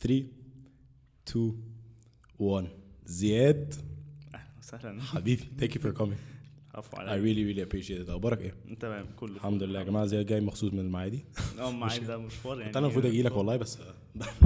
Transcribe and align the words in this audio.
3 0.00 0.24
2 1.28 1.54
1 2.38 2.68
زياد. 3.06 3.74
أهلا 4.34 4.44
وسهلا. 4.58 5.00
حبيبي 5.02 5.42
thank 5.60 5.70
you 5.70 5.78
for 5.80 5.92
coming. 6.00 6.16
عفوا 6.74 6.98
I 6.98 7.02
عليك. 7.02 7.22
really 7.24 7.44
really 7.56 7.70
appreciate 7.70 8.06
it. 8.06 8.10
أخبارك 8.10 8.40
إيه؟ 8.40 8.54
تمام 8.80 9.06
كله 9.16 9.36
الحمد 9.36 9.62
لله 9.62 9.78
يا 9.78 9.84
جماعة. 9.84 10.06
زياد 10.06 10.26
جاي 10.26 10.40
مخصوص 10.40 10.72
من 10.72 10.78
المعادي. 10.78 11.24
آه 11.58 11.70
معايا 11.70 11.98
ده 12.00 12.18
مشوار 12.18 12.56
يعني. 12.56 12.66
كنت 12.68 12.76
أنا 12.76 12.86
المفروض 12.86 13.06
أجي 13.06 13.22
لك 13.22 13.36
والله 13.36 13.56
بس 13.56 13.78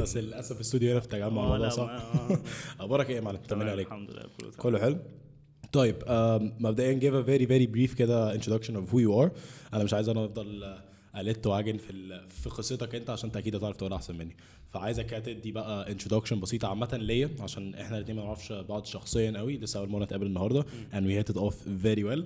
بس 0.03 0.17
للأسف 0.17 0.56
الاستوديو 0.56 0.90
هنا 0.90 1.01
في 1.01 1.06
التجمع 1.06 1.68
صعب. 1.68 1.89
آه، 2.00 2.39
أخبارك 2.80 3.11
إيه 3.11 3.16
يا 3.16 3.21
معلم؟ 3.21 3.36
تمام 3.36 3.68
عليك. 3.68 3.86
الحمد 3.86 4.11
لله 4.11 4.23
كله 4.23 4.50
تمام. 4.50 4.62
كله 4.62 4.79
حلو؟ 4.79 4.98
طيب 5.73 5.96
مبدئيا 6.61 7.00
give 7.00 7.25
a 7.25 7.27
very 7.29 7.46
very 7.46 7.66
brief 7.77 7.95
كده 7.96 8.39
introduction 8.39 8.73
of 8.73 8.91
who 8.93 8.98
you 8.98 9.25
are. 9.25 9.30
أنا 9.75 9.84
مش 9.84 9.95
عايز 9.95 10.09
أنا 10.09 10.25
أفضل 10.25 10.77
الت 11.16 11.46
واجن 11.46 11.76
في 11.76 12.20
في 12.28 12.48
قصتك 12.50 12.94
أنت 12.94 13.10
عشان 13.10 13.28
أنت 13.28 13.36
أكيد 13.36 13.56
هتعرف 13.56 13.76
تقولها 13.76 13.96
أحسن 13.96 14.16
مني. 14.18 14.36
فعايزك 14.72 15.10
تدي 15.10 15.52
بقى 15.52 15.94
introduction 15.94 16.34
بسيطة 16.34 16.68
عامة 16.68 16.96
ليا 16.96 17.30
عشان 17.41 17.74
إحنا 17.74 17.96
الاثنين 17.96 18.16
ما 18.16 18.24
نعرفش 18.24 18.52
بعض 18.52 18.84
شخصيا 18.84 19.38
قوي. 19.38 19.58
لسه 19.58 19.80
أول 19.80 19.88
مرة 19.88 20.05
نتقابل 20.05 20.27
النهارده 20.27 20.62
we 20.92 21.24
hit 21.24 21.32
it 21.32 21.36
off 21.36 21.55
very 21.84 22.02
well. 22.05 22.22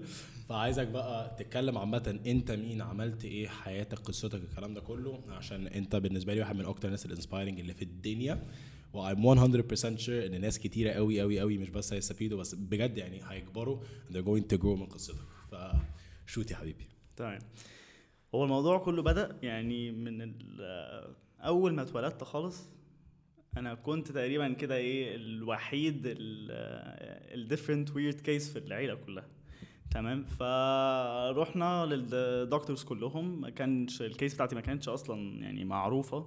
فعايزك 0.48 0.86
بقى 0.86 1.36
تتكلم 1.38 1.78
عامة 1.78 2.20
أنت 2.26 2.50
مين 2.50 2.82
عملت 2.82 3.24
إيه 3.24 3.48
حياتك 3.48 3.98
قصتك 3.98 4.40
الكلام 4.50 4.74
ده 4.74 4.80
كله. 4.80 5.20
عشان 5.28 5.66
أنت 5.66 5.96
بالنسبة 5.96 6.34
لي 6.34 6.40
واحد 6.40 6.56
من 6.56 6.64
أكتر 6.64 6.88
الناس 6.88 7.06
الانسبايرنج 7.06 7.60
اللي 7.60 7.74
في 7.74 7.82
الدنيا. 7.82 8.46
و 8.92 9.14
I'm 9.14 9.16
100% 9.16 10.04
sure 10.06 10.08
إن 10.08 10.40
ناس 10.40 10.58
كتيرة 10.58 10.90
قوي 10.90 11.20
قوي 11.20 11.40
قوي 11.40 11.58
مش 11.58 11.70
بس 11.70 11.92
هيستفيدوا 11.92 12.38
بس 12.38 12.54
بجد 12.54 12.98
يعني 12.98 13.20
هيكبروا. 13.28 13.78
They're 14.10 14.24
going 14.24 14.54
to 14.54 14.60
grow 14.60 14.66
من 14.66 14.86
قصتك. 14.86 15.14
ف 16.26 16.30
shoot 16.30 16.50
يا 16.50 16.56
حبيبي. 16.56 16.86
تمام 17.16 17.38
هو 18.34 18.44
الموضوع 18.44 18.78
كله 18.78 19.02
بدأ 19.02 19.38
يعني 19.42 19.90
من 19.90 20.34
أول 21.40 21.74
ما 21.74 21.82
اتولدت 21.82 22.24
خالص 22.24 22.70
أنا 23.56 23.74
كنت 23.74 24.12
تقريبا 24.12 24.52
كده 24.52 24.76
إيه 24.76 25.16
الوحيد 25.16 26.02
ال 27.34 27.40
different 27.40 27.96
weird 27.96 28.20
case 28.20 28.52
في 28.52 28.58
العيلة 28.58 28.94
كلها. 28.94 29.24
تمام؟ 29.90 30.24
فرحنا 30.24 31.86
لل 31.86 32.08
doctors 32.08 32.84
كلهم. 32.84 33.40
ما 33.40 33.50
كانش 33.50 34.02
ال 34.02 34.09
case 34.09 34.34
بتاعتي 34.34 34.54
ما 34.54 34.60
كانتش 34.60 34.88
أصلا 34.88 35.42
يعني 35.42 35.64
معروفة. 35.64 36.26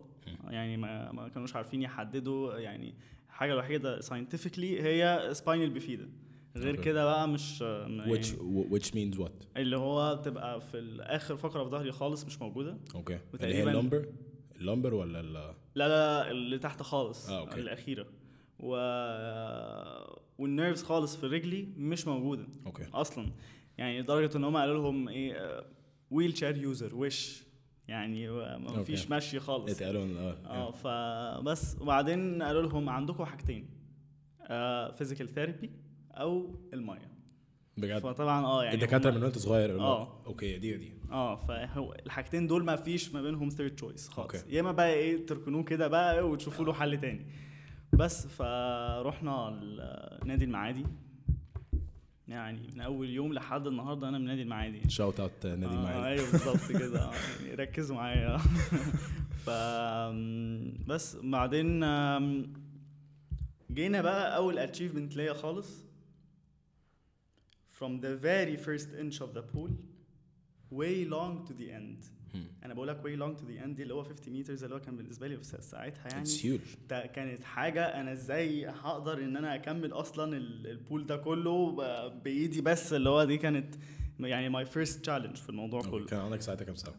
يعني 0.49 0.77
ما, 0.77 1.11
ما 1.11 1.27
كانوش 1.27 1.55
عارفين 1.55 1.81
يحددوا 1.81 2.57
يعني 2.57 2.93
الحاجة 3.29 3.53
الوحيدة 3.53 3.99
scientifically 3.99 4.81
هي 4.81 5.29
spinal 5.33 5.69
bifida 5.69 6.09
غير. 6.57 6.75
كده 6.75 7.05
بقى 7.05 7.27
مش 7.27 7.61
يعني 7.61 8.15
which 8.15 8.27
which 8.71 8.87
means 8.91 9.17
what? 9.19 9.31
اللي 9.57 9.77
هو 9.77 10.15
بتبقى 10.15 10.61
في 10.61 10.97
اخر 11.01 11.37
فقرة 11.37 11.63
في 11.63 11.69
ظهري 11.69 11.91
خالص 11.91 12.25
مش 12.25 12.41
موجودة. 12.41 12.77
okay 12.95 13.19
اللي 13.41 13.55
هي 13.55 13.63
ال 13.63 13.68
lumbar؟ 13.69 14.05
ال 14.55 14.61
lumbar 14.61 14.93
ولا 14.93 15.19
ال 15.19 15.33
لا 15.75 15.87
لا 15.87 16.31
اللي 16.31 16.57
تحت 16.59 16.81
خالص 16.81 17.29
آه، 17.29 17.39
okay. 17.39 17.59
الأخيرة. 17.59 18.05
و 18.59 18.75
وال 20.37 20.49
nerves 20.49 20.83
خالص 20.83 21.15
في 21.15 21.25
رجلي 21.27 21.67
مش 21.77 22.07
موجودة. 22.07 22.47
okay 22.65 22.83
أصلا. 22.93 23.31
يعني 23.77 24.01
لدرجة 24.01 24.37
إن 24.37 24.43
هم 24.43 24.57
قالوا 24.57 24.83
لهم 24.83 25.09
إيه 25.09 25.63
wheelchair 26.11 26.57
user 26.57 26.95
وش 26.95 27.43
يعني 27.87 28.29
ما 28.29 28.83
فيش. 28.83 29.11
مشي 29.11 29.39
خالص. 29.39 29.71
اتقالوا 29.71 30.05
آه 30.05 30.37
آه 30.45 30.71
فبس 31.41 31.77
وبعدين 31.81 32.43
قالوا 32.43 32.61
لهم 32.61 32.89
عندكم 32.89 33.25
حاجتين 33.25 33.69
physical 34.97 35.29
therapy 35.29 35.69
أو 36.13 36.55
المية. 36.73 37.11
بجد؟ 37.77 37.99
فطبعا 38.01 38.45
آه 38.45 38.63
يعني 38.63 38.75
الدكاترة 38.75 39.11
من 39.11 39.23
وأنت 39.23 39.37
صغير 39.37 39.79
آه. 39.79 40.03
لك، 40.03 40.27
okay 40.27 40.57
دي 40.57 40.77
دي 40.77 40.93
آه 41.11 41.35
فهو 41.35 41.93
الحاجتين 42.05 42.47
دول 42.47 42.63
ما 42.63 42.75
فيش 42.75 43.13
ما 43.13 43.21
بينهم 43.21 43.49
third 43.49 43.75
choice 43.75 44.09
خالص. 44.09 44.45
يا 44.49 44.61
إما 44.61 44.71
بقى 44.71 44.93
إيه 44.93 45.25
تركنوه 45.25 45.63
كده 45.63 45.87
بقى 45.87 46.29
وتشوفوا 46.29 46.65
له 46.65 46.73
حل 46.73 47.01
تاني. 47.01 47.25
بس 47.93 48.27
فرحنا 48.27 49.49
ال- 49.49 50.27
نادي 50.27 50.45
المعادي. 50.45 50.85
يعني 52.27 52.59
من 52.75 52.81
أول 52.81 53.09
يوم 53.09 53.33
لحد 53.33 53.67
النهارده 53.67 54.09
أنا 54.09 54.17
من 54.17 54.25
نادي 54.25 54.41
المعادي. 54.41 54.89
shout 54.89 55.19
out 55.19 55.45
نادي 55.45 55.65
آه 55.65 55.83
معايا 55.83 56.05
أيوه 56.05 56.31
بالظبط 56.31 56.71
كده. 56.71 56.99
آه، 57.05 57.11
يعني 57.43 57.55
ركزوا 57.55 57.95
معايا. 57.95 58.37
ف 59.45 59.49
بس 60.87 61.15
بعدين 61.23 61.79
جينا 63.71 64.01
بقى 64.01 64.35
أول 64.35 64.59
achievement 64.59 65.15
ليا 65.15 65.33
خالص. 65.33 65.90
From 67.81 67.99
the 68.01 68.15
very 68.23 68.57
first 68.67 68.89
inch 69.03 69.21
of 69.21 69.33
the 69.37 69.41
pool 69.53 69.71
way 70.71 71.05
long 71.05 71.47
to 71.47 71.53
the 71.61 71.69
end. 71.79 72.05
أنا 72.65 72.73
بقول 72.73 72.87
لك 72.87 73.01
way 73.03 73.19
long 73.19 73.39
to 73.41 73.43
the 73.45 73.63
end 73.65 73.69
دي 73.75 73.83
اللي 73.83 73.93
هو 73.93 74.03
50 74.03 74.33
meters 74.39 74.63
اللي 74.63 74.75
هو 74.75 74.79
كان 74.79 74.95
بالنسبة 74.97 75.27
لي 75.27 75.37
في 75.37 75.43
ساعتها 75.61 76.07
يعني. 76.09 76.21
it's 76.21 76.45
huge 76.45 76.59
ده 76.89 77.05
كانت 77.05 77.43
حاجة 77.43 77.85
أنا 77.85 78.11
إزاي 78.13 78.65
هقدر 78.67 79.17
إن 79.23 79.37
أنا 79.37 79.55
أكمل 79.55 79.91
أصلا 79.93 80.37
ال- 80.37 80.67
ال 80.67 80.75
pool 80.75 81.05
ده 81.05 81.17
كله 81.17 81.71
ب- 81.71 82.23
بإيدي 82.23 82.61
بس 82.61 82.93
اللي 82.93 83.09
هو 83.09 83.23
دي 83.23 83.37
كانت 83.37 83.75
يعني 84.19 84.49
my 84.49 84.65
first 84.65 84.99
challenge 85.01 85.35
في 85.35 85.49
الموضوع 85.49 85.81
كله. 85.81 86.05
كان 86.05 86.19
عندك 86.19 86.41
ساعتها 86.41 86.65
كام 86.65 86.75
سنه؟ 86.75 86.93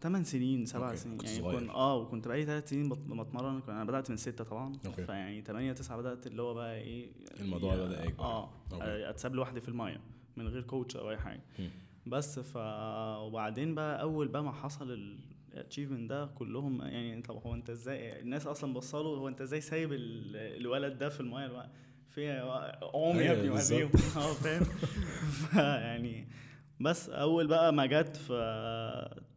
ثمان 0.00 0.24
سنين 0.24 0.66
سبع 0.66 0.94
سنين 0.94 1.16
كنت 1.18 1.28
يعني. 1.30 1.42
كنت 1.58 1.70
آه 1.70 1.96
وكنت 1.96 2.28
بقالي 2.28 2.44
ثلاث 2.46 2.68
سنين 2.70 2.88
بت- 2.88 2.98
بتمرن 2.98 3.62
أنا 3.68 3.84
بدأت 3.84 4.10
من 4.10 4.16
ستة 4.16 4.44
طبعا 4.44 4.72
okay. 4.86 5.04
فيعني 5.04 5.42
ثمانية 5.42 5.72
تسعة 5.72 5.96
بدأت 5.98 6.26
اللي 6.26 6.42
هو 6.42 6.54
بقى 6.54 6.76
إيه 6.80 7.10
الموضوع 7.40 7.74
يعني- 7.74 7.86
بدأ 7.86 8.04
يكبر. 8.04 8.24
آه 8.24 8.50
okay. 8.72 9.10
أتساب 9.10 9.34
لوحدي 9.34 9.60
في 9.60 9.68
المايه 9.68 10.00
من 10.36 10.48
غير 10.48 10.62
coach 10.62 10.96
أو 10.96 11.10
أي 11.10 11.16
حاجة 11.18 11.40
مم. 11.58 11.70
بس 12.06 12.38
ف 12.38 12.56
وبعدين 13.20 13.74
بقى 13.74 14.02
أول 14.02 14.28
بقى 14.28 14.44
ما 14.44 14.52
حصل 14.52 15.16
ال 15.54 15.59
achievement 15.59 16.10
ده 16.10 16.26
كلهم 16.26 16.82
يعني 16.82 17.22
طب 17.22 17.36
هو 17.46 17.54
أنت 17.54 17.70
إزاي 17.70 18.20
الناس 18.20 18.46
أصلا 18.46 18.72
بصلوا 18.74 19.18
هو 19.18 19.28
أنت 19.28 19.40
إزاي 19.40 19.60
سايب 19.60 19.92
ال- 19.92 20.36
الولد 20.60 20.98
ده 20.98 21.08
في 21.08 21.20
المايه 21.20 21.70
في 22.10 22.40
قوم 22.92 23.16
يا 23.16 23.22
أيوة، 23.22 23.32
ابني. 23.38 23.50
وريهم 23.50 23.90
آه 24.16 24.32
فاهم 24.32 24.66
يعني 25.84 26.28
بس 26.80 27.08
أول 27.08 27.46
بقى 27.46 27.72
ما 27.72 27.86
جت 27.86 28.16
في 28.16 28.32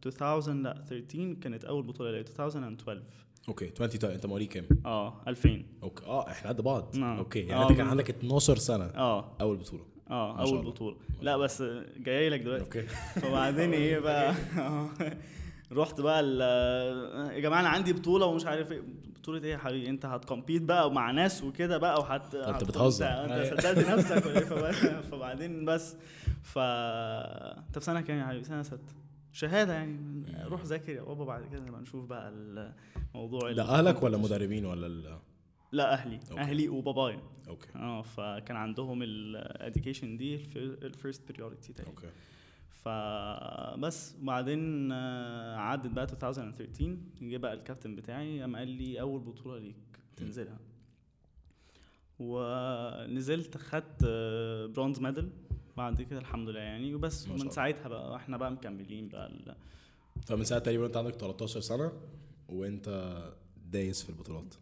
2000 0.06 0.52
لا 0.52 0.84
13 0.88 1.34
كانت 1.40 1.64
أول 1.64 1.82
بطولة 1.82 2.10
ليا 2.10 2.20
2012 2.20 3.02
okay 3.48 3.70
20 3.80 3.88
تا- 3.98 4.14
أنت 4.14 4.26
مواليد 4.26 4.48
كام؟ 4.48 4.66
آه 4.86 5.14
2000 5.28 5.62
okay 5.82 6.04
آه 6.06 6.30
إحنا 6.30 6.48
قد 6.48 6.60
بعض. 6.60 6.96
نعم. 6.96 7.18
okay 7.18 7.38
يعني 7.40 7.62
آه، 7.62 7.68
انت 7.70 7.76
كان. 7.78 7.86
عندك 7.88 8.10
12 8.10 8.56
سنة. 8.56 8.84
آه. 8.84 9.36
أول 9.40 9.56
بطولة. 9.56 9.82
آه 10.10 10.40
أول. 10.40 10.64
بطولة. 10.64 10.96
لا 11.22 11.36
بس 11.36 11.62
جاي 11.98 12.28
لك 12.30 12.40
دلوقتي. 12.40 12.64
okay. 12.64 12.82
فبعدين 13.22 13.72
إيه 13.72 13.98
بقى؟ 13.98 14.34
رحت 15.72 16.00
بقى 16.00 16.22
يا 17.34 17.40
جماعة 17.40 17.60
أنا 17.60 17.68
عندي 17.68 17.92
بطولة 17.92 18.26
ومش 18.26 18.46
عارف 18.46 18.72
إيه. 18.72 18.82
بطولة 19.16 19.44
إيه 19.44 19.52
يا 19.52 19.58
حبيبي؟ 19.58 19.88
أنت 19.88 20.06
هت 20.06 20.18
compete 20.18 20.62
بقى 20.62 20.92
مع 20.92 21.10
ناس 21.10 21.42
وكده 21.44 21.78
بقى 21.78 21.98
وهت 22.00 22.34
هت- 22.34 22.64
بتهزر. 22.64 23.06
أنت 23.06 23.30
أيوة. 23.32 23.60
صدقت 23.60 23.78
نفسك 23.88 24.26
ولا 24.26 24.38
إيه؟ 24.38 24.44
فبعد- 24.44 25.04
فبعدين 25.10 25.64
بس 25.64 25.96
ف 26.44 26.58
في 27.72 27.80
سنة 27.80 28.00
كام 28.00 28.18
يا 28.18 28.24
حبيبي؟ 28.26 28.44
سنة 28.44 28.62
ستة. 28.62 28.94
شهادة 29.32 29.72
يعني. 29.72 30.24
روح 30.44 30.62
ذاكر 30.64 30.92
يا 30.92 31.02
بابا 31.02 31.24
بعد 31.24 31.44
كده 31.46 31.60
نبقى 31.60 31.80
نشوف 31.80 32.04
بقى 32.06 32.28
الموضوع 33.14 33.52
ده 33.52 33.62
أهلك 33.62 34.02
ولا 34.02 34.16
مدربين 34.18 34.64
ولا 34.66 34.86
ال... 34.86 35.18
لا 35.72 35.92
أهلي. 35.92 36.20
okay. 36.30 36.40
أهلي 36.40 36.68
وبابايا. 36.68 37.20
okay. 37.48 37.68
آه 37.76 38.02
فكان 38.02 38.56
عندهم 38.56 39.02
ال 39.02 39.13
education 39.13 40.16
دي 40.16 40.34
ال 40.56 40.69
first 40.69 41.32
priority 41.32 41.72
تقريبا. 41.72 41.90
okay. 41.96 42.08
فبس 42.84 44.14
بعدين 44.22 44.92
آه، 44.92 45.56
عدت 45.56 45.86
بقى 45.92 46.04
2013 46.04 47.02
جه 47.22 47.36
بقى 47.36 47.52
الكابتن 47.54 47.96
بتاعي 47.96 48.40
قام 48.40 48.56
قال 48.56 48.68
لي 48.68 49.00
أول 49.00 49.20
بطولة 49.20 49.58
ليك 49.58 49.76
تنزلها. 50.16 50.58
ونزلت 52.18 53.56
خدت 53.56 54.04
bronze 54.74 55.00
medal 55.00 55.30
بعد 55.76 56.02
كده 56.02 56.18
الحمد 56.18 56.48
لله 56.48 56.60
يعني. 56.60 56.94
وبس 56.94 57.28
ومن. 57.28 57.50
ساعتها 57.50 57.88
بقى 57.88 58.16
إحنا 58.16 58.36
بقى 58.36 58.50
مكملين 58.52 59.08
بقى 59.08 59.26
ال- 59.26 59.56
فمن 60.26 60.44
ساعه 60.44 60.60
تقريبا 60.60 60.86
انت 60.86 60.96
عندك 60.96 61.14
13 61.14 61.60
سنة 61.60 61.92
وانت 62.48 63.16
دايس 63.70 64.02
في 64.02 64.08
البطولات. 64.10 64.54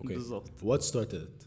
okay. 0.00 0.14
بالظبط. 0.14 0.50
what 0.62 0.82
started 0.82 1.42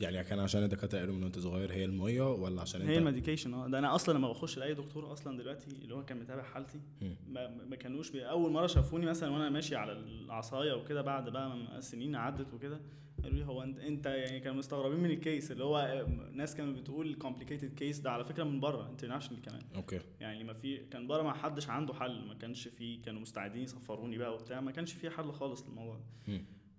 يعني 0.00 0.24
كان 0.24 0.38
عشان 0.38 0.62
الدكاترة 0.62 0.98
قالوا 0.98 1.14
من 1.14 1.22
وانت 1.22 1.38
صغير 1.38 1.72
هي 1.72 1.84
الميه 1.84 2.32
ولا 2.32 2.60
عشان 2.62 2.80
انت 2.80 2.90
هي 2.90 2.98
ال 2.98 3.03
medication 3.03 3.54
آه 3.54 3.68
ده 3.68 3.78
أنا 3.78 3.94
أصلا 3.94 4.18
لما 4.18 4.28
بخش 4.28 4.58
لأي 4.58 4.74
دكتور 4.74 5.12
أصلا 5.12 5.38
دلوقتي 5.38 5.66
اللي 5.70 5.94
هو 5.94 6.04
كان 6.04 6.20
متابع 6.20 6.42
حالتي. 6.42 6.80
ما, 7.28 7.64
ما 7.64 7.76
كانوش 7.76 8.16
أول 8.16 8.52
مرة 8.52 8.66
شافوني 8.66 9.06
مثلا 9.06 9.30
وأنا 9.30 9.48
ماشي 9.50 9.76
على 9.76 9.92
العصاية 9.92 10.72
وكده 10.72 11.02
بعد 11.02 11.28
بقى 11.28 11.48
ما 11.56 11.80
سنين 11.80 12.16
عدت 12.16 12.54
وكده 12.54 12.80
قالوا 13.22 13.38
لي 13.38 13.44
هو 13.44 13.62
انت 13.62 13.78
أنت 13.78 14.06
يعني 14.06 14.40
كانوا 14.40 14.58
مستغربين 14.58 15.00
من 15.00 15.10
ال 15.10 15.18
case 15.18 15.52
اللي 15.52 15.64
هو 15.64 15.78
آه، 15.78 16.28
ناس 16.32 16.56
كانوا 16.56 16.74
بتقول 16.74 17.14
complicated 17.14 17.74
case 17.74 17.98
ده 17.98 18.10
على 18.10 18.24
فكرة 18.24 18.44
من 18.44 18.60
بره 18.60 18.88
international 18.90 19.42
كمان. 19.42 19.62
okay. 19.76 20.00
يعني 20.20 20.44
ما 20.44 20.52
في 20.52 20.76
كان 20.76 21.06
بره 21.06 21.22
ما 21.22 21.32
حدش 21.32 21.68
عنده 21.68 21.94
حل 21.94 22.24
ما 22.28 22.34
كانش 22.34 22.68
فيه 22.68 23.02
كانوا 23.02 23.20
مستعدين 23.20 23.62
يسفروني 23.62 24.18
بقى 24.18 24.34
وبتاع 24.34 24.60
ما 24.60 24.70
كانش 24.70 24.92
فيه 24.92 25.08
حل 25.10 25.32
خالص 25.32 25.66
للموضوع 25.68 25.96
ده. 25.96 26.34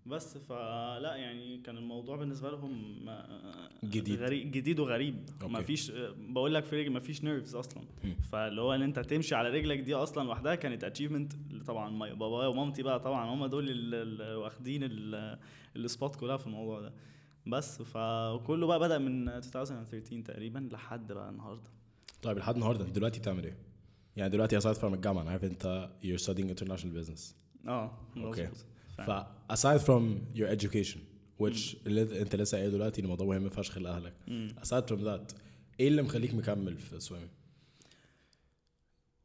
بس 0.10 0.38
فلا 0.38 1.16
يعني 1.16 1.58
كان 1.58 1.78
الموضوع 1.78 2.16
بالنسبة 2.18 2.52
لهم 2.52 3.06
جديد. 3.84 4.20
غريب 4.20 4.52
جديد 4.52 4.80
وغريب. 4.80 5.30
ما 5.44 5.62
فيش 5.62 5.92
بقول 6.18 6.54
لك 6.54 6.66
في 6.66 6.82
رجل 6.82 6.90
ما 6.92 7.00
فيش 7.00 7.24
nerves 7.24 7.56
أصلا. 7.56 7.84
فاللي 8.32 8.62
هو 8.62 8.74
إن 8.74 8.82
أنت 8.82 9.00
تمشي 9.00 9.36
على 9.36 9.50
رجلك 9.50 9.80
دي 9.80 9.96
أصلا 9.96 10.24
لوحدها 10.24 10.56
كانت 10.56 10.84
achievement 10.84 11.34
طبعا 11.68 12.14
بابايا 12.14 12.48
ومامتي 12.48 12.84
بقى 12.84 13.00
طبعا 13.00 13.34
هم 13.34 13.46
دول 13.46 13.70
اللي 13.70 14.36
واخدين 14.36 14.84
ال- 14.84 15.40
ال 15.76 15.84
spot 15.84 16.16
كلها 16.16 16.38
في 16.38 16.48
الموضوع 16.48 16.82
ده 16.82 16.94
بس 17.48 17.82
فكله 17.82 18.68
بقى 18.68 18.80
بدأ 18.80 18.98
من 18.98 19.30
2013 19.30 20.22
تقريبا 20.22 20.70
لحد 20.72 21.12
بقى 21.12 21.30
النهارده 21.30 21.70
طيب 22.22 22.38
لحد 22.38 22.54
النهارده 22.56 22.86
أنت 22.86 22.96
دلوقتي 22.96 23.20
بتعمل 23.20 23.44
إيه؟ 23.44 23.58
يعني 24.16 24.30
دلوقتي 24.30 24.60
aside 24.60 24.76
from 24.78 24.84
الجامعة 24.84 25.22
أنا 25.22 25.32
عارف 25.32 25.44
أنت 25.44 25.90
you're 26.04 26.22
studying 26.24 26.50
international 26.60 27.06
business 27.08 27.22
آه 27.68 27.92
okay. 28.18 28.42
مظبوط 28.44 28.66
ف 29.04 29.06
فعلا. 29.10 29.28
aside 29.52 29.82
from 29.82 30.38
your 30.40 30.48
education 30.60 31.00
which 31.44 31.76
اللي 31.88 32.22
انت 32.22 32.36
لسه 32.36 32.58
قايل 32.58 32.72
دلوقتي 32.72 33.02
الموضوع 33.02 33.28
مهم 33.28 33.50
فشخ 33.50 33.78
لأهلك 33.78 34.14
aside 34.62 34.84
from 34.92 35.00
that 35.00 35.36
إيه 35.80 35.88
اللي 35.88 36.02
مخليك 36.02 36.34
مكمل 36.34 36.78
في 36.78 37.00
swimming؟ 37.00 37.30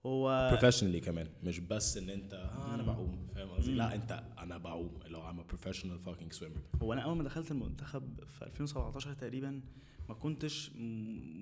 هو 0.07 0.59
professionally 0.61 0.97
كمان 1.05 1.29
مش 1.43 1.59
بس 1.59 1.97
إن 1.97 2.11
انت 2.11 2.35
آه 2.35 2.75
أنا. 2.75 2.83
بعوم 2.83 3.27
فاهم 3.35 3.49
قصدي؟ 3.51 3.75
لا 3.75 3.95
انت 3.95 4.23
أنا 4.39 4.59
بعوم 4.59 4.99
اللي 5.07 5.19
هو 5.19 5.33
I'm 5.33 5.37
a 5.37 5.55
professional 5.55 6.07
fucking 6.09 6.39
swimmer 6.41 6.83
هو 6.83 6.93
أنا 6.93 7.03
أول 7.03 7.17
ما 7.17 7.25
دخلت 7.25 7.51
المنتخب 7.51 8.21
في 8.39 8.45
2017 8.45 9.13
تقريبا 9.15 9.61
ما 10.09 10.15
كنتش 10.15 10.71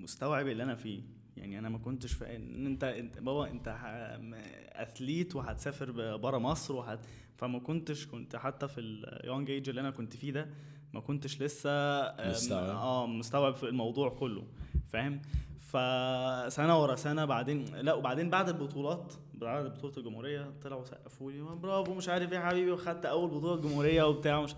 مستوعب 0.03 0.47
اللي 0.47 0.63
أنا 0.63 0.75
فيه 0.75 1.01
يعني 1.37 1.59
أنا 1.59 1.69
ما 1.69 1.77
كنتش 1.77 2.13
فا... 2.13 2.35
إن 2.35 2.65
أنت 2.65 2.83
انت 2.83 3.19
بابا 3.19 3.49
أنت 3.51 3.67
athlete 4.73 5.35
وهتسافر 5.35 6.15
بره 6.17 6.37
مصر 6.37 6.75
وهت... 6.75 6.99
فما 7.37 7.59
كنتش 7.59 8.07
كنت 8.07 8.35
حتى 8.35 8.67
في 8.67 8.81
ال 8.81 8.92
young 8.92 9.49
age 9.51 9.69
اللي 9.69 9.81
أنا 9.81 9.91
كنت 9.91 10.15
فيه 10.17 10.31
ده 10.31 10.49
ما 10.93 10.99
كنتش 10.99 11.41
لسه 11.41 11.69
مستوعب. 12.29 12.63
آه 12.63 13.07
مستوعب 13.07 13.55
في 13.55 13.63
الموضوع 13.69 14.09
كله 14.09 14.43
فاهم 14.87 15.21
فسنه 15.59 16.81
ورا 16.81 16.95
سنة 16.95 17.25
بعدين 17.25 17.65
لا 17.75 17.93
وبعدين 17.93 18.29
بعد 18.29 18.49
البطولات 18.49 19.13
بعد 19.33 19.65
بطولة 19.65 19.93
الجمهورية 19.97 20.53
طلعوا 20.63 20.83
سقفوا 20.83 21.31
لي 21.31 21.41
برافو 21.41 21.93
مش 21.93 22.09
عارف 22.09 22.31
إيه 22.33 22.39
يا 22.39 22.45
حبيبي 22.45 22.71
وخدت 22.71 23.05
أول 23.05 23.29
بطولة 23.29 23.61
جمهوريه 23.61 24.03
وبتاع 24.03 24.41
مش 24.41 24.55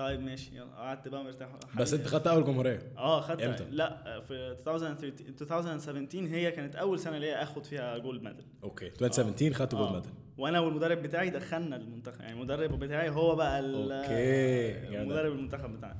طيب 0.00 0.20
ماشي 0.20 0.56
يلا 0.56 0.74
قعدت 0.76 1.08
بقى 1.08 1.24
مرتاح 1.24 1.48
بس 1.78 1.92
انت 1.92 2.02
حبيبي. 2.02 2.18
خدت 2.18 2.26
أول 2.26 2.44
جمهورية 2.44 2.92
آه 2.98 3.20
خدت 3.20 3.42
إمتى؟ 3.42 3.64
لا 3.70 4.20
في 4.20 4.32
2013 4.34 5.74
2017 5.74 6.34
هي 6.34 6.50
كانت 6.50 6.76
أول 6.76 6.98
سنة 6.98 7.18
ليا 7.18 7.42
آخد 7.42 7.64
فيها 7.64 7.98
gold 7.98 8.22
medal 8.22 8.44
okay 8.64 8.86
2017 8.86 9.52
خدت 9.54 9.74
gold 9.74 9.88
آه. 9.88 9.92
medal 9.94 10.10
وأنا 10.38 10.60
والمدرب 10.60 10.98
بتاعي 11.02 11.30
دخلنا 11.30 11.76
المنتخب 11.76 12.20
يعني 12.20 12.32
المدرب 12.32 12.78
بتاعي 12.78 13.10
هو 13.10 13.34
بقى 13.36 13.60
ال- 13.60 13.92
okay، 13.92 14.90
جامد. 14.92 15.06
مدرب 15.08 15.32
المنتخب 15.32 15.76
بتاعنا 15.76 15.96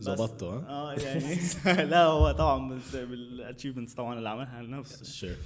ظبطته 0.00 0.46
ها؟ 0.46 0.66
آه 0.68 0.92
يعني 0.92 1.36
لا 1.90 2.04
هو 2.04 2.32
طبعا 2.32 2.80
بال 2.94 3.08
achievements 3.08 3.94
طبعا 3.94 4.18
اللي 4.18 4.28
عملها 4.28 4.62
لنفسه 4.62 5.04
sure 5.04 5.36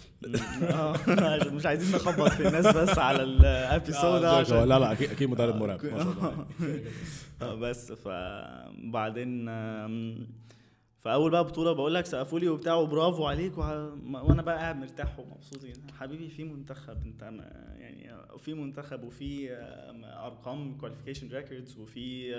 آه 0.63 0.97
مش 1.55 1.67
عايزين 1.67 1.97
نخبط 1.97 2.29
في 2.33 2.49
الناس 2.49 2.67
بس 2.77 2.99
على 2.99 3.23
ال 3.23 3.35
episode 3.35 4.21
ده 4.23 4.31
عشان 4.31 4.57
لا 4.69 4.79
لا 4.79 4.93
أكيد 4.93 5.11
أكيد 5.11 5.31
مدرب 5.31 5.57
مرعب. 5.57 5.85
ما 5.85 5.91
شاء 5.91 6.03
الله 6.13 6.47
آه، 7.43 7.55
بس 7.55 7.93
فبعدين 7.93 9.49
فأول 10.99 11.31
بقى 11.31 11.45
بطولة 11.45 11.73
بقول 11.73 11.95
لك 11.95 12.07
سقفوا 12.07 12.39
لي 12.39 12.49
وبتاع 12.49 12.75
وبرافو 12.75 13.25
عليك 13.27 13.59
وه... 13.59 13.95
وأنا 14.25 14.43
بقى 14.43 14.57
قاعد 14.59 14.77
مرتاح 14.77 15.19
ومبسوط 15.19 15.65
جدا. 15.65 15.93
حبيبي 15.99 16.29
في 16.29 16.45
منتخب 16.45 17.03
أنت 17.07 17.25
ما- 17.25 17.75
يعني 17.79 18.11
في 18.39 18.55
منتخب 18.55 19.05
وفي 19.05 19.53
أرقام 20.05 20.79
qualification 20.79 21.29
records 21.29 21.79
وفي 21.79 22.33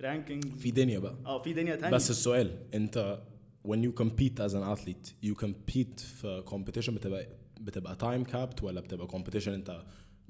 ranking 0.00 0.44
في 0.46 0.70
دنيا 0.70 0.98
بقى. 0.98 1.14
آه 1.26 1.42
في 1.42 1.52
دنيا 1.52 1.76
تانية. 1.76 1.94
بس 1.96 2.10
السؤال 2.10 2.50
أنت 2.74 3.18
when 3.68 3.76
you 3.86 4.02
compete 4.02 4.38
as 4.46 4.52
an 4.54 4.76
athlete 4.76 5.12
you 5.26 5.34
compete 5.44 6.00
في 6.00 6.42
competition 6.50 6.90
بتبقى 6.90 7.26
بتبقى 7.60 7.96
time 7.96 8.30
capped 8.30 8.62
ولا 8.62 8.80
بتبقى 8.80 9.08
competition 9.08 9.48
أنت 9.48 9.82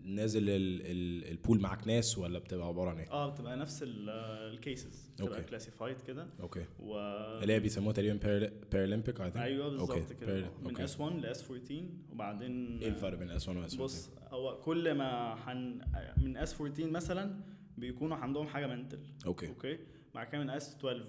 نازل 0.05 0.43
ال- 0.51 0.81
ال- 0.87 1.31
ال 1.31 1.37
pool 1.37 1.61
معاك 1.61 1.87
ناس 1.89 2.19
ولا 2.19 2.39
بتبقى 2.39 2.67
عبارة 2.67 2.91
عن 2.91 2.99
إيه؟ 2.99 3.11
آه 3.11 3.31
بتبقى 3.31 3.57
نفس 3.57 3.85
ال 3.87 4.07
cases 4.07 5.11
بتبقى. 5.15 5.43
classified 5.43 6.01
كده 6.01 6.27
okay 6.41 6.65
و 6.81 6.99
اللي 7.43 7.53
هي 7.53 7.61
بيسموها 7.61 7.93
تقريبا 7.93 8.51
Paralympic 8.73 9.21
I 9.21 9.31
think 9.31 9.45
أيوه 9.45 9.69
بالظبط. 9.69 10.13
كده. 10.13 10.51
من. 10.63 10.81
S 10.81 11.01
1 11.01 11.17
ل 11.17 11.34
S 11.34 11.51
14 11.51 11.85
وبعدين 12.13 12.79
إيه 12.79 12.89
الفرق 12.89 13.19
بين 13.19 13.31
S 13.31 13.49
1 13.49 13.59
و 13.59 13.66
S 13.66 13.73
1 13.75 13.83
بص 13.83 14.11
هو 14.31 14.61
كل 14.61 14.95
ما 14.95 15.35
حن 15.35 15.81
من 16.17 16.37
S 16.37 16.55
14 16.61 16.91
مثلا 16.91 17.41
بيكونوا 17.79 18.17
عندهم 18.17 18.47
حاجة 18.47 18.67
mental 18.67 18.99
okay 19.27 19.49
okay 19.49 19.79
بعد 20.15 20.27
كده 20.27 20.41
من 20.41 20.51
S 20.51 20.77
12 20.77 21.05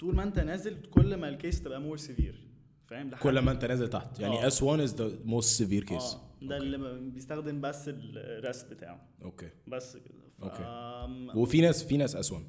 طول 0.00 0.14
ما 0.14 0.22
أنت 0.22 0.38
نازل 0.38 0.76
كل 0.90 1.14
ما 1.14 1.28
ال 1.28 1.35
case 1.35 1.62
تبقى 1.62 1.80
more 1.80 1.96
severe 1.96 2.43
فاهم؟ 2.86 3.10
لحد- 3.10 3.22
كل 3.22 3.38
ما 3.38 3.50
انت 3.52 3.64
نازل 3.64 3.88
تحت. 3.88 4.20
يعني. 4.20 4.46
S 4.46 4.62
1 4.62 4.80
is 4.80 4.94
the 4.94 5.18
most 5.24 5.58
severe 5.58 5.84
case 5.84 6.02
آه. 6.14 6.20
ده 6.42 6.56
اللي 6.56 6.78
ب- 6.78 7.14
بيستخدم 7.14 7.60
بس 7.60 7.84
ال 7.88 8.02
wrist 8.02 8.72
بتاعه. 8.72 9.08
okay 9.22 9.50
بس 9.68 9.96
كده. 9.96 10.24
ف... 10.38 10.42
okay. 10.44 10.62
آم، 10.62 11.38
وفي 11.38 11.60
ناس 11.60 11.84
في 11.84 11.96
ناس 11.96 12.16
S 12.16 12.32
1 12.32 12.44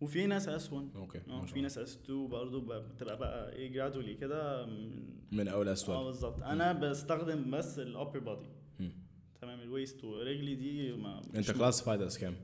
وفي 0.00 0.26
ناس 0.26 0.48
S 0.48 0.72
1 0.72 0.88
okay 0.96 1.18
آه 1.18 1.40
شاء 1.40 1.54
في. 1.54 1.60
ناس 1.60 1.78
S 1.78 1.98
2 2.04 2.28
برضه 2.28 2.78
بتبقى 2.80 3.18
بقى 3.18 3.52
إيه 3.52 3.72
gradually 3.72 4.14
كده 4.14 4.66
من 4.66 5.04
من 5.32 5.48
أول 5.48 5.68
S 5.68 5.88
آه 5.88 5.92
1 5.96 6.04
بالظبط. 6.06 6.42
أنا 6.42 6.72
بستخدم 6.72 7.50
بس 7.50 7.78
ال 7.78 7.85
upper 7.85 8.18
body 8.18 8.46
مم. 8.80 8.92
تمام 9.40 9.60
ال 9.60 9.67
waist 9.67 10.04
ورجلي 10.04 10.54
دي 10.54 10.92
ما 10.92 11.22
أنت 11.34 11.50
classified 11.50 12.02
S 12.02 12.18
كام؟ 12.18 12.36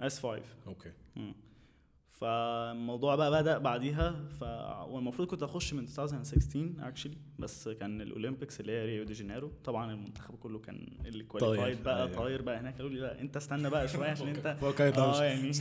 S 0.00 0.18
5 0.20 0.42
okay 0.66 0.92
مم. 1.16 1.34
فالموضوع 2.20 3.14
بقى 3.16 3.30
بدأ 3.30 3.58
بعديها 3.58 4.10
ف 4.40 4.42
والمفروض 4.90 5.28
كنت 5.28 5.42
أخش 5.42 5.74
من 5.74 5.82
2016 5.84 6.72
actually 6.80 7.16
بس 7.38 7.68
كان 7.68 8.00
ال 8.00 8.07
Olympics 8.07 8.60
اللي 8.60 8.72
هي 8.72 8.84
ريو 8.84 9.04
دي 9.04 9.12
جانيرو. 9.12 9.50
طبعا 9.64 9.92
المنتخب 9.92 10.34
كله 10.34 10.58
كان 10.58 10.88
اللي 11.06 11.24
qualified 11.24 11.82
بقى 11.82 12.04
أيوة. 12.06 12.16
طاير 12.16 12.42
بقى 12.42 12.60
هناك 12.60 12.74
قالوا 12.76 12.90
لي 12.90 13.00
لا 13.00 13.20
أنت 13.20 13.36
استنى 13.36 13.70
بقى 13.70 13.88
شوية 13.88 14.08
عشان 14.10 14.28
أنت 14.28 14.46
آه 14.98 15.24
يعني 15.24 15.48
مش. 15.48 15.60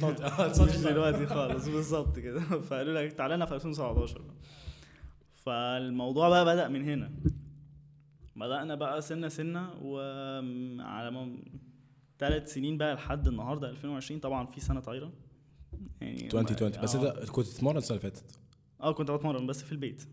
دلوقتي 0.84 1.26
خالص. 1.26 1.68
بالظبط 1.68 2.20
كده. 2.20 2.40
فقالوا 2.40 3.02
لك 3.02 3.14
تعالى 3.14 3.36
لنا 3.36 3.46
في 3.46 3.56
2017 3.56 4.22
فالموضوع 5.34 6.30
بقى 6.30 6.46
بدأ 6.46 6.68
من 6.68 6.84
هنا. 6.84 7.12
بدأنا 8.36 8.76
بقى 8.76 9.02
سنة 9.02 9.28
سنة 9.28 9.70
وعلى 9.82 11.38
ثلاث 12.20 12.54
سنين 12.54 12.78
بقى 12.78 12.94
لحد 12.96 13.28
النهارده 13.28 13.70
2020 13.70 14.20
طبعا 14.20 14.46
في 14.46 14.62
سنة 14.62 14.80
طايرة. 14.80 15.12
يعني 16.02 16.26
2020 16.26 16.72
بس 16.84 16.96
آه. 16.96 17.20
انت 17.22 17.30
كنت 17.30 17.48
تتمرن 17.48 17.78
السنة 17.78 17.98
اللي 17.98 18.12
فاتت 18.12 18.24
آه 18.82 18.92
كنت 18.92 19.12
بتمرن 19.12 19.48
بس 19.48 19.64
في 19.64 19.72
البيت 19.72 20.04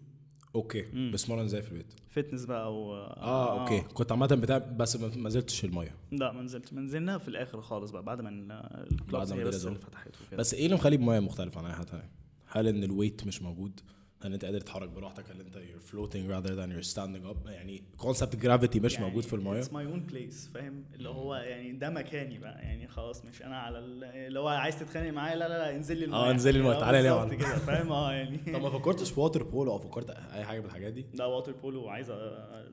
okay 0.54 0.82
مم. 0.92 1.10
بس 1.14 1.22
تتمرن 1.22 1.44
إزاي 1.44 1.62
في 1.62 1.72
البيت؟ 1.72 1.92
fitness 2.08 2.44
بقى 2.44 2.74
و 2.74 2.94
آه 2.94 3.60
okay 3.62 3.80
كنت 3.80 4.12
عامة 4.12 4.26
بتاع 4.26 4.58
بس 4.58 4.96
ما 4.96 5.08
نزلتش 5.28 5.64
المية 5.64 5.94
لا 6.12 6.32
ما 6.32 6.42
نزلت 6.42 6.72
ما 6.72 6.80
نزلنا 6.80 7.18
في 7.18 7.28
الآخر 7.28 7.60
خالص 7.62 7.90
بقى 7.90 8.02
بعد 8.02 8.20
ما 8.20 8.28
ال- 8.28 8.52
ال 8.92 8.98
clubs 8.98 9.30
ما 9.30 9.36
هي 9.36 9.42
الدنيا 9.42 9.58
بس. 9.58 9.66
اللي 9.66 9.78
فتحت 9.78 10.10
وكده 10.26 10.36
بس 10.36 10.54
إيه 10.54 10.64
اللي 10.64 10.76
مخلي 10.76 10.96
الميه 10.96 11.20
مختلف 11.20 11.58
عن 11.58 11.66
أي 11.66 11.72
حاجة 11.72 11.84
تانية؟ 11.86 12.10
هل 12.46 12.66
إن 12.68 12.84
ال 12.84 12.90
weight 12.90 13.26
مش 13.26 13.42
موجود؟ 13.42 13.80
هل 14.26 14.32
أنت 14.32 14.44
قادر 14.44 14.60
تتحرك 14.60 14.88
براحتك؟ 14.88 15.24
هل 15.30 15.40
أنت 15.40 15.56
you're 15.56 15.90
floating 15.92 16.28
rather 16.30 16.50
than 16.56 16.70
you're 16.76 16.94
standing 16.94 17.32
up؟ 17.34 17.48
يعني 17.50 17.82
concept 17.98 18.36
gravity 18.36 18.80
مش 18.80 18.94
يعني 18.94 19.06
موجود 19.06 19.22
في 19.22 19.32
المية 19.36 19.62
It's 19.62 19.66
my 19.66 19.94
own 19.94 20.12
place 20.12 20.54
فاهم 20.54 20.84
اللي 20.94 21.08
هو 21.08 21.34
يعني 21.34 21.72
ده 21.72 21.90
مكاني 21.90 22.38
بقى 22.38 22.62
يعني 22.62 22.88
خلاص 22.88 23.24
مش 23.24 23.42
أنا 23.42 23.58
على 23.58 23.78
ال- 23.78 24.04
اللي 24.04 24.40
هو 24.40 24.48
عايز 24.48 24.78
تتخانق 24.80 25.10
معايا 25.10 25.36
لا 25.36 25.48
لا 25.48 25.58
لا 25.58 25.76
انزل 25.76 25.96
لي 25.96 26.14
آه، 26.16 26.30
انزل 26.30 26.52
لي 26.52 26.58
المية، 26.60 26.76
آه، 26.76 26.80
تعالى 26.80 27.02
لي 27.02 27.08
يا 27.08 27.12
بالظبط 27.14 27.30
معلم. 27.32 27.40
كده 27.42 27.56
فاهم 27.58 27.92
آه 27.92 28.12
يعني 28.12 28.38
طب 28.54 28.62
ما 28.62 28.70
فكرتش 28.70 29.10
في 29.10 29.20
water 29.20 29.42
polo 29.42 29.72
أو 29.72 29.78
فكرت 29.78 30.10
أي 30.10 30.44
حاجة 30.44 30.60
من 30.60 30.66
الحاجات 30.66 30.92
دي؟ 30.92 31.06
ده 31.14 31.28
water 31.28 31.52
polo 31.52 31.88
عايز 31.88 32.10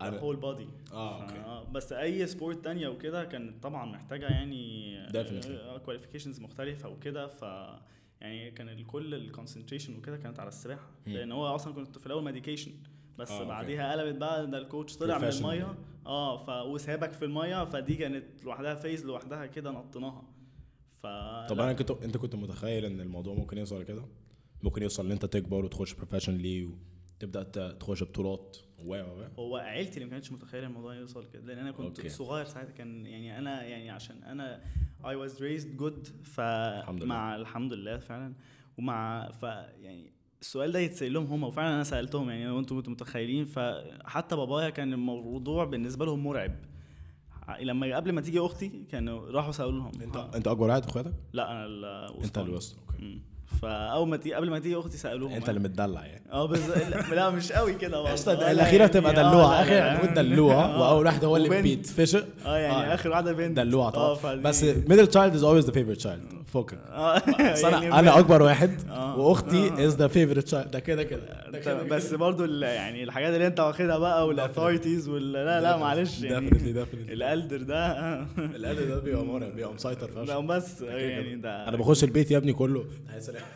whole 0.02 0.36
body 0.36 0.68
آه 0.94 1.22
okay 1.22 1.72
بس 1.72 1.94
أي 1.94 2.28
sport 2.28 2.64
تانية 2.64 2.88
وكده 2.88 3.24
كانت 3.26 3.64
طبعا 3.64 3.86
محتاجة 3.86 4.26
يعني. 4.26 5.00
qualifications 5.86 6.40
مختلفة 6.40 6.90
وكده 6.90 7.28
ف 7.28 7.44
يعني 8.22 8.52
كان 8.52 8.70
الكل 8.70 9.14
ال 9.14 9.20
concentration 9.20 9.98
وكده 9.98 10.18
كانت 10.18 10.40
على 10.40 10.48
السباحة. 10.48 10.90
لأن 11.06 11.32
هو 11.32 11.56
أصلا 11.56 11.74
كنت 11.74 11.98
في 11.98 12.06
الأول 12.06 12.24
medication 12.24 12.72
بس 13.18 13.32
آه،. 13.32 13.44
بعديها 13.44 13.92
قلبت 13.92 14.18
بقى 14.18 14.48
ده 14.48 14.58
ال 14.58 14.65
coach 14.65 14.98
طلع 14.98 15.18
من. 15.18 15.24
المية 15.24 15.76
آه 16.06 16.46
ف 16.46 16.50
وسابك 16.68 17.12
في 17.12 17.26
المية 17.26 17.66
فدي 17.66 17.96
كانت 17.96 18.44
لوحدها 18.44 18.76
phase 18.76 19.06
لوحدها 19.06 19.46
كده 19.46 19.72
نطيناها 19.72 20.24
ف 21.04 21.08
طب. 21.50 21.60
أنا 21.60 21.74
كنت 21.74 21.92
أنت 21.92 22.18
كنت 22.18 22.36
متخيل 22.36 22.86
إن 22.86 23.02
الموضوع 23.02 23.34
ممكن 23.34 23.58
يوصل 23.58 23.84
كده؟ 23.84 24.06
ممكن 24.64 24.84
يوصل 24.84 25.06
إن 25.06 25.12
أنت 25.12 25.26
تكبر 25.26 25.66
وتخش 25.66 25.94
professionally 25.94 26.70
وتبدأ 27.20 27.44
تخش 27.72 28.04
بطولات 28.04 28.58
و 28.86 28.96
هو 29.40 29.58
عيلتي 29.58 29.94
اللي 29.94 30.06
ما 30.06 30.12
كانتش 30.12 30.32
متخيلة 30.32 30.68
الموضوع 30.68 30.96
يوصل 30.96 31.26
كده 31.34 31.46
لأن 31.46 31.58
أنا 31.58 31.72
كنت. 31.72 32.00
okay. 32.00 32.10
صغير 32.10 32.46
ساعتها 32.46 32.72
كان 32.72 33.06
يعني 33.06 33.38
أنا 33.38 33.64
يعني 33.64 33.90
عشان 33.90 34.24
أنا 34.24 34.64
I 35.04 35.16
was 35.16 35.42
raised 35.42 35.78
good. 35.78 36.10
الحمد 36.40 37.04
فمع 37.04 37.36
الحمد 37.36 37.74
لله 37.74 37.98
فعلا. 37.98 38.34
ومع 38.78 39.30
ف 39.32 39.44
يعني 39.44 40.12
السؤال 40.42 40.72
ده 40.72 40.80
يتسأل 40.80 41.14
لهم 41.14 41.26
هم 41.26 41.44
وفعلا 41.44 41.76
أنا 41.76 41.84
سألتهم 41.84 42.30
يعني 42.30 42.50
وأنتم 42.50 42.76
كنتوا 42.76 42.94
متخيلين. 42.94 43.46
فحتى 43.46 44.36
بابايا 44.36 44.70
كان 44.70 44.94
الموضوع 44.94 45.66
بالنسبة 45.66 46.06
لهم 46.06 46.24
مرعب. 46.24 46.56
لما 47.60 47.96
قبل 47.96 48.12
ما 48.12 48.22
تيجي 48.22 48.40
أختي 48.40 48.86
كانوا 48.92 49.32
راحوا 49.32 49.52
سألوا 49.52 49.72
لهم. 49.72 49.92
أنت. 50.02 50.18
أنت 50.36 50.48
أكبر 50.48 50.68
واحد 50.68 50.86
إخواتك؟ 50.86 51.14
لا 51.34 51.52
أنا 51.52 51.66
الوسطاني 51.66 52.26
أنت 52.26 52.38
اللي 52.38 52.56
وسط 52.56 52.78
أوكي. 52.80 53.06
مم. 53.06 53.22
فاول 53.62 54.08
ما 54.08 54.18
تيجي 54.18 54.36
قبل 54.36 54.50
ما 54.50 54.60
تيجي 54.60 54.76
أختي 54.76 54.98
سألوهم 54.98 55.34
أنت 55.34 55.50
اللي 55.50 55.60
متدلع 55.60 56.06
يعني. 56.06 56.24
آه 56.32 56.46
بس 56.46 56.60
لا, 57.12 57.30
مش 57.30 57.52
قوي 57.52 57.74
كده. 57.74 58.04
أصلا 58.14 58.34
آه، 58.34 58.40
لا، 58.40 58.52
الأخيرة 58.52 58.80
يعني- 58.80 58.92
بتبقى 58.92 59.12
آه، 59.12 59.30
دلوعة. 59.30 59.62
اخر. 59.62 59.74
هنقول 59.80 60.14
دلوعة. 60.14 60.66
آه. 60.76 60.82
وأول 60.82 61.06
واحدة 61.06 61.28
هو 61.28 61.38
اللي. 61.38 61.62
بيتفشق 61.62 62.26
آه 62.46 62.58
يعني. 62.58 62.94
آخر 62.94 63.10
واحدة 63.10 63.34
بنت. 63.34 63.58
دلوعة 63.60 63.90
طبعا. 63.90 64.36
بس 64.36 64.64
middle 64.64 65.08
child 65.08 65.34
is 65.34 65.44
always 65.44 65.66
the 65.66 65.72
favorite 65.72 65.98
child 65.98 66.22
آه. 66.92 67.16
بس 67.52 67.64
أنا 67.64 67.84
يعني 67.84 68.00
أنا 68.00 68.20
أكبر 68.20 68.42
واحد. 68.42 68.72
وأختي. 69.18 69.86
is 69.86 69.96
the 69.96 70.08
favorite 70.08 70.40
child 70.46 70.72
ده 70.72 70.80
كده 70.80 71.04
كده. 71.04 71.22
ده 71.52 71.60
كده 71.60 71.84
بس 71.84 72.14
برضو 72.14 72.46
يعني 72.64 73.04
الحاجات 73.04 73.34
اللي 73.34 73.48
أنت 73.48 73.60
واخدها 73.60 73.98
بقى 73.98 74.28
وال 74.28 74.40
authorities 74.40 75.10
وال 75.10 75.32
لا 75.32 75.62
لا 75.62 75.78
معلش 75.78 76.22
يعني 76.22 76.50
ال 77.10 77.19
elder 77.19 77.62
ده. 77.62 77.88
القلب 78.38 78.88
ده 78.88 79.00
بيبقى 79.00 79.26
مرعب 79.26 79.56
بيبقى 79.56 79.74
مسيطر 79.74 80.08
فشخ. 80.08 80.40
بس 80.40 80.82
يعني 80.82 81.36
ده 81.36 81.68
أنا 81.68 81.78
بخش 81.78 82.04
البيت 82.04 82.32
يا 82.32 82.38
ابني 82.38 82.54
كله. 82.54 82.84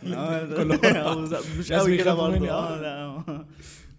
مش 1.60 1.72
قوي 1.72 1.98
كده 1.98 2.13
برضه 2.13 2.50
آه 2.50 2.75
آه. 2.75 2.82
لا 2.82 3.04
آه. 3.06 3.46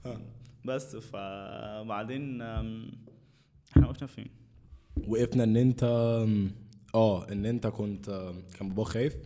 آه. 0.07 0.21
بس 0.65 0.97
فبعدين 0.97 2.43
إحنا 2.43 3.87
وقفنا 3.89 4.07
فين؟ 4.07 4.27
وقفنا 5.09 5.45
إن 5.45 5.57
أنت 5.57 5.83
آه 6.95 7.33
إن 7.33 7.47
أنت 7.47 7.67
كنت 7.67 8.33
كان 8.59 8.69
باباك 8.69 8.87
خايف 8.87 9.17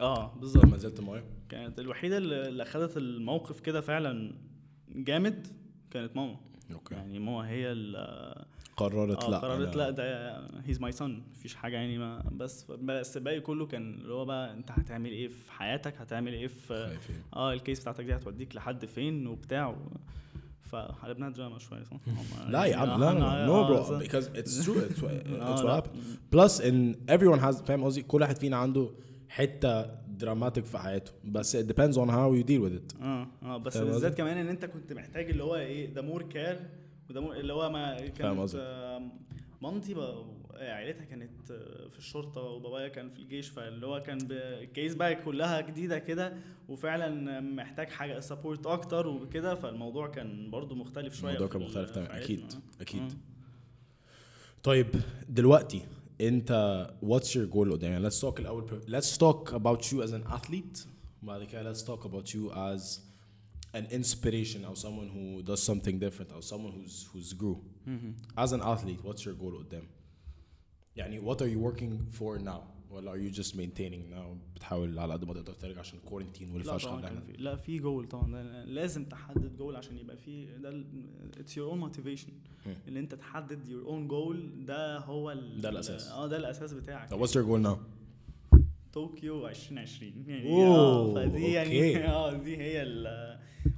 آه 0.00 0.34
بالظبط 0.34 0.64
لما 0.64 0.76
نزلت 0.76 0.98
المايه 0.98 1.24
كانت 1.48 1.78
الوحيدة 1.78 2.16
اللي 2.18 2.48
اللي 2.48 2.62
اخدت 2.62 2.96
الموقف 2.96 3.60
كده 3.60 3.80
فعلا 3.80 4.34
جامد 4.88 5.46
كانت 5.90 6.16
ماما 6.16 6.36
okay 6.72 6.94
يعني 6.94 7.18
ماما 7.18 7.48
هي 7.48 7.72
اللي 7.72 8.44
قررت 8.76 9.24
آه 9.24 9.30
لا 9.30 9.38
قررت 9.38 9.76
لا 9.76 9.90
ده 9.90 10.36
he's 10.66 10.80
my 10.80 10.92
son 10.92 11.22
مفيش 11.30 11.54
حاجة 11.54 11.76
يعني 11.76 11.98
ما 11.98 12.22
بس 12.32 12.64
بس 12.70 13.16
الباقي 13.16 13.40
كله 13.40 13.66
كان 13.66 13.94
اللي 13.94 14.14
هو 14.14 14.24
بقى 14.24 14.52
انت 14.52 14.70
هتعمل 14.70 15.10
إيه 15.10 15.28
في 15.28 15.52
حياتك 15.52 15.94
هتعمل 16.00 16.32
إيه 16.32 16.46
في 16.46 16.86
خايفين. 16.88 17.16
آه 17.36 17.52
ال 17.52 17.58
case 17.58 17.80
بتاعتك 17.80 18.04
دي 18.04 18.14
هتوديك 18.14 18.56
لحد 18.56 18.84
فين 18.86 19.26
وبتاع 19.26 19.68
و... 19.68 19.76
فقلبناها 20.62 21.30
دراما 21.30 21.58
شوية 21.58 21.82
صح؟ 21.82 21.96
لا 22.48 22.64
يا 22.64 22.76
عم 22.76 23.00
لا 23.00 23.12
لا 23.14 23.46
no 23.46 23.64
bro 23.64 24.00
because 24.00 24.24
it's 24.24 24.62
true 24.64 24.90
it's, 24.90 25.00
what- 25.00 25.26
آه، 25.30 25.56
it's 25.56 25.60
what 25.60 25.64
لا. 25.64 25.80
happened 25.80 26.36
plus 26.36 26.60
in 26.62 26.96
everyone 27.14 27.40
has 27.44 27.62
فاهم 27.64 27.84
قصدي 27.84 28.02
كل 28.02 28.20
واحد 28.20 28.36
فينا 28.36 28.56
عنده 28.56 28.90
حتة 29.28 29.82
dramatic 30.08 30.64
في 30.64 30.78
حياته 30.78 31.12
بس 31.24 31.56
it 31.56 31.66
depends 31.66 31.94
on 31.96 32.08
how 32.08 32.32
you 32.40 32.44
deal 32.48 32.62
with 32.68 32.78
it 32.78 33.02
آه 33.02 33.26
آه 33.42 33.56
بس 33.56 33.76
بالذات؟ 33.76 34.14
كمان 34.14 34.36
إن 34.36 34.48
أنت 34.48 34.64
كنت 34.64 34.92
محتاج 34.92 35.30
اللي 35.30 35.42
هو 35.44 35.56
إيه 35.56 35.94
ده 35.94 36.02
more 36.02 36.22
care 36.22 36.60
وده 37.10 37.40
اللي 37.40 37.52
هو 37.52 37.70
ما 37.70 37.96
كانت؟ 38.08 38.54
آه، 38.56 39.02
مامتي 39.62 39.94
بقى- 39.94 40.44
عيلتها 40.54 41.04
كانت 41.04 41.50
آه، 41.50 41.88
في 41.88 41.98
الشرطة 41.98 42.40
وبابايا 42.40 42.88
كان 42.88 43.10
في 43.10 43.18
الجيش 43.18 43.48
فاللي 43.48 43.86
هو 43.86 44.02
كان 44.02 44.18
ال 44.30 44.43
case 44.43 44.94
بقى 44.94 45.14
كلها 45.14 45.60
جديدة 45.60 45.98
كده 45.98 46.36
وفعلا 46.68 47.40
محتاج 47.40 47.88
حاجة 47.88 48.20
سبورت 48.20 48.66
أكتر 48.66 49.06
وكده 49.06 49.54
فالموضوع 49.54 50.06
كان 50.08 50.50
برضو 50.50 50.74
مختلف 50.74 51.14
شوية 51.20 51.30
الموضوع 51.34 51.48
كان 51.48 51.62
مختلف 51.62 51.90
تماما 51.90 52.16
أكيد 52.16 52.40
عيلتنا. 52.40 52.60
أكيد 52.80 53.02
آه. 53.02 53.08
طيب 54.62 54.86
دلوقتي 55.28 55.82
أنت 56.20 56.50
what's 57.04 57.28
your 57.28 57.54
goal 57.54 57.72
قدام 57.72 57.92
يعني 57.92 58.10
let's 58.10 58.20
talk 58.20 58.38
الأول 58.40 58.80
let's 58.88 59.16
talk 59.18 59.52
about 59.52 59.80
you 59.86 60.06
as 60.06 60.10
an 60.12 60.32
athlete 60.36 60.86
وبعد 61.22 61.44
كده 61.44 61.74
let's 61.74 61.78
talk 61.78 62.04
about 62.04 62.28
you 62.30 62.52
as 62.54 63.00
an 63.74 63.86
inspiration 63.92 64.64
أو 64.64 64.74
someone 64.74 65.08
who 65.14 65.42
does 65.50 65.60
something 65.70 65.98
different 66.00 66.32
أو 66.32 66.40
someone 66.40 66.72
who's 66.74 67.06
who's 67.14 67.32
grew. 67.34 67.56
مهم. 67.86 68.14
as 68.38 68.50
an 68.50 68.60
athlete 68.62 69.04
what's 69.06 69.20
your 69.24 69.34
goal 69.42 69.58
قدام 69.58 69.86
يعني 70.96 71.20
what 71.20 71.36
are 71.40 71.48
you 71.48 71.58
working 71.72 72.18
for 72.18 72.38
now? 72.38 72.60
ولا 72.90 73.12
are 73.12 73.18
you 73.18 73.34
just 73.40 73.50
maintaining 73.54 74.10
now? 74.14 74.36
بتحاول 74.56 74.98
على 74.98 75.12
قد 75.12 75.24
ما 75.24 75.34
تقدر 75.34 75.52
ترجع 75.52 75.80
عشان 75.80 75.98
ال 75.98 76.02
quarantine 76.02 76.48
لا 76.48 76.54
والفشخ 76.54 76.88
طبعا 76.88 77.20
في 77.20 77.32
لا 77.32 77.56
في 77.56 77.78
جول 77.78 78.08
طبعا. 78.08 78.42
لازم 78.64 79.04
تحدد 79.04 79.56
جول 79.56 79.76
عشان 79.76 79.98
يبقى 79.98 80.16
في 80.16 80.46
ده 80.58 80.84
it's 81.40 81.56
your 81.56 81.70
own 81.70 81.78
motivation. 81.78 82.32
ان 82.88 82.96
انت 82.96 83.14
تحدد 83.14 83.68
your 83.68 83.86
own 83.86 84.08
goal 84.08 84.64
ده 84.66 84.98
هو 84.98 85.30
ال- 85.32 85.60
ده 85.60 85.68
الأساس. 85.68 86.08
آه 86.08 86.26
ده 86.26 86.36
الأساس 86.36 86.72
بتاعك. 86.72 87.10
طب 87.10 87.26
what's 87.26 87.30
your 87.30 87.44
goal 87.48 87.66
now? 87.66 87.78
طوكيو 88.92 89.48
2020 89.48 90.12
يعني 90.26 90.52
آه 90.66 91.14
فدي. 91.14 91.52
يعني 91.52 91.96
آه 92.08 92.32
دي 92.32 92.56
هي 92.56 92.82
ال 92.82 93.34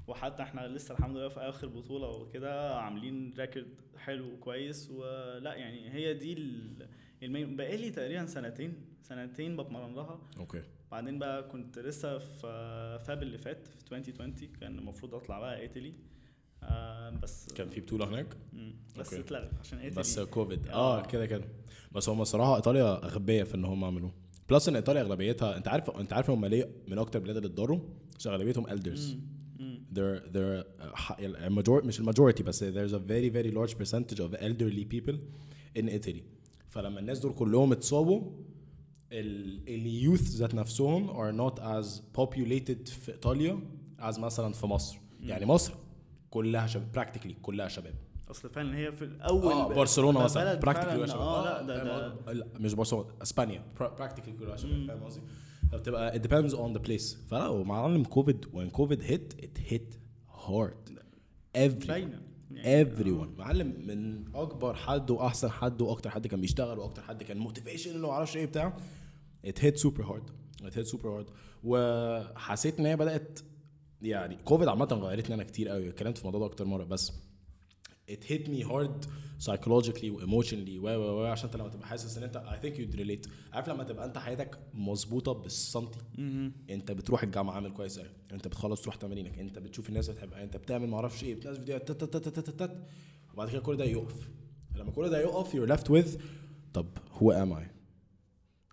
وحتى 0.08 0.42
إحنا 0.42 0.68
لسه 0.68 0.94
الحمد 0.94 1.16
لله 1.16 1.28
في 1.28 1.40
آخر 1.40 1.66
بطولة 1.68 2.08
وكده 2.08 2.76
عاملين 2.78 3.34
record 3.38 3.66
حلو 3.98 4.32
وكويس 4.34 4.90
ولا 4.90 5.54
يعني 5.54 5.90
هي 5.94 6.14
دي 6.14 6.32
ال- 6.32 6.88
ال 7.22 7.29
main 7.29 7.56
بقالي 7.56 7.90
تقريبا 7.90 8.26
سنتين 8.26 8.74
سنتين 9.02 9.56
بتمرن 9.56 9.94
لها 9.94 10.18
okay. 10.38 10.62
بعدين 10.90 11.18
بقى 11.18 11.42
كنت 11.48 11.78
لسه 11.78 12.18
في 12.18 12.98
Feb 13.06 13.22
اللي 13.22 13.38
فات 13.38 13.66
في 13.66 13.92
2020 13.96 14.34
كان 14.60 14.78
المفروض 14.78 15.14
أطلع 15.14 15.38
بقى 15.40 15.60
ايطالي 15.60 15.92
آه 16.62 17.10
بس 17.10 17.52
كان 17.52 17.68
في 17.70 17.80
بطولة 17.80 18.08
هناك. 18.08 18.26
بس. 18.98 19.14
اتلغت 19.14 19.50
عشان 19.60 19.78
ايطالي 19.78 20.00
بس 20.00 20.20
كوفيد 20.20 20.68
آه. 20.68 20.98
آه 20.98 21.06
كده 21.06 21.26
كده. 21.26 21.44
بس 21.92 22.08
هم 22.08 22.20
الصراحه 22.22 22.56
إيطاليا 22.56 23.04
اغبياء 23.04 23.44
في 23.44 23.54
إن 23.54 23.64
هم 23.64 23.84
عملوه. 23.84 24.12
plus 24.50 24.68
إن 24.68 24.76
إيطاليا 24.76 25.02
أغلبيتها 25.02 25.56
أنت 25.56 25.68
عارف 25.68 25.90
أنت 25.90 26.12
عارف 26.12 26.30
هم 26.30 26.46
ليه 26.46 26.68
من 26.88 26.98
أكتر 26.98 27.18
البلاد 27.18 27.36
اللي 27.36 27.48
اتضروا؟ 27.48 27.80
عشان 28.18 28.32
أغلبيتهم 28.32 28.66
elders. 28.66 29.00
مم. 29.00 29.35
مم. 29.98 30.20
they're 30.20 30.32
they're 30.32 30.84
uh, 30.84 31.46
a 31.46 31.50
major 31.62 31.84
مش 31.84 32.00
ال 32.00 32.05
majority 32.05 32.42
بس 32.42 32.64
there's 32.64 32.92
a 32.92 32.98
very 33.08 33.30
very 33.30 33.52
large 33.56 33.74
percentage 33.78 34.18
of 34.20 34.34
elderly 34.40 34.84
people 34.94 35.14
in 35.78 35.88
Italy. 35.88 36.22
فلما 36.68 37.00
الناس 37.00 37.18
دول 37.18 37.32
كلهم 37.32 37.72
اتصابوا 37.72 38.22
ال 39.12 39.30
youth 39.30 40.20
ذات 40.36 40.54
نفسهم 40.54 41.08
are 41.08 41.36
not 41.50 41.58
as 41.58 41.86
populated 42.20 42.88
في 42.88 43.12
إيطاليا 43.12 43.60
as 44.00 44.18
مثلا 44.18 44.52
في 44.52 44.66
مصر. 44.66 44.98
يعني 45.20 45.46
مصر 45.46 45.72
كلها 46.30 46.66
شباب 46.66 46.88
practically 46.96 47.32
كلها 47.42 47.68
شباب. 47.68 47.94
أصل 48.30 48.50
فعلا 48.50 48.76
هي 48.76 48.92
في 48.92 49.04
الأول 49.04 49.52
آه 49.52 49.68
برشلونة 49.74 50.24
مثلا. 50.24 50.54
practically 50.54 51.12
آه 51.12 51.44
لا 51.44 51.62
ده, 51.62 51.84
فاهم 51.84 52.34
ده. 52.38 52.46
مش 52.60 52.74
برشلونة 52.74 53.06
إسبانيا. 53.22 53.62
practically 53.80 54.34
كلها 54.34 54.56
شباب 54.56 54.86
فاهم 54.86 55.02
قصدي؟ 55.04 55.22
فبتبقى 55.72 56.18
it 56.18 56.22
depends 56.22 56.52
on 56.54 56.78
the 56.78 56.88
place. 56.88 57.16
فلا 57.30 57.48
ومعلم 57.48 58.04
كوفيد 58.04 58.44
when 58.44 58.70
كوفيد 58.72 59.02
hit 59.02 59.44
it 59.44 59.72
hit 59.72 59.96
hard. 60.46 60.90
Everybody 61.56 62.20
يعني 62.50 62.84
everyone. 62.84 63.38
معلم 63.38 63.86
من 63.86 64.24
أكبر 64.34 64.74
حد 64.74 65.10
وأحسن 65.10 65.50
حد 65.50 65.82
وأكتر 65.82 66.10
حد 66.10 66.26
كان 66.26 66.40
بيشتغل 66.40 66.78
وأكتر 66.78 67.02
حد 67.02 67.22
كان 67.22 67.36
motivation 67.38 68.04
وما 68.04 68.10
أعرفش 68.12 68.36
إيه 68.36 68.46
بتاع 68.46 68.76
it 69.46 69.58
hit 69.58 69.78
super 69.78 70.02
hard. 70.02 70.30
It 70.66 70.74
hit 70.74 70.86
super 70.94 71.08
hard. 71.08 71.30
وحسيت 71.64 72.80
إن 72.80 72.86
هي 72.86 72.96
بدأت 72.96 73.38
يعني 74.02 74.36
كوفيد 74.44 74.68
عامة 74.68 74.84
غيرتني 74.86 75.34
أنا 75.34 75.44
كتير 75.44 75.68
قوي 75.68 75.88
اتكلمت 75.88 76.18
في 76.18 76.24
الموضوع 76.24 76.40
ده 76.40 76.46
أكتر 76.46 76.64
مرة. 76.64 76.84
بس 76.84 77.12
it 78.10 78.24
hit 78.30 78.48
me 78.48 78.68
hard 78.68 79.06
psychologically 79.46 80.04
و 80.10 80.16
emotionally 80.16 80.78
و 80.78 80.82
و 80.82 81.22
و 81.22 81.26
عشان 81.26 81.44
انت 81.48 81.56
لما 81.56 81.68
تبقى 81.68 81.86
حاسس 81.88 82.18
ان 82.18 82.22
انت 82.24 82.36
I 82.36 82.64
think 82.64 82.78
you'd 82.78 82.98
relate. 82.98 83.30
عارف 83.52 83.68
لما 83.68 83.84
تبقى 83.84 84.06
انت 84.06 84.18
حياتك 84.18 84.58
مظبوطة 84.74 85.32
بالسنتي. 85.32 85.98
انت 86.70 86.92
بتروح 86.92 87.22
الجامعة 87.22 87.54
عامل 87.54 87.72
كويس 87.72 87.98
قوي 87.98 88.08
انت 88.32 88.48
بتخلص 88.48 88.82
تروح 88.82 88.94
تمارينك 88.94 89.38
انت 89.38 89.58
بتشوف 89.58 89.88
الناس 89.88 90.10
بتحبها. 90.10 90.42
انت 90.42 90.56
بتعمل 90.56 90.88
معرفش 90.88 91.24
إيه 91.24 91.34
بتنزل 91.34 91.58
فيديوهات 91.58 91.92
تت 91.92 92.04
تت 92.04 92.16
تت 92.28 92.38
تت 92.38 92.62
تت. 92.62 92.86
وبعد 93.34 93.50
كده 93.50 93.60
كل 93.60 93.76
ده 93.76 93.84
يقف. 93.84 94.28
لما 94.76 94.90
كل 94.92 95.10
ده 95.10 95.20
يقف 95.20 95.56
you're 95.56 95.70
left 95.78 95.86
with 95.88 96.20
طب 96.74 96.86
who 97.18 97.24
am 97.32 97.58
I 97.62 97.62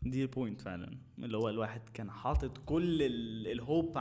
دي 0.05 0.21
ال 0.21 0.28
point 0.28 0.61
فعلا. 0.61 0.97
اللي 1.19 1.37
هو 1.37 1.49
الواحد 1.49 1.81
كان 1.93 2.11
حاطط 2.11 2.57
كل 2.65 3.01
ال- 3.01 3.47
ال 3.47 3.57
hope 3.57 3.93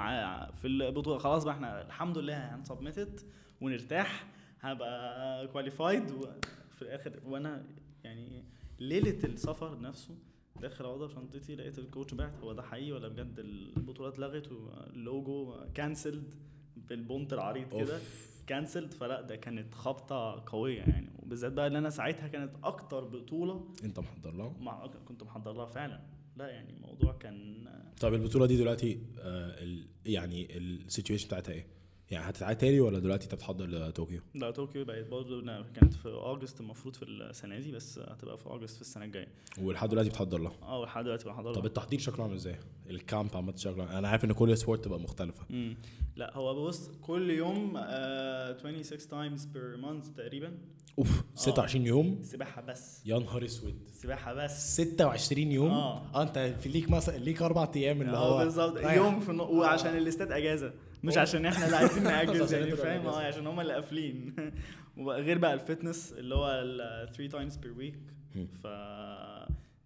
في 0.61 0.67
البطوله 0.67 1.19
خلاص 1.19 1.45
بقى 1.45 1.55
إحنا 1.55 1.87
الحمد 1.87 2.19
لله 2.19 2.55
هن 2.55 2.68
submit 2.68 3.08
it 3.08 3.21
ونرتاح. 3.61 4.27
هبقى 4.63 5.47
qualified 5.49 6.11
وفي 6.11 6.83
الآخر 6.83 7.21
وأنا 7.27 7.65
يعني 8.05 8.45
ليلة 8.79 9.19
السفر 9.25 9.81
نفسه 9.81 10.15
داخل 10.61 10.85
اوضه 10.85 11.09
شنطتي 11.09 11.57
لقيت 11.57 11.79
ال 11.79 11.85
coach 11.85 12.15
بعت 12.15 12.39
هو 12.41 12.53
ده 12.53 12.63
حقيقي 12.63 12.93
ولا 12.93 13.09
بجد 13.09 13.39
البطوله 13.39 14.09
اتلغت 14.09 14.53
وال 14.53 14.87
logo 14.87 15.55
cancelled 15.75 16.35
بال 16.77 16.95
font 16.95 17.33
العريض 17.33 17.69
كده. 17.85 17.99
cancelled 18.47 18.95
فلا 18.95 19.21
ده 19.21 19.37
كانت 19.37 19.75
خبطة 19.75 20.43
قوية 20.47 20.79
يعني. 20.79 21.11
وبالذات 21.23 21.53
بقى 21.53 21.67
ان 21.67 21.77
أنا 21.77 21.91
ساعتها 21.91 22.29
كانت 22.29 22.57
أكتر 22.65 23.05
بطولة. 23.05 23.69
أنت 23.85 23.99
محضر 24.01 24.31
لها؟ 24.31 24.55
مع 24.61 24.87
كنت 24.87 25.23
محضر 25.23 25.53
لها 25.53 25.67
فعلا. 25.67 26.01
لا 26.37 26.49
يعني 26.49 26.71
الموضوع 26.73 27.13
كان 27.13 27.69
طب 28.01 28.15
البطولة 28.15 28.47
دي 28.47 28.57
دلوقتي 28.57 29.01
آه 29.19 29.63
ال 29.63 29.87
يعني 30.07 30.59
ال 30.59 30.66
situation 30.66 31.27
بتاعتها 31.27 31.53
إيه؟ 31.53 31.67
يعني 32.11 32.31
هتتعاد 32.31 32.57
تاني 32.59 32.81
ولا 32.81 32.99
دلوقتي 32.99 33.25
انت 33.25 33.35
بتحضر 33.35 33.67
لطوكيو؟ 33.67 34.21
لا 34.35 34.51
طوكيو 34.51 34.85
بقت 34.85 35.07
برضه 35.07 35.63
كانت 35.75 35.95
في 35.95 36.09
أغسطس 36.09 36.61
المفروض 36.61 36.95
في 36.97 37.03
السنة 37.05 37.59
دي 37.59 37.73
بس 37.73 37.99
هتبقى 37.99 38.39
في 38.39 38.47
أغسطس 38.47 38.75
في 38.75 38.81
السنة 38.81 39.05
الجاية. 39.05 39.29
ولحد 39.61 39.89
دلوقتي 39.89 40.09
بتحضر 40.09 40.39
لها؟ 40.39 40.53
آه 40.63 40.85
لحد 40.85 41.05
دلوقتي 41.05 41.25
بحضر 41.29 41.55
طب 41.55 41.67
التحضير 41.67 41.99
شكله 42.01 42.23
عامل 42.25 42.35
إزاي؟ 42.35 42.57
ال 42.91 42.99
camp 42.99 43.31
عامة 43.37 43.57
شكله 43.57 43.85
عامل- 43.85 43.95
أنا 43.97 44.09
عارف 44.09 44.25
إن 44.25 44.33
كل 44.33 44.57
sport 44.59 44.85
تبقى 44.85 45.01
مختلفة. 45.01 45.45
مم. 45.51 45.77
لا 46.17 46.37
هو 46.37 46.65
بص 46.65 46.89
كل 47.03 47.31
يوم 47.31 47.73
آه 47.77 48.57
26 48.59 49.01
times 49.01 49.41
per 49.43 49.83
month 49.85 50.17
تقريبا. 50.17 50.59
أوف 50.99 51.23
26 51.35 51.87
يوم؟ 51.87 52.19
سباحة 52.23 52.63
بس. 52.63 53.03
يا 53.07 53.19
نهار 53.19 53.45
أسود. 53.45 53.75
سباحة 53.93 54.35
بس. 54.35 54.77
26 54.81 55.53
يوم؟ 55.53 55.71
آه. 55.71 56.03
آه 56.15 56.23
أنت 56.23 56.39
في 56.61 56.69
ليك 56.69 56.91
مثلا 56.91 57.17
ليك 57.19 57.43
أربع 57.43 57.71
أيام 57.77 58.03
اللي 58.03 58.17
هو 58.17 58.41
آه 58.41 58.45
بالظبط. 58.45 58.77
يوم 58.85 59.21
في 59.21 59.31
النو... 59.31 59.45
وعشان 59.45 59.97
الاستاد 59.97 60.33
أجازة. 60.33 60.73
مش 61.03 61.19
عشان 61.19 61.47
إحنا 61.47 61.65
اللي 61.67 61.77
عايزين 61.77 62.07
عشان 62.43 62.59
يعني 62.59 62.77
فاهم؟ 62.77 63.07
آه. 63.07 63.27
عشان 63.27 63.47
هم 63.47 63.61
اللي 63.61 63.73
قافلين. 63.75 64.35
وغير 64.97 65.39
بقى 65.39 65.55
ال 65.55 65.62
fitness 65.62 66.13
اللي 66.19 66.35
هو 66.35 66.47
ال 66.65 67.13
3 67.13 67.39
times 67.39 67.53
per 67.53 67.79
week. 67.81 67.97
مم. 68.37 68.47
ف 68.63 68.67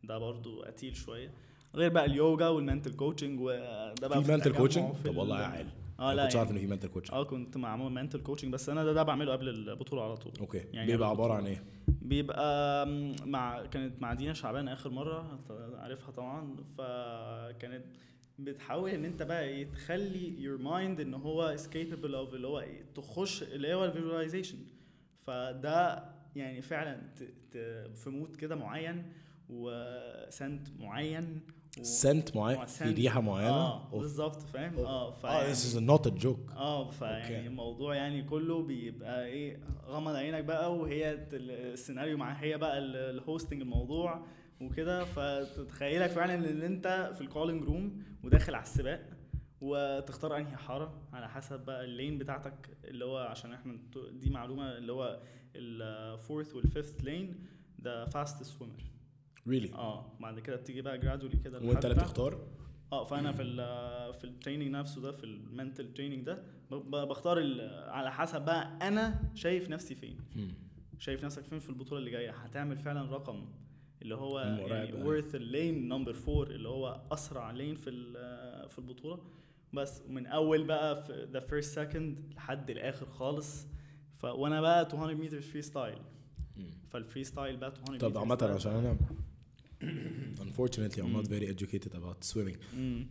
ده 0.04 0.18
برضو 0.18 0.62
تقيل 0.62 0.96
شوية. 0.96 1.30
غير 1.75 1.90
بقى 1.90 2.04
اليوجا 2.04 2.49
وال 2.48 2.59
mental 2.59 2.92
coaching 2.92 3.40
وده 3.40 4.08
بقى 4.08 4.25
في 4.25 4.32
mental 4.32 4.52
coaching 4.52 4.94
طب 5.04 5.16
والله 5.16 5.38
ال- 5.38 5.44
عال 5.44 5.66
آه 6.00 6.14
لا 6.14 6.23
كنتش 6.23 6.37
عارف 6.37 6.49
يعني 6.49 6.61
ان 6.61 6.66
في 6.66 6.73
mental 6.72 6.88
coaching 6.88 7.14
آه 7.16 7.25
كنت 7.25 7.56
معمول 7.56 7.92
mental 7.92 8.20
coaching 8.20 8.52
بس 8.52 8.68
أنا 8.68 8.85
ده 8.85 8.92
ده 8.92 9.02
بعمله 9.02 9.32
قبل 9.32 9.49
البطولة 9.49 10.04
على 10.04 10.16
طول. 10.16 10.32
okay. 10.40 10.62
يعني 10.73 10.87
بيبقى 10.87 11.08
عبارة 11.08 11.32
عن 11.35 11.46
إيه؟ 11.46 11.62
بيبقى 11.88 12.87
مع 13.26 13.66
كانت 13.66 14.02
مع 14.02 14.14
دينا 14.14 14.32
شعبان 14.35 14.68
آخر 14.68 14.90
مرة 14.90 15.38
عارفها 15.78 16.11
طبعا. 16.11 16.56
فكانت 16.78 17.85
بتحاول 18.38 18.90
إن 18.90 19.04
أنت 19.04 19.22
بقى 19.22 19.44
إيه 19.44 19.70
تخلي 19.72 20.36
your 20.38 20.60
mind 20.62 21.00
إن 21.00 21.14
هو 21.14 21.56
is 21.56 21.60
capable 21.60 22.28
of 22.30 22.34
اللي 22.34 22.46
هو 22.46 22.60
إيه 22.60 22.84
تخش 22.94 23.42
اللي 23.42 23.74
هو 23.74 23.84
ال 23.84 23.90
visualization 23.90 24.58
فده 25.26 26.04
يعني 26.36 26.62
فعلا 26.62 27.00
ت- 27.16 27.22
ت- 27.56 27.90
في 27.94 28.10
mood 28.10 28.36
كده 28.36 28.54
معين 28.56 29.12
و 29.50 29.70
scent 29.70 30.68
معين 30.80 31.40
و- 31.78 31.82
scent 31.82 32.36
معين 32.36 32.66
في. 32.66 32.84
ريحة 32.84 33.20
معينة 33.20 33.50
آه. 33.56 33.88
بالظبط 33.90 34.42
فاهم. 34.42 34.78
آه 34.78 35.08
آه 35.08 35.12
فيعني- 35.14 35.54
this 35.54 35.58
is 35.58 35.76
not 35.90 36.10
a 36.12 36.24
joke 36.24 36.56
آه 36.56 36.90
فيعني 36.90 37.36
okay. 37.36 37.46
الموضوع 37.46 37.94
يعني 37.94 38.22
كله 38.22 38.62
بيبقى 38.62 39.26
إيه 39.26 39.60
غمض 39.86 40.14
عينك 40.14 40.44
بقى 40.44 40.76
وهي 40.76 41.26
السيناريو 41.32 42.16
مع 42.18 42.32
هي 42.32 42.58
بقى 42.58 42.78
ال- 42.78 42.96
ال 42.96 43.04
hosting 43.04 43.60
الموضوع 43.60 44.26
وكده 44.60 45.04
فتتخيلك 45.04 46.10
فعلا 46.10 46.34
إن 46.34 46.62
أنت 46.62 47.12
في 47.14 47.20
ال 47.20 47.26
calling 47.26 47.64
room 47.64 48.02
وداخل 48.25 48.54
على 48.54 48.62
السباق 48.62 49.10
وتختار 49.60 50.36
أنهي 50.36 50.56
حارة 50.56 51.02
على 51.12 51.28
حسب 51.28 51.60
بقى 51.60 51.84
ال 51.84 51.91
lane 51.91 52.18
بتاعتك 52.18 52.76
اللي 52.84 53.04
هو 53.04 53.18
عشان 53.18 53.52
إحنا 53.52 53.78
دي 54.12 54.30
معلومة 54.30 54.76
اللي 54.76 54.92
هو 54.92 55.20
ال 55.56 55.70
fourth 55.70 56.54
وال 56.54 56.69
fifth 56.69 57.04
lane 57.04 57.46
ده 57.78 58.06
fastest 58.06 58.42
swimmer 58.42 58.82
really 59.48 59.75
آه 59.75 60.16
بعد 60.20 60.40
كده 60.40 60.56
بتيجي 60.56 60.82
بقى 60.82 60.98
gradually 60.98 61.36
كده 61.36 61.58
وأنت 61.58 61.84
اللي 61.84 61.96
بتختار؟ 61.96 62.46
آه 62.92 63.04
فأنا 63.04 63.32
في 63.32 63.42
ال 63.42 63.56
في 64.14 64.25
ال 64.25 64.29
training 64.29 64.68
نفسه 64.70 65.00
ده 65.02 65.12
في 65.12 65.25
ال 65.25 65.34
mental 65.34 65.94
training 65.94 66.25
ده 66.25 66.42
بختار 67.04 67.38
على 67.88 68.12
حسب 68.12 68.44
بقى 68.44 68.78
أنا 68.88 69.32
شايف 69.34 69.70
نفسي 69.70 69.94
فين. 69.94 70.18
شايف 70.98 71.25
نفسك 71.25 71.44
فين 71.44 71.58
في 71.58 71.68
البطولة 71.68 71.98
اللي 71.98 72.10
جاية؟ 72.10 72.30
هتعمل 72.30 72.78
فعلا 72.78 73.10
رقم 73.14 73.48
اللي 74.02 74.14
هو 74.14 74.40
يعني 74.40 75.04
worth 75.04 75.34
ال 75.34 75.45
lane 75.45 75.88
number 75.88 76.16
4 76.28 76.42
اللي 76.42 76.68
هو 76.68 77.00
أسرع 77.12 77.50
lane 77.50 77.75
في 77.74 77.90
في 78.68 78.78
البطولة 78.78 79.18
بس 79.72 80.02
من 80.08 80.26
أول 80.26 80.64
بقى 80.64 81.04
في 81.04 81.28
the 81.32 81.40
first 81.40 81.75
second 81.75 82.34
لحد 82.34 82.70
الآخر 82.70 83.06
خالص 83.06 83.66
ف 84.14 84.24
وأنا 84.24 84.60
بقى 84.60 84.84
200 84.84 85.14
متر 85.14 85.40
freestyle. 85.40 85.98
فال 86.90 87.25
freestyle 87.25 87.56
بقى 87.56 87.74
200 87.90 88.08
طب 88.08 88.38
freestyle. 88.38 88.42
عشان 88.42 88.72
أنا 88.72 88.96
unfortunately 90.44 91.00
I'm 91.02 91.12
not 91.22 91.28
very 91.28 91.46
educated 91.54 91.92
about 91.94 92.24
swimming. 92.32 92.58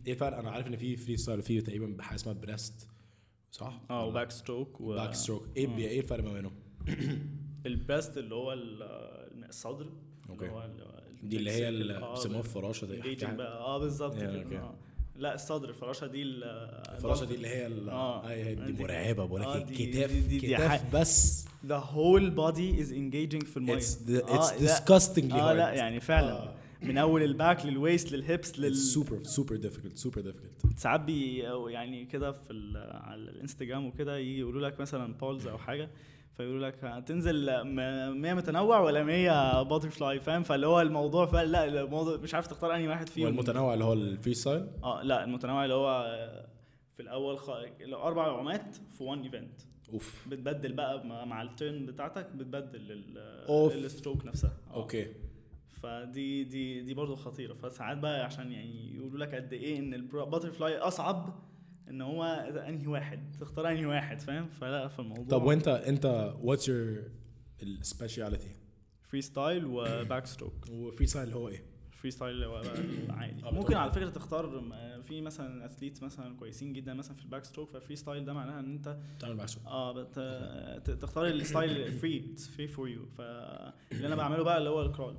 إيه 0.06 0.12
الفرق 0.12 0.38
أنا 0.38 0.50
عارف 0.50 0.66
إن 0.66 0.76
في 0.76 0.96
freestyle 0.96 1.42
في 1.42 1.60
تقريبا 1.60 2.02
حاجة 2.02 2.14
اسمها 2.16 2.34
breast 2.34 2.88
صح؟ 3.50 3.80
آه 3.90 4.06
و 4.06 4.30
backstroke 4.30 4.80
و 4.80 4.94
backstroke 4.94 5.48
إيه 5.56 5.68
آه. 5.68 5.76
إيه 5.78 6.00
الفرق 6.00 6.24
ما 6.24 6.32
بينهم؟ 6.32 6.52
ال 7.66 7.73
breast 7.73 8.18
اللي 8.18 8.34
هو 8.34 8.52
ال- 8.52 8.82
الصدر 9.48 9.92
okay. 10.30 10.44
اللي 10.46 10.62
دي 11.22 11.36
اللي 11.36 11.50
هي 11.50 11.68
ال- 11.68 11.80
اللي 11.80 11.96
آه، 11.96 12.14
بيسموها 12.14 12.40
الفراشة 12.40 12.86
دي. 12.86 13.16
بقى. 13.36 13.58
آه 13.58 13.78
بالظبط 13.78 14.16
كده. 14.18 14.58
آه. 14.58 14.74
لا 15.16 15.34
الصدر 15.34 15.68
الفراشة 15.68 16.06
دي 16.06 16.22
ال- 16.22 16.44
الفراشة 16.94 17.24
دي 17.24 17.34
اللي 17.34 17.48
هي 17.48 17.66
آه. 17.90 18.28
أي 18.30 18.44
هي 18.44 18.54
دي 18.54 18.72
مرعبة. 18.82 19.24
بقول 19.24 19.42
آه، 19.42 19.56
لك 19.58 19.70
الكتاف 19.70 20.12
دي- 20.12 20.20
دي 20.38 20.40
كتاف 20.54 20.94
بس. 20.96 21.46
The 21.68 21.80
whole 21.94 22.30
body 22.36 22.78
is 22.82 22.90
engaging 22.90 23.44
في 23.46 23.56
المية. 23.56 23.78
It's 23.80 24.08
the, 24.08 24.30
آه، 24.30 24.48
it's 24.50 24.62
لا. 24.62 24.76
disgustingly 24.76 25.34
آه 25.34 25.52
لا 25.52 25.72
يعني 25.72 26.00
فعلا. 26.00 26.32
آه. 26.32 26.54
من 26.82 26.98
أول 26.98 27.22
ال 27.22 27.66
back 27.66 28.58
لل 28.58 28.60
waist 28.60 28.66
لل 28.66 28.68
hips 28.68 28.72
لل 28.72 28.74
super 28.74 29.28
super 29.28 29.52
difficult 29.66 30.06
super 30.08 30.18
difficult. 30.22 30.76
ساعات 30.76 31.00
بي 31.00 31.38
يعني 31.68 32.04
كده 32.04 32.32
في 32.32 32.52
على 32.90 33.20
الانستجرام 33.22 33.86
وكده 33.86 34.18
يجي 34.18 34.38
يقولوا 34.38 34.68
لك 34.68 34.80
مثلا 34.80 35.14
polls 35.14 35.46
أو 35.46 35.58
حاجة. 35.58 35.88
فيقولوا 36.36 36.66
لك 36.68 36.84
هتنزل 36.84 37.64
م- 37.64 38.20
100 38.20 38.34
متنوع 38.34 38.80
ولا 38.80 39.02
100 39.04 39.62
butterfly 39.62 40.20
فاهم؟ 40.20 40.42
فاللي 40.42 40.66
هو 40.66 40.80
الموضوع 40.80 41.26
فعلا 41.26 41.46
لا 41.46 41.82
الموضوع 41.82 42.16
مش 42.16 42.34
عارف 42.34 42.46
تختار 42.46 42.74
أنهي 42.74 42.88
واحد 42.88 43.08
فيهم. 43.08 43.26
والمتنوع 43.26 43.74
اللي 43.74 43.84
هو 43.84 43.92
ال 43.92 44.34
freestyle 44.34 44.66
آه 44.84 45.02
لا 45.02 45.24
المتنوع 45.24 45.64
اللي 45.64 45.74
هو 45.74 46.04
في 46.96 47.02
الأول 47.02 47.38
خ... 47.38 47.50
أربع 47.92 48.22
عومات 48.22 48.76
في 48.96 49.02
one 49.04 49.22
event 49.22 49.60
of. 49.92 50.28
بتبدل 50.28 50.72
بقى 50.72 51.06
مع- 51.06 51.42
ال 51.42 51.51
turn 51.51 51.86
بتاعتك 51.86 52.26
بتبدل. 52.34 53.04
ال 53.84 53.90
stroke 53.90 54.26
نفسها. 54.26 54.52
آه. 54.70 54.74
okay. 54.74 55.06
فدي 55.82 56.44
دي 56.44 56.80
دي 56.80 56.94
برضه 56.94 57.16
خطيرة. 57.16 57.54
فساعات 57.54 57.98
بقى 57.98 58.24
عشان 58.24 58.52
يعني 58.52 58.94
يقولوا 58.96 59.18
لك 59.18 59.34
قد 59.34 59.52
إيه 59.52 59.78
إن 59.78 59.94
ال 59.94 60.50
butterfly 60.50 60.78
أصعب 60.78 61.34
إن 61.90 62.00
هو 62.02 62.24
أنهي 62.68 62.86
واحد 62.86 63.36
تختار 63.40 63.68
أنهي 63.70 63.86
واحد 63.86 64.20
فاهم؟ 64.20 64.48
فلا 64.48 64.88
في 64.88 64.98
الموضوع 64.98 65.38
طب 65.38 65.42
وأنت 65.46 65.68
أنت 65.68 66.34
what's 66.42 66.68
your 66.68 67.02
ال 67.62 67.71
speciality 67.71 68.56
freestyle 69.02 69.64
و 69.66 70.26
backstroke 70.26 70.52
و 70.52 70.54
freestyle 70.70 71.32
هو 71.32 71.48
إيه؟ 71.48 71.62
freestyle 71.92 72.44
هو 72.44 72.56
آه، 72.58 73.50
ممكن 73.50 73.74
على 73.74 73.92
فكرة 73.92 74.08
تختار 74.10 74.62
في 75.02 75.20
مثلا 75.20 75.66
athletes 75.66 76.02
مثلا 76.02 76.36
كويسين 76.36 76.72
جدا 76.72 76.94
مثلا 76.94 77.14
في 77.16 77.22
ال 77.24 77.44
backstroke 77.44 77.70
ف 77.70 77.96
freestyle 77.96 78.24
ده 78.24 78.32
معناها 78.32 78.60
إن 78.60 78.72
أنت 78.72 78.96
تعمل 79.20 79.36
معاه 79.36 79.46
شغل. 79.46 79.66
آه 79.66 79.92
بت... 79.92 80.90
تختار 80.90 81.26
ال 81.26 81.37
style 81.37 81.92
free 81.92 82.30
it's 82.32 82.48
free 82.48 82.68
for 82.68 82.88
you 82.88 83.06
فاللي 83.06 84.06
أنا 84.06 84.14
بعمله 84.16 84.42
بقى 84.42 84.58
اللي 84.58 84.70
هو 84.70 84.82
ال 84.82 84.88
crawl 84.88 85.16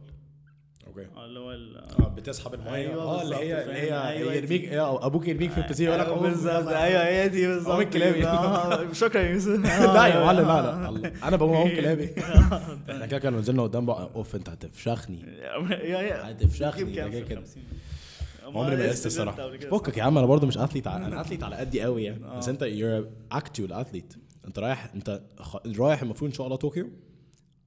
okay 0.88 1.08
آه 1.18 1.26
اللي 1.26 1.40
هو. 1.40 1.52
آه 1.52 2.08
بتسحب 2.08 2.54
المية 2.54 2.72
أيوة 2.74 3.04
آه 3.04 3.22
اللي 3.22 3.36
هي 3.36 3.64
اللي 3.64 3.74
هي 3.74 3.90
فاهم؟ 3.90 4.08
أيوة 4.08 4.34
يرميك. 4.34 4.64
إيه 4.64 5.06
أبوك 5.06 5.28
يرميك 5.28 5.52
في 5.52 5.58
البسين 5.58 5.88
يقول 5.88 6.00
لك 6.00 6.06
عوم 6.08 6.22
بالظبط. 6.22 6.68
أيوه 6.68 7.06
هي 7.08 7.30
دي 7.30 7.48
بالظبط 7.48 7.72
عوم 7.72 7.82
الكلابي. 7.82 8.28
آه، 8.28 8.94
شكرا 8.94 9.22
يا 9.22 9.30
يوسف 9.30 9.50
لا 9.96 10.08
يا 10.08 10.20
معلم 10.26 10.48
لا 10.48 10.92
لا. 10.92 11.28
أنا 11.28 11.36
بقوم 11.38 11.54
أقوم 11.54 11.70
كلابي 11.70 12.10
إحنا 12.90 13.06
كده 13.06 13.20
كان 13.20 13.36
نزلنا 13.36 13.64
قدام 13.64 13.86
بقى 13.86 14.10
أوف 14.16 14.36
أنت 14.36 14.50
هتفشخني 14.50 15.26
هتفشخني 16.12 16.96
ده 16.96 17.08
كده 17.10 17.20
كده 17.26 17.44
عمري 18.46 18.76
ما 18.76 18.90
قست 18.90 19.06
الصراحه 19.06 19.52
فكك 19.72 19.98
يا 19.98 20.04
عم 20.04 20.18
أنا 20.18 20.28
برضو 20.28 20.48
مش 20.48 20.58
athlete 20.58 20.88
أنا 20.88 21.22
athlete 21.22 21.44
على 21.44 21.56
قدي 21.56 21.82
قوي 21.82 22.04
يعني 22.04 22.26
آه. 22.26 22.38
بس 22.38 22.50
أنت 22.50 22.62
you're 22.62 23.08
actual 23.32 23.74
athlete 23.74 24.14
أنت 24.48 24.60
رايح 24.60 24.92
أنت 24.96 25.22
رايح 25.80 26.02
المفروض 26.02 26.30
إن 26.30 26.36
شاء 26.36 26.46
الله 26.48 26.58
طوكيو 26.58 26.90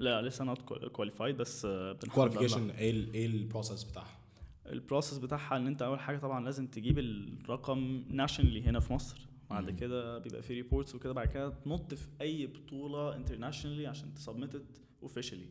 لا 0.00 0.22
لسه 0.22 0.44
not 0.44 0.62
qualified 0.92 1.36
بس 1.36 1.64
آه،. 1.64 1.92
qualification 2.14 2.70
إيه 2.70 2.90
ال- 2.90 3.14
إيه 3.14 3.26
ال 3.26 3.34
process 3.34 3.84
بتاعها 3.84 4.18
ال 4.66 4.73
process 4.73 5.18
بتاعها 5.18 5.56
إن 5.56 5.66
أنت 5.66 5.82
أول 5.82 6.00
حاجة 6.00 6.18
طبعا 6.18 6.44
لازم 6.44 6.66
تجيب 6.66 6.98
الرقم 6.98 8.04
nationally 8.10 8.62
هنا 8.62 8.80
في 8.80 8.92
مصر 8.92 9.26
بعد. 9.50 9.70
كده 9.70 10.18
بيبقى 10.18 10.42
في 10.42 10.54
reports 10.54 10.94
وكده 10.94 11.12
بعد 11.12 11.28
كده 11.28 11.48
تنط 11.48 11.94
في 11.94 12.08
أي 12.20 12.46
بطولة 12.46 13.16
internationally 13.16 13.86
عشان 13.86 14.14
ت 14.14 14.19
submitted 14.19 14.64
officially 15.02 15.46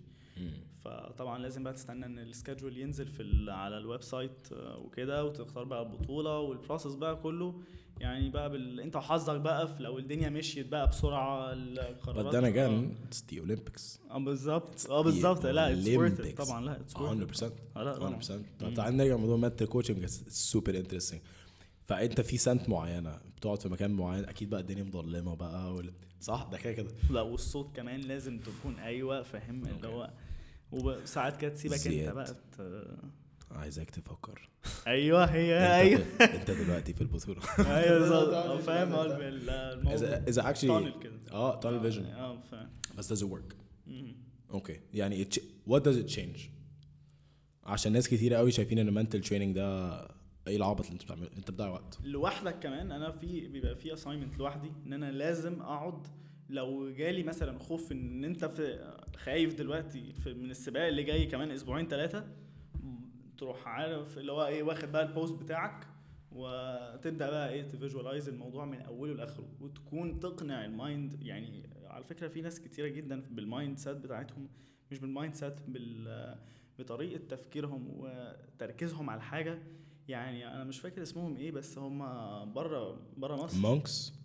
فطبعا 0.85 1.39
لازم 1.39 1.63
بقى 1.63 1.73
تستنى 1.73 2.05
إن 2.05 2.19
ال 2.19 2.26
schedule 2.26 2.77
ينزل 2.77 3.07
في 3.07 3.19
ال- 3.23 3.49
على 3.49 3.77
ال 3.77 4.01
website 4.03 4.47
آه، 4.53 4.77
وكده 4.77 5.25
وتختار 5.25 5.63
بقى 5.63 5.81
البطولة 5.81 6.39
وال 6.39 6.52
process 6.52 6.95
بقى 6.95 7.15
كله. 7.15 7.61
يعني 7.99 8.29
بقى 8.29 8.49
بال... 8.49 8.79
أنت 8.79 8.95
وحظك 8.95 9.39
بقى 9.41 9.67
في 9.67 9.83
لو 9.83 9.97
الدنيا 9.97 10.29
مشيت 10.29 10.67
بقى 10.67 10.87
بسرعة 10.87 11.53
القرارات 11.53 12.25
but 12.33 12.37
then 12.37 12.43
آه. 12.43 12.49
again 12.51 12.83
it's 13.13 13.17
the 13.17 13.39
Olympics. 13.45 14.11
آه 14.11 14.17
بالظبط. 14.19 14.89
آه 14.89 15.01
بالظبط. 15.01 15.45
لا 15.45 15.73
it's. 15.73 16.47
طبعا 16.47 16.65
لا 16.65 16.81
it's 16.81 16.93
worth 16.93 16.97
100% 16.97 17.41
it 17.43 17.51
آه، 17.77 17.83
لا 17.83 17.97
طبعاً. 17.97 18.19
100% 18.21 18.31
مم. 18.31 18.43
طب 18.59 18.73
تعال 18.73 18.97
نرجع 18.97 19.13
لموضوع 19.15 19.35
ال 19.35 19.40
mental 19.40 19.65
coaching 19.65 20.05
super 20.27 20.77
interesting 20.77 21.21
فأنت 21.87 22.21
في 22.21 22.37
setting 22.37 22.69
معينة 22.69 23.19
بتقعد 23.37 23.61
في 23.61 23.69
مكان 23.69 23.91
معين 23.91 24.25
أكيد 24.25 24.49
بقى 24.49 24.59
الدنيا 24.59 24.83
مظلمه 24.83 25.35
بقى 25.35 25.73
ولا 25.73 25.91
صح؟ 26.21 26.47
ده 26.51 26.57
كده 26.57 26.73
كده. 26.73 26.91
لا 27.09 27.21
والصوت 27.21 27.75
كمان 27.75 27.99
لازم 27.99 28.39
تكون 28.39 28.75
أيوه 28.79 29.23
فاهم؟ 29.23 29.63
اللي. 29.65 29.87
هو 29.87 30.09
وساعات 30.71 31.37
كده 31.37 31.51
تسيبك 31.51 31.75
انت. 31.75 32.15
بقى 32.15 32.33
ت- 32.57 32.99
عايزك 33.51 33.89
تفكر. 33.89 34.49
أيوه 34.87 35.25
هي 35.25 35.57
انت, 35.57 35.71
أيوه 36.19 36.35
انت 36.35 36.51
دلوقتي 36.51 36.93
في 36.93 37.01
البطولة. 37.01 37.41
أيوه 37.77 37.97
بالظبط. 37.99 38.33
آه، 38.33 38.57
فاهم 38.57 38.87
الموضوع. 38.87 39.93
اذا 39.93 40.27
كده. 40.99 41.13
آه 41.31 41.59
tunnel 41.61 41.81
vision 41.81 42.05
آه 42.05 42.41
فاهم. 42.51 42.69
بس 42.97 43.13
does 43.13 43.25
it 43.25 43.29
work. 43.29 43.55
okay 44.51 44.79
يعني 44.93 45.25
it, 45.25 45.27
ch- 45.27 45.41
what 45.69 45.79
does 45.81 45.95
it 46.07 46.15
change? 46.15 46.39
عشان 47.63 47.91
ناس 47.91 48.07
كتير 48.09 48.33
قوي 48.33 48.51
شايفين 48.51 48.79
إن 48.79 49.05
mental 49.07 49.25
training 49.25 49.55
ده 49.55 49.99
إيه 50.47 50.57
العبط 50.57 50.81
اللي 50.85 50.93
أنت 50.93 51.03
بتعمله. 51.03 51.29
أنت 51.37 51.51
بتضيع 51.51 51.67
وقت. 51.69 51.97
لوحدك 52.03 52.59
كمان 52.59 52.91
أنا 52.91 53.11
في 53.11 53.47
بيبقى 53.47 53.75
في 53.75 53.93
assignment 53.93 54.37
لوحدي 54.37 54.71
إن 54.85 54.93
أنا 54.93 55.11
لازم 55.11 55.61
أقعد 55.61 56.07
لو 56.49 56.91
جالي 56.91 57.23
مثلا 57.23 57.59
خوف 57.59 57.91
إن 57.91 58.23
أنت 58.23 58.45
في 58.45 58.93
خايف 59.15 59.57
دلوقتي 59.57 60.13
في 60.13 60.33
من 60.33 60.51
السباق 60.51 60.87
اللي 60.87 61.03
جاي 61.03 61.25
كمان 61.25 61.51
أسبوعين 61.51 61.87
ثلاثة 61.87 62.27
تروح 63.37 63.67
عارف 63.67 64.17
اللي 64.17 64.31
هو 64.31 64.45
إيه 64.45 64.63
واخد 64.63 64.91
بقى 64.91 65.03
ال 65.03 65.11
post 65.11 65.43
بتاعك 65.43 65.87
وتبدأ 66.31 67.29
بقى 67.29 67.49
إيه 67.49 67.61
ت 67.61 67.68
visualize 67.68 68.29
الموضوع 68.29 68.65
من 68.65 68.81
أوله 68.81 69.13
لآخره 69.13 69.47
وتكون 69.61 70.19
تقنع 70.19 70.65
ال 70.65 70.75
mind. 70.75 71.23
يعني 71.23 71.69
على 71.85 72.03
فكرة 72.03 72.27
في 72.27 72.41
ناس 72.41 72.59
كتيرة 72.59 72.87
جدا 72.87 73.21
بال 73.31 73.77
mindset 73.77 73.97
بتاعتهم 73.97 74.47
مش 74.91 74.99
بال 74.99 75.35
mindset 75.35 75.53
بطريقة 76.79 77.21
تفكيرهم 77.29 77.87
وتركيزهم 77.89 79.09
على 79.09 79.17
الحاجة 79.17 79.59
يعني 80.07 80.47
أنا 80.47 80.63
مش 80.63 80.79
فاكر 80.79 81.01
اسمهم 81.01 81.37
إيه 81.37 81.51
بس 81.51 81.77
هم 81.77 81.99
بره 82.53 83.01
بره 83.17 83.35
مصر. 83.35 83.61
Monks. 83.61 84.18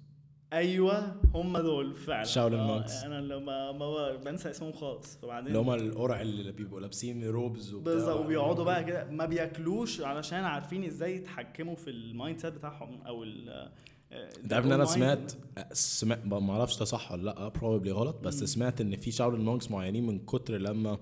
أيوه 0.55 1.17
هم 1.35 1.59
دول 1.59 1.97
فعلا. 1.97 2.25
Shaolin 2.25 2.37
آه، 2.55 2.85
monks. 2.87 3.05
أنا 3.05 3.21
لما 3.21 3.73
ما 3.73 4.17
بنسى 4.17 4.51
اسمهم 4.51 4.73
خالص. 4.73 5.17
فبعدين 5.17 5.47
اللي 5.47 5.59
هم 5.59 5.71
القرع 5.71 6.21
اللي 6.21 6.53
بيبقوا 6.53 6.81
لابسين 6.81 7.25
robes 7.25 7.75
وبتاع. 7.75 7.95
بالظبط 7.95 8.21
وبيقعدوا 8.25 8.65
بقى 8.65 8.85
كده 8.85 9.05
ما 9.11 9.27
بياكلوش 9.27 10.01
علشان 10.01 10.45
عارفين 10.45 10.85
إزاي 10.85 11.17
يتحكموا 11.17 11.75
في 11.77 11.91
ال 11.91 12.39
mindset 12.41 12.53
بتاعهم 12.55 13.03
أو 13.07 13.25
ال 13.25 13.69
أنت 14.13 14.53
عارف 14.53 14.67
إن 14.67 14.73
أنا 14.73 14.85
سمعت 14.85 15.33
سمعت 15.73 16.27
ما 16.27 16.53
أعرفش 16.53 16.79
ده 16.79 16.85
صح 16.85 17.13
ولا 17.13 17.23
لأ 17.23 17.51
probably 17.59 17.89
غلط 17.89 18.17
بس 18.23 18.41
مم. 18.41 18.47
سمعت 18.47 18.81
إن 18.81 18.97
في 18.97 19.11
Shaolin 19.11 19.41
monks 19.45 19.71
معينين 19.71 20.07
من 20.07 20.19
كتر 20.19 20.59
لما 20.59 20.99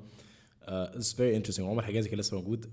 it's 0.63 1.13
very 1.13 1.37
interesting 1.37 1.67
عمر 1.67 1.83
حجازي 1.83 2.09
كان 2.09 2.19
لسه 2.19 2.37
موجود 2.37 2.67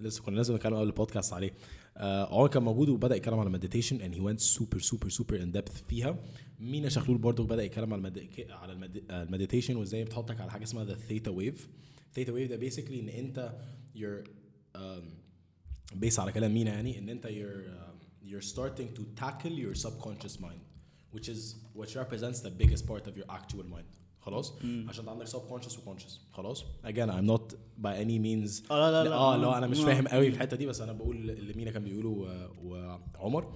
لسه 0.00 0.22
كنا 0.22 0.36
لازم 0.36 0.54
نتكلم 0.54 0.74
قبل 0.74 0.86
البودكاست 0.86 1.32
عليه. 1.32 1.50
آه، 1.50 1.52
عمر 2.00 2.48
كان 2.48 2.62
موجود 2.62 2.88
وبدأ 2.88 3.16
يتكلم 3.16 3.38
على 3.38 3.50
meditation 3.50 3.98
and 3.98 4.14
he 4.14 4.20
went 4.20 4.40
super 4.40 4.80
super 4.80 5.10
super 5.10 5.36
in 5.36 5.56
depth 5.58 5.84
فيها 5.88 6.18
مينا 6.60 6.88
شخلول 6.88 7.18
برضو 7.18 7.44
بدأ 7.44 7.64
يتكلم 7.64 7.94
على. 7.94 8.28
على 8.50 8.90
ال 9.10 9.16
meditation 9.16 9.76
وازاي 9.76 10.04
بتحطك 10.04 10.40
على 10.40 10.50
حاجة 10.50 10.62
اسمها 10.62 10.84
the 10.84 10.94
theta 10.94 11.30
wave 11.30 11.68
theta 12.14 12.32
wave 12.32 12.50
ده 12.50 12.56
basically 12.56 13.00
إن 13.00 13.08
أنت 13.08 13.52
um, 14.76 14.78
based 15.94 16.20
على 16.20 16.32
كلام 16.32 16.54
مينا 16.54 16.70
يعني 16.70 16.98
إن 16.98 17.08
أنت 17.08 17.26
um, 17.26 17.30
you're 18.28 18.42
starting 18.54 18.88
to 18.98 19.02
tackle 19.22 19.52
your 19.52 19.74
subconscious 19.74 20.40
mind 20.40 20.60
which 21.14 21.28
is 21.28 21.56
which 21.74 21.96
represents 21.96 22.40
the 22.40 22.50
biggest 22.50 22.86
part 22.86 23.06
of 23.06 23.16
your 23.16 23.26
actual 23.38 23.64
mind 23.64 23.90
خلاص؟ 24.26 24.52
مم. 24.64 24.86
عشان 24.88 25.08
عندك 25.08 25.28
subconscious 25.28 25.72
وconscious. 25.72 26.12
خلاص؟ 26.32 26.64
Again 26.84 27.08
I'm 27.10 27.26
not 27.30 27.54
by 27.82 27.94
any 28.04 28.18
means 28.18 28.70
آه 28.70 28.90
لا 28.90 29.04
لا 29.04 29.14
آه 29.14 29.36
لا. 29.36 29.58
أنا 29.58 29.66
مش 29.66 29.80
آه. 29.80 29.84
فاهم 29.84 30.08
قوي 30.08 30.30
في 30.30 30.36
الحتة 30.36 30.56
دي 30.56 30.66
بس 30.66 30.80
أنا 30.80 30.92
بقول 30.92 31.30
اللي 31.30 31.52
مينا 31.54 31.70
كان 31.70 31.84
بيقوله 31.84 32.26
وعمر 32.64 33.52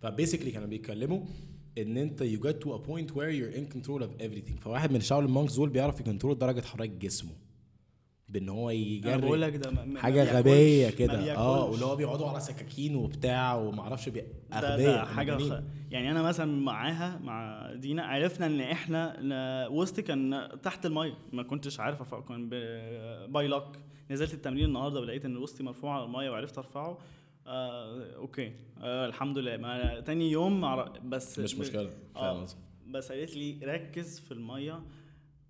ف 0.00 0.05
basically 0.05 0.50
كانوا 0.50 0.68
بيتكلموا 0.68 1.20
إن 1.78 1.96
أنت 1.96 2.22
you 2.22 2.38
get 2.46 2.64
to 2.66 2.68
a 2.70 2.78
point 2.88 3.14
where 3.14 3.30
you're 3.30 3.56
in 3.58 3.74
control 3.76 4.02
of 4.02 4.22
everything. 4.22 4.60
فواحد 4.60 4.90
من 4.90 4.96
ال 4.96 5.00
Shaolin 5.00 5.30
monks 5.30 5.54
دول 5.56 5.68
بيعرف 5.68 6.00
ي 6.00 6.05
control 6.05 6.38
درجة 6.38 6.60
حرارة 6.60 6.84
جسمه. 6.86 7.30
بإن 8.34 8.48
هو 8.48 8.70
أنا 8.70 9.16
بقول 9.16 9.42
لك 9.42 9.56
ده 9.56 9.70
ما- 9.70 10.00
حاجة 10.00 10.38
غبية 10.38 10.90
كده. 10.90 11.34
آه. 11.36 11.64
واللي 11.70 11.84
هو 11.84 11.96
بيقعدوا 11.96 12.28
على 12.28 12.40
سكاكين 12.40 12.96
وبتاع 12.96 13.54
وما 13.54 13.80
أعرفش 13.80 14.08
بي- 14.08 14.20
ده, 14.20 14.58
أغبياء 14.58 15.04
ده 15.04 15.04
حاجة. 15.04 15.38
خ... 15.38 15.62
يعني 15.90 16.10
أنا 16.10 16.22
مثلا 16.22 16.60
معاها 16.60 17.18
مع 17.24 17.70
دينا 17.74 18.02
عرفنا 18.02 18.46
إن 18.46 18.60
إحنا 18.60 19.16
وسطي 19.70 20.02
كان 20.02 20.48
تحت 20.62 20.86
الميه 20.86 21.14
ما 21.32 21.42
كنتش 21.42 21.80
عارف 21.80 21.98
ارفعه 22.00 22.22
كان 22.22 22.48
ب- 22.48 23.32
باي 23.32 23.46
لك 23.48 23.66
نزلت 24.10 24.34
التمرين 24.34 24.64
النهارده 24.64 25.00
ولقيت 25.00 25.24
إن 25.24 25.36
وسطي 25.36 25.62
مرفوع 25.62 25.94
على 25.94 26.04
الميه 26.04 26.30
وعرفت 26.30 26.58
أرفعه. 26.58 26.98
آه 27.46 28.14
okay. 28.16 28.52
آه 28.82 29.06
الحمد 29.06 29.38
لله. 29.38 29.56
ما 29.56 30.00
تاني 30.00 30.30
يوم 30.30 30.60
معر- 30.60 30.98
بس 31.04 31.38
مش 31.38 31.54
مشكلة. 31.54 31.90
قصدي؟ 32.14 32.60
بس 32.86 33.12
قالت 33.12 33.36
لي 33.36 33.58
ركز 33.64 34.20
في 34.20 34.32
المية. 34.32 34.82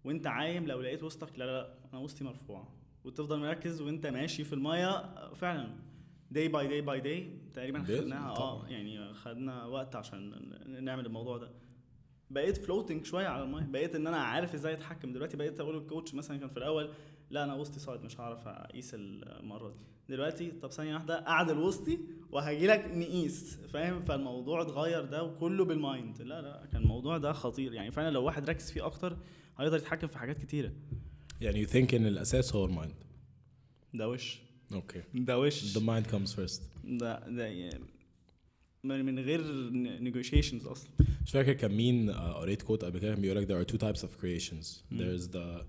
وأنت 0.05 0.27
عايم 0.27 0.67
لو 0.67 0.81
لقيت 0.81 1.03
وسطك 1.03 1.39
لا 1.39 1.45
لا 1.45 1.53
لا 1.53 1.75
أنا 1.93 2.01
وسطي 2.01 2.25
مرفوع. 2.25 2.69
وتفضل 3.05 3.39
مركز 3.41 3.81
وانت 3.81 4.07
ماشي 4.07 4.45
في 4.45 4.53
الميه 4.53 5.15
فعلا 5.35 5.69
day 6.35 6.49
by 6.49 6.63
day 6.67 6.87
by 6.87 7.05
day 7.05 7.23
تقريبا 7.55 7.83
خدناها 7.83 8.37
آه. 8.37 8.67
يعني 8.69 9.15
خدنا 9.15 9.65
وقت 9.65 9.97
عشان 9.97 10.31
نعمل 10.85 11.07
الموضوع 11.07 11.39
ده. 11.39 11.51
بقيت 12.31 12.57
floating 12.57 13.05
شوية 13.05 13.27
على 13.27 13.45
الميه 13.45 13.67
بقيت 13.67 13.95
إن 13.95 14.07
أنا 14.07 14.17
عارف 14.17 14.55
إزاي 14.55 14.73
أتحكم. 14.73 15.13
دلوقتي 15.13 15.37
بقيت 15.37 15.61
أقول 15.61 15.75
لل 15.77 15.88
coach 15.88 16.15
مثلا 16.15 16.37
كان 16.37 16.49
في 16.49 16.57
الأول 16.57 16.91
لا 17.31 17.45
أنا 17.45 17.55
وسطي 17.55 17.81
صاعد 17.81 18.05
مش 18.05 18.21
هعرف 18.21 18.49
أقيس 18.49 18.95
المرة 18.95 19.69
دي. 19.69 19.85
دلوقتي 20.09 20.51
طب 20.51 20.71
ثانية 20.71 20.95
واحدة 20.95 21.29
اعدل 21.29 21.59
وسطي 21.59 21.99
وهجي 22.31 22.67
لك 22.67 22.91
نقيس 22.95 23.57
فاهم؟ 23.57 24.05
فالموضوع 24.05 24.63
اتغير 24.63 25.05
ده 25.05 25.23
وكله 25.23 25.65
بال 25.65 25.84
mind 25.84 26.23
لا 26.23 26.43
لا 26.43 26.67
كان 26.73 26.83
الموضوع 26.83 27.19
ده 27.19 27.33
خطير. 27.33 27.73
يعني 27.73 27.91
فعلا 27.91 28.11
لو 28.11 28.25
واحد 28.25 28.51
ركز 28.51 28.71
فيه 28.71 28.87
أكتر 28.87 29.17
هيقدر 29.59 29.77
يتحكم 29.77 30.07
في 30.07 30.19
حاجات 30.19 30.39
كتيرة. 30.39 30.73
يعني 31.45 31.67
you 31.67 31.69
think 31.71 31.95
ان 31.95 32.07
الأساس 32.07 32.55
هو 32.55 32.65
ال 32.65 32.71
mind 32.71 32.95
ده 33.95 34.09
وش. 34.09 34.39
okay 34.73 35.03
ده 35.15 35.39
وش. 35.39 35.79
The 35.79 35.81
mind 35.81 36.07
comes 36.11 36.31
first. 36.37 36.61
ده 36.85 37.29
ده 37.29 37.47
يعني 37.47 37.85
من 38.85 39.19
غير 39.19 39.71
negotiations 40.01 40.67
أصلا. 40.67 40.91
مش 41.27 41.31
فاكر 41.31 41.53
كان 41.53 41.71
مين 41.73 42.11
آه، 42.11 42.33
قريت 42.33 42.63
quote 42.63 42.85
قبل 42.85 42.99
كده 42.99 43.13
كان 43.13 43.23
بيقول 43.23 43.37
لك 43.39 43.49
there 43.49 43.67
are 43.69 43.73
two 43.73 43.79
types 43.79 44.01
of 44.05 44.11
creations. 44.23 44.67
مم. 44.91 44.99
there's 44.99 45.23
the 45.23 45.65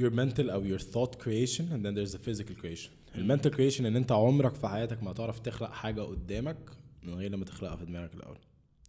your 0.00 0.10
mental 0.10 0.50
أو 0.50 0.76
your 0.76 0.80
thought 0.80 1.14
creation 1.18 1.62
and 1.72 1.82
then 1.84 1.94
there's 1.94 2.14
the 2.16 2.28
physical 2.28 2.54
creation. 2.62 2.90
مم. 3.14 3.20
ال 3.20 3.25
mental 3.25 3.54
creation 3.54 3.80
إن 3.80 3.96
أنت 3.96 4.12
عمرك 4.12 4.54
في 4.54 4.68
حياتك 4.68 5.02
ما 5.02 5.12
تعرف 5.12 5.38
تخلق 5.38 5.70
حاجة 5.70 6.00
قدامك 6.02 6.58
من 7.02 7.14
غير 7.14 7.30
لما 7.30 7.44
تخلقها 7.44 7.76
في 7.76 7.84
دماغك 7.84 8.14
الأول. 8.14 8.38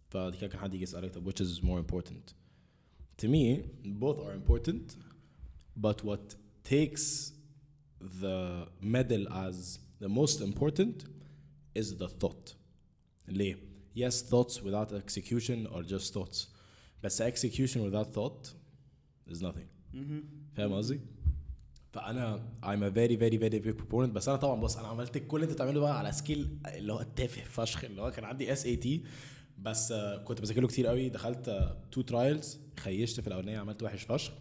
فدي 0.08 0.36
كان 0.36 0.60
حد 0.60 0.74
يجي 0.74 0.82
يسألك 0.82 1.14
طب 1.14 1.30
which 1.30 1.40
is 1.46 1.60
more 1.62 1.80
important. 1.92 2.32
To 3.22 3.28
me 3.28 3.60
both 3.84 4.18
are 4.18 4.34
important. 4.34 4.96
But 5.80 6.04
what 6.04 6.34
takes 6.64 7.32
the 8.22 8.66
medal 8.80 9.22
as 9.46 9.78
the 10.00 10.08
most 10.08 10.40
important 10.40 11.04
is 11.74 11.96
the 11.98 12.08
thought 12.08 12.54
ليه؟ 13.28 13.56
Yes, 13.98 14.22
thoughts 14.22 14.60
without 14.62 14.92
execution 14.92 15.66
are 15.66 15.82
just 15.82 16.12
thoughts. 16.14 16.46
بس 17.02 17.22
execution 17.22 17.78
without 17.90 18.12
thought 18.14 18.52
is 19.30 19.40
nothing. 19.42 19.68
فاهم 20.54 20.72
قصدي؟ 20.72 21.00
فأنا 21.92 22.42
I'm 22.62 22.82
a 22.82 22.90
very 22.90 23.16
very 23.16 23.38
very 23.38 23.60
big 23.66 23.78
proponent 23.82 24.10
بس 24.12 24.28
أنا 24.28 24.36
طبعا 24.36 24.60
بص 24.60 24.76
أنا 24.76 24.88
عملت 24.88 25.18
كل 25.18 25.36
اللي 25.36 25.44
أنت 25.44 25.54
بتعمله 25.54 25.80
بقى 25.80 25.98
على 25.98 26.12
سكيل 26.12 26.58
اللي 26.66 26.92
هو 26.92 27.00
التافه 27.00 27.44
فشخ 27.44 27.84
اللي 27.84 28.02
هو 28.02 28.10
كان 28.10 28.24
عندي 28.24 28.52
اس 28.52 28.66
اي 28.66 28.76
تي 28.76 29.04
بس 29.58 29.92
آه، 29.92 30.16
كنت 30.24 30.40
بذاكر 30.40 30.60
له 30.60 30.68
كتير 30.68 30.86
قوي 30.86 31.08
دخلت 31.08 31.74
two 31.92 32.02
trials 32.02 32.58
خشيت 32.80 33.20
في 33.20 33.26
الأولانية 33.26 33.58
عملت 33.58 33.82
وحش 33.82 34.02
فشخ 34.02 34.32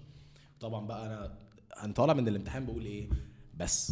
طبعا 0.66 0.88
بقى 0.88 1.06
أنا 1.06 1.38
أنا 1.84 1.94
طالع 1.94 2.14
من 2.14 2.28
الامتحان 2.28 2.66
بقول 2.66 2.86
إيه 2.86 3.10
بس 3.58 3.92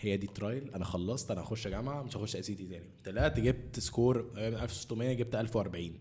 هي 0.00 0.16
دي 0.16 0.26
ال 0.26 0.33
trial 0.33 0.70
أنا 0.74 0.84
خلصت 0.84 1.30
أنا 1.30 1.40
هخش 1.42 1.68
جامعة 1.68 2.02
مش 2.02 2.16
هخش 2.16 2.36
EST 2.36 2.66
تاني. 2.66 2.90
طلعت 3.04 3.40
جبت 3.40 3.80
score 3.80 4.30
آه، 4.36 4.50
من 4.50 4.56
1600 4.56 5.12
جبت 5.12 5.34
1040 5.34 5.98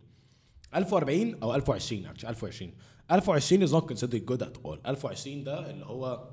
1040 0.76 1.36
أو 1.43 1.56
1020 1.56 2.04
actually 2.06 2.26
1020 2.26 2.74
1020 3.12 3.67
is 3.67 3.72
not 3.72 3.86
considered 3.88 4.32
good 4.32 4.46
at 4.48 4.65
all. 4.65 4.88
1020 4.88 5.43
ده 5.43 5.70
اللي 5.70 5.86
هو 5.86 6.30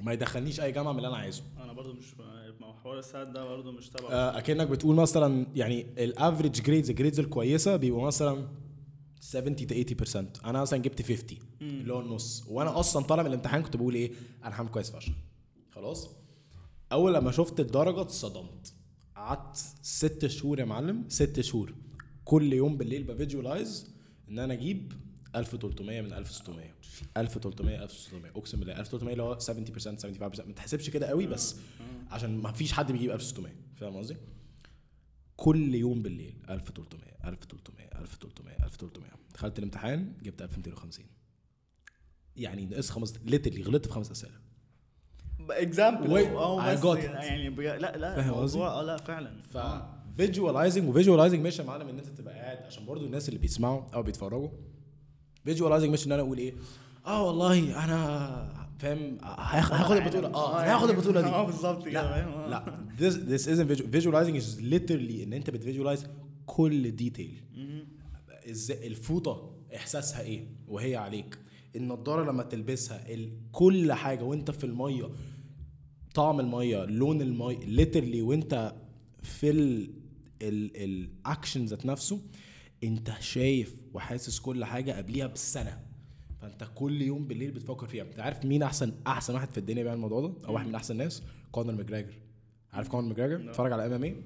ما 0.00 0.12
يدخلنيش 0.12 0.60
أي 0.60 0.72
جامعة 0.72 0.92
من 0.92 0.98
اللي 0.98 1.08
أنا 1.08 1.16
عايزه. 1.16 1.42
أنا 1.62 1.72
برضو 1.72 1.92
مش 1.92 2.14
هو 2.62 2.72
حوار 2.74 2.98
الساعات 2.98 3.28
ده 3.28 3.44
برضو 3.44 3.72
مش 3.72 3.88
تبع. 3.88 4.08
آه، 4.10 4.38
أكنك 4.38 4.66
بتقول 4.66 4.96
مثلا 4.96 5.46
يعني 5.54 5.86
ال 5.98 6.06
average 6.06 6.62
grades 6.62 6.90
ال 6.90 6.94
grades 6.94 7.20
الكويسة 7.20 7.76
بيبقوا 7.76 8.06
مثلا 8.06 8.48
70 9.22 9.56
to 9.56 9.60
80% 9.62 10.44
أنا 10.44 10.60
مثلا 10.60 10.78
جبت 10.78 11.02
50 11.02 11.38
اللي 11.60 11.92
هو 11.92 12.00
النص. 12.00 12.44
وأنا 12.48 12.80
أصلا 12.80 13.02
طالع 13.04 13.22
من 13.22 13.28
الامتحان 13.28 13.62
كنت 13.62 13.76
بقول 13.76 13.94
إيه؟ 13.94 14.12
أنا 14.44 14.54
هعمل 14.54 14.68
كويس 14.68 14.90
فشخ. 14.90 15.12
خلاص؟ 15.70 16.08
أول 16.92 17.14
لما 17.14 17.30
شفت 17.30 17.60
الدرجة 17.60 18.00
اتصدمت. 18.00 18.74
قعدت 19.16 19.56
ست 19.82 20.26
شهور 20.26 20.58
يا 20.60 20.64
معلم 20.64 21.04
ست 21.08 21.40
شهور. 21.40 21.74
كل 22.24 22.52
يوم 22.52 22.76
بالليل 22.76 23.02
ب 23.04 23.13
visualize 23.13 23.90
إن 24.28 24.38
أنا 24.38 24.52
أجيب 24.54 24.92
1300 25.36 26.00
من 26.00 26.12
1600 26.12 26.74
1300 27.16 27.82
1600 27.82 28.30
أقسم 28.30 28.58
بالله 28.60 28.80
1300 28.80 29.12
اللي 29.12 29.22
هو 29.22 29.38
70% 29.38 29.42
75% 30.04 30.46
ما 30.46 30.52
تحسبش 30.56 30.90
كده 30.90 31.06
قوي 31.06 31.26
بس 31.26 31.56
عشان 32.10 32.38
ما 32.38 32.52
فيش 32.52 32.72
حد 32.72 32.92
بيجيب 32.92 33.10
1600 33.10 33.52
فاهم 33.76 33.96
قصدي؟ 33.96 34.16
كل 35.36 35.74
يوم 35.74 36.02
بالليل 36.02 36.34
1300 36.50 37.04
1300 37.24 37.86
1300 38.00 38.56
1300 38.64 39.10
دخلت 39.34 39.58
الامتحان 39.58 40.12
جبت 40.22 40.42
1250 40.42 41.06
يعني 42.36 42.66
نقص 42.66 42.90
خمس 42.90 43.14
literally 43.24 43.62
غلطت 43.62 43.86
في 43.86 43.92
خمس 43.92 44.10
أسئلة. 44.10 44.34
example 45.50 46.10
آه 46.16 46.72
بس. 46.72 46.78
يعني 47.24 47.50
بج... 47.50 47.64
لا 47.64 47.96
لا. 47.96 48.16
فاهم 48.16 48.34
قصدي؟ 48.34 48.58
آه 48.62 48.82
لا 48.82 48.96
فعلا. 48.96 49.42
ف 49.42 49.58
visualizing 50.16 50.88
و 50.88 50.93
visualizing 50.93 51.46
مش 51.46 51.58
يا 51.58 51.64
معلم 51.64 51.88
إن 51.88 51.98
أنت 51.98 52.06
تبقى 52.06 52.34
قاعد 52.34 52.56
عشان 52.58 52.86
برضو 52.86 53.06
الناس 53.06 53.28
اللي 53.28 53.38
بيسمعوا 53.40 53.82
أو 53.94 54.02
بيتفرجوا. 54.02 54.48
visualizing 55.44 55.90
مش 55.92 56.06
إن 56.06 56.12
أنا 56.12 56.22
أقول 56.22 56.38
إيه؟ 56.38 56.54
آه 57.06 57.26
والله 57.26 57.84
أنا 57.84 58.61
فاهم 58.82 59.18
هاخ- 59.22 59.72
هاخد 59.72 59.96
البطولة 59.96 60.28
آه 60.34 60.62
أنا 60.62 60.74
هاخد 60.74 60.90
البطولة 60.90 61.20
دي 61.20 61.26
آه 61.26 61.46
بالظبط 61.46 61.86
لا؟ 61.86 62.24
آه. 62.24 62.48
لا 62.48 62.86
this 62.98 63.14
this 63.14 63.46
isn't 63.46 63.68
visual 63.68 63.86
visualizing 63.96 64.36
is 64.42 64.60
literally 64.60 65.22
إن 65.22 65.32
أنت 65.32 65.50
بت 65.50 65.60
visualize 65.60 66.06
كل 66.46 66.90
detail. 66.96 67.40
إزاي 68.50 68.86
الفوطة 68.86 69.54
إحساسها 69.76 70.20
إيه 70.20 70.46
وهي 70.68 70.96
عليك 70.96 71.38
النضارة 71.76 72.30
لما 72.30 72.42
تلبسها 72.42 73.04
كل 73.52 73.92
حاجة 73.92 74.22
وأنت 74.24 74.50
في 74.50 74.64
المية 74.64 75.10
طعم 76.14 76.40
المية 76.40 76.84
لون 76.84 77.22
المية 77.22 77.58
literally 77.58 78.22
وأنت 78.22 78.74
في 79.22 79.50
ال 79.50 79.90
الاكشن 80.76 81.64
ذات 81.64 81.86
نفسه 81.86 82.20
أنت 82.84 83.12
شايف 83.20 83.74
وحاسس 83.94 84.38
كل 84.40 84.64
حاجة 84.64 84.92
قبليها 84.96 85.26
بسنة 85.26 85.78
فانت 86.42 86.64
كل 86.74 87.02
يوم 87.02 87.24
بالليل 87.26 87.50
بتفكر 87.50 87.86
فيها. 87.86 88.04
انت 88.04 88.20
عارف 88.20 88.44
مين 88.44 88.62
احسن 88.62 88.92
احسن 89.06 89.34
واحد 89.34 89.50
في 89.50 89.58
الدنيا 89.58 89.82
بيعمل 89.82 89.96
الموضوع 89.96 90.20
ده؟ 90.20 90.32
أو 90.48 90.54
واحد 90.54 90.66
من 90.66 90.74
احسن 90.74 90.94
الناس 90.94 91.22
كونر 91.52 91.72
ماجريجر 91.74 92.12
عارف 92.72 92.88
كونر 92.88 93.08
ماجريجر 93.08 93.44
No. 93.46 93.48
اتفرج 93.48 93.72
على 93.72 93.86
ام 93.86 93.92
ام 93.92 94.04
اي 94.04 94.16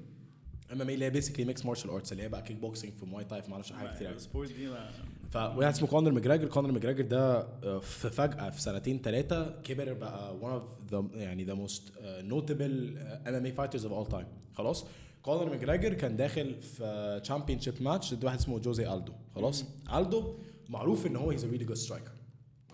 ام 0.72 0.80
ام 0.82 0.88
اي 0.88 0.94
اللي 0.94 1.04
هي 1.04 1.10
basically 1.10 1.44
mixed 1.44 1.66
martial 1.66 1.90
arts 1.90 2.12
اللي 2.12 2.22
هي 2.22 2.28
بقى 2.28 2.42
كيك 2.42 2.56
بوكسنج 2.56 2.92
في 2.92 3.06
Muay 3.06 3.24
Thai 3.24 3.42
في 3.42 3.50
معرفش 3.50 3.72
حاجة 3.72 3.94
كتير 3.94 4.06
قوي 4.06 4.16
ال 4.16 4.22
sport 4.22 4.52
دي 4.52 4.66
ما- 4.68 4.90
فواحد 5.30 5.72
اسمه 5.72 5.88
كونر 5.88 6.10
ماجريجر 6.12 6.48
كونر 6.48 6.72
ماجريجر 6.72 7.02
ده 7.04 7.36
آه، 7.64 7.78
في 7.78 8.10
فجأة 8.10 8.50
في 8.50 8.62
سنتين 8.62 9.00
ثلاثة 9.02 9.60
كبر 9.62 9.92
بقى 9.92 10.34
one 10.40 10.60
of 10.62 10.92
the 10.92 11.16
يعني 11.16 11.46
the 11.46 11.58
most 11.58 11.80
uh, 11.82 12.32
notable 12.32 12.96
uh, 12.98 13.28
MMA 13.28 13.58
fighters 13.60 13.84
of 13.84 13.90
all 13.92 14.12
time. 14.14 14.26
خلاص؟ 14.54 14.86
كونر 15.22 15.50
ماجريجر 15.50 15.94
كان 15.94 16.16
داخل 16.16 16.54
في 16.54 17.20
championship 17.24 17.82
match 17.82 18.14
ضد 18.14 18.24
واحد 18.24 18.38
اسمه 18.38 18.58
جوزي 18.58 18.92
ألدو. 18.94 19.12
خلاص؟ 19.34 19.64
ألدو 19.94 20.34
معروف 20.68 21.06
إن 21.06 21.16
هو 21.16 21.30
he's 21.30 21.44
a 21.44 21.48
really 21.48 21.66
good 21.68 21.88
striker. 21.88 22.12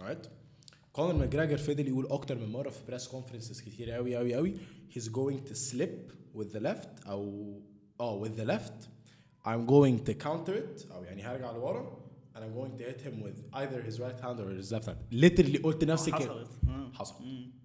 Alright? 0.01 0.29
كونر 0.93 1.15
ماجريجر 1.15 1.59
فضل 1.59 1.89
يقول 1.89 2.07
أكتر 2.07 2.39
من 2.39 2.53
مرة 2.53 2.71
في 2.71 2.81
press 2.89 3.09
conferences 3.09 3.61
كتير 3.61 3.91
قوي 3.91 4.17
قوي 4.17 4.35
قوي 4.35 4.55
he's 4.95 5.09
going 5.09 5.51
to 5.51 5.55
slip 5.55 6.13
with 6.35 6.53
the 6.57 6.61
left 6.61 7.09
أو 7.09 7.53
آه 8.01 8.25
with 8.25 8.37
the 8.37 8.45
left. 8.45 8.89
I'm 9.45 9.67
going 9.67 9.99
to 10.09 10.15
counter 10.15 10.55
it. 10.55 10.93
أو 10.93 11.05
يعني 11.05 11.23
هرجع 11.23 11.51
لورا. 11.51 11.99
And 12.35 12.39
I'm 12.39 12.55
going 12.55 12.79
to 12.79 12.85
hit 12.85 13.01
him 13.07 13.23
with 13.23 13.39
either 13.53 13.83
his 13.83 14.01
right 14.01 14.21
hand 14.25 14.41
or 14.41 14.49
his 14.63 14.73
left 14.73 14.87
hand. 14.87 14.99
Literally 15.13 15.59
قلت 15.63 15.85
نفس 15.85 16.09
الكلمة 16.09 16.25
حصلت. 16.25 16.49
آه. 16.69 16.93
حصل. 16.95 17.15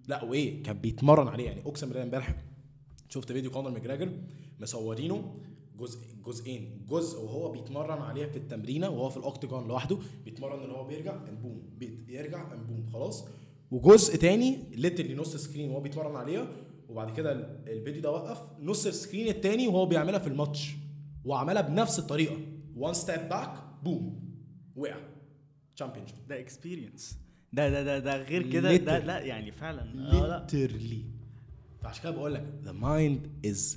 لا 0.08 0.24
وإيه؟ 0.24 0.62
كان 0.62 0.78
بيتمرن 0.78 1.28
عليه. 1.28 1.44
يعني 1.44 1.60
أقسم 1.60 1.88
بالله 1.88 2.02
امبارح 2.02 2.34
شفت 3.08 3.32
فيديو 3.32 3.50
كونر 3.50 3.70
ماجريجر 3.70 4.12
مصورينه. 4.60 5.34
جزء 5.78 5.98
جزئين. 6.26 6.86
جزء 6.88 7.20
وهو 7.20 7.52
بيتمرن 7.52 8.02
عليها 8.02 8.26
في 8.26 8.36
التمرينة 8.36 8.88
وهو 8.88 9.08
في 9.10 9.16
ال 9.16 9.22
octagon 9.22 9.68
لوحده 9.68 9.98
بيتمرن 10.24 10.62
إن 10.62 10.70
هو 10.70 10.84
بيرجع 10.84 11.16
boom 11.42 11.62
بيرجع 12.06 12.54
boom 12.54 12.86
خلاص. 12.92 13.24
وجزء 13.70 14.16
تاني 14.16 14.58
literally 14.74 15.14
نص 15.14 15.36
screen 15.36 15.70
وهو 15.70 15.80
بيتمرن 15.80 16.16
عليها 16.16 16.48
وبعد 16.88 17.16
كده 17.16 17.32
ال- 17.32 17.68
الفيديو 17.68 18.02
ده 18.02 18.10
وقف. 18.10 18.38
نص 18.60 18.86
ال 18.86 18.92
screen 18.92 19.28
التاني 19.28 19.68
وهو 19.68 19.86
بيعملها 19.86 20.18
في 20.18 20.26
الماتش 20.26 20.74
وعملها 21.24 21.62
بنفس 21.62 21.98
الطريقة. 21.98 22.36
one 22.76 22.94
step 22.94 23.28
back 23.28 23.54
boom 23.84 24.20
وقع. 24.76 24.96
champion 25.76 26.06
ده 26.28 26.40
experience 26.40 27.18
ده 27.52 27.70
ده 27.70 27.82
ده 27.82 27.98
ده 27.98 28.16
غير 28.22 28.50
كده 28.50 28.76
ده. 28.76 28.98
لا 28.98 29.18
يعني 29.20 29.52
فعلا. 29.52 29.82
آه 30.12 30.26
لا. 30.26 30.46
Literally. 30.50 31.02
فعشان 31.82 32.02
كده 32.02 32.12
بقول 32.12 32.34
لك 32.34 32.44
the 32.64 32.68
mind 32.72 33.46
is 33.50 33.76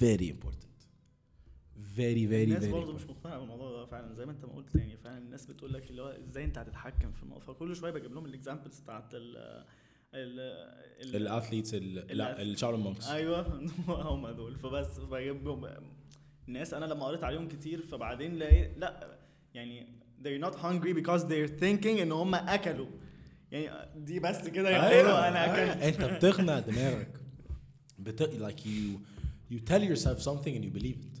very 0.00 0.24
important. 0.30 0.63
Very 1.96 2.26
very 2.30 2.44
الناس 2.48 2.66
برضه 2.66 2.92
مش. 2.92 3.02
مقتنعة 3.04 3.38
بالموضوع 3.38 3.70
ده 3.72 3.86
فعلا 3.86 4.14
زي 4.14 4.26
ما 4.26 4.32
انت 4.32 4.44
ما 4.44 4.52
قلت 4.52 4.74
يعني 4.74 4.96
فعلا 4.96 5.18
الناس 5.18 5.46
بتقول 5.46 5.72
لك 5.72 5.90
اللي 5.90 6.02
هو 6.02 6.08
إزاي 6.08 6.44
انت 6.44 6.58
هتتحكم 6.58 7.12
في 7.12 7.22
الموضوع. 7.22 7.44
فكل 7.44 7.76
شوية 7.76 7.90
بجيب 7.90 8.12
لهم 8.14 8.26
ال 8.26 8.32
examples 8.32 8.80
بتاعت 8.80 9.14
ال 9.14 9.36
ال 10.14 10.40
ال- 11.00 11.16
ال 11.16 11.22
athletes 11.22 11.74
ال- 11.74 12.16
لا 12.16 12.42
ال 12.42 12.46
Shaolin 12.46 12.78
monks 12.78 13.08
أيوه 13.08 13.64
هم 14.12 14.28
دول. 14.28 14.56
فبس 14.56 14.98
بجيب 14.98 15.44
لهم 15.44 15.66
الناس 16.48 16.74
أنا 16.74 16.84
لما 16.84 17.04
قريت 17.06 17.24
عليهم 17.24 17.48
كتير 17.48 17.82
فبعدين 17.82 18.36
لقيت 18.38 18.78
لا 18.78 19.18
يعني 19.54 19.86
they're 20.22 20.44
not 20.46 20.54
hungry 20.54 20.94
because 21.00 21.22
they're 21.22 21.60
thinking 21.62 22.00
إن 22.00 22.12
هم 22.12 22.34
أكلوا. 22.34 22.86
يعني 23.52 23.88
دي 23.96 24.18
بس 24.20 24.48
كده 24.48 24.70
يقولوا 24.70 25.28
أنا 25.28 25.44
أكلت. 25.72 25.82
أنت 25.82 26.14
بتقنع 26.14 26.58
دماغك. 26.68 27.20
بت... 27.98 28.22
like 28.22 28.60
you 28.66 28.98
you 29.54 29.58
tell 29.70 29.82
yourself 29.82 30.18
something 30.28 30.54
and 30.56 30.64
you 30.64 30.72
believe 30.80 30.98
it. 31.06 31.13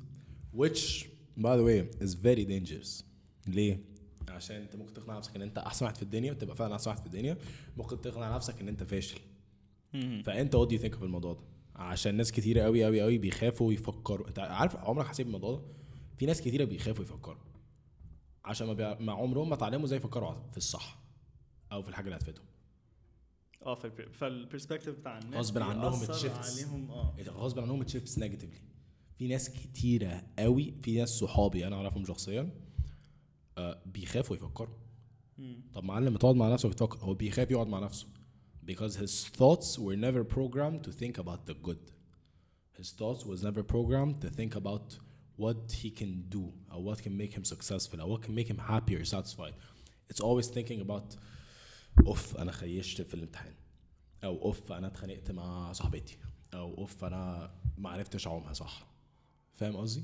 Which 0.56 1.04
by 1.38 1.56
the 1.58 1.64
way 1.68 2.04
is 2.04 2.14
very 2.14 2.44
dangerous. 2.48 3.02
ليه؟ 3.46 3.80
عشان 4.28 4.56
انت 4.56 4.76
ممكن 4.76 4.94
تقنع 4.94 5.16
نفسك 5.18 5.36
ان 5.36 5.42
انت 5.42 5.58
احسن 5.58 5.84
واحد 5.84 5.96
في 5.96 6.02
الدنيا 6.02 6.32
وتبقى 6.32 6.56
فعلا 6.56 6.74
أحسن 6.74 6.90
واحد 6.90 7.00
في 7.00 7.06
الدنيا. 7.06 7.36
ممكن 7.76 8.00
تقنع 8.00 8.36
نفسك 8.36 8.60
ان 8.60 8.68
انت 8.68 8.82
فاشل. 8.82 9.18
فانت 10.24 10.56
what 10.56 10.68
do 10.68 10.72
you 10.72 10.82
think 10.82 10.96
في 10.98 11.02
الموضوع 11.02 11.32
ده؟ 11.32 11.40
عشان 11.76 12.14
ناس 12.14 12.32
كتيرة 12.32 12.62
قوي 12.62 12.84
قوي 12.84 13.00
قوي 13.02 13.18
بيخافوا 13.18 13.72
يفكروا. 13.72 14.28
انت 14.28 14.38
عارف 14.38 14.76
عمرك 14.76 15.06
حسيت 15.06 15.26
بالموضوع 15.26 15.54
ده؟ 15.56 15.62
في 16.18 16.26
ناس 16.26 16.40
كتيرة 16.40 16.64
بيخافوا 16.64 17.04
يفكروا. 17.04 17.42
عشان 18.44 18.66
ما, 18.66 18.72
بيع... 18.72 18.98
ما 19.00 19.12
عمرهم 19.12 19.48
ما 19.48 19.54
اتعلموا 19.54 19.84
إزاي 19.86 19.98
يفكروا 19.98 20.34
في 20.50 20.56
الصح 20.56 20.98
أو 21.72 21.82
في 21.82 21.88
الحاجة 21.88 22.04
اللي 22.04 22.16
هتفيدهم. 22.16 22.44
آه 23.62 23.74
فالبر- 23.74 24.08
فالبرسبكتيف 24.12 24.98
بتاع 24.98 25.18
الناس 25.18 25.38
غصب 25.46 25.58
عنهم. 25.58 25.94
عليهم 26.24 26.90
آه. 26.90 27.14
غصب 27.30 27.60
عنهم 27.60 27.82
تشيفس 27.82 28.18
نيجاتيفلي 28.18 28.60
في 29.18 29.28
ناس 29.28 29.50
كتيره 29.50 30.22
قوي 30.38 30.74
في 30.82 30.98
ناس 30.98 31.08
صحابي 31.18 31.66
أنا 31.66 31.76
اعرفهم 31.76 32.04
شخصيا 32.04 32.50
آه 33.58 33.82
بيخافوا 33.86 34.36
يفكروا 34.36 34.74
مم. 35.38 35.60
طب 35.74 35.84
معلم 35.84 36.16
تقعد 36.16 36.34
مع 36.34 36.52
نفسك 36.52 36.68
وتفكر 36.68 36.98
هو 36.98 37.14
بيخاف 37.14 37.50
يقعد 37.50 37.66
مع 37.66 37.78
نفسه 37.78 38.06
because 38.66 38.92
his 38.96 39.28
thoughts 39.38 39.78
were 39.78 39.96
never 39.96 40.24
programmed 40.34 40.82
to 40.86 40.90
think 40.90 41.18
about 41.18 41.50
the 41.50 41.54
good 41.68 41.84
his 42.80 42.90
thoughts 43.00 43.22
was 43.24 43.40
never 43.42 43.62
programmed 43.62 44.16
to 44.24 44.30
think 44.38 44.54
about 44.56 44.86
what 45.36 45.72
he 45.82 45.90
can 46.00 46.12
do 46.36 46.44
or 46.72 46.80
what 46.88 46.98
can 47.04 47.14
make 47.22 47.32
him 47.38 47.44
successful 47.54 47.98
or 48.02 48.06
what 48.12 48.22
can 48.26 48.34
make 48.40 48.48
him 48.52 48.58
happy 48.72 48.94
or 48.96 49.04
satisfied 49.04 49.54
it's 50.10 50.20
always 50.20 50.46
thinking 50.48 50.80
about 50.80 51.16
اوف 52.06 52.36
أنا 52.36 52.52
خيشت 52.52 53.02
في 53.02 53.14
الامتحان 53.14 53.54
أو 54.24 54.42
اوف 54.42 54.72
أنا 54.72 54.86
اتخانقت 54.86 55.30
مع 55.30 55.72
صاحبتي 55.72 56.16
أو 56.54 56.74
اوف 56.78 57.04
أنا 57.04 57.54
ما 57.78 57.90
عرفتش 57.90 58.26
اعومها 58.26 58.52
صح 58.52 58.93
فاهم 59.56 59.76
قصدي؟ 59.76 60.02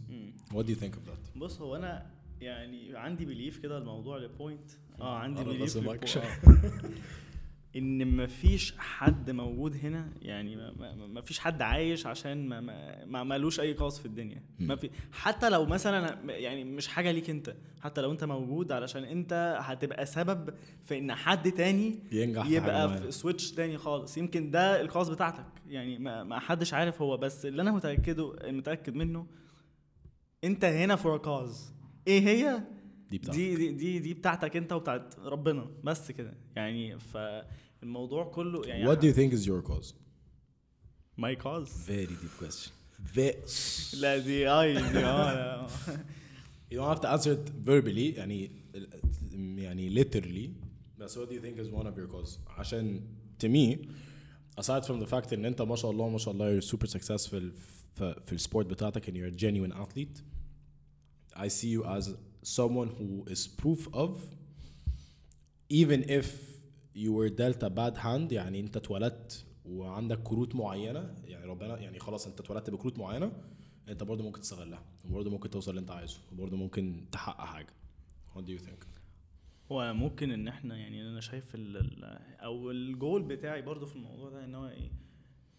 what 0.52 0.62
do 0.62 0.70
you 0.70 0.80
think 0.82 0.94
of 0.94 1.10
that؟ 1.10 1.38
بص 1.38 1.60
هو 1.60 1.76
أنا 1.76 2.06
يعني 2.40 2.96
عندي 2.96 3.24
بليف 3.24 3.58
كده 3.58 3.78
الموضوع 3.78 4.18
لبوينت 4.18 4.70
آه 5.00 5.18
عندي 5.18 5.44
بليف. 5.44 5.76
إن 7.76 8.16
مفيش 8.16 8.74
حد 8.78 9.30
موجود 9.30 9.76
هنا 9.76 10.08
يعني 10.22 10.56
ما- 10.56 10.72
ما 10.72 11.06
ما 11.06 11.20
فيش 11.20 11.38
حد 11.38 11.62
عايش 11.62 12.06
عشان 12.06 12.48
ما 12.48 12.60
ما 12.60 13.04
ما 13.04 13.18
عملوش 13.18 13.60
أي 13.60 13.72
قاص 13.72 13.98
في 14.00 14.06
الدنيا. 14.06 14.42
ما 14.60 14.76
في 14.76 14.90
حتى 15.12 15.48
لو 15.50 15.64
مثلا 15.66 16.18
يعني 16.30 16.64
مش 16.64 16.88
حاجة 16.88 17.10
ليك 17.10 17.30
أنت 17.30 17.54
حتى 17.80 18.00
لو 18.00 18.12
أنت 18.12 18.24
موجود 18.24 18.72
علشان 18.72 19.04
أنت 19.04 19.58
هتبقى 19.60 20.06
سبب 20.06 20.54
في 20.84 20.98
إن 20.98 21.14
حد 21.14 21.52
تاني 21.52 21.98
ينجح 22.12 22.42
في 22.46 22.54
يبقى 22.56 22.88
معينة. 22.88 23.02
في 23.06 23.10
سويتش 23.10 23.52
تاني 23.52 23.78
خالص. 23.78 24.18
يمكن 24.18 24.50
ده 24.50 24.80
القاص 24.80 25.08
بتاعتك. 25.08 25.46
يعني 25.68 25.98
ما, 25.98 26.24
ما 26.24 26.38
حدش 26.38 26.74
عارف 26.74 27.02
هو 27.02 27.16
بس 27.16 27.46
اللي 27.46 27.62
أنا 27.62 27.70
متاكده 27.72 28.32
متأكد 28.52 28.94
منه 28.94 29.26
أنت 30.44 30.64
هنا 30.64 30.96
for 30.96 31.18
cause 31.18 31.72
إيه 32.06 32.20
هي؟ 32.20 32.60
دي 33.10 33.18
بتاعتك 33.18 33.38
دي 33.38 33.56
دي 33.56 33.72
دي, 33.72 33.98
دي 33.98 34.14
بتاعتك 34.14 34.56
انت 34.56 34.72
وبتاعت 34.72 35.18
ربنا 35.18 35.70
بس 35.84 36.10
كده 36.10 36.34
يعني 36.56 36.98
فالموضوع 36.98 38.24
كله 38.24 38.66
يعني 38.66 38.86
what 38.86 38.98
do 38.98 39.02
you 39.02 39.14
think 39.14 39.32
is 39.32 39.46
your 39.46 39.70
cause؟ 39.70 39.94
my 41.18 41.36
cause 41.36 41.68
very 41.86 42.10
deep 42.10 42.44
question 42.44 42.70
لا 43.94 44.18
دي 44.18 44.48
اي 44.48 44.74
دي 44.92 44.98
آه 44.98 45.68
you 46.72 46.76
don't 46.76 46.96
have 46.96 47.00
to 47.00 47.08
answer 47.08 47.30
it 47.30 47.68
verbally 47.68 48.18
يعني 48.18 48.50
يعني 49.56 50.04
literally 50.04 50.50
بس 50.98 51.18
what 51.18 51.28
do 51.28 51.32
you 51.32 51.40
think 51.40 51.58
is 51.58 51.70
one 51.80 51.86
of 51.86 51.96
your 51.96 52.12
cause 52.14 52.38
عشان 52.58 53.00
to 53.44 53.46
me 53.48 53.86
aside 54.60 54.84
from 54.84 55.00
the 55.04 55.10
fact 55.10 55.32
ان 55.32 55.44
انت 55.44 55.62
ما 55.62 55.76
شاء 55.76 55.90
الله 55.90 56.08
ما 56.08 56.18
شاء 56.18 56.34
الله 56.34 56.60
you're 56.60 56.64
super 56.64 56.86
successful 56.86 57.42
في, 57.94 58.22
في 58.26 58.32
ال 58.32 58.38
sport 58.38 58.66
بتاعتك 58.66 59.10
and 59.10 59.14
you're 59.14 59.34
a 59.34 59.40
genuine 59.40 59.72
athlete 59.82 60.22
I 61.36 61.48
see 61.48 61.68
you 61.68 61.84
as 61.84 62.10
someone 62.42 62.88
who 62.98 63.32
is 63.32 63.46
proof 63.62 63.88
of 63.94 64.10
even 65.70 66.02
if 66.08 66.26
you 66.94 67.12
were 67.12 67.30
dealt 67.30 67.62
a 67.62 67.70
bad 67.70 67.96
hand 68.04 68.32
يعني 68.32 68.60
انت 68.60 68.76
اتولدت 68.76 69.44
وعندك 69.64 70.22
كروت 70.22 70.54
معينة 70.54 71.14
يعني 71.24 71.46
ربنا 71.46 71.78
يعني 71.78 71.98
خلاص 71.98 72.26
انت 72.26 72.40
اتولدت 72.40 72.70
بكروت 72.70 72.98
معينة 72.98 73.32
انت 73.88 74.02
برضه 74.02 74.24
ممكن 74.24 74.40
تستغلها 74.40 74.82
وبرضه 75.04 75.30
ممكن 75.30 75.50
توصل 75.50 75.70
اللي 75.70 75.80
انت 75.80 75.90
عايزه 75.90 76.20
وبرضه 76.32 76.56
ممكن 76.56 77.04
تحقق 77.12 77.44
حاجة 77.44 77.72
What 78.34 78.42
do 78.42 78.52
you 78.52 78.62
think؟ 78.66 78.86
هو 79.72 79.94
ممكن 79.94 80.30
إن 80.30 80.48
إحنا 80.48 80.76
يعني 80.76 81.08
أنا 81.08 81.20
شايف 81.20 81.56
أو 82.40 82.70
الجول 82.70 83.22
بتاعي 83.22 83.62
برضو 83.62 83.86
في 83.86 83.96
الموضوع 83.96 84.30
ده 84.30 84.44
إن 84.44 84.54
هو 84.54 84.68
إيه 84.68 84.90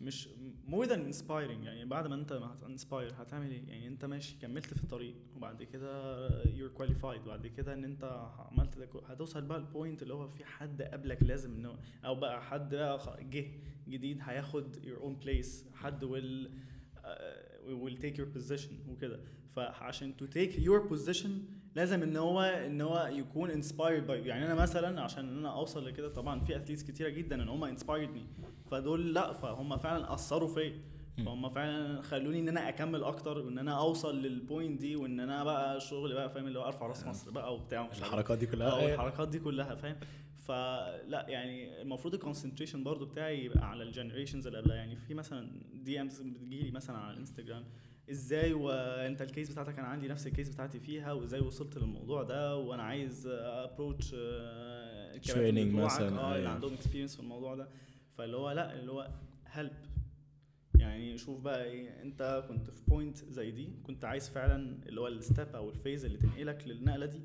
مش 0.01 0.29
more 0.67 0.85
than 0.85 1.13
inspiring 1.13 1.63
يعني 1.65 1.85
بعد 1.85 2.07
ما 2.07 2.15
انت 2.15 2.33
هت 2.34 2.51
inspire 2.51 3.13
هتعمل 3.17 3.51
إيه؟ 3.51 3.67
يعني 3.67 3.87
انت 3.87 4.05
ماشي 4.05 4.35
كملت 4.41 4.73
في 4.73 4.83
الطريق 4.83 5.15
وبعد 5.35 5.63
كده 5.63 6.29
you're 6.43 6.79
qualified 6.81 7.27
بعد 7.27 7.47
كده 7.47 7.73
ان 7.73 7.83
انت 7.83 8.03
عملت 8.51 8.77
ده 8.77 8.87
هتوصل 9.07 9.41
بقى 9.41 9.57
ال 9.58 9.65
point 9.65 10.01
اللي 10.03 10.13
هو 10.13 10.27
في 10.27 10.45
حد 10.45 10.81
قبلك 10.81 11.23
لازم 11.23 11.53
إنه 11.53 11.75
أو 12.05 12.15
بقى 12.15 12.41
حد 12.43 12.75
جه 13.19 13.45
جديد 13.87 14.19
هياخد 14.21 14.75
your 14.75 15.01
own 15.03 15.25
place 15.25 15.73
حد 15.75 16.05
uh, 16.45 17.07
will 17.67 18.01
take 18.01 18.17
your 18.17 18.37
position 18.39 18.89
وكده. 18.89 19.19
فعشان 19.55 20.13
to 20.21 20.25
take 20.25 20.53
your 20.55 20.93
position 20.93 21.29
لازم 21.75 22.03
إن 22.03 22.17
هو 22.17 22.41
إن 22.41 22.81
هو 22.81 23.10
يكون 23.12 23.62
inspired 23.63 24.07
by 24.07 24.12
يعني 24.12 24.45
أنا 24.45 24.55
مثلا 24.55 25.01
عشان 25.01 25.29
إن 25.29 25.38
أنا 25.38 25.53
أوصل 25.53 25.86
لكده 25.86 26.10
طبعا 26.10 26.39
في 26.39 26.55
athletes 26.56 26.84
كتيرة 26.84 27.10
جدا 27.10 27.43
إن 27.43 27.49
هم 27.49 27.77
inspired 27.77 28.10
me. 28.10 28.45
فدول 28.71 29.13
لأ 29.13 29.34
فهم 29.34 29.77
فعلا 29.77 30.13
أثروا 30.13 30.47
فيا. 30.47 30.81
فهم 31.25 31.49
فعلا 31.49 32.01
خلوني 32.01 32.39
إن 32.39 32.47
أنا 32.49 32.69
أكمل 32.69 33.03
أكتر 33.03 33.38
وإن 33.38 33.57
أنا 33.57 33.79
أوصل 33.79 34.21
لل 34.21 34.39
point 34.39 34.82
دي 34.81 34.95
وإن 34.95 35.19
أنا 35.19 35.43
بقى 35.43 35.79
شغل 35.79 36.13
بقى 36.13 36.29
فاهم؟ 36.29 36.47
اللي 36.47 36.60
هو 36.60 36.65
أرفع 36.65 36.88
رأس 36.88 37.07
مصر 37.07 37.31
بقى 37.31 37.55
وبتاع 37.55 37.86
الحركات 37.97 38.38
دي 38.38 38.45
آه 38.45 38.49
كلها 38.51 38.93
الحركات 38.93 39.27
دي 39.29 39.39
كلها 39.39 39.75
فاهم؟ 39.75 39.95
فلأ 40.39 41.25
يعني 41.29 41.81
المفروض 41.81 42.13
ال 42.13 42.18
concentration 42.18 42.84
برضو 42.84 43.05
بتاعي 43.05 43.45
يبقى 43.45 43.69
على 43.69 43.84
ال 43.84 43.89
generations 43.89 44.47
اللي 44.47 44.60
قبلها. 44.60 44.75
يعني 44.75 44.95
في 44.95 45.13
مثلا 45.13 45.51
DMs 45.73 46.21
بتجيلي 46.21 46.71
مثلا 46.71 46.97
على 46.97 47.13
الإنستجرام. 47.13 47.63
إزاي 48.12 48.54
وانت 48.54 49.21
ال 49.21 49.27
case 49.27 49.49
بتاعتك 49.52 49.80
أنا 49.80 49.88
عندي 49.88 50.08
نفس 50.08 50.28
ال 50.27 50.32
case 50.32 50.49
بتاعتي 50.50 50.80
فيها 50.80 51.12
وإزاي 51.12 51.39
وصلت 51.39 51.78
للموضوع 51.78 52.24
ده 52.24 52.58
وأنا 52.58 52.84
عايز 52.84 53.28
approach 53.27 54.15
Training 55.32 55.76
مثلاً، 55.76 56.19
آه 56.19 56.28
اللي 56.28 56.36
أيوة. 56.36 56.50
عندهم 56.50 56.74
experience 56.73 57.15
في 57.15 57.21
الموضوع 57.21 57.56
ده. 57.56 57.67
فاللي 58.17 58.38
هو 58.38 58.52
لأ 58.52 58.80
اللي 58.80 58.91
هو 58.91 59.12
help 59.47 59.71
يعني 60.76 61.17
شوف 61.17 61.39
بقى 61.41 61.63
إيه 61.65 62.02
أنت 62.02 62.45
كنت 62.47 62.69
في 62.69 62.82
point 62.88 63.17
زي 63.17 63.52
دي 63.52 63.69
كنت 63.84 64.06
عايز 64.06 64.30
فعلا 64.30 64.78
اللي 64.86 65.02
هو 65.02 65.19
ال 65.19 65.27
step 65.27 65.56
أو 65.56 65.69
ال 65.69 65.75
phase 65.75 66.06
اللي 66.06 66.17
تنقلك 66.17 66.67
للنقلة 66.67 67.06
دي. 67.06 67.21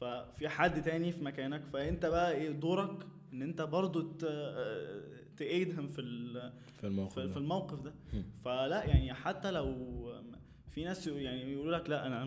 ففي 0.00 0.48
حد 0.48 0.82
تاني 0.82 1.12
في 1.12 1.24
مكانك 1.24 1.64
فأنت 1.72 2.06
بقى 2.06 2.32
إيه 2.32 2.50
دورك 2.50 3.06
إن 3.32 3.42
أنت 3.42 3.62
برضو 3.62 4.00
تأيدهم 5.36 5.86
في 5.86 6.00
ال- 6.00 6.52
في 6.80 6.86
الموقف 6.86 7.14
في 7.14 7.28
في 7.28 7.34
ده. 7.34 7.40
الموقف 7.40 7.80
ده. 7.82 7.92
فلا 8.44 8.84
يعني 8.84 9.14
حتى 9.14 9.50
لو 9.50 9.74
في 10.70 10.84
ناس 10.84 11.06
يعني 11.06 11.52
يقولوا 11.52 11.76
لك 11.78 11.90
لا 11.90 12.06
أنا 12.06 12.24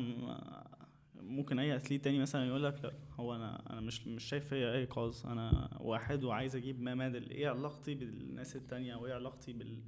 ممكن 1.22 1.60
أي 1.60 1.76
athlete 1.76 2.04
تاني 2.04 2.20
مثلا 2.20 2.46
يقول 2.48 2.64
لك 2.64 2.84
لا 2.86 2.94
هو 3.20 3.36
أنا 3.36 3.70
أنا 3.74 3.82
مش 3.82 4.08
مش 4.08 4.24
شايف 4.24 4.48
فيا 4.48 4.74
أي 4.74 4.86
cause 4.86 5.24
أنا 5.26 5.78
واحد 5.82 6.24
وعايز 6.24 6.56
أجيب 6.56 6.82
ما 6.82 6.96
medal 6.96 7.30
إيه 7.30 7.50
علاقتي 7.50 7.96
بالناس 7.96 8.56
التانية 8.56 8.96
وإيه 8.96 9.14
علاقتي 9.14 9.54
بال 9.54 9.80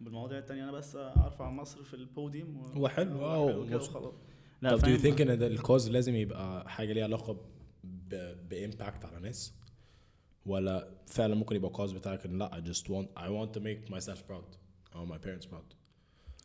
بالمواضيع 0.00 0.38
التانية 0.38 0.64
أنا 0.64 0.72
بس 0.72 0.96
أرفع 0.96 1.50
مصر 1.50 1.82
في 1.82 1.94
البوديوم 1.94 2.56
و- 2.56 2.80
وحلو، 2.84 3.24
آه،. 3.24 3.58
وخلاص 3.58 3.88
طب 3.88 4.12
do 4.62 4.82
you 4.82 4.86
فاهم؟ 4.86 5.16
think 5.16 5.20
إن 5.20 5.38
ده 5.38 5.46
ال 5.46 5.53
cause 5.53 5.90
لازم 5.90 6.14
يبقى 6.14 6.70
حاجة 6.70 6.92
ليها 6.92 7.04
علاقة 7.04 7.36
ب 8.50 8.58
impact 8.58 9.04
على 9.04 9.20
ناس 9.20 9.54
ولا 10.46 10.90
فعلا 11.06 11.34
ممكن 11.34 11.56
يبقى 11.56 11.68
ال 11.68 11.72
cause 11.72 11.92
بتاعك 11.92 12.26
إن 12.26 12.38
لا 12.38 12.50
I 12.60 12.68
just 12.68 12.82
want 12.82 13.20
I 13.20 13.28
want 13.28 13.58
to 13.58 13.60
make 13.60 13.94
myself 13.94 14.18
proud 14.28 14.56
or 14.94 15.06
my 15.06 15.18
parents 15.26 15.46
proud. 15.46 15.74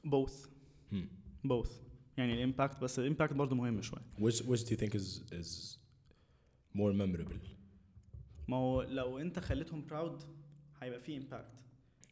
Both. 0.05 0.47
Hmm. 0.91 1.07
both. 1.47 1.69
يعني 2.17 2.33
ال 2.33 2.40
impact 2.40 2.79
بس 2.81 2.99
ال 2.99 3.04
impact 3.04 3.33
برضه 3.33 3.55
مهم 3.55 3.81
شوية. 3.81 4.01
Which 4.19 4.41
which 4.41 4.63
do 4.63 4.71
you 4.71 4.77
think 4.77 4.93
is 4.95 5.33
is 5.33 5.77
more 6.75 6.93
memorable? 6.93 7.47
ما 8.47 8.57
هو 8.57 8.81
لو 8.81 9.17
أنت 9.19 9.39
خليتهم 9.39 9.85
proud 9.85 10.23
هيبقى 10.81 10.99
فيه 10.99 11.17
impact 11.17 11.63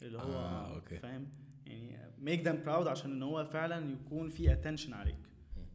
اللي 0.02 0.17
هو 0.17 0.21
آه، 0.34 0.76
أوكي. 0.76 0.97
فاهم؟ 0.97 1.28
يعني 1.65 1.97
make 2.26 2.43
them 2.45 2.65
proud 2.67 2.88
عشان 2.88 3.12
إن 3.12 3.23
هو 3.23 3.45
فعلا 3.45 3.91
يكون 3.91 4.30
في 4.30 4.47
attention 4.56 4.93
عليك. 4.93 5.17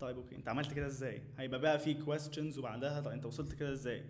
طيب 0.00 0.16
أوكي. 0.16 0.36
أنت 0.36 0.48
عملت 0.48 0.72
كده 0.72 0.86
إزاي؟ 0.86 1.22
هيبقى 1.38 1.60
بقى 1.60 1.78
في 1.78 1.94
questions 1.94 2.58
وبعدها 2.58 3.00
طيب 3.00 3.12
أنت 3.12 3.26
وصلت 3.26 3.52
كده 3.52 3.72
إزاي؟ 3.72 4.04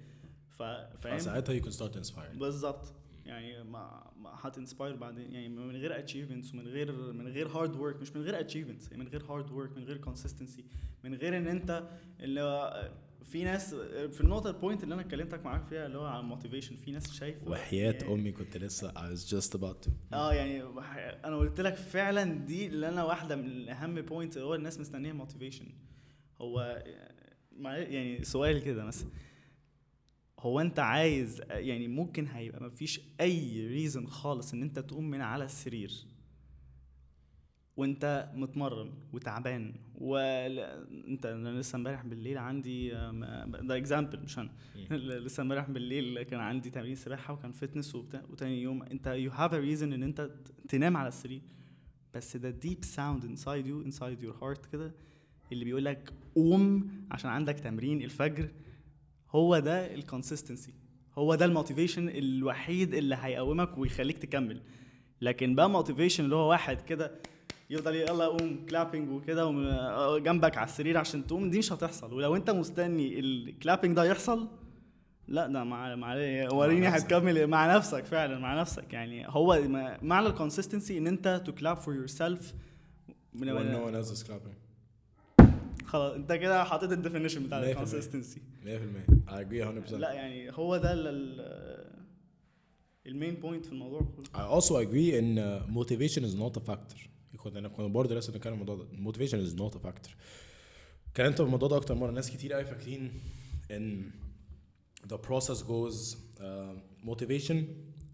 فاهم؟ 1.02 1.18
ساعتها 1.18 1.60
you 1.60 1.62
can 1.62 1.72
start 1.72 1.96
inspiring 1.96 2.38
بالظبط 2.38 2.92
يعني 3.26 3.64
ما 3.64 4.10
ما 4.16 4.30
هت 4.34 4.48
inspire 4.48 4.96
بعدين. 4.96 5.32
يعني 5.34 5.48
من 5.48 5.76
غير 5.76 5.98
achievements 5.98 6.54
ومن 6.54 6.66
غير 6.68 6.92
من 7.12 7.28
غير 7.28 7.48
hard 7.48 7.76
work 7.76 8.00
مش 8.00 8.16
من 8.16 8.22
غير 8.22 8.40
achievements 8.40 8.90
يعني 8.90 9.04
من 9.04 9.08
غير 9.10 9.22
hard 9.24 9.50
work 9.50 9.76
من 9.76 9.84
غير 9.84 9.96
consistency 9.96 10.64
من 11.04 11.14
غير 11.14 11.36
إن 11.36 11.46
أنت 11.46 11.88
اللي 12.20 12.92
في 13.22 13.44
ناس 13.44 13.74
في 13.74 14.20
النقطة 14.20 14.50
ال 14.50 14.55
point 14.55 14.82
اللي 14.84 14.94
أنا 14.94 15.02
اتكلمتك 15.02 15.44
معاك 15.44 15.64
فيها 15.64 15.86
اللي 15.86 15.98
هو 15.98 16.04
على 16.06 16.20
ال 16.20 16.25
motivation 16.25 16.76
في 16.76 16.90
ناس 16.90 17.12
شايفة 17.12 17.50
وحياة 17.50 17.92
يعني- 17.92 18.12
أمي 18.14 18.32
كنت 18.32 18.56
لسه 18.56 18.90
I 18.92 19.16
was 19.16 19.20
just 19.30 19.58
about 19.58 19.86
to. 19.86 19.90
آه 20.12 20.32
يعني 20.34 20.62
أنا 21.24 21.36
قلت 21.36 21.60
لك 21.60 21.74
فعلا 21.74 22.24
دي 22.44 22.66
اللي 22.66 22.88
أنا 22.88 23.04
واحدة 23.04 23.36
من 23.36 23.68
أهم 23.68 23.94
point 24.00 24.38
هو 24.38 24.54
الناس 24.54 24.80
مستنية 24.80 25.12
motivation 25.12 25.66
هو 26.40 26.82
يعني 27.64 28.24
سؤال 28.24 28.62
كده 28.62 28.84
مثلا 28.84 29.08
هو 30.42 30.60
انت 30.60 30.78
عايز 30.78 31.42
يعني 31.50 31.88
ممكن 31.88 32.26
هيبقى 32.26 32.64
مفيش 32.64 33.00
أي 33.20 33.66
reason 33.66 34.06
خالص 34.06 34.52
إن 34.54 34.62
أنت 34.62 34.78
تقوم 34.78 35.10
من 35.10 35.20
على 35.20 35.44
السرير. 35.44 35.92
وأنت 37.76 38.30
متمرن 38.34 38.90
وتعبان 39.12 39.74
وانت 39.94 41.26
أنا 41.26 41.48
لسه 41.60 41.76
امبارح 41.76 42.04
بالليل 42.06 42.38
عندي 42.38 42.90
ده 43.62 43.76
example 43.76 44.20
مش 44.22 44.38
أنا. 44.38 44.50
لسه 45.24 45.40
امبارح 45.42 45.70
بالليل 45.70 46.22
كان 46.22 46.40
عندي 46.40 46.70
تمرين 46.70 46.94
سباحة 46.94 47.34
وكان 47.34 47.52
fitness 47.52 47.94
وبتاع 47.94 48.22
وتاني 48.30 48.62
يوم 48.62 48.82
أنت 48.82 49.06
you 49.06 49.30
have 49.30 49.54
a 49.54 49.58
reason 49.58 49.92
إن 49.92 50.02
أنت 50.02 50.30
تنام 50.68 50.96
على 50.96 51.08
السرير. 51.08 51.42
بس 52.14 52.36
ده 52.36 52.50
deep 52.50 52.84
sound 52.84 53.24
inside 53.24 53.66
you 53.66 53.82
inside 53.82 54.22
your 54.22 54.36
heart 54.42 54.66
كده 54.66 54.94
اللي 55.52 55.64
بيقول 55.64 55.84
لك 55.84 56.12
قوم 56.34 56.90
عشان 57.10 57.30
عندك 57.30 57.54
تمرين 57.60 58.02
الفجر. 58.02 58.48
هو 59.34 59.58
ده 59.58 59.94
ال 59.94 60.01
consistency 60.01 60.74
هو 61.18 61.34
ده 61.34 61.44
ال 61.44 61.50
motivation 61.50 62.08
الوحيد 62.08 62.94
اللي 62.94 63.18
هيقومك 63.20 63.78
ويخليك 63.78 64.18
تكمل. 64.18 64.60
لكن 65.20 65.54
بقى 65.54 65.70
motivation 65.70 66.24
اللي 66.24 66.36
هو 66.36 66.50
واحد 66.50 66.80
كده 66.80 67.12
يفضل 67.70 67.94
يلا 67.94 68.24
قوم 68.26 68.66
clapping 68.66 69.10
وكده 69.10 69.50
جنبك 70.18 70.56
على 70.56 70.66
السرير 70.66 70.98
عشان 70.98 71.26
تقوم 71.26 71.50
دي 71.50 71.58
مش 71.58 71.72
هتحصل. 71.72 72.12
ولو 72.14 72.36
انت 72.36 72.50
مستني 72.50 73.20
ال 73.20 73.28
clapping 73.28 73.96
ده 73.96 74.04
يحصل 74.04 74.48
لا 75.28 75.46
ده 75.46 75.64
مع 75.64 75.94
مع 75.94 76.14
وريني. 76.52 76.88
هتكمل 76.88 77.46
مع 77.46 77.76
نفسك 77.76 78.04
فعلا 78.04 78.38
مع 78.38 78.60
نفسك. 78.60 78.92
يعني 78.92 79.28
هو 79.28 79.62
معنى 80.02 80.26
ال 80.26 80.32
consistency 80.32 80.98
إن 80.98 81.06
انت 81.06 81.42
to 81.46 81.52
clap 81.52 81.76
for 81.76 81.94
yourself 81.94 82.54
when 83.36 83.44
no 83.44 83.88
one 83.88 83.94
else 83.94 84.10
is 84.10 84.22
clapping. 84.28 84.61
خلاص 85.92 86.14
انت 86.14 86.32
كده 86.32 86.64
حاطط 86.64 86.92
ال 86.92 86.97
definition 86.97 87.46
بتاع 87.46 87.60
100%. 87.60 87.64
ال 87.64 87.70
consistency 87.70 88.40
100% 88.64 88.66
I 89.28 89.32
agree 89.32 89.88
100% 89.90 89.92
لا 89.92 90.12
يعني 90.12 90.50
هو 90.52 90.76
ده 90.76 90.92
ال 93.06 93.12
main 93.12 93.34
point 93.34 93.66
في 93.66 93.72
الموضوع 93.72 94.00
كله. 94.00 94.24
I 94.24 94.60
also 94.60 94.72
agree 94.72 95.12
in 95.20 95.38
uh, 95.38 95.74
motivation 95.80 96.22
is 96.24 96.34
not 96.34 96.62
a 96.62 96.70
factor. 96.70 97.08
كنا 97.36 97.68
كنا 97.68 97.86
برضه 97.86 98.14
لسه 98.14 98.32
بنتكلم 98.32 98.52
الموضوع 98.52 98.76
ده. 98.76 98.84
Motivation 99.12 99.50
is 99.50 99.58
not 99.58 99.78
a 99.78 99.82
factor. 99.86 100.10
اتكلمت 101.10 101.36
في 101.36 101.42
الموضوع 101.42 101.68
ده 101.68 101.76
أكتر 101.76 101.94
مرة. 101.94 102.10
ناس 102.10 102.30
كتير 102.30 102.52
قوي 102.52 102.64
فاكرين 102.64 103.20
ان 103.70 104.10
the 105.12 105.16
process 105.16 105.58
goes 105.58 106.16
uh, 106.38 106.44
motivation 107.10 107.56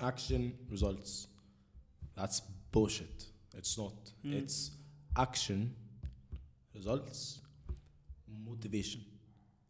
action 0.01 0.53
results. 0.73 1.27
That's 2.17 2.41
bullshit. 2.73 3.19
It's 3.59 3.79
not. 3.79 3.99
Mm. 4.25 4.35
it's 4.43 4.71
action 5.27 5.61
results 6.75 7.48
motivation. 8.51 8.99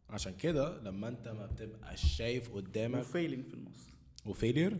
عشان 0.09 0.33
كده 0.37 0.81
لما 0.81 1.07
انت 1.07 1.27
ما 1.27 1.45
بتبقاش 1.45 2.15
شايف 2.17 2.49
قدامك 2.51 2.99
وفيلينج 2.99 3.45
في 3.45 3.53
النص 3.53 3.89
وفيلير 4.25 4.77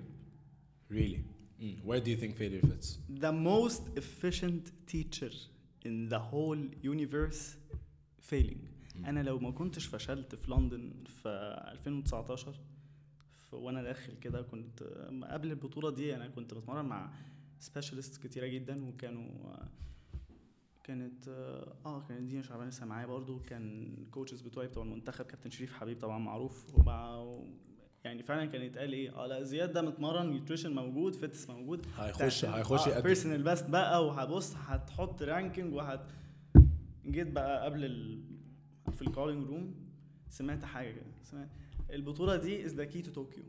really? 0.93 1.19
Mm. 1.59 1.63
where 1.87 1.99
do 1.99 2.09
you 2.09 2.17
think 2.21 2.33
failure 2.37 2.65
fits? 2.71 2.87
The 3.21 3.31
most 3.31 3.81
efficient 4.01 4.63
teacher 4.91 5.31
in 5.85 6.09
the 6.09 6.19
whole 6.31 6.61
universe 6.93 7.41
failing. 8.31 8.57
أنا 9.05 9.23
لو 9.23 9.39
ما 9.39 9.51
كنتش 9.51 9.85
فشلت 9.85 10.35
في 10.35 10.51
لندن 10.51 10.93
في 11.05 11.29
2019 11.71 12.53
ف- 13.49 13.53
وأنا 13.53 13.83
داخل 13.83 14.13
كده 14.21 14.41
كنت 14.41 14.83
قبل 15.29 15.49
البطولة 15.51 15.91
دي 15.91 16.15
أنا 16.15 16.27
كنت 16.27 16.53
بتمرن 16.53 16.85
مع 16.85 17.13
specialist 17.59 18.27
كتيرة 18.27 18.47
جدا 18.47 18.85
وكانوا 18.85 19.55
كانت 20.89 21.27
آه 21.85 22.05
كانت 22.07 22.21
دينا 22.21 22.41
شعبان 22.41 22.67
لسه 22.67 22.85
معايا 22.85 23.05
برضو 23.05 23.39
كان 23.39 23.93
ال 23.97 24.03
coaches 24.03 24.41
بتوعي 24.41 24.67
بتوع 24.67 24.83
المنتخب 24.83 25.25
كابتن 25.25 25.49
شريف 25.49 25.73
حبيب 25.73 25.99
طبعا 25.99 26.19
معروف 26.19 26.75
ومع 26.75 27.25
يعني 28.03 28.23
فعلا 28.23 28.45
كان 28.45 28.61
يتقال 28.61 28.93
إيه 28.93 29.15
آه 29.23 29.27
لا 29.27 29.43
زياد 29.43 29.73
ده 29.73 29.81
متمرن 29.81 30.29
nutrition 30.29 30.75
موجود 30.75 31.15
fitness 31.15 31.49
موجود. 31.49 31.85
هيخش 31.97 32.45
هيخش 32.45 32.87
يقدم. 32.87 33.01
personal 33.03 33.43
best 33.43 33.69
بقى 33.69 34.05
وهبص 34.07 34.55
هتحط 34.55 35.21
ranking 35.23 35.73
وهت 35.73 36.05
جيت 37.05 37.27
بقى 37.31 37.65
قبل 37.65 37.85
ال... 37.85 38.21
في 38.91 39.01
ال 39.01 39.07
calling 39.07 39.47
room 39.47 39.75
سمعت 40.29 40.65
حاجة 40.65 40.91
كده 40.91 41.03
سمعت 41.23 41.49
البطولة 41.93 42.35
دي 42.35 42.65
is 42.65 42.73
the 42.75 42.85
key 42.85 43.01
to 43.01 43.11
Tokyo 43.11 43.43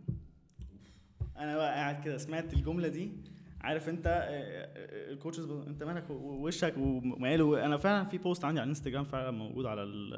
أنا 1.37 1.57
بقى 1.57 1.74
قاعد 1.74 2.05
كده 2.05 2.18
سمعت 2.18 2.54
الجملة 2.54 2.88
دي 2.88 3.12
عارف 3.61 3.88
انت 3.88 4.06
آه، 4.06 4.11
آه، 4.11 5.13
ال 5.12 5.16
coaches 5.16 5.44
ب- 5.44 5.65
انت 5.69 5.83
مالك 5.83 6.11
ووشك 6.11 6.75
وماله 6.79 7.65
أنا 7.67 7.77
فعلا 7.77 8.04
في 8.04 8.19
post 8.18 8.44
عندي 8.44 8.61
على 8.61 8.65
الانستجرام 8.65 9.04
فعلا 9.04 9.31
موجود 9.31 9.67
على 9.67 9.83
ال- 9.83 10.15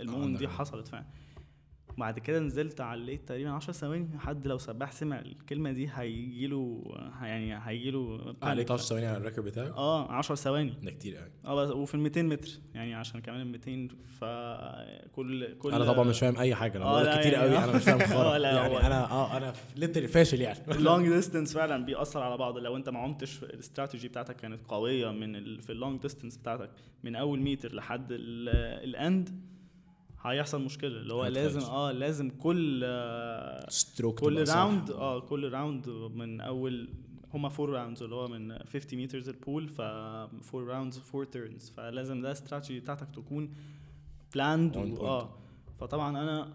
المون 0.00 0.36
دي. 0.36 0.48
حصلت 0.48 0.88
فعلا 0.88 1.04
بعد 1.98 2.18
كده 2.18 2.38
نزلت 2.38 2.80
عليت 2.80 3.28
تقريبا 3.28 3.50
10 3.50 3.72
ثواني 3.72 4.18
حد 4.18 4.46
لو 4.46 4.58
سباح 4.58 4.92
سمع 4.92 5.18
الكلمة 5.18 5.72
دي 5.72 5.90
هيجي 5.94 6.46
له 6.46 6.82
يعني 7.22 7.58
هيجي 7.64 7.90
له 7.90 8.34
عليك 8.42 8.70
10 8.70 8.84
ثواني 8.84 9.06
على 9.06 9.16
ال 9.16 9.20
record 9.20 9.44
بتاعك؟ 9.48 9.70
آه 9.72 10.12
10 10.12 10.34
ثواني. 10.34 10.74
ده 10.82 10.90
كتير 10.90 11.14
يعني 11.14 11.32
آه 11.44 11.54
بس 11.54 11.70
وفي 11.70 11.94
ال 11.94 12.00
200 12.00 12.22
متر 12.22 12.48
يعني 12.74 12.94
عشان 12.94 13.20
كمان 13.20 13.40
ال 13.40 13.46
200 13.46 13.88
فكل 14.20 15.54
كل 15.58 15.72
أنا 15.74 15.84
طبعا 15.84 16.04
مش 16.04 16.20
فاهم 16.20 16.36
أي 16.36 16.54
حاجة 16.54 16.76
أنا 16.78 16.84
آه، 16.84 17.02
بقول 17.02 17.20
كتير 17.20 17.32
يعني- 17.32 17.46
قوي 17.56 17.64
أنا 17.64 17.76
مش 17.76 17.82
فاهم 17.84 17.98
خالص 18.14 18.44
يعني 18.44 18.86
أنا 18.86 19.10
آه 19.10 19.36
أنا 19.36 19.52
literally 19.76 20.08
فاشل 20.08 20.40
يعني. 20.40 20.58
ال 20.68 20.76
long 20.76 21.08
distance 21.08 21.54
فعلا 21.54 21.84
بيأثر 21.84 22.22
على 22.22 22.36
بعض. 22.36 22.58
لو 22.58 22.76
أنت 22.76 22.88
ما 22.88 22.98
عمتش 22.98 23.42
الاستراتيجي 23.42 24.08
بتاعتك 24.08 24.36
كانت 24.36 24.60
قوية 24.68 25.10
من 25.10 25.36
ال... 25.36 25.62
في 25.62 25.72
ال 25.72 25.78
long 25.78 26.00
distance 26.02 26.36
بتاعتك 26.36 26.70
من 27.04 27.16
أول 27.16 27.40
متر 27.40 27.74
لحد 27.74 28.06
ال 28.10 28.46
end 28.46 29.55
هيحصل 30.32 30.62
مشكلة 30.64 30.90
اللي 30.90 31.14
هو. 31.14 31.26
لازم 31.26 31.60
آه 31.60 31.92
لازم 31.92 32.30
كل 32.30 32.80
آه 32.84 33.66
كل 34.18 34.48
round 34.48 34.90
آه 34.90 35.20
كل 35.20 35.52
round 35.52 35.88
من 36.14 36.40
أول 36.40 36.88
هما 37.34 37.48
four 37.48 37.70
rounds 37.70 38.02
اللي 38.02 38.14
هو 38.14 38.28
من 38.28 38.58
50 38.58 39.02
meters 39.02 39.28
ال 39.28 39.36
pool 39.36 39.68
ف 39.68 39.80
four 40.42 40.64
rounds 40.64 40.98
four 40.98 41.24
turns 41.24 41.70
فلازم 41.70 42.20
ده 42.22 42.32
استراتيجي 42.32 42.80
بتاعتك 42.80 43.08
تكون 43.10 43.54
planned. 44.34 44.76
آه. 44.76 45.36
فطبعا 45.80 46.10
أنا 46.22 46.52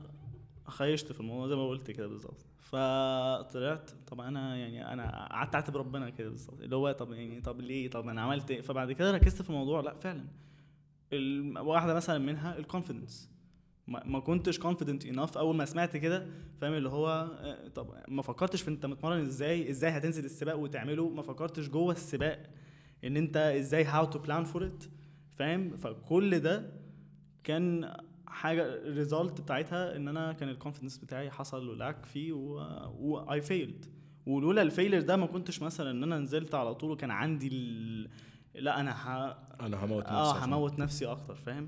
خشيت 0.67 1.11
في 1.11 1.19
الموضوع 1.19 1.47
زي 1.47 1.55
ما 1.55 1.67
قلت 1.67 1.91
كده 1.91 2.07
بالظبط. 2.07 2.45
فطلعت 2.59 3.91
طب 4.07 4.21
أنا 4.21 4.57
يعني 4.57 4.93
أنا 4.93 5.27
قعدت 5.31 5.55
أعاتب 5.55 5.77
ربنا 5.77 6.09
كده 6.09 6.29
بالظبط. 6.29 6.61
اللي 6.61 6.75
هو 6.75 6.91
طب 6.91 7.11
يعني 7.11 7.41
طب 7.41 7.61
ليه؟ 7.61 7.89
طب 7.89 8.07
أنا 8.07 8.21
عملت 8.21 8.51
إيه؟ 8.51 8.61
فبعد 8.61 8.91
كده 8.91 9.11
ركزت 9.11 9.41
في 9.41 9.49
الموضوع. 9.49 9.81
لأ 9.81 9.93
فعلا. 9.95 10.23
واحدة 11.61 11.93
مثلا 11.93 12.17
منها 12.17 12.57
ال 12.57 12.64
confidence 12.64 13.30
ما 14.05 14.19
كنتش 14.19 14.59
confident 14.59 15.03
enough 15.15 15.37
أول 15.37 15.55
ما 15.55 15.65
سمعت 15.65 15.97
كده 15.97 16.27
فاهم؟ 16.61 16.73
اللي 16.73 16.89
هو 16.89 17.09
آه، 17.41 17.67
طب 17.67 17.93
ما 18.07 18.21
فكرتش 18.21 18.61
في 18.61 18.69
أنت 18.69 18.85
متمرن 18.85 19.25
إزاي 19.25 19.69
إزاي 19.69 19.91
هتنزل 19.91 20.25
السباق 20.25 20.57
وتعمله؟ 20.57 21.09
ما 21.09 21.21
فكرتش 21.21 21.69
جوه 21.69 21.91
السباق 21.93 22.43
إن 23.03 23.17
أنت 23.17 23.37
إزاي 23.37 23.85
how 23.85 24.05
to 24.05 24.17
plan 24.17 24.45
for 24.53 24.59
it 24.61 24.87
فاهم؟ 25.37 25.75
فكل 25.75 26.39
ده 26.39 26.71
كان 27.43 27.93
حاجة 28.27 28.65
ال 28.65 28.76
result 28.76 29.41
بتاعتها 29.41 29.95
إن 29.95 30.07
أنا 30.07 30.33
كان 30.33 30.49
ال 30.49 30.54
confidence 30.54 30.97
بتاعي 30.97 31.31
حصل 31.31 31.67
له 31.67 31.75
lack 31.75 32.05
فيه 32.05 32.33
و 32.33 33.33
I 33.33 33.41
failed 33.41 33.85
ولولا 34.25 34.61
ال 34.61 34.66
failure 34.66 35.01
ده 35.01 35.15
ما 35.17 35.25
كنتش 35.25 35.61
مثلا 35.61 35.91
إن 35.91 36.03
أنا 36.03 36.19
نزلت 36.19 36.55
على 36.55 36.75
طول 36.75 36.91
وكان 36.91 37.11
عندي 37.11 37.47
ال... 37.47 38.09
لا 38.55 38.79
أنا 38.79 38.91
ه... 38.91 39.37
أنا 39.61 39.85
هموت 39.85 40.03
نفسي 40.03 40.13
آه 40.15 40.45
هموت 40.45 40.79
نفسي 40.79 41.05
أكتر 41.05 41.35
فاهم؟ 41.35 41.67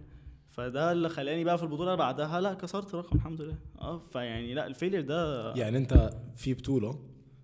فده 0.54 0.92
اللي 0.92 1.10
خلاني 1.10 1.44
بقى 1.44 1.58
في 1.58 1.64
البطولة 1.64 1.96
بعدها 1.96 2.42
لا 2.42 2.54
كسرت 2.54 2.96
رقم 2.96 3.16
الحمد 3.18 3.42
لله. 3.42 3.58
آه 3.82 4.00
فيعني 4.00 4.54
لا 4.54 4.68
ال 4.68 4.72
failure 4.72 5.02
ده 5.02 5.54
يعني 5.56 5.78
أنت 5.78 6.10
في 6.36 6.54
بطولة 6.54 7.00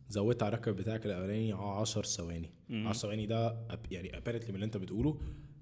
زودت 0.10 0.44
على 0.44 0.54
ال 0.54 0.57
record 0.57 0.76
بتاعك 0.78 1.06
الأولاني 1.06 1.54
10 1.54 2.02
ثواني. 2.04 2.52
مم. 2.70 2.88
10 2.88 3.00
ثواني 3.02 3.26
ده 3.26 3.58
يعني 3.92 4.18
apparently 4.18 4.50
من 4.50 4.56
اللي 4.56 4.66
أنت 4.66 4.78
بتقوله 4.78 5.20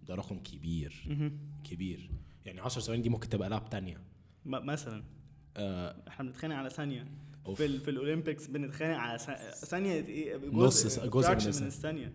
ده 0.08 0.16
رقم 0.16 0.40
كبير. 0.40 1.06
مهم. 1.10 1.40
كبير. 1.64 2.12
يعني 2.46 2.60
10 2.60 2.82
ثواني 2.82 3.02
دي 3.02 3.10
ممكن 3.10 3.30
تبقى 3.30 3.50
لعب 3.50 3.70
تانية. 3.70 3.98
م- 4.46 4.66
مثلا. 4.66 5.04
آه. 5.58 5.96
إحنا 6.08 6.26
بنتخانق 6.26 6.56
على 6.56 6.70
ثانية. 6.70 7.08
أوف. 7.46 7.58
في 7.58 7.66
ال 7.66 7.80
في 7.80 7.92
ال 7.92 7.98
Olympics 7.98 8.48
بنتخانق 8.48 8.98
على 8.98 9.20
ثانية 9.66 9.92
إيه 9.94 10.38
نص 10.52 10.88
س- 10.88 11.00
جزء 11.00 11.30
من 11.34 11.40
fraction 11.40 11.48
الثانية. 11.48 11.60
من 11.62 11.68
الثانية. 11.68 12.14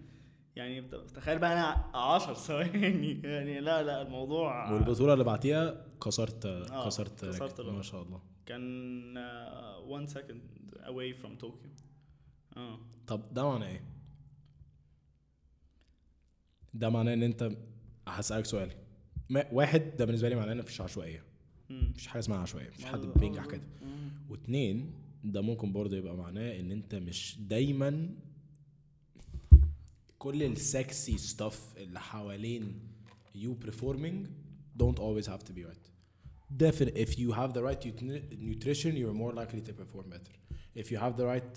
يعني 0.56 0.82
تخيل 1.14 1.38
بقى 1.38 1.52
أنا 1.52 1.96
10 1.96 2.34
ثواني 2.34 3.20
يعني 3.24 3.60
لا 3.60 3.82
لا 3.82 4.02
الموضوع 4.02 4.70
والبطولة 4.72 5.12
اللي 5.12 5.24
بعديها 5.24 5.86
كسرت 6.04 6.46
آه، 6.46 6.86
كسرت 6.86 7.24
كسرت. 7.24 7.60
ما 7.60 7.82
شاء 7.82 8.02
الله 8.02 8.20
كان 8.46 9.16
1 9.18 10.08
second 10.10 10.40
away 10.84 11.22
from 11.22 11.36
طوكيو 11.40 11.70
آه 12.56 12.78
طب 13.06 13.34
ده 13.34 13.44
معناه 13.48 13.66
إيه؟ 13.68 13.84
ده 16.74 16.88
معناه 16.90 17.14
إن 17.14 17.22
أنت 17.22 17.50
هسألك 18.08 18.44
سؤال 18.44 18.70
ما 19.30 19.44
واحد 19.52 19.96
ده 19.98 20.04
بالنسبة 20.04 20.28
لي 20.28 20.34
معناه 20.34 20.52
إن 20.52 20.58
مفيش 20.58 20.80
عشوائية. 20.80 21.24
مفيش 21.70 22.06
حاجة 22.06 22.18
اسمها 22.20 22.38
عشوائية 22.38 22.68
مفيش 22.68 22.84
حد 22.84 23.00
بينجح 23.00 23.46
كده 23.46 23.62
مم. 23.82 24.10
واتنين 24.30 24.92
ده 25.24 25.40
ممكن 25.40 25.72
برضه 25.72 25.96
يبقى 25.96 26.16
معناه 26.16 26.60
إن 26.60 26.70
أنت 26.72 26.94
مش 26.94 27.36
دايما 27.40 28.08
كل 30.21 30.43
السكسي 30.43 31.17
ستاف 31.17 31.77
اللي 31.77 31.99
حوالين 31.99 32.79
you 33.35 33.55
performing 33.67 34.27
don't 34.77 34.99
always 34.99 35.25
have 35.27 35.43
to 35.43 35.53
be 35.53 35.63
right. 35.63 35.87
Definitely, 36.65 37.01
if 37.01 37.11
you 37.19 37.29
have 37.41 37.51
the 37.53 37.61
right 37.67 37.81
nut- 38.01 38.31
nutrition, 38.49 38.91
you're 38.95 39.17
more 39.23 39.33
likely 39.41 39.61
to 39.69 39.73
perform 39.81 40.05
better. 40.15 40.33
If 40.81 40.91
you 40.91 40.97
have 41.05 41.13
the 41.21 41.25
right 41.33 41.53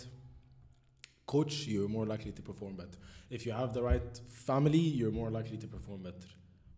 coach, 1.34 1.54
you're 1.72 1.88
more 1.98 2.06
likely 2.14 2.32
to 2.38 2.42
perform 2.42 2.74
better. 2.82 2.98
If 3.36 3.40
you 3.46 3.52
have 3.52 3.70
the 3.78 3.82
right 3.90 4.12
family, 4.48 4.84
you're 4.98 5.16
more 5.22 5.30
likely 5.38 5.58
to 5.64 5.68
perform 5.76 6.00
better. 6.08 6.30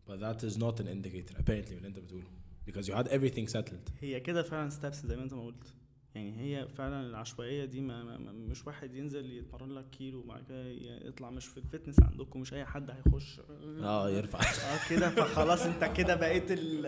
But 0.09 0.17
that 0.27 0.39
is 0.49 0.55
not 0.65 0.75
an 0.83 0.89
indicator, 0.97 1.35
apparently, 1.43 1.73
من 1.77 1.79
اللي 1.79 1.89
انت 1.89 1.99
بتقوله. 1.99 2.27
Because 2.67 2.87
you 2.89 2.95
had 2.95 3.09
everything 3.09 3.49
settled. 3.49 3.91
هي 4.01 4.21
كده 4.21 4.43
فعلا 4.43 4.71
ستابس 4.71 5.07
زي 5.07 5.17
ما 5.17 5.23
انت 5.23 5.35
ما 5.35 5.43
قلت 5.43 5.75
يعني 6.18 6.40
هي 6.42 6.68
فعلا 6.68 7.08
العشوائية 7.08 7.66
دي 7.66 7.82
ما 7.82 8.04
ما 8.04 8.32
مش 8.32 8.68
واحد 8.68 8.96
ينزل 8.96 9.32
يتمرن 9.32 9.72
لك 9.76 9.90
كيلو 9.90 10.20
وبعد 10.20 10.44
كده 10.50 10.66
يطلع 11.08 11.30
مش 11.30 11.46
في 11.46 11.58
ال 11.58 11.64
fitness 11.64 12.04
عندكم 12.04 12.40
مش 12.40 12.54
أي 12.54 12.66
حد 12.66 12.92
هيخش. 12.92 13.40
آه 13.82 14.10
يرفع. 14.10 14.40
آه 14.40 14.90
كده 14.90 15.10
فخلاص 15.10 15.66
أنت 15.66 15.84
كده 15.84 16.16
بقيت 16.16 16.52
ال 16.52 16.82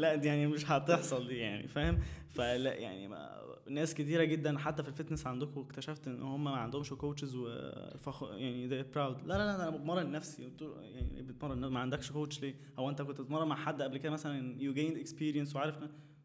لا 0.00 0.14
دي 0.14 0.28
يعني 0.28 0.46
مش 0.46 0.70
هتحصل 0.70 1.28
دي 1.28 1.36
يعني 1.36 1.68
فاهم؟ 1.68 1.98
فلا 2.30 2.74
يعني 2.74 3.08
ما 3.08 3.40
ناس 3.68 3.94
كتيرة 3.94 4.24
جدا 4.24 4.58
حتى 4.58 4.82
في 4.82 4.88
ال 4.88 4.93
fitness 4.93 5.26
عندكم 5.26 5.60
اكتشفت 5.60 6.08
إن 6.08 6.22
هم 6.22 6.44
ما 6.44 6.50
عندهمش 6.56 6.90
coaches 6.92 7.36
وفخ 7.36 8.22
يعني 8.22 8.68
ده 8.68 8.86
proud 8.94 9.16
لا 9.26 9.34
لا 9.34 9.38
لا 9.38 9.54
أنا 9.68 9.70
بتمرن 9.70 10.12
نفسي. 10.12 10.42
يعني 10.62 11.22
بتمرن 11.22 11.66
ما 11.66 11.80
عندكش 11.80 12.12
coach 12.12 12.40
ليه؟ 12.42 12.54
هو 12.78 12.90
أنت 12.90 13.02
كنت 13.02 13.20
بتتمرن 13.20 13.48
مع 13.48 13.56
حد 13.56 13.82
قبل 13.82 13.98
كده 13.98 14.12
مثلا 14.12 14.62
you 14.62 14.72
gained 14.74 14.96
experience 14.98 15.56
وعارف 15.56 15.78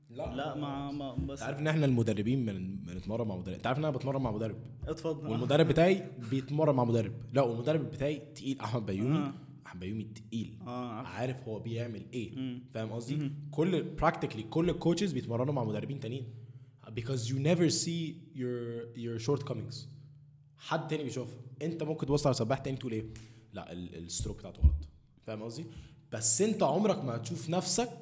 لا 0.09 0.55
ما 0.55 0.91
ما 0.91 1.13
بس 1.15 1.41
عارف 1.41 1.59
إن 1.59 1.67
إحنا 1.67 1.85
المدربين 1.85 2.45
بن- 2.45 2.75
بنتمرن 2.77 3.27
مع 3.27 3.35
مدرب 3.35 3.53
انت 3.55 3.67
عارف 3.67 3.79
إن 3.79 3.85
أنا 3.85 3.97
بتمرن 3.97 4.21
مع 4.21 4.31
مدرب؟ 4.31 4.55
اتفضل. 4.87 5.27
والمدرب 5.29 5.67
بتاعي 5.67 6.09
بيتمرن 6.31 6.75
مع 6.75 6.83
مدرب. 6.83 7.13
لا 7.33 7.41
والمدرب 7.41 7.91
بتاعي 7.91 8.15
تقيل. 8.35 8.59
أحمد 8.61 8.85
بيومي 8.85 9.17
آه. 9.17 9.33
أحمد 9.65 9.79
بيومي 9.79 10.03
تقيل. 10.03 10.57
آه. 10.67 10.89
عارف. 10.89 11.07
عارف 11.09 11.47
هو 11.47 11.59
بيعمل 11.59 12.05
إيه. 12.13 12.59
فاهم 12.73 12.89
قصدي. 12.91 13.31
كل 13.51 13.83
practically 13.83 14.43
كل 14.43 14.69
ال 14.69 14.74
coaches 14.74 15.11
بيتمرنوا 15.11 15.53
مع 15.53 15.63
مدربين 15.63 15.99
تانيين. 15.99 16.25
Because 16.85 17.21
you 17.29 17.35
never 17.49 17.69
see 17.83 18.13
your 18.35 18.95
your 18.97 19.19
shortcomings. 19.27 19.75
حد 20.57 20.87
تاني 20.87 21.03
بيشوفها 21.03 21.37
أنت 21.61 21.83
ممكن 21.83 22.05
تبص 22.07 22.25
على 22.27 22.33
سباح 22.33 22.57
تاني 22.57 22.77
تقول 22.77 22.91
إيه؟ 22.91 23.05
لا 23.53 23.71
ال- 23.71 23.95
ال 23.95 24.01
stroke 24.01 24.37
بتاعته 24.37 24.61
غلط. 24.61 24.87
فاهم 25.27 25.43
قصدي؟ 25.43 25.65
بس 26.11 26.41
أنت 26.41 26.63
عمرك 26.63 27.03
ما 27.03 27.15
هتشوف 27.15 27.49
نفسك 27.49 27.97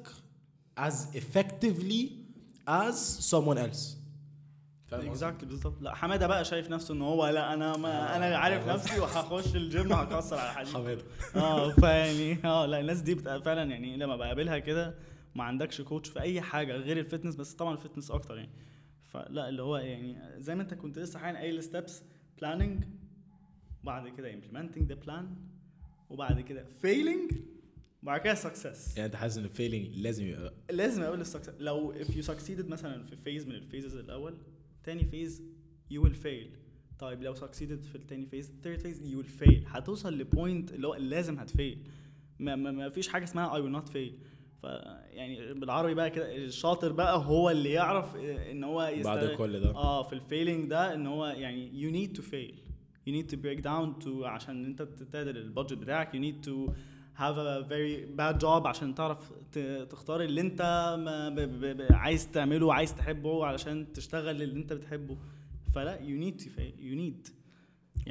as 0.80 0.94
effectively 1.14 2.02
as 2.68 2.96
someone 3.32 3.58
else. 3.58 3.96
exactly 4.92 5.48
بالظبط 5.48 5.82
لا 5.82 5.94
حمادة 5.94 6.26
بقى 6.26 6.44
شايف 6.44 6.70
نفسه 6.70 6.94
إن 6.94 7.02
هو 7.02 7.28
لا 7.28 7.54
أنا 7.54 7.76
ما 7.76 8.16
أنا 8.16 8.36
عارف 8.36 8.68
نفسي 8.68 9.00
وهخش 9.00 9.56
الجيم 9.56 9.92
هكسر 9.92 10.36
على 10.38 10.52
حديد 10.52 10.74
حمادة. 10.74 11.02
آه 11.36 11.70
فيعني 11.72 12.44
آه 12.44 12.66
لا 12.66 12.80
الناس 12.80 13.00
دي 13.00 13.14
بتبقى 13.14 13.42
فعلا 13.42 13.62
يعني 13.70 13.96
لما 13.96 14.16
بقابلها 14.16 14.58
كده 14.58 14.94
ما 15.34 15.44
عندكش 15.44 15.80
coach 15.80 16.08
في 16.08 16.20
أي 16.20 16.40
حاجة 16.40 16.72
غير 16.76 16.98
ال 16.98 17.03
fitness 17.03 17.36
بس 17.36 17.54
طبعا 17.54 17.74
ال 17.74 17.78
fitness 17.78 18.10
أكتر 18.10 18.36
يعني. 18.36 18.50
فلا 19.12 19.48
اللي 19.48 19.62
هو 19.62 19.76
يعني 19.76 20.16
زي 20.42 20.54
ما 20.54 20.62
أنت 20.62 20.74
كنت 20.74 20.98
لسه 20.98 21.18
حاليا 21.18 21.40
قايل 21.40 21.62
steps 21.62 22.02
planning 22.38 22.84
بعد 23.84 24.08
كده 24.08 24.32
implementing 24.32 24.82
the 24.92 25.06
plan 25.08 25.24
وبعد 26.10 26.40
كده 26.40 26.66
failing. 26.82 27.34
وبعد 28.04 28.20
كده 28.20 28.34
success. 28.34 28.96
يعني 28.96 29.06
انت 29.06 29.16
حاسس 29.16 29.38
ان 29.38 29.44
ال 29.44 29.50
failing 29.50 29.96
لازم 29.96 30.26
يبقى 30.26 30.54
لازم 30.70 31.02
اقابل 31.02 31.20
ال 31.20 31.24
success 31.24 31.52
لو 31.58 31.94
if 31.94 32.06
you 32.06 32.26
succeeded 32.26 32.64
مثلا 32.70 33.02
في 33.04 33.16
phase 33.16 33.46
من 33.46 33.54
ال 33.54 33.60
phases 33.60 33.96
الأول 33.96 34.34
تاني 34.84 35.04
phase 35.04 35.42
you 35.92 35.96
will 36.04 36.24
fail. 36.24 36.48
طيب 36.98 37.22
لو 37.22 37.34
succeeded 37.34 37.84
في 37.88 37.94
التاني 37.94 38.26
phase 38.26 38.52
third 38.64 38.78
phase 38.80 38.96
you 38.96 39.22
will 39.24 39.44
fail. 39.44 39.58
هتوصل 39.66 40.18
ل 40.18 40.27
point 40.27 40.72
اللي 40.72 40.86
هو 40.86 40.94
لازم 40.94 41.38
هت 41.38 41.51
fail 41.51 41.78
ما, 42.38 42.56
ما, 42.56 42.70
ما 42.70 42.88
فيش 42.90 43.08
حاجة 43.08 43.24
اسمها 43.24 43.58
I 43.58 43.62
will 43.62 43.82
not 43.82 43.88
fail. 43.92 44.12
ف 44.62 44.66
يعني 45.10 45.54
بالعربي 45.54 45.94
بقى 45.94 46.10
كده 46.10 46.36
الشاطر 46.36 46.92
بقى 46.92 47.18
هو 47.18 47.50
اللي 47.50 47.70
يعرف 47.72 48.16
إن 48.16 48.64
هو 48.64 48.92
بعد 49.04 49.26
كل 49.28 49.60
ده. 49.60 49.70
آه 49.70 50.02
في 50.02 50.12
ال 50.12 50.19
failing 50.19 50.70
ده 50.70 50.94
إن 50.94 51.06
هو 51.06 51.26
يعني 51.26 51.70
you 51.82 51.94
need 51.94 52.16
to 52.18 52.22
fail. 52.22 52.54
You 53.08 53.12
need 53.12 53.30
to 53.34 53.36
break 53.36 53.60
down 53.64 54.04
to 54.04 54.24
عشان 54.24 54.64
أنت 54.64 54.82
تعدل 54.82 55.36
ال 55.36 55.41
budget 55.41 55.72
بتاعك 55.78 56.12
you 56.16 56.20
need 56.20 56.46
to 56.46 56.72
have 57.18 57.36
a 57.38 57.62
very 57.68 58.06
bad 58.18 58.40
job 58.44 58.66
عشان 58.66 58.94
تعرف 58.94 59.32
تختار 59.90 60.20
اللي 60.22 60.40
انت 60.40 60.62
ما 61.04 61.28
ب 61.28 61.34
ب 61.40 61.76
ب 61.76 61.92
عايز 61.92 62.30
تعمله 62.30 62.74
عايز 62.74 62.94
تحبه 62.94 63.46
علشان 63.46 63.92
تشتغل 63.92 64.42
اللي 64.42 64.58
انت 64.60 64.72
بتحبه. 64.72 65.16
فلا 65.74 65.98
you 65.98 66.24
need 66.24 66.40
to 66.42 66.46
you 66.78 66.94
need. 67.00 67.30
100% 68.06 68.10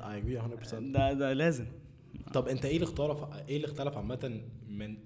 I 0.00 0.16
agree 0.20 0.38
100% 0.70 0.74
ده 0.74 1.12
ده 1.12 1.32
لازم. 1.32 1.66
طب 2.34 2.48
انت 2.48 2.64
إيه 2.64 2.74
اللي 2.76 2.84
اختلف 2.84 3.24
إيه 3.48 3.56
اللي 3.56 3.66
اختلف 3.66 3.96
عامة 3.96 4.40
من 4.68 4.96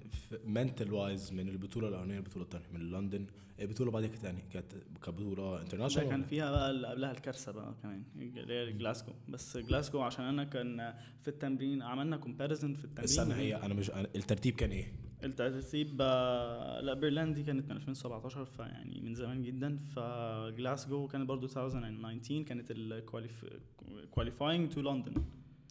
mental 0.44 0.92
wise 0.92 1.32
من 1.32 1.48
البطولة 1.48 1.88
الأولانية 1.88 2.14
للبطولة 2.16 2.44
الثانية 2.44 2.66
من 2.72 2.90
لندن 2.90 3.26
البطوله 3.60 3.90
بعد 3.90 4.06
كده 4.06 4.16
تاني؟ 4.16 4.42
كانت 4.52 4.72
كبطولة 5.02 5.62
international 5.62 6.08
كان 6.08 6.22
فيها 6.22 6.50
بقى 6.50 6.70
اللي 6.70 6.86
قبلها 6.88 7.10
الكارثة 7.10 7.52
بقى 7.52 7.74
كمان 7.82 8.02
اللي 8.16 8.54
هي 8.54 8.72
جلاسكو 8.72 9.12
بس 9.28 9.56
جلاسكو 9.56 10.00
عشان 10.00 10.24
أنا 10.24 10.44
كان 10.44 10.94
في 11.20 11.28
التمرين 11.28 11.82
عملنا 11.82 12.16
comparison 12.16 12.74
في 12.74 12.84
التمرين 12.84 13.04
استنى 13.04 13.34
هي 13.34 13.56
أنا 13.56 13.74
مش 13.74 13.90
الترتيب 13.90 14.54
كان 14.54 14.70
إيه؟ 14.70 14.92
الترتيب 15.24 15.96
آه، 16.00 16.80
لا 16.80 16.94
بيرلاند 16.94 17.34
دي 17.34 17.42
كانت 17.42 17.70
من 17.70 17.76
2017 17.76 18.44
فيعني 18.44 19.00
من 19.00 19.14
زمان 19.14 19.42
جدا. 19.42 19.78
فجلاسكو 19.96 21.08
كانت 21.08 21.28
برضو 21.28 21.46
2019 21.46 22.42
كانت 22.42 22.70
ال 22.70 22.89
qualifying 22.89 24.72
to 24.72 24.80
لندن 24.80 25.14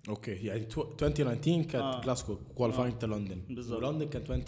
أوكي 0.10 0.32
يعني 0.32 0.60
تو- 0.66 0.82
2019 1.02 1.62
كانت 1.62 1.76
آه. 1.76 2.02
جلاسكو 2.02 2.36
qualifying 2.56 2.98
to 2.98 3.08
لندن 3.08 3.42
بالظبط. 3.50 3.84
ولندن 3.84 4.08
كان 4.08 4.22
20 4.22 4.42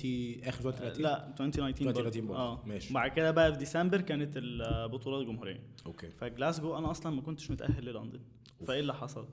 آخر 0.43 0.69
2030 0.69 1.01
لا 1.03 1.27
2019 1.27 1.83
برضو. 1.85 1.99
2019 1.99 2.21
برضو. 2.21 2.35
آه. 2.41 2.59
ماشي. 2.65 2.93
بعد 2.93 3.11
كده 3.11 3.31
بقى 3.31 3.51
في 3.53 3.59
ديسمبر 3.59 4.01
كانت 4.01 4.33
البطوله 4.37 5.19
الجمهورية. 5.21 5.59
أوكي. 5.85 6.09
فجلاسكو 6.09 6.77
أنا 6.77 6.91
أصلا 6.91 7.15
ما 7.15 7.21
كنتش 7.21 7.51
متأهل 7.51 7.85
للندن 7.85 8.19
فإيه 8.67 8.79
اللي 8.79 8.93
حصل؟ 8.93 9.27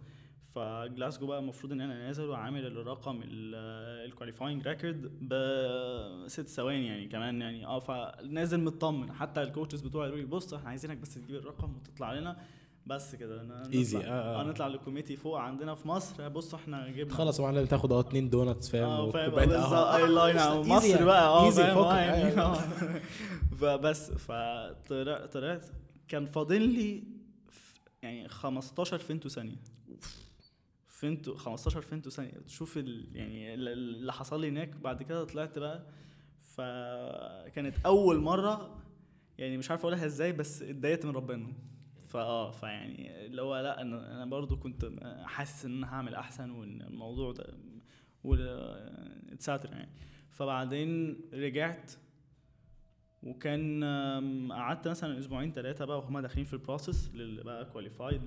فجلاسكو 0.55 1.27
بقى 1.27 1.39
المفروض 1.39 1.73
إن 1.73 1.81
أنا 1.81 1.99
نازل 2.07 2.25
وعامل 2.29 2.67
الرقم 2.67 3.21
ال 3.25 3.38
qualifying 3.38 4.69
record 4.69 5.29
بست 5.29 6.49
ثواني 6.49 6.87
يعني 6.87 7.07
كمان 7.09 7.41
يعني. 7.41 7.67
آه 7.67 7.79
فنازل 7.79 8.61
مطمن. 8.61 9.13
حتى 9.13 9.43
ال 9.43 9.47
coaches 9.48 9.81
بتوعي 9.81 10.09
قالوا 10.09 10.21
لي 10.23 10.27
بص 10.27 10.55
إحنا 10.55 10.69
عايزينك 10.69 10.97
بس 10.97 11.15
تجيب 11.15 11.37
الرقم 11.37 11.77
وتطلع 11.77 12.13
لنا. 12.13 12.37
بس 12.87 13.15
كده 13.15 13.43
Easy. 13.65 13.95
نطلع 13.95 14.01
آه، 14.01 14.11
آه. 14.11 14.41
آه 14.41 14.45
نطلع 14.45 14.67
لل 14.67 14.76
committee 14.76 15.17
فوق 15.17 15.39
عندنا 15.39 15.75
في 15.75 15.89
مصر 15.89 16.29
بص 16.29 16.55
إحنا 16.55 16.89
جبنا 16.89 17.15
خلاص 17.15 17.41
معلم 17.41 17.67
تاخد 17.67 17.93
آه 17.93 18.01
اتنين 18.01 18.31
دونتس 18.31 18.69
فاهم 18.69 18.85
آه 18.89 19.11
فاهم 19.11 19.27
وكوباية 19.29 19.47
بالظبط. 19.47 19.73
أي 19.73 20.07
لاين 20.09 20.39
آه، 20.39 20.63
مصر 20.63 20.87
يعني. 20.89 21.05
بقى 21.05 21.29
آه 21.29 21.51
فاهم. 21.51 21.79
آه،. 21.79 22.41
آه. 22.41 23.01
فبس 23.61 24.11
فطلعت 24.11 25.33
طلعت 25.33 25.67
كان 26.09 26.27
فاضل 26.27 26.63
لي 26.63 27.05
يعني 28.03 28.29
15 28.29 28.99
فينتو 28.99 29.29
ثانية 29.29 29.57
فينتو 30.89 31.35
15 31.35 31.81
فينتو 31.81 32.11
ثانية 32.11 32.33
تشوف 32.47 32.77
ال 32.79 33.09
يعني 33.17 33.55
ال- 33.55 33.69
اللي 33.69 34.13
حصل 34.13 34.41
لي 34.41 34.49
هناك 34.49 34.77
بعد 34.77 35.03
كده 35.03 35.25
طلعت 35.25 35.59
بقى 35.59 35.87
فكانت 36.41 37.75
أول 37.87 38.19
مرة 38.21 38.77
يعني 39.39 39.57
مش 39.59 39.71
عارف 39.71 39.81
أقولها 39.81 40.07
إزاي 40.07 40.33
بس 40.33 40.63
اتضايقت 40.63 41.07
من 41.07 41.13
ربنا 41.17 41.53
فآه 42.11 42.51
فيعني 42.51 43.27
اللي 43.27 43.43
هو 43.43 43.61
لأ 43.61 43.81
أنا 43.81 44.13
أنا 44.17 44.27
برضو 44.27 44.57
كنت 44.57 44.91
حاسس 45.25 45.65
إن 45.65 45.77
أنا 45.77 45.95
هعمل 45.95 46.15
أحسن 46.15 46.51
وإن 46.51 46.83
الموضوع 46.83 47.33
ده 47.33 47.55
اتساتر 49.33 49.73
يعني. 49.73 49.89
فبعدين 50.31 51.21
رجعت 51.33 51.93
وكان 53.23 53.85
قعدت 54.53 54.89
مثلا 54.89 55.19
أسبوعين 55.19 55.53
ثلاثة 55.53 55.85
بقى 55.85 55.99
وهما 55.99 56.21
داخلين 56.21 56.45
في 56.45 56.53
ال 56.53 56.60
process 56.60 57.11
بقى 57.15 57.65
qualified 57.65 58.21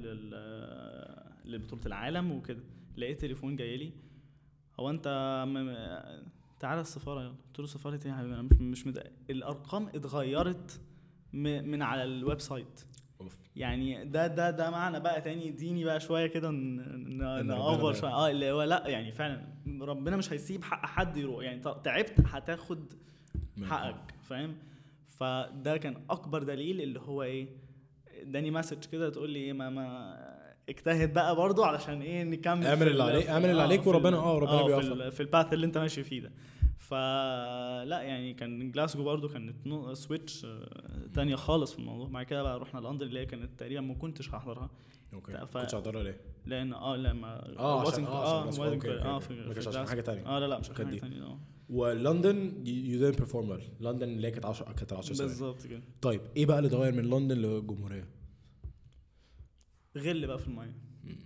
لبطوله 1.45 1.81
العالم 1.85 2.31
وكده. 2.31 2.63
لقيت 2.97 3.21
تليفون 3.21 3.55
جاي 3.55 3.77
لي. 3.77 3.91
هو 4.79 4.89
أنت 4.89 5.05
تعالى 6.59 6.81
السفارة 6.81 7.21
يلا. 7.21 7.35
قلت 7.47 7.59
له 7.59 7.65
سفاره 7.65 7.99
إيه 8.05 8.11
يا 8.11 8.17
حبيبي 8.17 8.33
أنا 8.33 8.41
مش 8.41 8.57
مش 8.61 8.87
مد... 8.87 9.11
الأرقام 9.29 9.87
اتغيرت 9.87 10.81
من 11.33 11.81
على 11.81 12.03
ال 12.03 12.39
website. 12.39 12.85
يعني 13.55 14.05
ده 14.05 14.27
ده 14.27 14.49
ده 14.51 14.69
معنى 14.69 14.99
بقى 14.99 15.21
تاني 15.21 15.49
اديني 15.49 15.83
بقى 15.83 15.99
شوية 15.99 16.27
كده 16.27 16.51
ن- 16.51 16.75
ن- 17.17 17.21
إن 17.21 17.47
نأفور 17.47 17.79
ربنا 17.79 17.93
شوية. 17.93 18.11
آه 18.11 18.29
اللي 18.29 18.51
هو 18.51 18.63
لأ 18.63 18.87
يعني 18.87 19.11
فعلا 19.11 19.41
ربنا 19.81 20.17
مش 20.17 20.33
هيسيب 20.33 20.63
حق 20.63 20.85
حد 20.85 21.17
يروح. 21.17 21.43
يعني 21.43 21.61
تعبت 21.83 22.13
هتاخد 22.25 22.93
حقك 23.63 24.13
فاهم؟ 24.23 24.55
فده 25.07 25.77
كان 25.77 25.95
أكبر 26.09 26.43
دليل 26.43 26.81
اللي 26.81 26.99
هو 26.99 27.23
إيه 27.23 27.47
اداني 28.21 28.51
message 28.51 28.85
كده 28.91 29.09
تقول 29.09 29.29
لي 29.29 29.39
إيه 29.39 29.53
ما 29.53 29.69
ما 29.69 30.15
اجتهد 30.69 31.13
بقى 31.13 31.35
برضو 31.35 31.63
علشان 31.63 32.01
إيه 32.01 32.23
نكمل 32.23 32.65
اعمل 32.67 32.81
اللي 32.87 32.93
ال- 33.03 33.09
عليك- 33.09 33.27
اعمل 33.29 33.49
اللي 33.49 33.61
آه، 33.61 33.65
عليك 33.65 33.87
وربنا- 33.87 34.17
آه، 34.17 34.39
ربنا 34.39 34.63
بيوفقك. 34.63 34.91
ال- 34.91 35.11
في 35.11 35.19
ال 35.19 35.26
path 35.26 35.53
اللي 35.53 35.65
أنت 35.65 35.77
ماشي 35.77 36.03
فيه 36.03 36.21
ده. 36.21 36.31
فلا 36.83 38.01
يعني 38.01 38.33
كان 38.33 38.71
جلاسكو 38.71 39.03
برضو 39.03 39.27
كانت 39.29 39.55
سويتش 39.93 40.45
آه، 40.45 41.07
تانية 41.13 41.35
خالص 41.35 41.73
في 41.73 41.79
الموضوع 41.79 42.07
بعد 42.07 42.25
كده 42.25 42.43
بقى 42.43 42.59
رحنا 42.59 42.79
لندن 42.79 43.07
اللي 43.07 43.19
هي 43.19 43.25
كانت 43.25 43.59
تقريبا 43.59 43.81
ما 43.81 43.93
كنتش 43.93 44.29
هحضرها 44.29 44.69
أوكي 45.13 45.45
ف- 45.45 45.57
كنتش 45.57 45.75
هقدرها 45.75 46.03
ليه؟ 46.03 46.21
لأن 46.45 46.73
آه 46.73 46.95
آه 47.59 47.81
عشان 47.81 48.05
واشنطن- 48.05 48.07
آه 48.09 48.47
عشان 48.47 48.63
آه 48.63 48.69
جلاسكو. 48.69 48.87
واشنطن- 48.87 49.05
أوكي 49.05 49.33
آه 49.33 49.47
ما 49.47 49.53
كانش 49.53 49.67
عشان. 49.67 49.87
حاجة 49.87 50.01
تانية 50.01 50.25
آه 50.25 50.39
لا 50.39 50.47
لا 50.47 50.59
مش 50.59 50.69
عشان 50.71 50.85
حاجة. 50.87 50.99
تانية 50.99 51.23
آه 51.23 51.39
ولندن 51.69 52.67
يو 52.67 52.99
دينت 52.99 53.17
بيرفورم 53.17 53.49
ويل 53.49 53.61
لندن 53.79 54.09
اللي 54.09 54.27
هي 54.27 54.31
كانت 54.31 54.45
10 54.45 54.71
كانت 54.73 54.93
10 54.93 55.13
سنين 55.13 55.29
بالظبط 55.29 55.67
كده 55.67 55.81
طيب 56.01 56.21
إيه 56.37 56.45
بقى 56.45 56.57
اللي 56.59 56.67
اتغير 56.67 56.93
من 56.93 57.03
لندن 57.09 57.37
للجمهوريه؟ 57.37 58.07
غل 59.97 60.27
بقى 60.27 60.39
في 60.39 60.47
المية 60.47 60.73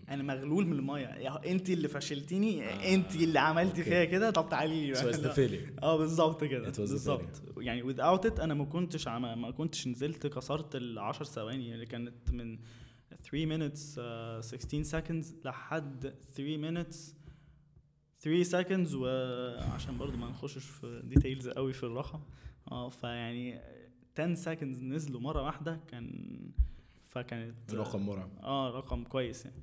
أنا 0.09 0.23
مغلول 0.23 0.65
من 0.67 0.73
المية. 0.79 1.07
يا 1.07 1.51
انت 1.51 1.69
اللي 1.69 1.87
فشلتيني 1.87 2.65
آه، 2.65 2.95
انت 2.95 3.15
اللي 3.15 3.39
عملتي. 3.39 3.83
فيها 3.83 4.05
كده؟ 4.05 4.29
طب 4.31 4.49
تعالي 4.49 4.85
لي 4.87 4.91
بقى. 4.91 5.01
آه 5.83 5.97
بالظبط 5.97 6.43
كده. 6.43 6.69
بالظبط. 6.77 7.41
يعني 7.57 7.93
without 7.93 8.21
it 8.29 8.39
أنا 8.39 8.53
ما 8.53 8.65
كنتش 8.65 9.07
عم... 9.07 9.41
ما 9.41 9.51
كنتش 9.51 9.87
نزلت 9.87 10.27
كسرت 10.27 10.75
ال 10.75 10.99
10 10.99 11.25
ثواني 11.25 11.73
اللي 11.73 11.85
كانت 11.85 12.31
من 12.31 12.59
3 13.31 13.45
minutes 13.45 13.79
uh, 14.41 14.57
16 14.57 14.83
seconds 15.01 15.25
لحد 15.45 16.13
3 16.33 16.83
minutes 16.83 16.97
3 18.19 18.43
seconds 18.63 18.93
وعشان 18.95 19.97
برضو 19.97 20.17
ما 20.17 20.29
نخشش 20.29 20.65
في 20.65 21.01
details 21.05 21.47
قوي 21.49 21.73
في 21.73 21.83
الرقم. 21.83 22.19
آه 22.71 22.89
فيعني 22.89 23.59
10 24.19 24.35
seconds 24.55 24.83
نزلوا 24.83 25.21
مرة 25.21 25.41
واحدة 25.43 25.79
كان 25.87 26.07
فكانت 27.23 27.73
رقم 27.73 28.05
مرعب. 28.05 28.29
آه 28.43 28.69
رقم 28.69 29.03
كويس 29.03 29.45
يعني. 29.45 29.57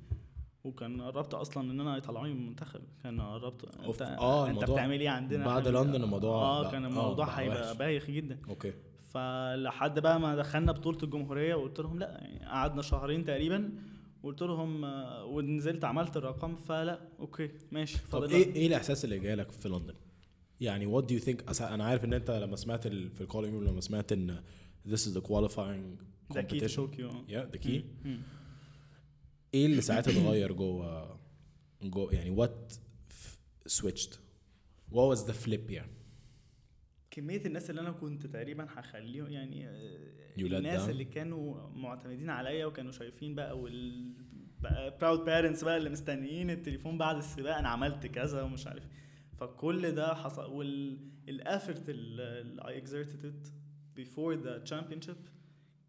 وكان 0.63 1.01
قربت 1.01 1.33
أصلا 1.33 1.71
إن 1.71 1.79
أنا 1.79 1.97
يطلعوني 1.97 2.33
من 2.33 2.41
المنتخب 2.41 2.81
كان 3.03 3.21
قربت. 3.21 3.65
انت 3.85 4.01
آه، 4.01 4.49
أنت 4.49 4.63
بتعمل 4.63 4.99
إيه 4.99 5.09
عندنا؟ 5.09 5.45
بعد 5.45 5.67
لندن 5.67 6.03
الموضوع 6.03 6.35
آه 6.35 6.71
كان 6.71 6.83
آه، 6.83 6.87
الموضوع 6.87 7.25
بقى 7.25 7.39
هيبقى. 7.39 7.77
بايخ 7.77 8.11
جدا. 8.11 8.39
أوكي. 8.49 8.73
فلحد 9.03 9.99
بقى 9.99 10.19
ما 10.19 10.35
دخلنا 10.35 10.71
بطولة 10.71 10.97
الجمهورية 11.03 11.55
وقلت 11.55 11.79
لهم 11.79 11.99
لأ 11.99 12.11
يعني 12.21 12.45
قعدنا 12.45 12.81
شهرين 12.81 13.25
تقريبا. 13.25 13.71
قلت 14.23 14.41
لهم 14.41 14.85
آه، 14.85 15.25
ونزلت 15.25 15.85
عملت 15.85 16.17
الرقم 16.17 16.55
فلأ 16.55 16.99
أوكي 17.19 17.51
ماشي 17.71 17.97
طب 18.11 18.23
إيه 18.23 18.55
إيه 18.55 18.67
الإحساس 18.67 19.05
اللي 19.05 19.19
جالك 19.19 19.51
في 19.51 19.69
لندن؟ 19.69 19.93
يعني 20.61 20.85
what 20.85 21.03
do 21.03 21.13
you 21.13 21.19
think 21.19 21.61
أنا 21.61 21.83
عارف 21.85 22.05
إن 22.05 22.13
أنت 22.13 22.31
لما 22.31 22.55
سمعت 22.55 22.87
في 22.87 23.21
ال 23.21 23.26
calling 23.26 23.63
لما 23.63 23.81
سمعت 23.81 24.11
إن 24.11 24.39
this 24.87 24.99
is 24.99 25.17
the 25.17 25.21
qualifying 25.21 26.14
key 26.33 26.59
competition 26.59 26.75
طوكيو 26.75 27.11
مم. 27.11 27.25
مم. 28.05 28.21
إيه 29.53 29.65
اللي 29.65 29.81
ساعتها 29.81 30.11
اتغير 30.11 30.51
جوه 30.53 31.19
جوه 31.83 32.13
يعني 32.13 32.29
f- 33.09 33.69
switched 33.81 34.13
what 34.91 35.15
was 35.15 35.19
the 35.27 35.33
flip 35.45 35.69
يعني 35.71 35.91
كمية 37.11 37.45
الناس 37.45 37.69
اللي 37.69 37.81
أنا 37.81 37.91
كنت 37.91 38.27
تقريبا 38.27 38.67
هخليهم 38.69 39.29
يعني 39.31 39.67
آه، 39.69 40.09
الناس. 40.57 40.89
اللي 40.89 41.05
كانوا 41.05 41.69
معتمدين 41.69 42.29
عليا 42.29 42.65
وكانوا 42.65 42.91
شايفين 42.91 43.35
بقى 43.35 43.59
وال 43.59 44.13
proud 45.01 45.19
parents 45.25 45.63
بقى 45.63 45.77
اللي 45.77 45.89
مستنيين 45.89 46.49
التليفون 46.49 46.97
بعد 46.97 47.15
السباق 47.17 47.57
أنا 47.57 47.69
عملت 47.69 48.07
كذا 48.07 48.41
ومش 48.41 48.67
عارف 48.67 48.83
فكل 49.39 49.91
ده 49.91 50.15
حصل 50.15 50.51
وال 50.51 50.86
effort 50.86 51.89
اللي 51.89 52.61
I 52.61 52.83
exerted 52.83 53.23
it 53.25 53.49
before 53.99 54.35
the 54.45 54.69
championship 54.71 55.17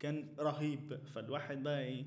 كان 0.00 0.28
رهيب. 0.38 0.98
فالواحد 1.14 1.62
بقى 1.62 1.84
إيه 1.84 2.04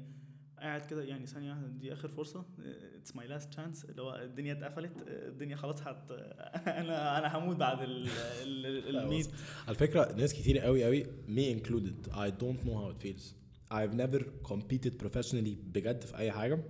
قاعد 0.60 0.86
كده 0.86 1.04
يعني 1.04 1.26
ثانية 1.26 1.50
واحدة 1.50 1.68
دي 1.68 1.94
آخر 1.94 2.08
فرصة. 2.08 2.46
it's 2.96 3.16
my 3.16 3.28
last 3.28 3.50
chance 3.50 3.86
اللي 3.86 4.02
هو 4.02 4.16
الدنيا 4.16 4.54
اتقفلت. 4.54 4.92
الدنيا 5.08 5.56
خلاص 5.56 5.82
هت 5.82 6.12
أنا 6.82 7.18
أنا 7.20 7.38
هموت 7.38 7.56
بعد 7.56 7.82
ال- 7.82 8.08
ال- 8.44 9.38
على 9.68 9.76
فكرة 9.76 10.14
ناس 10.14 10.34
كتير 10.34 10.60
قوي 10.60 10.84
قوي 10.84 11.04
me 11.28 11.58
included. 11.60 12.12
I 12.12 12.30
don't 12.42 12.66
know 12.66 12.76
how 12.76 12.90
it 12.94 13.08
feels. 13.08 13.34
I've 13.72 13.94
never 13.94 14.24
competed 14.52 14.94
professionally 15.04 15.56
بجد 15.64 16.02
في 16.04 16.18
أي 16.18 16.32
حاجة. 16.32 16.64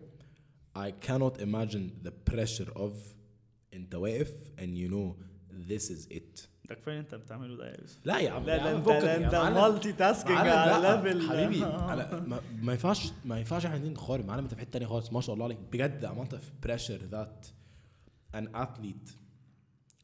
I 0.77 0.91
cannot 1.07 1.41
imagine 1.41 2.07
the 2.07 2.11
pressure 2.33 2.71
of 2.77 2.91
أنت 3.73 3.95
واقف 3.95 4.31
and 4.57 4.77
you 4.77 4.91
know 4.91 5.15
this 5.71 5.89
is 5.89 6.07
it. 6.11 6.47
ده 6.69 6.75
كفاية 6.75 6.99
أنت 6.99 7.15
بتعمله 7.15 7.57
ده 7.57 7.67
يا 7.71 7.81
يوسف. 7.81 7.99
لا 8.05 8.19
يا 8.19 8.31
عم 8.31 8.43
لا 8.43 8.57
لا 8.57 8.77
انت 8.77 8.87
أنت. 8.87 9.35
multitasking 9.35 10.37
على 10.37 10.87
level 10.87 11.29
حبيبي 11.29 11.65
أنا 11.93 12.19
ما, 12.61 12.71
ينفعش 12.71 13.11
ما 13.25 13.37
ينفعش 13.39 13.65
إحنا 13.65 13.77
اتنين 13.77 13.93
نقارن 13.93 14.25
معلم 14.25 14.43
انت 14.43 14.53
في 14.53 14.59
حتة 14.59 14.69
تانية 14.71 14.87
خالص. 14.87 15.13
ما 15.13 15.21
شاء 15.21 15.33
الله 15.33 15.45
عليك. 15.45 15.57
بجد 15.71 16.05
عملت 16.05 16.35
في 16.35 16.51
بريشر 16.63 16.95
ذات 17.05 17.47
an 18.37 18.45
athlete 18.55 19.09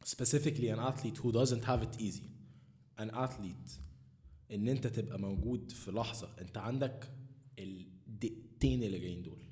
specifically 0.04 0.68
an 0.74 0.80
athlete 0.90 1.18
who 1.22 1.32
doesn't 1.32 1.64
have 1.64 1.82
it 1.82 2.00
easy 2.00 2.26
an 3.00 3.10
athlete 3.14 3.70
إن 4.52 4.68
أنت 4.68 4.86
تبقى 4.86 5.18
موجود 5.18 5.72
في 5.72 5.90
لحظة 5.90 6.28
أنت 6.40 6.58
عندك 6.58 7.08
الدقيقتين 7.58 8.82
اللي 8.82 8.98
جايين 8.98 9.22
دول. 9.22 9.42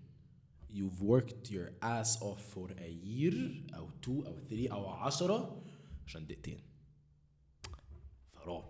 You've 0.75 1.03
worked 1.03 1.51
your 1.51 1.69
ass 1.83 2.17
off 2.23 2.41
for 2.55 2.69
a 2.71 2.91
year 3.07 3.35
أو 3.77 3.89
two 4.07 4.27
أو 4.27 4.37
three 4.51 4.71
أو 4.73 4.87
عشرة 4.89 5.62
عشان 6.07 6.27
دقيقتين. 6.27 6.59
فرعب 8.45 8.64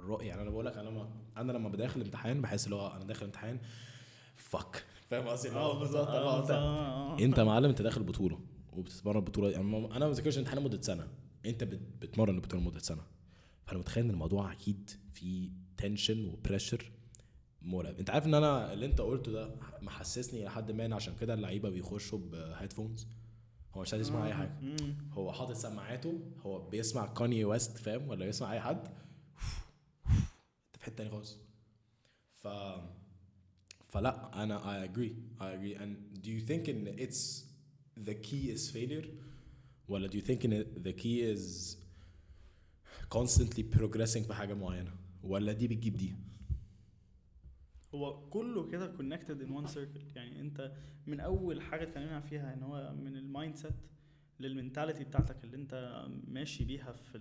الرعب 0.00 0.22
يعني 0.22 0.42
أنا 0.42 0.50
بقول 0.50 0.66
لك 0.66 0.76
أنا 0.76 0.88
لما 0.88 1.08
أنا 1.36 1.52
لما 1.52 1.68
بداخل 1.68 2.00
امتحان 2.00 2.42
بحس 2.42 2.64
اللي 2.64 2.76
هو 2.76 2.86
أنا 2.88 3.04
داخل 3.04 3.24
امتحان 3.26 3.58
فك 4.36 4.84
فاهم 5.10 5.28
قصدي؟ 5.28 5.50
هو 5.50 5.78
بالظبط 5.78 6.08
هو 6.08 6.46
أنت- 6.46 7.22
أنت 7.22 7.40
معلم 7.40 7.68
أنت 7.68 7.82
داخل 7.82 8.02
بطولة 8.02 8.40
وبتتمرن 8.72 9.16
البطوله 9.16 9.50
يعني 9.50 9.64
ما- 9.64 9.96
أنا 9.96 10.04
ما 10.04 10.10
بذاكرش 10.10 10.38
امتحان 10.38 10.58
لمدة 10.58 10.80
سنة. 10.82 11.08
أنت 11.46 11.64
بت- 11.64 11.80
بتمرن 12.02 12.34
البطولة 12.34 12.62
لمدة 12.62 12.78
سنة. 12.80 13.02
فأنا 13.66 13.78
متخيل 13.78 14.04
إن 14.04 14.10
الموضوع 14.10 14.52
أكيد 14.52 14.90
فيه 15.12 15.50
tension 15.76 16.24
و 16.24 16.32
pressure 16.32 16.92
مرعب 17.62 17.98
أنت 17.98 18.10
عارف 18.10 18.26
إن 18.26 18.34
أنا 18.34 18.72
اللي 18.72 18.86
أنت 18.86 19.00
قلته 19.00 19.32
ده 19.32 19.54
محسسني 19.82 20.44
لحد 20.44 20.70
ما 20.70 20.86
إن 20.86 20.92
عشان 20.92 21.14
كده 21.20 21.34
اللعيبة 21.34 21.68
بيخشوا 21.70 22.18
ب 22.18 22.26
headphones 22.26 23.06
هو 23.74 23.80
مش 23.80 23.92
عايز 23.92 24.06
يسمع 24.06 24.26
أي 24.26 24.34
حاجة. 24.34 24.52
هو 25.12 25.32
حاطط 25.32 25.52
سماعاته 25.52 26.20
هو 26.46 26.68
بيسمع 26.68 27.06
كاني 27.06 27.44
ويست 27.44 27.78
فاهم؟ 27.78 28.08
ولا 28.08 28.26
بيسمع 28.26 28.52
أي 28.52 28.60
حد. 28.60 28.88
انت 30.08 30.76
في 30.78 30.84
حتة 30.84 30.96
تاني 30.96 31.10
خالص. 31.10 31.38
ف 32.34 32.48
فلا 33.88 34.42
أنا 34.42 34.84
I 34.84 34.88
agree. 34.88 35.12
I 35.40 35.44
agree. 35.44 35.82
And 35.82 36.22
do 36.22 36.30
you 36.30 36.40
think 36.40 36.68
in 36.68 36.88
it's 36.98 37.42
the 38.06 38.14
key 38.14 38.50
is 38.54 38.70
failure? 38.70 39.06
ولا 39.88 40.08
do 40.08 40.14
you 40.14 40.22
think 40.22 40.44
in 40.44 40.50
the 40.84 40.92
key 40.92 41.20
is 41.34 41.76
constantly 43.14 43.62
progressing 43.62 44.26
في 44.26 44.34
حاجة 44.34 44.54
معينة؟ 44.54 44.92
ولا 45.24 45.52
دي 45.52 45.68
بتجيب 45.68 45.96
دي؟ 45.96 46.14
هو 47.94 48.28
كله 48.30 48.68
كده 48.68 48.96
connected 48.96 49.46
in 49.46 49.50
one 49.50 49.74
circle. 49.74 50.16
يعني 50.16 50.40
انت 50.40 50.72
من 51.06 51.20
أول 51.20 51.62
حاجة 51.62 51.82
اتكلمنا 51.82 52.20
فيها 52.20 52.54
إن 52.54 52.62
هو 52.62 52.94
من 52.94 53.16
ال 53.16 53.21
mindset 53.21 53.56
لل 53.56 53.72
mentality 54.40 55.04
بتاعتك 55.04 55.44
اللي 55.44 55.56
انت 55.56 56.04
ماشي 56.28 56.64
بيها 56.64 56.92
في 56.92 57.18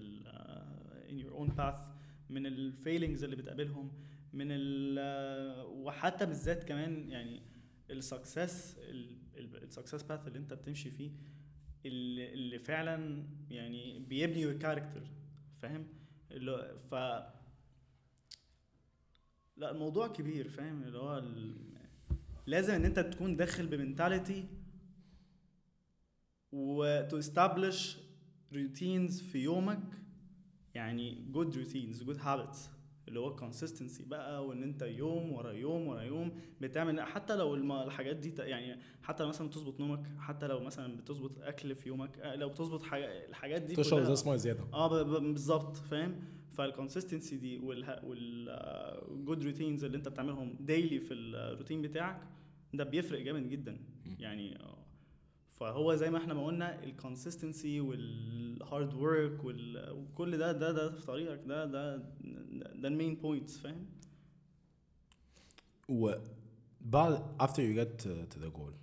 in 1.10 1.24
your 1.24 1.40
own 1.40 1.58
path 1.58 1.82
من 2.30 2.46
ال 2.46 2.54
feelings 2.54 3.24
اللي 3.24 3.36
بتقابلهم 3.36 3.92
من 4.34 4.48
ال 4.50 4.98
uh, 4.98 5.66
وحتى 5.70 6.26
بالذات 6.26 6.64
كمان 6.64 7.12
يعني 7.12 7.42
ال 7.90 8.01
success 8.01 8.80
ال 9.36 9.44
success 9.44 10.04
path 10.04 10.28
اللي 10.28 10.40
انت 10.40 10.54
بتمشي 10.54 10.92
فيه 10.92 11.12
اللي, 11.86 12.34
اللي 12.34 12.60
فعلا 12.60 13.24
يعني 13.50 14.00
بيبني 14.00 14.60
character 14.60 15.02
فاهم؟ 15.58 15.88
اللي 16.32 16.76
ف 16.92 16.96
لا 19.62 19.72
الموضوع 19.72 20.08
كبير 20.08 20.50
فاهم؟ 20.50 20.84
اللي 20.84 20.98
هو 20.98 21.18
ال... 21.18 21.54
لازم 22.46 22.74
إن 22.74 22.86
أنت 22.86 23.00
تكون 23.00 23.36
داخل 23.36 23.68
ب 23.68 23.76
mentality 23.76 24.48
و 26.52 26.75
to 26.75 27.22
establish 27.22 27.98
routines 28.54 29.22
في 29.22 29.38
يومك 29.38 29.84
يعني 30.74 31.26
good 31.32 31.58
routines 31.58 32.04
good 32.04 32.18
habits 32.20 32.70
اللي 33.08 33.20
هو 33.20 33.38
consistency 33.38 34.04
بقى 34.08 34.48
وإن 34.48 34.64
أنت 34.64 34.82
يوم 34.82 35.32
ورا 35.32 35.52
يوم 35.52 35.88
ورا 35.88 36.02
يوم 36.02 36.32
بتعمل 36.62 37.02
حتى 37.02 37.36
لو 37.36 37.56
الحاجات 37.56 38.16
دي 38.16 38.36
يعني 38.38 38.82
حتى 39.02 39.24
لو 39.24 39.30
مثلا 39.30 39.48
بتظبط 39.48 39.80
نومك 39.80 40.08
حتى 40.18 40.48
لو 40.48 40.60
مثلا 40.60 40.98
بتظبط 40.98 41.40
أكل 41.40 41.76
في 41.76 41.90
يومك 41.90 42.20
آه، 42.20 42.36
لو 42.36 42.50
بتظبط 42.50 42.84
حاجة 42.84 43.26
الحاجات 43.30 43.62
دي 43.62 43.76
تشرب 43.76 44.28
مية 44.28 44.36
زيادة. 44.36 44.64
آه 44.74 45.04
بالظبط 45.04 45.78
فاهم؟ 45.78 46.41
فال 46.52 46.65
consistency 46.65 47.38
دي 47.38 47.58
وال 47.58 48.00
وال 48.04 48.50
good 48.50 49.44
routines 49.44 49.84
اللي 49.84 49.98
انت 49.98 50.08
بتعملهم 50.08 50.56
daily 50.60 51.00
في 51.00 51.14
الروتين 51.14 51.82
بتاعك 51.82 52.22
ده 52.74 52.84
بيفرق 52.84 53.22
جامد 53.22 53.50
جدا. 53.50 53.78
يعني 54.20 54.60
آه، 54.60 54.78
فهو 55.54 55.96
زي 55.96 56.10
ما 56.10 56.18
إحنا 56.18 56.34
ما 56.34 56.46
قلنا 56.46 56.84
ال 56.84 56.92
consistency 56.92 57.80
وال 57.82 58.19
hard 58.19 58.94
work 58.94 59.40
وكل 59.44 60.38
ده 60.38 60.52
ده 60.52 60.72
ده 60.72 60.92
في 60.92 61.06
طريقك 61.06 61.40
ده 61.48 61.66
ده 61.66 61.98
ده 62.76 62.88
ال 62.88 62.93
main 62.93 63.16
points 63.16 63.58
فاهم؟ 63.58 63.86
وبعد 65.90 67.42
after 67.42 67.60
you 67.62 67.76
get 67.76 68.04
to, 68.04 68.10
to 68.34 68.40
the 68.40 68.50
goal 68.58 68.74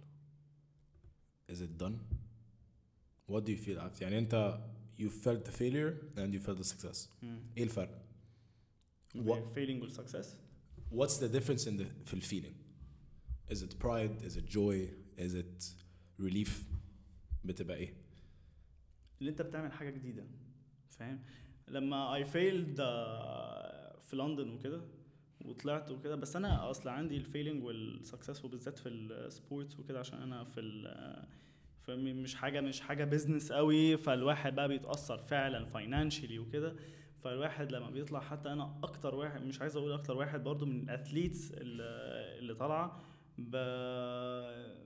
is 1.53 1.61
it 1.61 1.79
done? 1.79 1.97
What 3.27 3.45
do 3.45 3.53
you 3.53 3.57
feel 3.67 3.79
after 3.81 4.03
يعني 4.03 4.19
انت 4.19 4.59
you 4.99 5.09
felt 5.09 5.45
the 5.45 5.53
failure 5.53 5.93
and 6.17 6.33
you 6.35 6.41
felt 6.41 6.59
the 6.59 6.65
success. 6.75 7.09
إيه 7.57 7.63
الفرق؟ 7.65 8.05
What- 9.17 9.55
فيلينج 9.55 9.83
والسكسس 9.83 10.37
what's 10.93 11.19
the 11.21 11.29
difference 11.29 11.67
in 11.67 11.77
the 11.81 11.87
في 12.07 12.15
الفيلينج 12.15 12.55
is 13.51 13.57
it 13.63 13.79
pride? 13.79 14.23
Is 14.29 14.37
it 14.37 14.47
joy? 14.57 14.89
Is 15.19 15.35
it 15.35 15.65
relief? 16.21 16.51
بتبقى 17.45 17.77
إيه؟ 17.77 17.95
اللي 19.21 19.31
أنت 19.31 19.43
بتعمل 19.43 19.73
حاجة 19.73 19.91
جديدة 19.91 20.25
فاهم؟ 20.91 21.23
لما 21.69 22.15
اي 22.15 22.25
فيلد 22.25 22.77
في 24.01 24.17
لندن 24.17 24.51
وكده 24.51 24.85
وطلعت 25.45 25.91
وكده 25.91 26.17
بس 26.17 26.37
أنا 26.37 26.71
أصلا 26.71 26.93
عندي 26.93 27.17
الفيلينج 27.17 27.65
والسكسس 27.65 28.45
وبالذات 28.45 28.79
في 28.79 28.89
السبورتس 28.89 29.79
وكده 29.79 29.99
عشان 30.01 30.23
أنا 30.23 30.45
في 30.45 30.61
فمش 31.89 32.35
حاجة 32.35 32.61
مش 32.61 32.81
حاجة 32.81 33.05
بيزنس 33.05 33.53
قوي 33.53 33.97
فالواحد 33.97 34.55
بقى 34.55 34.69
بيتأثر 34.69 35.19
فعلا 35.19 35.65
فاينانشلي 35.65 36.39
وكده. 36.39 36.77
فالواحد 37.25 37.73
لما 37.73 37.91
بيطلع 37.91 38.21
حتى 38.21 38.53
أنا 38.53 38.75
أكتر 38.83 39.15
واحد 39.15 39.43
مش 39.43 39.61
عايز 39.61 39.77
أقول 39.77 39.93
أكتر 39.93 40.17
واحد 40.17 40.45
برضو 40.45 40.67
من 40.67 40.81
ال 40.81 40.89
athletes 40.89 41.53
اللي 41.55 42.55
طالعة 42.55 43.01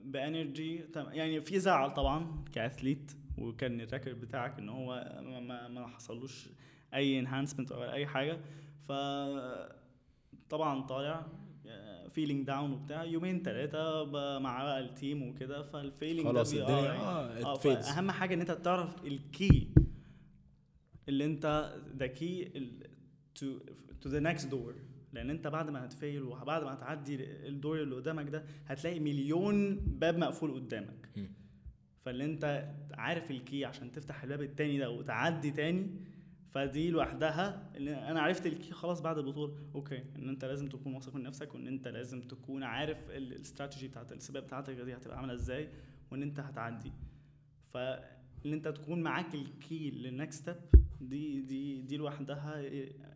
ب 0.03 0.15
energy 0.15 0.85
يعني 0.95 1.41
في 1.41 1.59
زعل 1.59 1.93
طبعا 1.93 2.43
ك 2.53 2.60
athlete 2.60 3.11
وكان 3.37 3.81
ال 3.81 3.87
record 3.87 4.21
بتاعك 4.21 4.59
إن 4.59 4.69
هو 4.69 5.21
ما, 5.41 5.67
ما 5.67 5.87
حصلوش 5.87 6.49
أي 6.93 7.19
enhancement 7.19 7.71
أو 7.71 7.83
أي 7.83 8.07
حاجة. 8.07 8.39
ف 8.87 8.91
طبعا 10.49 10.81
طالع 10.81 11.25
feeling 12.13 12.47
down 12.47 12.71
وبتاع 12.73 13.03
يومين 13.03 13.43
ثلاثة 13.43 14.05
مع 14.39 14.63
بقى 14.63 14.79
ال 14.79 14.88
team 14.88 15.23
وكده 15.23 15.63
فال 15.63 15.77
feeling 15.77 16.27
خلاص 16.27 16.53
ده 16.53 16.61
الدنيا 16.61 16.91
آه، 16.91 17.27
آه 17.43 17.53
آه 17.53 17.59
fades. 17.59 17.87
اهم 17.87 18.11
حاجة 18.11 18.33
إن 18.33 18.39
أنت 18.39 18.51
تعرف 18.51 19.05
ال 19.05 19.21
key 19.21 19.69
اللي 21.09 21.25
أنت 21.25 21.75
the 21.97 22.07
key 22.07 22.51
to 23.35 23.59
to 24.01 24.09
the 24.09 24.19
next 24.19 24.47
دور 24.47 24.75
لأن 25.13 25.29
أنت 25.29 25.47
بعد 25.47 25.69
ما 25.69 25.85
هت 25.85 25.97
fail 25.97 26.21
وبعد 26.23 26.63
ما 26.63 26.73
هتعدي 26.73 27.15
الدور 27.47 27.81
اللي 27.81 27.95
قدامك 27.95 28.29
ده 28.29 28.43
هتلاقي 28.67 28.99
مليون 28.99 29.75
باب 29.75 30.17
مقفول 30.17 30.53
قدامك. 30.53 31.09
فاللي 32.05 32.25
أنت 32.25 32.69
عارف 32.93 33.31
ال 33.31 33.39
key 33.39 33.65
عشان 33.65 33.91
تفتح 33.91 34.23
الباب 34.23 34.41
التاني 34.41 34.77
ده 34.77 34.89
وتعدي 34.89 35.51
تاني 35.51 35.89
فدي 36.53 36.89
لوحدها 36.91 37.71
اللي 37.75 37.95
أنا 38.11 38.21
عرفت 38.21 38.45
ال 38.45 38.52
key 38.52 38.71
خلاص 38.71 39.01
بعد 39.01 39.17
البطولة 39.17 39.53
أوكي 39.75 40.03
إن 40.15 40.29
أنت 40.29 40.45
لازم 40.45 40.67
تكون 40.69 40.93
واثق 40.93 41.15
من 41.15 41.23
نفسك 41.23 41.55
وإن 41.55 41.67
أنت 41.67 41.87
لازم 41.87 42.21
تكون 42.21 42.63
عارف 42.63 43.09
ال- 43.09 43.33
الاستراتيجي 43.33 43.87
بتاعت 43.87 44.11
السباق 44.11 44.43
بتاعتك 44.43 44.73
دي 44.73 44.93
هتبقى 44.95 45.17
عاملة 45.17 45.33
إزاي 45.33 45.69
وإن 46.11 46.21
أنت 46.21 46.39
هتعدي. 46.39 46.91
فان 47.69 48.53
أنت 48.53 48.67
تكون 48.67 49.01
معاك 49.03 49.35
ال 49.35 49.49
key 49.49 49.91
لل 49.91 50.07
next 50.07 50.39
step 50.41 50.55
دي 51.01 51.41
دي 51.41 51.81
دي 51.81 51.97
لوحدها 51.97 52.57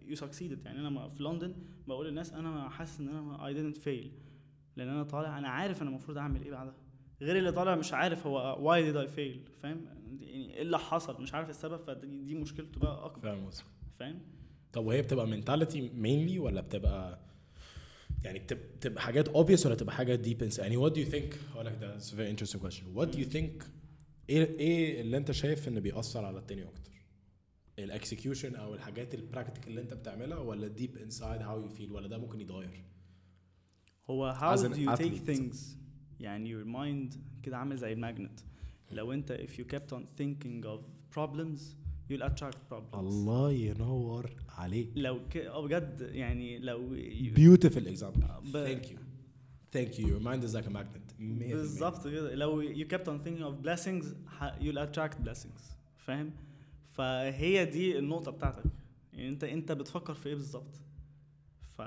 you 0.08 0.16
succeeded 0.16 0.66
يعني 0.66 0.80
أنا 0.88 1.08
في 1.08 1.24
لندن 1.24 1.56
بقول 1.88 2.08
للناس 2.08 2.34
أنا 2.34 2.70
حاسس 2.70 3.00
إن 3.00 3.08
أنا 3.10 3.46
I 3.48 3.56
didn't 3.74 3.80
fail 3.80 4.12
لأن 4.76 4.88
أنا 4.90 5.04
طالع 5.04 5.38
أنا 5.38 5.48
عارف 5.48 5.82
أنا 5.82 5.90
المفروض 5.90 6.18
أعمل 6.18 6.42
إيه 6.44 6.52
بعدها. 6.52 6.76
غير 7.22 7.38
اللي 7.38 7.52
طالع 7.52 7.76
مش 7.76 7.94
عارف 7.94 8.28
هو 8.28 8.58
why 8.70 8.84
did 8.84 8.96
I 8.98 9.08
fail 9.08 9.42
فاهم؟ 9.64 9.86
يعني 9.86 10.24
إيه 10.30 10.62
اللي 10.62 10.80
حصل؟ 10.80 11.22
مش 11.22 11.34
عارف 11.34 11.50
السبب 11.50 11.78
فدي 11.78 12.22
دي 12.24 12.36
مشكلته 12.36 12.80
بقى 12.80 13.06
أكبر. 13.06 13.22
فاهم. 13.22 13.50
فاهم؟ 14.00 14.20
طب 14.74 14.86
وهي 14.86 15.02
بتبقى 15.02 15.42
mentality 15.42 15.76
mainly 16.04 16.38
ولا 16.40 16.62
بتبقى 16.62 17.20
يعني 18.24 18.40
بتبقى, 18.40 19.02
حاجات 19.02 19.30
obvious 19.30 19.66
ولا 19.66 19.76
بتبقى 19.76 19.96
حاجات 19.96 20.26
deep 20.28 20.42
inside 20.54 20.60
يعني 20.60 20.78
what 20.90 20.94
do 20.94 20.98
you 20.98 21.12
think 21.12 21.36
هقول 21.54 21.66
لك 21.66 21.78
ده 21.82 22.00
it's 22.00 22.04
a 22.04 22.14
very 22.16 22.38
interesting 22.40 22.60
question. 22.60 22.84
What 22.98 23.16
do 23.16 23.18
you 23.20 23.34
think 23.34 23.64
إيه 24.30 24.60
إيه 24.60 25.02
اللي 25.02 25.18
أنت 25.18 25.32
شايف 25.32 25.68
ان 25.68 25.80
بيأثر 25.80 26.26
على 26.26 26.38
التاني 26.40 26.64
أكتر؟ 26.64 26.92
ال 27.80 27.87
execution 27.87 28.56
أو 28.56 28.74
الحاجات 28.76 29.14
ال 29.14 29.19
practical 29.19 29.70
اللي 29.70 29.82
أنت 29.82 29.94
بتعملها 29.94 30.38
ولا 30.40 30.74
deep 30.78 31.00
inside 31.10 31.40
how 31.42 31.70
you 31.70 31.78
feel 31.80 31.92
ولا 31.92 32.08
ده 32.08 32.18
ممكن 32.18 32.42
يتغير؟ 32.42 32.84
هو 34.10 34.34
how 34.34 34.58
do 34.58 34.76
you 34.76 34.98
take 34.98 35.00
athlete. 35.00 35.30
things 35.30 35.58
يعني 36.20 36.54
your 36.64 36.66
mind 36.68 37.18
كده 37.44 37.58
عامل 37.58 37.78
زي 37.78 37.94
ال 37.94 38.00
magnet 38.00 38.40
لو 38.92 39.12
انت 39.14 39.32
if 39.48 39.60
you 39.60 39.64
kept 39.76 39.94
on 39.98 40.02
thinking 40.22 40.66
of 40.66 40.80
problems 41.18 41.60
you'll 42.12 42.24
attract 42.30 42.58
problems 42.74 42.94
الله 42.96 43.52
ينور 43.52 44.32
عليك 44.50 44.90
لو 44.96 45.20
ك... 45.30 45.38
آه 45.38 45.62
بجد 45.66 46.02
يعني 46.14 46.60
لو 46.60 46.96
you- 46.96 47.36
beautiful 47.38 47.88
example 47.98 48.52
ب- 48.54 48.66
thank 48.68 48.86
you 48.86 48.98
thank 49.78 49.94
you 50.00 50.06
your 50.08 50.22
mind 50.24 50.44
is 50.50 50.54
like 50.56 50.68
a 50.68 50.74
magnet 50.74 51.08
100%. 51.20 51.20
بالظبط 51.20 52.08
كده 52.08 52.36
لو 52.36 52.64
you 52.74 52.88
kept 52.88 53.06
on 53.08 53.26
thinking 53.28 53.44
of 53.44 53.66
blessings 53.68 54.06
you'll 54.62 54.88
attract 54.88 55.26
blessings 55.28 55.62
فاهم 55.98 56.32
فهي 56.94 57.66
دي 57.66 58.00
النقطه 58.00 58.32
بتاعتك 58.32 58.64
يعني 59.14 59.30
انت 59.30 59.44
انت 59.44 59.72
بتفكر 59.72 60.14
في 60.14 60.30
إيه 60.30 60.36
بالظبط 60.36 60.82
ف 61.78 61.82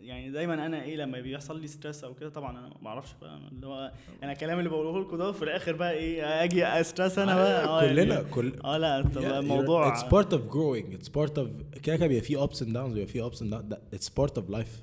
يعني 0.00 0.30
دايما 0.30 0.66
أنا 0.66 0.82
إيه 0.82 0.96
لما 0.96 1.20
بيحصل 1.20 1.60
لي 1.60 1.66
stress 1.66 2.04
أو 2.04 2.14
كده 2.14 2.28
طبعا 2.28 2.50
أنا 2.58 2.70
ما 2.82 2.88
أعرفش 2.88 3.14
بقى. 3.20 3.38
اللي 3.52 3.66
هو 3.66 3.92
أنا 4.22 4.32
الكلام 4.32 4.58
اللي 4.58 4.70
بقوله 4.70 5.00
لكم 5.00 5.16
ده 5.16 5.32
في 5.32 5.42
الآخر 5.42 5.72
بقى 5.72 5.92
إيه 5.92 6.44
أجي 6.44 6.64
أ 6.66 6.73
stress 6.73 7.18
أنا 7.18 7.34
بقى. 7.34 7.64
آه 7.64 7.82
يعني- 7.82 7.94
كلنا 8.02 8.22
كل 8.22 8.52
آه 8.64 8.76
لا 8.78 8.98
الموضوع 9.38 9.94
it's 9.94 10.02
part 10.02 10.28
of 10.32 10.38
growing 10.52 10.98
it's 10.98 11.08
part 11.08 11.32
of 11.38 11.78
كده 11.82 11.96
كده 11.96 12.06
بيبقى 12.06 12.20
فيه 12.24 12.46
ups 12.46 12.58
and 12.58 12.68
downs 12.72 12.92
بيبقى 12.92 13.06
فيه 13.06 13.28
ups 13.30 13.34
and 13.34 13.50
downs 13.52 13.74
that- 13.74 13.96
it's 13.98 14.08
part 14.08 14.32
of 14.42 14.50
life. 14.50 14.74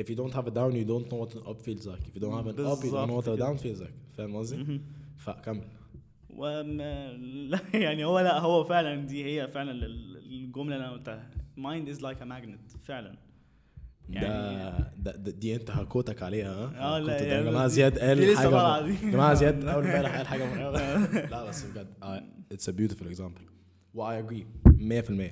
If 0.00 0.06
you 0.10 0.16
don't 0.16 0.34
have 0.38 0.46
a 0.46 0.54
down 0.60 0.72
you 0.80 0.86
don't 0.92 1.06
know 1.10 1.18
what 1.24 1.32
an 1.36 1.42
up 1.50 1.58
feels 1.66 1.84
like. 1.92 2.02
If 2.08 2.14
you 2.16 2.20
don't 2.24 2.36
have 2.40 2.48
an 2.52 2.66
up 2.72 2.80
you 2.84 2.90
don't 2.96 3.08
know 3.10 3.18
what 3.20 3.28
a 3.28 3.36
down 3.44 3.56
feels 3.64 3.80
like. 3.80 3.94
فاهم 4.18 4.36
قصدي؟ 4.36 4.80
فكمل. 5.16 5.64
وما 6.30 7.12
لا 7.50 7.58
يعني 7.84 8.04
هو 8.04 8.20
لا 8.20 8.38
هو 8.38 8.64
فعلا 8.64 8.94
دي 9.06 9.24
هي 9.24 9.48
فعلا 9.48 9.70
ال- 9.72 10.16
الجملة 10.16 10.74
اللي 10.76 10.86
أنا 10.86 10.92
قلتها. 10.92 11.30
Mind 11.58 11.96
is 11.96 12.00
like 12.00 12.20
a 12.22 12.26
magnet 12.26 12.76
فعلا. 12.84 13.14
يعني- 14.10 14.84
ده, 14.98 15.16
ده 15.16 15.30
دي 15.30 15.54
انت 15.56 15.70
هكوتك 15.70 16.22
عليها 16.22 16.54
ها؟ 16.54 16.96
آه 16.96 16.98
لا 16.98 17.22
يا 17.22 17.42
جماعة 17.42 17.66
زياد 17.66 17.98
قال 17.98 18.36
حاجة. 18.36 18.86
يا 18.86 19.10
جماعة 19.10 19.34
زياد 19.34 19.64
أول 19.68 19.86
امبارح 19.86 20.16
قال 20.16 20.26
حاجة 20.26 20.44
م- 20.44 20.58
لا 21.32 21.44
بس 21.44 21.62
بجد 21.64 21.86
آه، 22.02 22.22
it's 22.54 22.66
a 22.66 22.72
beautiful 22.72 23.16
example. 23.16 23.42
و 23.94 24.10
I 24.10 24.22
agree 24.22 24.44
100% 24.68 25.30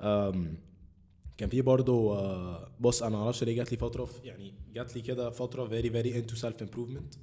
um, 0.00 0.36
كان 1.38 1.48
في 1.48 1.62
برضه 1.62 2.18
آه، 2.18 2.68
بص 2.80 3.02
أنا 3.02 3.16
معرفش 3.16 3.44
ليه 3.44 3.56
جات 3.56 3.72
لي 3.72 3.78
فترة 3.78 4.08
يعني 4.24 4.54
جات 4.74 4.96
لي 4.96 5.02
كده 5.02 5.30
فترة 5.30 5.68
very 5.68 5.84
very 5.92 6.14
into 6.24 6.36
self 6.40 6.64
improvement 6.66 7.18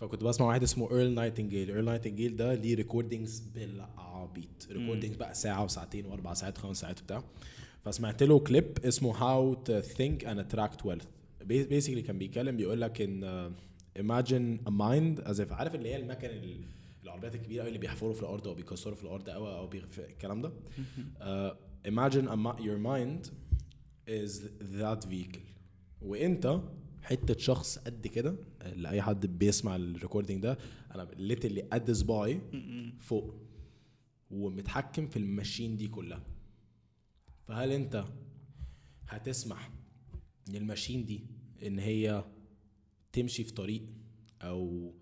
فكنت 0.00 0.24
بسمع 0.24 0.46
واحد 0.46 0.62
اسمه 0.62 0.90
ايرل 0.90 1.14
نايتنجيل 1.14 1.68
ايرل 1.70 1.84
نايتنجيل 1.84 2.36
ده 2.36 2.54
ليه 2.54 2.74
recordings 2.74 3.40
بالعبيط. 3.40 4.68
recordings 4.70 5.16
بقى 5.16 5.34
ساعة 5.34 5.64
وساعتين 5.64 6.06
وأربع 6.06 6.34
ساعات 6.34 6.58
خمس 6.58 6.80
ساعات 6.80 7.00
وبتاع. 7.00 7.22
فسمعت 7.84 8.22
له 8.22 8.38
كليب 8.38 8.78
اسمه 8.84 9.16
how 9.16 9.54
to 9.54 9.80
think 9.80 10.24
and 10.24 10.38
attract 10.38 10.86
wealth 10.86 11.04
basically 11.44 12.02
كان 12.02 12.18
بيتكلم 12.18 12.56
بيقول 12.56 12.80
لك 12.80 13.00
إن 13.00 13.52
imagine 13.98 14.68
a 14.68 14.70
mind 14.70 15.24
as 15.30 15.40
if 15.46 15.52
عارف 15.52 15.74
اللي 15.74 15.88
هي 15.88 15.96
المكن 15.96 16.28
ال- 16.28 16.64
العربيات 17.04 17.34
الكبيرة 17.34 17.60
قوي 17.60 17.68
اللي 17.68 17.78
بيحفروا 17.78 18.12
في 18.14 18.20
الأرض 18.22 18.48
أو 18.48 18.54
بيكسروا 18.54 18.94
في 18.94 19.02
الأرض 19.02 19.28
أو 19.28 19.46
أو 19.48 19.70
الكلام 19.98 20.42
ده؟ 20.42 20.52
uh, 21.20 21.54
imagine 21.88 22.26
a 22.28 22.36
mi- 22.36 22.62
your 22.62 22.78
mind 22.78 23.30
is 24.08 24.32
that 24.80 25.08
vehicle. 25.10 25.40
وإنت 26.02 26.60
حتة 27.02 27.38
شخص 27.38 27.78
قد 27.78 28.06
كده 28.06 28.36
لأي 28.76 29.02
حد 29.02 29.26
بيسمع 29.38 29.76
ال 29.76 29.83
recording 29.83 30.42
ده 30.42 30.58
أنا 30.94 31.08
literally 31.16 31.62
قد 31.62 31.90
صباعي 31.90 32.40
فوق 33.00 33.34
ومتحكم 34.30 35.06
في 35.06 35.16
ال 35.16 35.24
machine 35.24 35.76
دي 35.76 35.88
كلها. 35.88 36.22
فهل 37.50 37.72
انت 37.72 38.04
هتسمح 39.08 39.70
للماشين 40.48 41.04
دي 41.04 41.26
ان 41.62 41.78
هي 41.78 42.24
تمشي 43.12 43.44
في 43.44 43.52
طريق 43.52 43.82
أو 44.42 44.92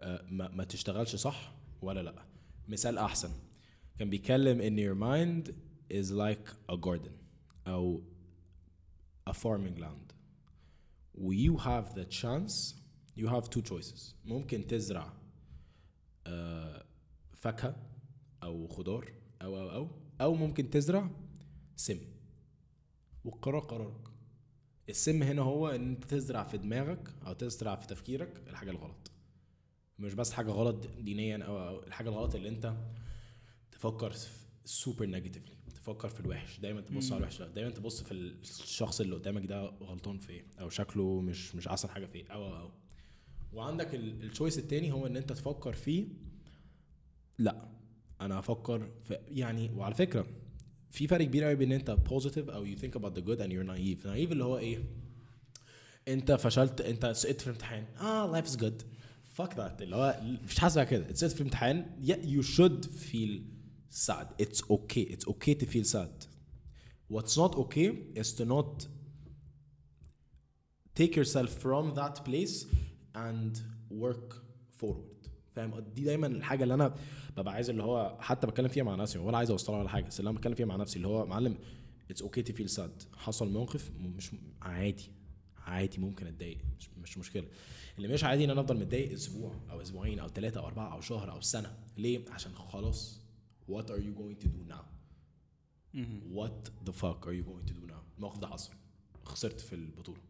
آه، 0.00 0.22
ما, 0.30 0.64
تشتغلش 0.64 1.16
صح 1.16 1.54
ولا 1.82 2.02
لا؟ 2.02 2.24
مثال 2.68 2.98
أحسن. 2.98 3.30
كان 3.98 4.10
بيتكلم 4.10 4.60
إن 4.60 4.76
your 4.78 4.98
mind 4.98 5.52
is 5.92 6.10
like 6.10 6.72
a 6.72 6.76
garden 6.76 7.12
أو 7.66 8.02
a 9.30 9.32
farming 9.32 9.78
land. 9.78 10.14
You 11.18 11.56
have 11.58 11.94
the 11.94 12.04
chance 12.04 12.74
you 13.16 13.26
have 13.28 13.50
two 13.50 13.62
choices. 13.62 14.14
ممكن 14.24 14.66
تزرع 14.66 15.12
آه، 16.26 16.84
فاكهة 17.34 17.76
أو 18.42 18.68
خضار 18.68 19.12
أو 19.42 19.60
أو 19.60 19.70
أو 19.70 19.88
أو 20.20 20.34
ممكن 20.34 20.70
تزرع 20.70 21.10
سم. 21.80 21.98
والقرار 23.24 23.60
قرارك. 23.60 24.08
السم 24.88 25.22
هنا 25.22 25.42
هو 25.42 25.68
إن 25.68 25.88
أنت 25.88 26.04
تزرع 26.04 26.44
في 26.44 26.58
دماغك 26.58 27.14
أو 27.26 27.32
تزرع 27.32 27.76
في 27.76 27.86
تفكيرك 27.86 28.42
الحاجة 28.48 28.70
الغلط. 28.70 29.10
مش 29.98 30.14
بس 30.14 30.32
حاجة 30.32 30.50
غلط 30.50 30.86
دينيا 31.00 31.44
أو, 31.44 31.82
الحاجة 31.82 32.08
الغلط 32.08 32.34
اللي 32.34 32.48
أنت 32.48 32.74
تفكر 33.72 34.14
super 34.64 35.06
negatively 35.06 35.56
تفكر 35.74 36.08
في 36.08 36.20
الوحش. 36.20 36.60
دايما 36.60 36.80
تبص 36.80 37.12
على 37.12 37.18
الوحش 37.18 37.42
دايما 37.42 37.70
تبص 37.70 38.02
في 38.02 38.12
الشخص 38.12 39.00
اللي 39.00 39.14
قدامك 39.14 39.46
ده 39.46 39.64
غلطان 39.66 40.18
في 40.18 40.32
إيه؟ 40.32 40.44
أو 40.60 40.68
شكله 40.68 41.20
مش 41.20 41.54
مش 41.54 41.68
أحسن 41.68 41.88
حاجة 41.88 42.06
في 42.06 42.14
إيه؟ 42.18 42.26
أو 42.26 42.56
أو. 42.56 42.70
وعندك 43.52 43.94
ال 43.94 44.03
choice 44.03 44.58
التاني 44.58 44.92
هو 44.92 45.06
إن 45.06 45.16
أنت 45.16 45.32
تفكر 45.32 45.72
فيه 45.72 46.06
لأ 47.38 47.68
أنا 48.20 48.40
هفكر 48.40 48.90
في 49.04 49.14
يعني 49.28 49.70
وعلى 49.76 49.94
فكرة 49.94 50.26
في 50.89 51.07
فرق 51.07 51.25
كبير 51.25 51.43
قوي 51.43 51.55
بين 51.55 51.71
انت 51.71 51.91
بوزيتيف 51.91 52.49
او 52.49 52.65
you 52.65 52.77
think 52.77 52.95
about 52.99 53.13
the 53.15 53.21
good 53.21 53.39
and 53.39 53.49
you're 53.51 53.67
naive 53.67 54.03
naive 54.05 54.31
اللي 54.31 54.43
هو 54.43 54.57
ايه 54.57 54.83
انت 56.07 56.31
فشلت 56.31 56.81
انت 56.81 57.05
سقطت 57.05 57.41
في 57.41 57.49
امتحان 57.49 57.85
اه 57.99 58.41
life 58.41 58.45
is 58.45 58.55
good 58.57 58.83
fuck 59.37 59.49
that 59.55 59.81
اللي 59.81 59.95
هو 59.95 60.21
مش 60.43 60.59
حاسس 60.59 60.79
كده 60.79 61.09
انت 61.09 61.17
سقطت 61.17 61.35
في 61.35 61.43
امتحان 61.43 61.85
yeah, 62.01 62.25
you 62.27 62.43
should 62.43 62.85
feel 62.85 63.41
sad 64.07 64.27
it's 64.45 64.61
okay 64.61 65.13
it's 65.13 65.27
okay 65.27 65.53
to 65.61 65.65
feel 65.65 65.85
sad 65.95 66.25
what's 67.13 67.35
not 67.37 67.55
okay 67.55 67.89
is 68.21 68.33
to 68.39 68.45
not 68.45 68.87
take 70.99 71.15
yourself 71.15 71.49
from 71.65 71.93
that 71.95 72.15
place 72.25 72.55
and 73.15 73.51
work 73.89 74.27
forward 74.79 75.08
فاهم؟ 75.54 75.80
دي 75.80 76.04
دايما 76.04 76.26
الحاجة 76.26 76.62
اللي 76.62 76.74
أنا 76.74 76.94
ببقى 77.36 77.54
عايز 77.54 77.70
اللي 77.70 77.82
هو 77.82 78.16
حتى 78.20 78.46
بتكلم 78.46 78.68
فيها 78.68 78.84
مع 78.84 78.94
نفسي 78.94 79.18
ولا 79.18 79.38
عايز 79.38 79.50
أوصلها 79.50 79.78
ولا 79.78 79.88
حاجة 79.88 80.04
بس 80.04 80.20
اللي 80.20 80.30
أنا 80.30 80.38
بتكلم 80.38 80.54
فيها 80.54 80.66
مع 80.66 80.76
نفسي 80.76 80.96
اللي 80.96 81.08
هو 81.08 81.26
معلم 81.26 81.58
it's 82.10 82.22
okay 82.22 82.42
to 82.42 82.52
feel 82.52 82.68
sad 82.68 83.02
حصل 83.16 83.52
موقف 83.52 83.90
مش 83.98 84.30
عادي 84.62 85.10
عادي 85.56 85.98
ممكن 85.98 86.26
أتضايق 86.26 86.58
مش, 86.78 86.90
مش 87.02 87.18
مشكلة. 87.18 87.46
اللي 87.96 88.08
مش 88.08 88.24
عادي 88.24 88.44
إن 88.44 88.50
أنا 88.50 88.60
أفضل 88.60 88.76
متضايق 88.76 89.12
أسبوع 89.12 89.54
أو 89.70 89.80
أسبوعين 89.82 90.18
أو 90.18 90.28
ثلاثة 90.28 90.60
أو 90.60 90.66
أربعة 90.66 90.92
أو 90.92 91.00
شهر 91.00 91.30
أو 91.32 91.40
سنة. 91.40 91.76
ليه؟ 91.96 92.24
عشان 92.30 92.54
خلاص 92.54 93.20
what 93.70 93.84
are 93.84 94.00
you 94.00 94.18
going 94.20 94.44
to 94.44 94.48
do 94.48 94.72
now? 94.74 94.84
what 96.38 96.70
the 96.88 96.92
fuck 96.92 97.26
are 97.26 97.32
you 97.32 97.42
going 97.42 97.66
to 97.70 97.74
do 97.74 97.86
now 97.92 98.00
الموقف 98.16 98.38
ده 98.38 98.46
حصل 98.46 98.72
خسرت 99.24 99.60
في 99.60 99.72
البطولة. 99.72 100.20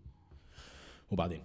وبعدين؟ 1.10 1.42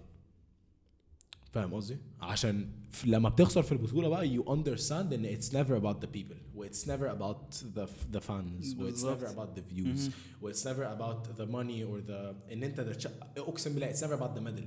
فاهم 1.56 1.74
قصدي؟ 1.74 1.96
عشان 2.20 2.68
لما 3.06 3.28
بتخسر 3.28 3.62
في 3.62 3.72
البطوله 3.72 4.08
بقى 4.08 4.36
you 4.36 4.42
understand 4.42 4.92
ان 5.12 5.36
it's 5.40 5.48
never 5.48 5.80
about 5.80 6.00
the 6.04 6.08
people 6.18 6.36
و 6.54 6.66
it's 6.66 6.86
never 6.86 7.08
about 7.18 7.54
the 7.76 7.86
the 8.16 8.20
fans 8.20 8.74
و 8.78 8.90
it's 8.90 9.02
بالظبط. 9.02 9.20
never 9.20 9.26
about 9.26 9.58
the 9.58 9.74
views 9.74 10.10
و 10.42 10.52
it's 10.52 10.64
never 10.64 10.84
about 10.84 11.38
the 11.38 11.46
money 11.46 11.82
or 11.82 12.08
the 12.10 12.52
ان 12.52 12.62
انت 12.62 12.96
اقسم 13.36 13.72
بالله 13.74 13.92
it's 13.92 14.00
never 14.00 14.20
about 14.20 14.38
the 14.38 14.42
medal 14.48 14.66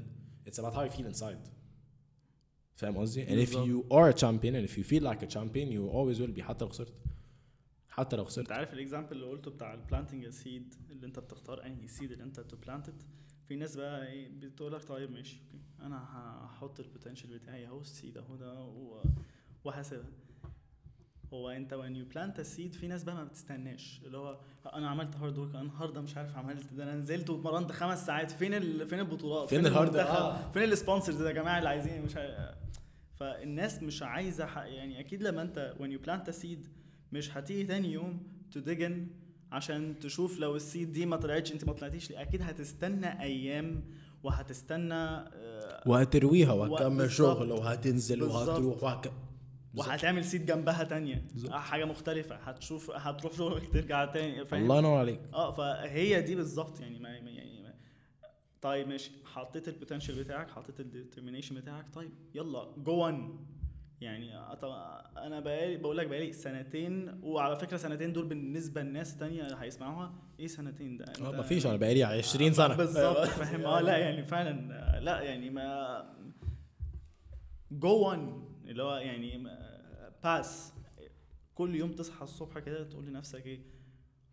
it's 0.52 0.60
about 0.60 0.74
how 0.74 0.84
you 0.92 0.98
feel 1.00 1.14
inside 1.16 1.50
فاهم 2.76 2.98
قصدي؟ 2.98 3.26
and 3.26 3.48
if 3.48 3.52
you 3.54 3.94
are 3.94 4.10
a 4.10 4.20
champion 4.22 4.54
and 4.56 4.70
if 4.70 4.78
you 4.78 4.84
feel 4.84 5.04
like 5.04 5.22
a 5.24 5.30
champion 5.36 5.72
you 5.72 5.90
always 5.94 6.20
will 6.22 6.40
be 6.40 6.42
حتى 6.42 6.66
لو 6.66 6.70
خسرت 6.70 6.94
حتى 7.90 8.16
لو 8.16 8.22
انت 8.22 8.30
خسرت 8.32 8.52
عارف 8.52 8.74
ال 8.74 8.78
example 8.78 9.12
اللي 9.12 9.26
قلته 9.26 9.52
بتاع 9.52 9.74
ال 9.74 9.80
planting 9.80 10.30
seed 10.30 10.74
اللي 10.90 11.06
انت 11.08 11.20
بتختار 11.20 11.66
انهي 11.66 11.88
seed 11.88 12.12
اللي 12.12 12.24
انت 12.24 12.40
to 12.40 12.58
plant 12.58 12.90
it 12.90 13.04
في 13.50 13.56
ناس 13.56 13.76
بقى 13.76 14.08
إيه 14.08 14.30
بتقول 14.39 14.74
لك 14.74 14.84
طيب 14.84 15.12
ماشي 15.12 15.38
okay 15.54 15.64
أنا 15.82 16.04
هحط 16.45 16.80
ال 16.80 16.85
potential 16.85 17.30
بتاعي 17.38 17.68
أهو 17.68 17.82
ال 17.82 17.89
seed 17.89 18.18
اهو 18.18 18.36
ده 18.36 18.54
وهسيبها 19.64 20.10
هو 21.34 21.50
أنت 21.50 21.74
you 21.74 22.14
plant 22.16 22.38
a 22.41 22.43
seed 22.58 22.78
في 22.78 22.88
ناس 22.88 23.04
بقى 23.04 23.16
ما 23.16 23.24
بتستناش 23.24 24.02
اللي 24.06 24.18
هو 24.18 24.39
أنا 24.74 24.89
عملت 24.89 25.16
hard 25.16 25.38
work 25.38 25.50
أنا 25.50 25.62
النهارده 25.62 26.02
مش 26.02 26.18
عارف 26.18 26.38
عملت 26.38 26.74
ده 26.74 26.84
أنا 26.84 26.95
نزلت 26.95 27.30
واتمرنت 27.30 27.72
خمس 27.72 28.06
ساعات 28.06 28.32
فين 28.32 28.54
ال... 28.54 28.88
فين 28.88 29.00
البطولات 29.00 29.50
فين 29.50 29.66
ال 29.66 29.70
hard-؟ 29.70 29.96
آه. 29.95 30.52
فين 30.52 30.64
ال 30.64 30.70
sponsors 30.70 31.22
يا 31.22 31.32
جماعة 31.32 31.58
اللي 31.58 31.70
عايزين 31.70 32.02
مش 32.02 32.16
عارف. 32.16 32.56
فالناس 33.16 33.84
مش 33.84 34.04
عايزة 34.04 34.64
يعني 34.64 35.00
أكيد 35.00 35.24
لما 35.24 35.41
أنت 35.41 35.76
you 35.80 36.06
plant 36.08 36.34
a 36.34 36.41
seed 36.43 36.68
مش 37.12 37.38
هتيجي 37.38 37.64
تاني 37.64 37.91
يوم 37.91 38.24
تدجن 38.52 39.08
عشان 39.52 40.00
تشوف 40.00 40.39
لو 40.39 40.56
السيد 40.56 40.91
دي 40.91 41.06
ما 41.06 41.16
طلعتش 41.18 41.52
انت 41.52 41.66
ما 41.66 41.74
طلعتيش 41.74 42.12
أكيد 42.12 42.41
هتستنى 42.41 43.22
أيام 43.22 43.84
وهتستنى 44.24 44.93
آه، 44.93 45.84
وهترويها 45.86 46.52
وهتكمل. 46.54 47.12
شغل 47.12 47.52
وهتنزل. 47.52 48.24
وهتروح 48.24 48.84
وهك... 48.84 49.12
وهتعمل 49.76 50.26
سيد 50.26 50.45
جنبها 50.45 50.84
تانية. 50.84 51.26
بالظبط. 51.34 51.52
آه، 51.52 51.58
حاجة 51.60 51.86
مختلفة. 51.86 52.36
هتشوف 52.36 52.91
هتروح 52.91 53.34
شغلك 53.34 53.70
ترجع 53.74 54.06
تاني 54.06 54.45
فاهم؟ 54.45 54.64
الله 54.64 54.78
ينور 54.78 54.97
عليك. 54.97 55.20
آه 55.34 55.52
فهي 55.52 56.22
دي 56.22 56.36
بالظبط 56.36 56.80
يعني 56.80 57.00
ما 57.00 57.10
يعني 57.10 57.64
ما 57.64 57.74
طيب 58.62 58.88
ماشي. 58.88 59.12
حطيت 59.26 59.68
ال 59.68 59.73
potential 59.73 60.24
بتاعك 60.24 60.50
حطيت 60.50 60.80
ال 60.80 60.85
determination 60.85 61.56
بتاعك 61.56 61.86
طيب 61.93 62.12
يلا 62.36 62.68
go 62.78 63.06
on 63.06 63.46
يعني 64.02 64.38
أنا 65.18 65.39
بقالي 65.39 65.78
بقول 65.78 65.97
لك 65.97 66.08
بقالي 66.08 66.34
سنتين 66.34 67.20
وعلى 67.24 67.56
فكرة 67.56 67.78
سنتين 67.78 68.14
دول 68.14 68.26
بالنسبة 68.26 68.82
لناس 68.82 69.18
تانية 69.18 69.43
هيسمعوها. 69.43 70.14
إيه 70.39 70.47
سنتين 70.47 70.97
ده؟ 70.97 71.06
آه 71.22 71.32
مفيش 71.32 71.66
أنا 71.66 71.78
بقالي 71.78 72.04
20 72.04 72.54
سنة. 72.54 72.76
بالظبط. 72.86 73.18
فاهم؟ 73.28 73.66
آه 73.66 73.82
لا 73.82 73.97
يعني 73.97 74.24
فعلا 74.24 74.74
آه، 74.97 75.00
لا 75.00 75.22
يعني 75.22 75.50
ما 75.50 76.06
go 77.72 78.10
on 78.10 78.50
اللي 78.66 78.84
هو 78.84 78.95
يعني 78.95 79.43
باس 80.24 80.74
كل 81.56 81.76
يوم 81.76 81.91
تصحى 81.91 82.24
الصبح 82.24 82.60
كده 82.60 82.84
تقول 82.84 83.06
لنفسك 83.08 83.45
إيه؟ 83.45 83.62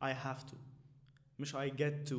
I 0.04 0.14
have 0.26 0.42
to. 0.50 0.56
مش 1.38 1.56
I 1.56 1.68
get 1.70 2.10
to. 2.10 2.16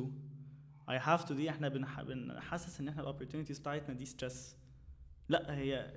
I 0.90 0.98
have 1.06 1.28
to 1.28 1.32
دي 1.32 1.50
إحنا 1.50 1.68
بنح... 1.68 2.02
بنحسس 2.02 2.80
إن 2.80 2.88
إحنا 2.88 3.02
الاوبورتونيتيز 3.02 3.58
بتاعتنا 3.58 3.94
دي 3.94 4.04
ستريس 4.04 4.56
لا 5.29 5.55
هي 5.57 5.93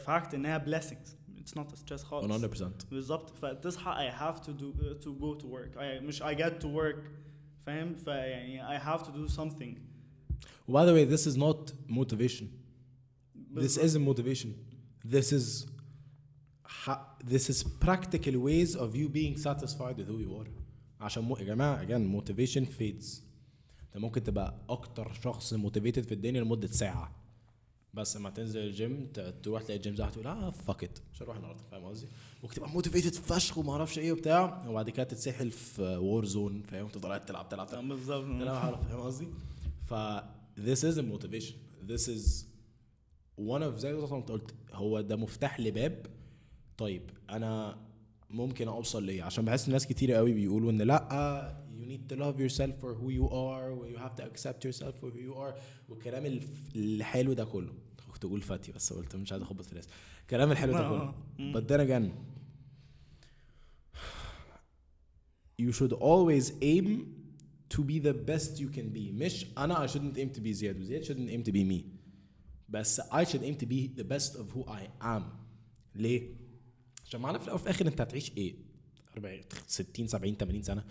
فاكت 0.00 0.34
انها 0.34 0.64
blessings 0.66 1.08
it's 1.38 1.54
not 1.60 1.72
a 1.72 1.76
stress 1.76 2.02
خالص 2.04 2.62
100% 2.62 2.64
بالظبط 2.90 3.38
فتصحى 3.38 4.10
I 4.10 4.12
have 4.12 4.40
to 4.44 4.48
do 4.50 5.04
to 5.04 5.08
go 5.08 5.42
to 5.42 5.46
work 5.46 5.76
I 5.76 6.02
مش 6.02 6.22
I 6.22 6.34
get 6.34 6.52
to 6.62 6.66
work 6.66 6.98
فاهم 7.66 7.94
فيعني 7.94 8.78
I 8.78 8.82
have 8.82 9.02
to 9.06 9.10
do 9.10 9.28
something 9.36 9.78
By 10.68 10.84
the 10.86 10.94
way, 10.96 11.04
this 11.04 11.26
is 11.26 11.36
not 11.36 11.72
motivation. 11.88 12.46
This 13.54 13.76
بالظبط. 13.78 13.84
isn't 13.84 14.04
motivation. 14.10 14.48
This 15.14 15.32
is 15.38 15.66
ha- 16.84 17.06
this 17.32 17.44
is 17.52 17.62
practical 17.86 18.36
ways 18.48 18.70
of 18.74 18.88
you 19.00 19.08
being 19.08 19.36
satisfied 19.36 19.96
with 19.98 20.08
who 20.08 20.18
you 20.26 20.32
are. 20.42 20.48
عشان 21.00 21.22
مو... 21.24 21.36
يا 21.36 21.44
جماعه 21.44 21.86
again 21.86 22.20
motivation 22.22 22.64
fades. 22.78 23.20
انت 23.86 23.96
ممكن 23.96 24.22
تبقى 24.22 24.54
اكتر 24.68 25.12
شخص 25.12 25.54
motivated 25.54 26.00
في 26.06 26.12
الدنيا 26.14 26.40
لمده 26.40 26.66
ساعه. 26.68 27.17
بس 27.93 28.17
لما 28.17 28.29
تنزل 28.29 28.59
الجيم 28.59 29.07
تروح 29.43 29.61
تلاقي 29.61 29.77
الجيم 29.77 29.95
زحمة 29.95 30.11
تقول 30.11 30.27
آه 30.27 30.49
fuck 30.49 30.83
it 30.83 30.99
مش 31.13 31.21
هروح 31.23 31.35
النهارده 31.35 31.63
فاهم 31.71 31.83
قصدي؟ 31.85 32.07
ممكن 32.43 32.55
تبقى 32.55 32.69
motivated 32.69 33.13
فشخ 33.13 33.57
وما 33.57 33.71
أعرفش 33.73 33.99
إيه 33.99 34.11
وبتاع. 34.11 34.67
وبعد 34.67 34.89
كده 34.89 35.03
تتسحل 35.03 35.51
في 35.51 35.81
Warzone 35.81 36.61
فاهم؟ 36.61 36.87
تفضل 36.87 37.07
قاعد 37.09 37.25
تلعب 37.25 37.49
تلعب 37.49 37.67
تلعب. 37.67 37.87
بالظبط. 37.87 38.23
أنا 38.25 38.51
هعرف 38.51 38.87
فاهم 38.87 38.99
قصدي؟ 39.01 39.27
ف 39.85 39.93
this 40.57 40.79
isn't 40.93 41.13
motivation. 41.13 41.53
This 41.89 42.07
is 42.07 42.45
one 43.39 43.61
of 43.61 43.75
زي 43.77 43.93
ما 43.93 44.17
انت 44.17 44.29
قلت 44.31 44.53
هو 44.73 45.01
ده 45.01 45.15
مفتاح 45.15 45.59
لباب. 45.59 46.05
طيب 46.77 47.01
أنا 47.29 47.77
ممكن 48.29 48.67
أوصل 48.67 49.03
ليه؟ 49.03 49.23
عشان 49.23 49.45
بحس 49.45 49.67
الناس 49.67 49.87
كتير 49.87 50.13
قوي 50.13 50.33
بيقولوا 50.33 50.71
إن 50.71 50.81
لأ 50.81 51.68
you 51.79 51.85
need 51.85 52.13
to 52.13 52.15
love 52.19 52.39
yourself 52.39 52.73
for 52.81 52.93
who 53.01 53.09
you 53.19 53.27
are 53.29 53.71
و 53.73 53.85
you 53.91 53.97
have 53.97 54.15
to 54.21 54.23
accept 54.29 54.65
yourself 54.65 54.93
for 55.01 55.09
who 55.11 55.19
you 55.19 55.35
are 55.37 55.53
والكلام 55.89 56.39
الحلو 56.75 57.33
ده 57.33 57.45
كله 57.45 57.73
كنت 58.13 58.25
أقول 58.25 58.41
فاتي 58.41 58.71
بس 58.71 58.93
قلت 58.93 59.15
مش 59.15 59.31
عايز 59.31 59.43
اخبط 59.43 59.65
في 59.65 59.71
الناس 59.71 59.87
الكلام 60.21 60.51
الحلو 60.51 60.71
ده 60.73 60.89
كله 60.89 61.13
آه. 61.39 61.53
but 61.53 61.63
then 61.67 61.79
again 61.89 62.11
you 65.57 65.71
should 65.71 65.93
always 65.93 66.51
aim 66.61 66.87
to 67.69 67.83
be 67.83 67.99
the 67.99 68.13
best 68.13 68.59
you 68.59 68.69
can 68.69 68.89
be 68.97 69.11
مش 69.13 69.45
أنا 69.57 69.87
I 69.87 69.89
shouldn't 69.89 70.17
aim 70.17 70.37
to 70.37 70.41
be 70.41 70.51
زياد 70.51 70.79
وزياد 70.79 71.03
shouldn't 71.03 71.29
aim 71.31 71.43
to 71.49 71.53
be 71.53 71.63
me 71.63 71.83
بس 72.69 73.01
I 73.01 73.23
should 73.23 73.43
aim 73.43 73.55
to 73.63 73.65
be 73.65 73.87
the 74.01 74.03
best 74.03 74.35
of 74.35 74.45
who 74.55 74.63
I 74.71 75.05
am 75.05 75.21
ليه؟ 75.95 76.35
عشان 77.05 77.21
معنا 77.21 77.37
في 77.37 77.43
الأول 77.43 77.55
وفي 77.59 77.63
الآخر 77.69 77.87
انت 77.87 78.01
هتعيش 78.01 78.31
إيه؟ 78.37 78.55
40 79.17 79.41
60 79.67 80.07
70 80.07 80.35
80 80.35 80.61
سنه 80.63 80.83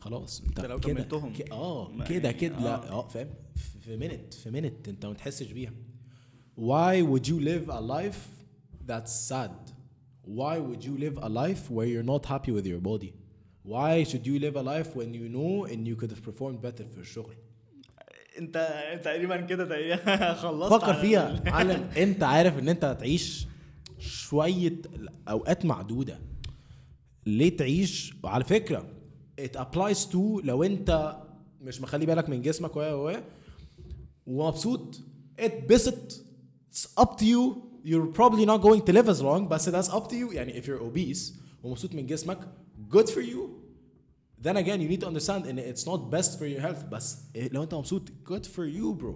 خلاص 0.00 0.42
انت 0.46 0.60
لو 0.60 0.80
كملتهم. 0.80 1.32
آه 1.52 2.04
كده 2.04 2.28
يعني 2.28 2.40
كده. 2.40 2.58
لا 2.58 2.74
آه. 2.90 2.98
آه 3.04 3.08
فاهم؟ 3.08 3.28
في- 3.80 3.96
منت 3.96 4.34
في 4.34 4.50
منت 4.50 4.88
انت 4.88 5.06
ما 5.06 5.14
تحسش 5.14 5.52
بيها. 5.52 5.72
Why 6.58 7.02
would 7.10 7.26
you 7.28 7.38
live 7.40 7.70
a 7.70 7.80
life 7.80 8.20
that's 8.90 9.12
sad? 9.30 9.72
Why 10.26 10.56
would 10.58 10.82
you 10.84 10.94
live 11.04 11.16
a 11.22 11.28
life 11.28 11.62
where 11.70 11.88
you're 11.92 12.08
not 12.14 12.24
happy 12.26 12.52
with 12.56 12.66
your 12.66 12.80
body? 12.90 13.12
Why 13.74 14.04
should 14.10 14.24
you 14.30 14.36
live 14.44 14.56
a 14.56 14.64
life 14.74 14.90
when 14.98 15.10
you 15.20 15.26
know 15.36 15.52
and 15.72 15.80
you 15.90 15.94
could 16.00 16.10
have 16.14 16.22
performed 16.30 16.60
better 16.66 16.84
في 16.94 16.98
الشغل؟ 16.98 17.34
انت 18.38 18.68
تقريبا 19.04 19.40
كده 19.40 19.64
تقريبا 19.64 20.34
خلصت 20.42 20.72
فكر 20.72 20.94
فيها. 20.94 21.42
علم. 21.46 21.90
انت 22.06 22.22
عارف 22.22 22.58
ان 22.58 22.68
انت 22.68 22.84
هتعيش 22.84 23.46
شوية 23.98 24.76
أوقات 25.28 25.64
معدودة. 25.64 26.18
ليه 27.26 27.56
تعيش؟ 27.56 28.14
وعلى 28.22 28.44
فكرة 28.44 28.86
it 29.37 29.55
applies 29.55 30.05
to 30.11 30.15
لو 30.43 30.63
انت 30.63 31.17
مش 31.61 31.81
مخلي 31.81 32.05
بالك 32.05 32.29
من 32.29 32.41
جسمك 32.41 32.75
و 32.75 32.79
و 32.79 33.15
ومبسوط 34.27 34.99
اتبسط 35.39 36.11
it's 36.71 37.03
up 37.03 37.17
to 37.17 37.25
you 37.25 37.61
you're 37.85 38.07
probably 38.07 38.45
not 38.45 38.61
going 38.61 38.81
to 38.81 38.93
live 38.93 39.09
as 39.09 39.21
long 39.21 39.47
بس 39.47 39.69
that's 39.69 39.89
up 39.89 40.07
to 40.09 40.15
you 40.15 40.33
يعني 40.33 40.61
if 40.61 40.65
you're 40.65 40.81
obese 40.81 41.33
ومبسوط 41.63 41.95
من 41.95 42.05
جسمك 42.05 42.39
good 42.89 43.09
for 43.09 43.21
you 43.21 43.49
then 44.41 44.57
again 44.57 44.79
you 44.81 44.89
need 44.89 45.01
to 45.01 45.07
understand 45.07 45.47
ان 45.47 45.73
it's 45.73 45.85
not 45.85 45.99
best 46.11 46.37
for 46.39 46.45
your 46.45 46.61
health 46.61 46.85
بس 46.91 47.17
لو 47.51 47.63
انت 47.63 47.73
مبسوط 47.73 48.09
good 48.29 48.45
for 48.45 48.65
you 48.77 48.93
bro 49.01 49.15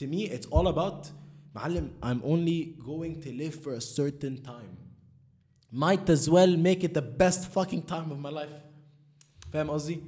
to 0.00 0.06
me 0.06 0.28
it's 0.30 0.46
all 0.50 0.66
about 0.66 1.06
معلم 1.54 1.90
I'm 2.02 2.22
only 2.24 2.78
going 2.86 3.22
to 3.24 3.32
live 3.32 3.54
for 3.54 3.72
a 3.74 3.80
certain 3.80 4.36
time 4.42 4.74
might 5.72 6.08
as 6.08 6.28
well 6.30 6.56
make 6.56 6.82
it 6.84 6.94
the 6.94 7.06
best 7.22 7.42
fucking 7.56 7.82
time 7.82 8.10
of 8.14 8.18
my 8.26 8.30
life 8.40 8.56
فاهم 9.53 9.69
قصدي؟ 9.69 9.99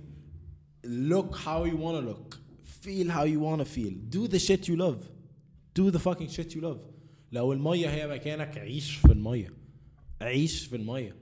Look 0.85 1.35
how 1.35 1.63
you 1.65 1.77
wanna 1.77 2.01
look. 2.11 2.39
Feel 2.85 3.09
how 3.09 3.25
you 3.25 3.39
wanna 3.39 3.65
feel. 3.65 3.93
Do 4.15 4.27
the 4.27 4.39
shit 4.39 4.67
you 4.67 4.75
love. 4.75 5.01
Do 5.79 5.91
the 5.91 5.99
fucking 5.99 6.29
shit 6.29 6.55
you 6.55 6.61
love. 6.61 6.79
لو 7.31 7.53
المية 7.53 7.89
هي 7.89 8.07
مكانك 8.07 8.57
عيش 8.57 8.95
في 8.95 9.11
المية. 9.11 9.53
عيش 10.21 10.65
في 10.65 10.75
المية. 10.75 11.15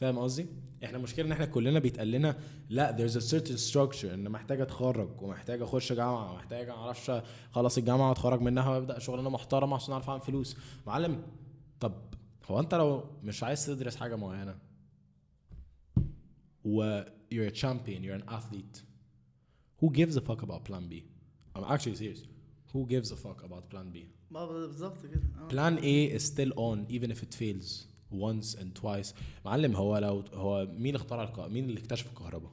فاهم 0.00 0.18
قصدي؟ 0.18 0.46
إحنا 0.84 0.98
مشكلة 0.98 1.26
إن 1.26 1.32
إحنا 1.32 1.44
كلنا 1.44 1.78
بيتقال 1.78 2.10
لنا 2.10 2.38
لا 2.68 2.96
there's 2.96 3.12
a 3.12 3.24
certain 3.30 3.72
structure 3.72 4.04
إن 4.04 4.28
محتاج 4.28 4.60
أتخرج 4.60 5.22
ومحتاج 5.22 5.62
أخش 5.62 5.92
جامعة 5.92 6.32
ومحتاج 6.32 6.68
معرفش 6.68 7.12
خلص 7.52 7.78
الجامعة 7.78 8.08
وأتخرج 8.08 8.40
منها 8.40 8.68
وأبدأ 8.70 8.98
شغلانة 8.98 9.30
محترمة 9.30 9.76
عشان 9.76 9.92
أعرف 9.92 10.10
أعمل 10.10 10.20
فلوس. 10.20 10.56
معلم 10.86 11.22
طب 11.80 11.94
هو 12.44 12.60
أنت 12.60 12.74
لو 12.74 13.04
مش 13.22 13.42
عايز 13.42 13.66
تدرس 13.66 13.96
حاجة 13.96 14.16
معينة 14.16 14.58
و 16.64 17.02
you're 17.33 17.51
a 17.53 17.61
champion 17.63 18.03
you're 18.03 18.19
an 18.21 18.27
athlete 18.37 18.81
who 19.81 19.89
gives 19.91 20.15
a 20.17 20.21
fuck 20.21 20.41
about 20.43 20.63
plan 20.69 20.89
B 20.89 21.03
I'm 21.55 21.63
actually 21.73 21.95
serious 21.95 22.21
who 22.73 22.85
gives 22.85 23.11
a 23.11 23.15
fuck 23.15 23.43
about 23.43 23.63
plan 23.73 23.93
B 23.93 23.97
ما 24.31 24.45
بالظبط 24.45 25.05
كده 25.05 25.21
آه. 25.39 25.49
Plan 25.49 25.79
A 25.79 26.17
is 26.17 26.23
still 26.23 26.53
on 26.55 26.91
even 26.95 27.11
if 27.11 27.23
it 27.23 27.33
fails 27.33 27.87
once 28.11 28.55
and 28.55 28.81
twice 28.81 29.13
معلم 29.45 29.75
هو 29.75 29.97
لو 29.97 30.23
هو 30.33 30.65
مين 30.65 30.95
اللي 30.95 30.95
اخترع 30.95 31.23
الك... 31.23 31.39
مين 31.39 31.69
اللي 31.69 31.79
اكتشف 31.79 32.09
الكهرباء؟ 32.09 32.51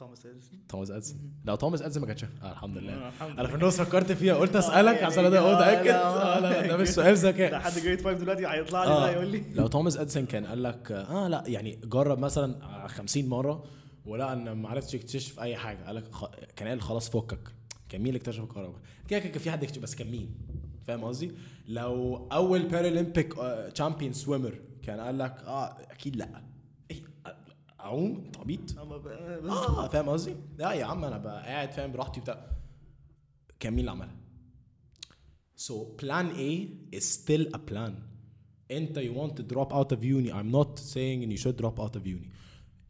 توماس 0.00 0.26
اديسون 0.26 0.58
توماس 0.68 0.90
اديسون 0.90 1.18
لو 1.44 1.54
توماس 1.54 1.82
اديسون 1.82 2.00
ما 2.02 2.06
كانش 2.08 2.24
آه 2.24 2.52
الحمد 2.52 2.78
لله. 2.78 2.92
آه، 2.92 3.08
الحمد 3.08 3.38
أنا 3.38 3.48
في. 3.48 3.54
النص 3.54 3.80
فكرت 3.80 4.12
فيها 4.12 4.34
قلت 4.34 4.56
أسألك 4.56 4.94
يعني 4.94 5.06
عشان 5.06 5.24
أنا 5.24 5.38
آه، 5.38 5.54
متاكد 5.56 5.86
لا، 5.86 6.36
آه. 6.36 6.40
لا 6.40 6.50
لا 6.60 6.66
ده 6.66 6.74
آه. 6.74 6.76
مش 6.76 6.88
سؤال 6.88 7.14
ده 7.14 7.28
ذكاء 7.30 7.58
حد 7.60 7.72
grade 7.78 8.00
5 8.04 8.12
دلوقتي 8.18 8.46
هيطلع 8.46 8.84
لي 8.84 8.90
بقى 8.90 9.12
يقول 9.12 9.26
لي. 9.26 9.42
لو 9.54 9.66
توماس 9.66 9.96
اديسون 9.96 10.26
كان 10.26 10.46
قال 10.46 10.62
لك 10.62 10.92
آه 10.92 11.28
لا 11.28 11.44
يعني 11.46 11.78
جرب 11.84 12.18
مثلا 12.18 12.62
آه، 12.84 12.86
50 12.86 13.26
مرة 13.28 13.64
ولقى 14.06 14.32
إن 14.32 14.52
ما 14.52 14.68
عرفتش 14.68 14.94
يكتشف 14.94 15.40
أي 15.40 15.56
حاجة. 15.56 15.84
قال 15.86 15.96
لك 15.96 16.12
خ... 16.12 16.24
كان 16.56 16.68
قال 16.68 16.82
خلاص 16.82 17.10
فكك. 17.10 17.48
كان 17.88 18.00
مين 18.00 18.08
اللي 18.08 18.18
اكتشف 18.18 18.42
الكهرباء؟ 18.42 18.80
كده 19.08 19.18
كان 19.20 19.32
في 19.38 19.50
حد 19.50 19.78
بس 19.80 19.94
كان 19.94 20.10
مين؟ 20.10 20.34
فاهم 20.86 21.04
قصدي؟ 21.04 21.32
لو 21.68 22.16
أول 22.32 22.62
Paralympic 22.68 23.34
champion 23.74 24.12
swimmer 24.12 24.54
كان 24.82 25.00
قال 25.00 25.18
لك 25.18 25.34
آه 25.46 25.76
أكيد 25.90 26.16
لا. 26.16 26.49
أعوم 27.90 28.22
انت 28.26 28.38
عبيط 28.38 28.78
آه 28.78 29.88
فاهم 29.88 30.08
قصدي؟ 30.08 30.36
لا 30.58 30.72
يا 30.72 30.84
عم 30.84 31.04
أنا 31.04 31.18
بقى 31.18 31.42
قاعد 31.42 31.72
فاهم 31.72 31.92
براحتي 31.92 32.20
بتاع 32.20 32.50
كان 33.60 33.72
مين 33.72 33.80
اللي 33.80 33.90
عملها؟ 33.90 34.16
so 35.56 35.84
plan 35.96 36.26
A 36.26 36.68
is 36.94 37.02
still 37.02 37.54
a 37.54 37.58
plan 37.58 37.94
أنت 38.70 38.96
you 38.96 39.20
want 39.22 39.38
to 39.38 39.42
drop 39.42 39.72
out 39.72 39.92
of 39.92 40.04
uni 40.04 40.32
I'm 40.38 40.50
not 40.50 40.78
saying 40.78 41.22
ان 41.22 41.30
you 41.30 41.36
should 41.36 41.56
drop 41.56 41.80
out 41.80 41.96
of 41.96 42.06
uni 42.06 42.30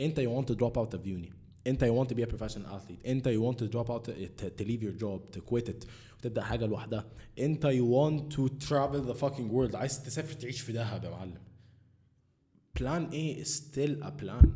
أنت 0.00 0.18
you 0.18 0.32
want 0.36 0.48
to 0.48 0.54
drop 0.54 0.78
out 0.78 0.94
of 0.94 1.06
uni 1.06 1.32
أنت 1.66 1.82
you 1.82 1.94
want 1.94 2.10
to 2.10 2.16
be 2.16 2.24
a 2.24 2.26
professional 2.26 2.66
athlete 2.66 3.06
أنت 3.06 3.26
you 3.26 3.44
want 3.44 3.60
to 3.60 3.66
drop 3.66 3.90
out 3.90 4.10
to 4.10 4.64
leave 4.64 4.82
your 4.82 4.92
job 4.92 5.30
to 5.30 5.40
quit 5.40 5.68
it 5.68 5.84
وتبدا 6.18 6.42
حاجة 6.42 6.66
لوحدها. 6.66 7.06
أنت 7.38 7.64
you 7.64 7.86
want 7.86 8.32
to 8.32 8.46
travel 8.48 9.06
the 9.06 9.12
fucking 9.12 9.52
world 9.52 9.74
عايز 9.74 10.02
تسافر 10.04 10.32
تعيش 10.32 10.60
في 10.60 10.72
دهب 10.72 11.04
يا 11.04 11.10
معلم. 11.10 11.40
plan 12.80 13.04
A 13.04 13.42
still 13.44 14.02
a 14.02 14.08
plan 14.08 14.52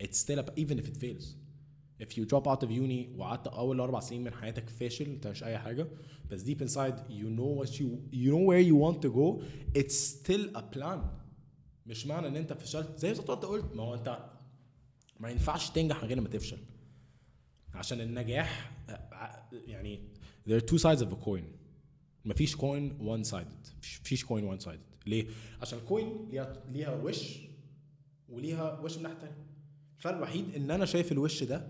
it's 0.00 0.18
still 0.18 0.38
a, 0.38 0.44
even 0.56 0.78
if 0.78 0.86
it 0.88 0.96
fails. 0.96 1.34
If 1.98 2.16
you 2.16 2.24
drop 2.24 2.46
out 2.48 2.62
of 2.62 2.70
uni 2.70 3.08
وقعدت 3.16 3.46
أول 3.48 3.80
أربع 3.80 4.00
سنين 4.00 4.24
من 4.24 4.32
حياتك 4.32 4.68
فاشل 4.68 5.04
انت 5.04 5.26
مش 5.26 5.44
أي 5.44 5.58
حاجة 5.58 5.86
بس 6.30 6.44
deep 6.44 6.60
inside 6.60 6.94
you 7.10 7.28
know 7.38 7.62
what 7.62 7.70
you 7.70 7.88
you 8.12 8.30
know 8.32 8.44
where 8.50 8.60
you 8.70 8.76
want 8.76 9.02
to 9.02 9.10
go 9.10 9.42
it's 9.78 9.94
still 9.94 10.56
a 10.56 10.62
plan. 10.76 10.98
مش 11.86 12.06
معنى 12.06 12.28
إن 12.28 12.36
أنت 12.36 12.52
فشلت. 12.52 12.98
زي 12.98 13.12
ما 13.12 13.20
أنت 13.20 13.44
قلت 13.44 13.74
ما 13.74 13.82
هو 13.82 13.94
أنت 13.94 14.30
ما 15.20 15.30
ينفعش 15.30 15.70
تنجح 15.70 16.02
من 16.02 16.08
غير 16.08 16.20
ما 16.20 16.28
تفشل. 16.28 16.58
عشان 17.74 18.00
النجاح 18.00 18.72
يعني 19.52 20.00
there 20.48 20.60
are 20.60 20.64
two 20.64 20.78
sides 20.78 21.02
of 21.02 21.12
a 21.12 21.24
coin. 21.26 21.44
مفيش 22.24 22.56
coin 22.56 22.98
one 22.98 23.26
sided 23.30 23.70
مفيش 24.02 24.24
coin 24.24 24.58
one 24.58 24.62
sided 24.62 25.06
ليه؟ 25.06 25.26
عشان 25.60 25.78
ال 25.78 25.88
coin 25.88 26.28
ليها 26.30 26.62
ليها 26.68 26.94
وش 26.94 27.38
وليها 28.28 28.78
وش 28.80 28.92
من 28.92 29.06
الناحيه 29.06 29.16
التانيه 29.16 29.49
الفرق 30.00 30.16
الوحيد 30.16 30.54
إن 30.56 30.70
أنا 30.70 30.84
شايف 30.84 31.12
الوش 31.12 31.42
ده 31.44 31.66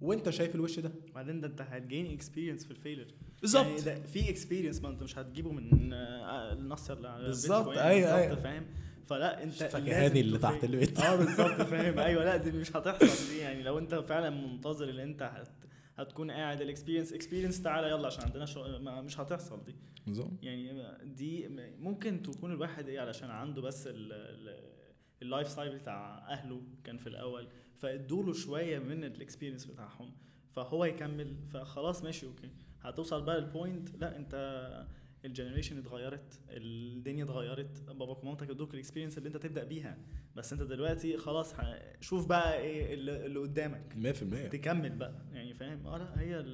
وأنت 0.00 0.30
شايف 0.30 0.54
الوش 0.54 0.78
ده. 0.80 0.92
بعدين 1.14 1.40
ده 1.40 1.46
أنت 1.48 1.60
هت 1.60 1.75
gain 1.75 2.06
experience 2.12 2.64
في 2.64 2.70
ال 2.70 2.74
failure 2.74 3.06
بالظبط. 3.40 3.66
يعني 3.66 3.80
ده 3.80 3.94
في 4.02 4.30
experience 4.30 4.82
ما 4.82 4.88
أنت 4.88 5.02
مش 5.02 5.18
هتجيبه 5.18 5.52
من 5.52 5.92
آه، 5.92 6.52
النص 6.52 6.90
اللي 6.90 7.08
على 7.08 7.24
بالظبط، 7.26 7.66
بالظبط، 7.68 7.78
أيوة. 7.78 8.34
فاهم؟ 8.34 8.66
فلا 9.06 9.42
أنت 9.42 9.52
فكهاني 9.52 10.20
اللي 10.20 10.38
تحت 10.38 10.64
البيت. 10.64 11.00
آه 11.00 11.16
بالظبط 11.16 11.62
فاهم؟ 11.62 11.98
أيوه 11.98 12.24
لا 12.24 12.36
دي 12.36 12.52
مش 12.52 12.76
هتحصل 12.76 13.32
دي. 13.34 13.38
يعني 13.38 13.62
لو 13.62 13.78
أنت 13.78 13.94
فعلا 13.94 14.30
منتظر 14.30 14.90
إن 14.90 14.98
أنت 14.98 15.22
هت 15.22 15.48
هتكون 15.96 16.30
قاعد 16.30 16.60
ال 16.60 16.65
experience 16.65 17.12
experience 17.12 17.62
تعالى 17.62 17.88
يلا 17.88 18.06
عشان 18.06 18.24
عندنا 18.24 18.46
ما 18.78 19.00
مش 19.02 19.20
هتحصل 19.20 19.64
دي. 19.64 19.74
بالظبط. 20.06 20.30
يعني 20.42 20.84
دي 21.04 21.48
ممكن 21.80 22.22
تكون 22.22 22.52
الواحد 22.52 22.88
إيه 22.88 23.00
علشان 23.00 23.30
عنده 23.30 23.62
بس 23.62 23.86
ال- 23.86 24.12
ال- 24.12 24.72
ال 25.22 25.48
lifestyle 25.48 25.78
بتاع 25.78 26.18
أهله 26.32 26.62
كان 26.84 26.96
في 26.98 27.06
الأول. 27.06 27.48
فادوله 27.78 28.32
شوية 28.32 28.78
من 28.78 29.04
ال 29.04 29.09
experience 29.09 29.64
بتاعهم 29.66 30.10
فهو 30.52 30.84
يكمل 30.84 31.36
فخلاص 31.50 32.04
ماشي 32.04 32.26
okay. 32.26 32.50
هتوصل 32.80 33.24
بقى 33.24 33.38
ال 33.38 33.46
point 33.46 33.88
لا 34.00 34.16
أنت 34.16 34.86
ال 35.24 35.29
generation 35.29 35.78
اتغيرت 35.78 36.40
الدنيا 36.48 37.24
اتغيرت 37.24 37.80
باباك 37.88 38.22
ومامتك 38.22 38.50
ادوك 38.50 38.74
ال 38.74 38.78
experience 38.78 39.18
اللي 39.18 39.26
أنت 39.26 39.36
تبدأ 39.36 39.64
بيها. 39.64 39.98
بس 40.36 40.52
أنت 40.52 40.62
دلوقتي 40.62 41.16
خلاص 41.16 41.54
شوف 42.00 42.26
بقى 42.26 42.58
إيه 42.60 42.94
اللي 42.94 43.38
قدامك. 43.38 43.94
100% 43.94 44.48
تكمل 44.52 44.96
بقى 44.96 45.22
يعني 45.32 45.54
فاهم؟ 45.54 45.86
آه 45.86 45.98
لا 45.98 46.20
هي 46.20 46.44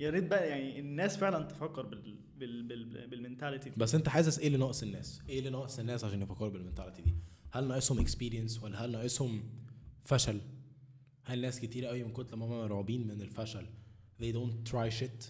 يا 0.00 0.10
ريت 0.10 0.24
بقى 0.26 0.48
يعني 0.48 0.80
الناس 0.80 1.16
فعلا 1.16 1.44
تفكر 1.44 1.86
بال 1.86 2.16
بال 2.36 2.62
بال 2.62 3.06
بال 3.08 3.19
mentality 3.19 3.70
دي. 3.70 3.76
بس 3.78 3.94
أنت 3.94 4.08
حاسس 4.08 4.38
إيه 4.38 4.46
اللي 4.46 4.58
ناقص 4.58 4.82
الناس؟ 4.82 5.22
إيه 5.28 5.38
اللي 5.38 5.50
ناقص 5.50 5.78
الناس 5.78 6.04
عشان 6.04 6.22
يفكروا 6.22 6.48
بال 6.50 6.59
mentality 6.59 7.02
دي؟ 7.02 7.14
هل 7.50 7.68
ناقصهم 7.68 8.00
experience 8.00 8.62
ولا 8.62 8.84
هل 8.84 8.90
ناقصهم 8.92 9.42
فشل؟ 10.04 10.40
هل 11.24 11.40
ناس 11.40 11.60
كتير 11.60 11.86
قوي 11.86 12.04
من 12.04 12.12
كتر 12.12 12.36
ما 12.36 12.44
هم 12.46 12.50
مرعوبين 12.50 13.06
من 13.06 13.20
الفشل 13.22 13.66
they 14.22 14.32
don't 14.34 14.70
try 14.72 15.00
shit؟ 15.00 15.24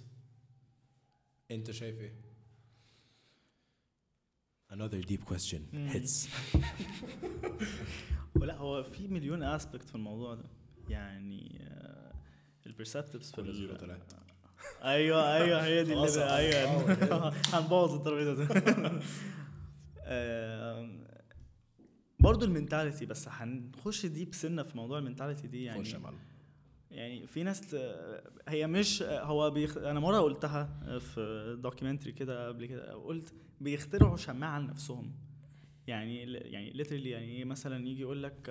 انت 1.51 1.71
شايف 1.71 2.01
إيه؟ 2.01 2.23
Another 4.73 5.03
deep 5.11 5.25
question 5.33 5.61
hits 5.93 6.29
ولا 8.37 8.57
هو 8.57 8.83
في 8.83 9.09
مليون 9.09 9.43
aspect 9.43 9.89
في 9.89 9.95
الموضوع 9.95 10.35
ده 10.35 10.45
يعني 10.89 11.69
ال 12.67 12.72
perspectives 12.72 13.31
في 13.31 13.37
كل 13.37 13.55
زيرو 13.55 13.73
ال- 13.73 13.79
تلاتة. 13.79 14.17
أيوه 14.83 15.35
أيوه 15.37 15.65
هي 15.65 15.85
دي 15.85 15.93
اللي 15.93 16.25
أيوه 16.37 16.83
هنبوظ. 16.83 17.35
هنبوظ 17.55 17.95
الترابيزة 17.95 18.45
برضه 22.23 22.47
ال 22.47 22.53
mentality 22.53 23.07
بس 23.07 23.29
هنخش 23.29 24.07
deep 24.07 24.35
سنة 24.35 24.63
في 24.63 24.77
موضوع 24.77 24.99
ال 24.99 25.03
mentality 25.03 25.47
دي 25.47 25.65
يعني 25.65 25.85
خش 25.85 25.93
يا 25.95 25.99
معلم. 25.99 26.19
يعني 26.91 27.27
في 27.27 27.43
ناس 27.43 27.77
هي 28.49 28.67
مش 28.67 29.03
هو 29.03 29.51
بيخ... 29.51 29.77
أنا 29.77 30.01
مرة 30.01 30.19
قلتها 30.21 30.81
في 30.99 31.57
documentary 31.63 32.13
كده 32.13 32.49
قبل 32.49 32.67
كده 32.67 32.93
قلت 32.95 33.35
بيخترعوا 33.61 34.17
شماعة 34.17 34.61
لنفسهم. 34.61 35.13
يعني 35.87 36.33
يعني 36.33 36.71
literally 36.71 37.11
يعني 37.11 37.27
إيه؟ 37.27 37.45
مثلا 37.45 37.89
يجي 37.89 38.01
يقول 38.01 38.23
لك 38.23 38.51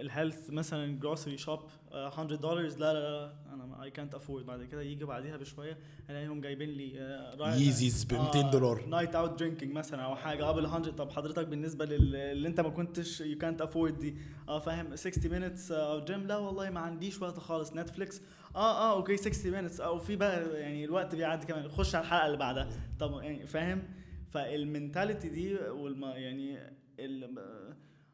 ال 0.00 0.07
health 0.07 0.50
مثلا 0.50 0.98
grocery 0.98 1.36
shop 1.36 1.60
100 1.92 2.24
دولار 2.36 2.60
لا 2.62 2.92
لا 2.92 2.92
لا 2.92 3.32
أنا 3.54 3.82
اي 3.82 3.90
كانت 3.90 4.14
افورد 4.14 4.46
بعد 4.46 4.64
كده 4.64 4.82
يجي 4.82 5.04
بعديها 5.04 5.36
بشوية 5.36 5.78
ألاقيهم 6.10 6.40
جايبين 6.40 6.68
لي 6.68 7.00
آه، 7.00 7.54
Yeezys 7.54 8.04
ب 8.04 8.14
200 8.14 8.50
دولار. 8.50 8.86
night 8.86 9.14
out 9.14 9.38
drinking 9.38 9.72
مثلا 9.72 10.02
أو 10.02 10.16
حاجة. 10.16 10.44
قبل 10.44 10.62
100 10.66 10.78
طب 10.78 11.10
حضرتك 11.10 11.46
بالنسبة 11.46 11.84
لل- 11.84 12.16
اللي 12.16 12.48
أنت 12.48 12.60
ما 12.60 12.68
كنتش 12.68 13.20
يو 13.20 13.38
كانت 13.38 13.60
افورد 13.60 13.98
دي. 13.98 14.16
آه 14.48 14.58
فاهم؟ 14.58 14.96
60 14.96 15.32
minutes 15.32 15.72
أو 15.72 16.04
جيم 16.04 16.26
لا 16.26 16.36
والله 16.36 16.70
ما 16.70 16.80
عنديش 16.80 17.22
وقت 17.22 17.38
خالص. 17.38 17.72
Netflix 17.72 18.22
آه 18.56 18.58
آه 18.92 18.96
okay 18.96 19.16
60 19.16 19.52
minutes 19.52 19.80
أو 19.80 19.98
في 19.98 20.16
بقى 20.16 20.60
يعني 20.60 20.84
الوقت 20.84 21.14
بيعدي 21.14 21.46
كمان. 21.46 21.68
خش 21.68 21.94
على 21.94 22.04
الحلقة 22.04 22.26
اللي 22.26 22.36
بعدها. 22.38 22.68
طب 23.00 23.12
يعني 23.22 23.46
فاهم؟ 23.46 23.82
فال 24.30 24.48
mentality 24.48 25.28
دي 25.28 25.54
والما 25.56 26.16
يعني 26.16 26.58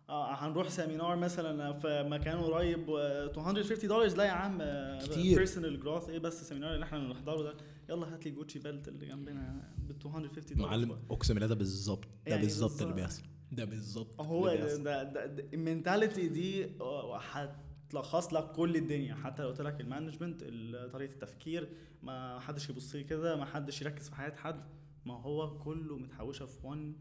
آه 0.08 0.34
هنروح 0.34 0.68
seminar 0.68 1.16
مثلا 1.16 1.72
في 1.72 2.02
مكان 2.10 2.38
قريب 2.38 2.88
و 2.88 2.96
250 3.26 3.88
دولار 3.88 4.16
لا 4.16 4.24
يا 4.24 4.30
عم 4.30 4.58
كتير. 4.98 5.36
personal 5.38 5.80
growth 5.80 6.08
إيه 6.08 6.18
بس 6.18 6.40
ال 6.40 6.45
seminar 6.45 6.74
اللي 6.74 6.84
إحنا 6.84 6.98
بنحضره 7.08 7.42
ده 7.42 7.54
يلا 7.90 8.14
هات 8.14 8.24
لي 8.24 8.30
Gucci 8.30 8.58
belt 8.58 8.88
اللي 8.88 9.06
جنبنا 9.06 9.72
ب 9.78 9.88
250 9.92 10.56
دولار 10.56 10.70
معلم 10.70 10.98
أقسم 11.10 11.34
بالله 11.34 11.46
ده 11.46 11.54
بالظبط 11.54 12.04
ده 12.04 12.10
يعني 12.26 12.42
بالظبط 12.42 12.82
اللي. 12.82 12.94
بيحصل 12.94 13.22
ده 13.52 13.64
بالظبط 13.64 14.20
هو. 14.20 14.54
ده 14.54 15.24
ال 15.54 15.62
mentality 15.62 16.28
دي 16.28 16.64
آه، 16.80 17.18
هتلخص 17.18 18.32
لك 18.32 18.52
كل 18.52 18.76
الدنيا 18.76 19.14
حتى 19.14 19.42
لو 19.42 19.48
قلت 19.48 19.60
لك 19.60 19.80
ال 19.80 19.86
management 19.86 20.42
ال- 20.42 20.90
طريقة 20.92 21.12
التفكير 21.12 21.68
ما 22.02 22.40
حدش 22.40 22.70
يبص 22.70 22.94
لي 22.94 23.04
كده 23.04 23.36
ما 23.36 23.44
حدش 23.44 23.82
يركز 23.82 24.08
في 24.08 24.14
حياة 24.14 24.36
حد 24.36 24.64
ما 25.06 25.20
هو 25.20 25.58
كله 25.58 25.96
متحوشة 25.96 26.46
في 26.46 26.66
one 26.66 26.94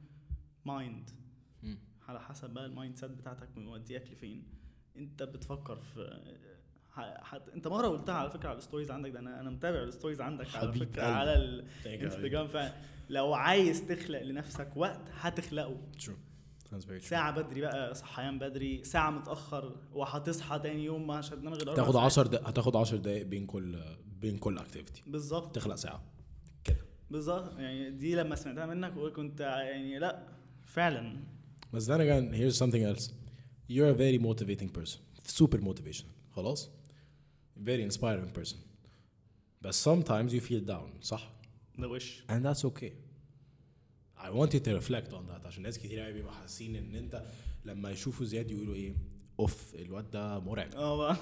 mind. 0.66 1.10
على 2.08 2.20
حسب 2.22 2.50
بقى 2.50 2.66
ال 2.66 2.96
mindset 2.96 3.12
بتاعتك 3.12 3.58
مودياك 3.58 4.12
لفين. 4.12 4.44
انت 4.98 5.24
بتفكر 5.24 5.76
في 5.76 6.20
حت... 7.22 7.50
انت 7.50 7.68
مرة 7.68 7.88
قلتها 7.88 8.16
على 8.16 8.30
فكرة 8.30 8.50
على 8.50 8.58
ال 8.58 8.62
stories 8.62 8.92
عندك 8.92 9.10
ده 9.12 9.20
أنا 9.20 9.42
أنا 9.42 9.50
متابع 9.50 9.80
ال 9.84 9.89
stories 9.89 10.22
عندك 10.22 10.56
على 10.56 10.74
فكرة 10.74 10.86
قلبي. 10.86 11.02
على 11.02 11.34
الانستجرام 11.86 12.48
فعلا 12.48 12.74
لو 13.10 13.34
عايز 13.34 13.86
تخلق 13.88 14.22
لنفسك 14.22 14.70
وقت 14.76 15.02
هتخلقه. 15.14 15.78
ساعة 17.00 17.32
بدري 17.42 17.62
بقى 17.62 17.96
صحيان 17.96 18.40
بدري 18.40 18.84
ساعة 18.84 19.10
متأخر 19.12 19.76
وهتصحى 19.94 20.60
تاني 20.60 20.86
يوم 20.86 21.08
مش 21.08 21.34
هتنام 21.34 21.54
غير 21.54 21.74
تاخد 21.76 21.94
ساعات. 21.94 22.06
10 22.06 22.28
دقايق 22.28 22.48
هتاخد 22.48 22.76
10 22.76 22.98
دقايق 22.98 23.26
بين 23.26 23.46
كل 23.46 23.80
بين 24.06 24.38
كل 24.38 24.58
اكتيفيتي 24.58 25.04
بالظبط. 25.08 25.56
تخلق 25.56 25.76
ساعة. 25.76 26.04
كده 26.64 26.78
بالظبط. 27.12 27.60
يعني 27.60 27.92
دي 27.92 28.16
لما 28.16 28.36
سمعتها 28.36 28.66
منك 28.66 28.94
كنت 29.14 29.40
يعني 29.40 30.00
لأ 30.00 30.24
فعلا. 30.66 31.18
بس 31.74 31.88
then 31.92 32.00
again 32.00 32.34
here's 32.34 32.58
something 32.58 32.84
else 32.84 33.10
you're 33.70 33.94
a 33.96 33.98
very 33.98 34.20
motivating 34.24 34.70
person 34.80 35.00
super 35.28 35.58
motivational 35.60 36.36
خلاص 36.36 36.70
very 37.66 37.84
inspiring 37.92 38.40
person 38.40 38.58
but 39.66 39.72
sometimes 39.74 40.32
you 40.34 40.42
feel 40.50 40.68
down 40.70 41.02
صح 41.04 41.32
ده 41.80 41.88
وش 41.88 42.24
and 42.30 42.44
that's 42.46 42.64
okay 42.66 42.92
I 44.20 44.30
want 44.32 44.52
you 44.54 44.60
to 44.60 44.72
reflect 44.82 45.12
on 45.14 45.24
that 45.32 45.46
عشان 45.46 45.64
ناس 45.64 45.78
كتير 45.80 46.00
قوي 46.00 46.14
بيبقوا 46.14 46.32
حاسين 46.32 46.76
ان 46.76 46.96
انت 46.96 47.24
لما 47.66 47.92
يشوفوا 47.92 48.26
زياد 48.26 48.52
يقولوا 48.52 48.76
إيه 48.76 48.96
oof 49.40 49.76
الواد 49.76 50.12
ده 50.12 50.40
مرعب 50.40 50.72
آه 50.76 50.98
بقى 50.98 51.16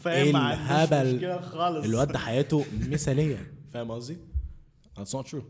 فاهم 0.00 0.36
إيه 0.36 0.52
الهبل 0.52 1.14
مشكلة 1.14 1.40
خالص 1.40 1.84
الواد 1.84 2.12
ده 2.12 2.18
حياته 2.18 2.64
مثاليه 2.88 3.52
فاهم 3.72 3.90
قصدي؟ 3.90 4.16
That's 4.98 5.10
not 5.18 5.26
true 5.30 5.42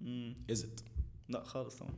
مم. 0.00 0.34
is 0.52 0.56
it؟ 0.58 0.82
لا 1.28 1.44
خالص 1.44 1.76
طبعا 1.76 1.90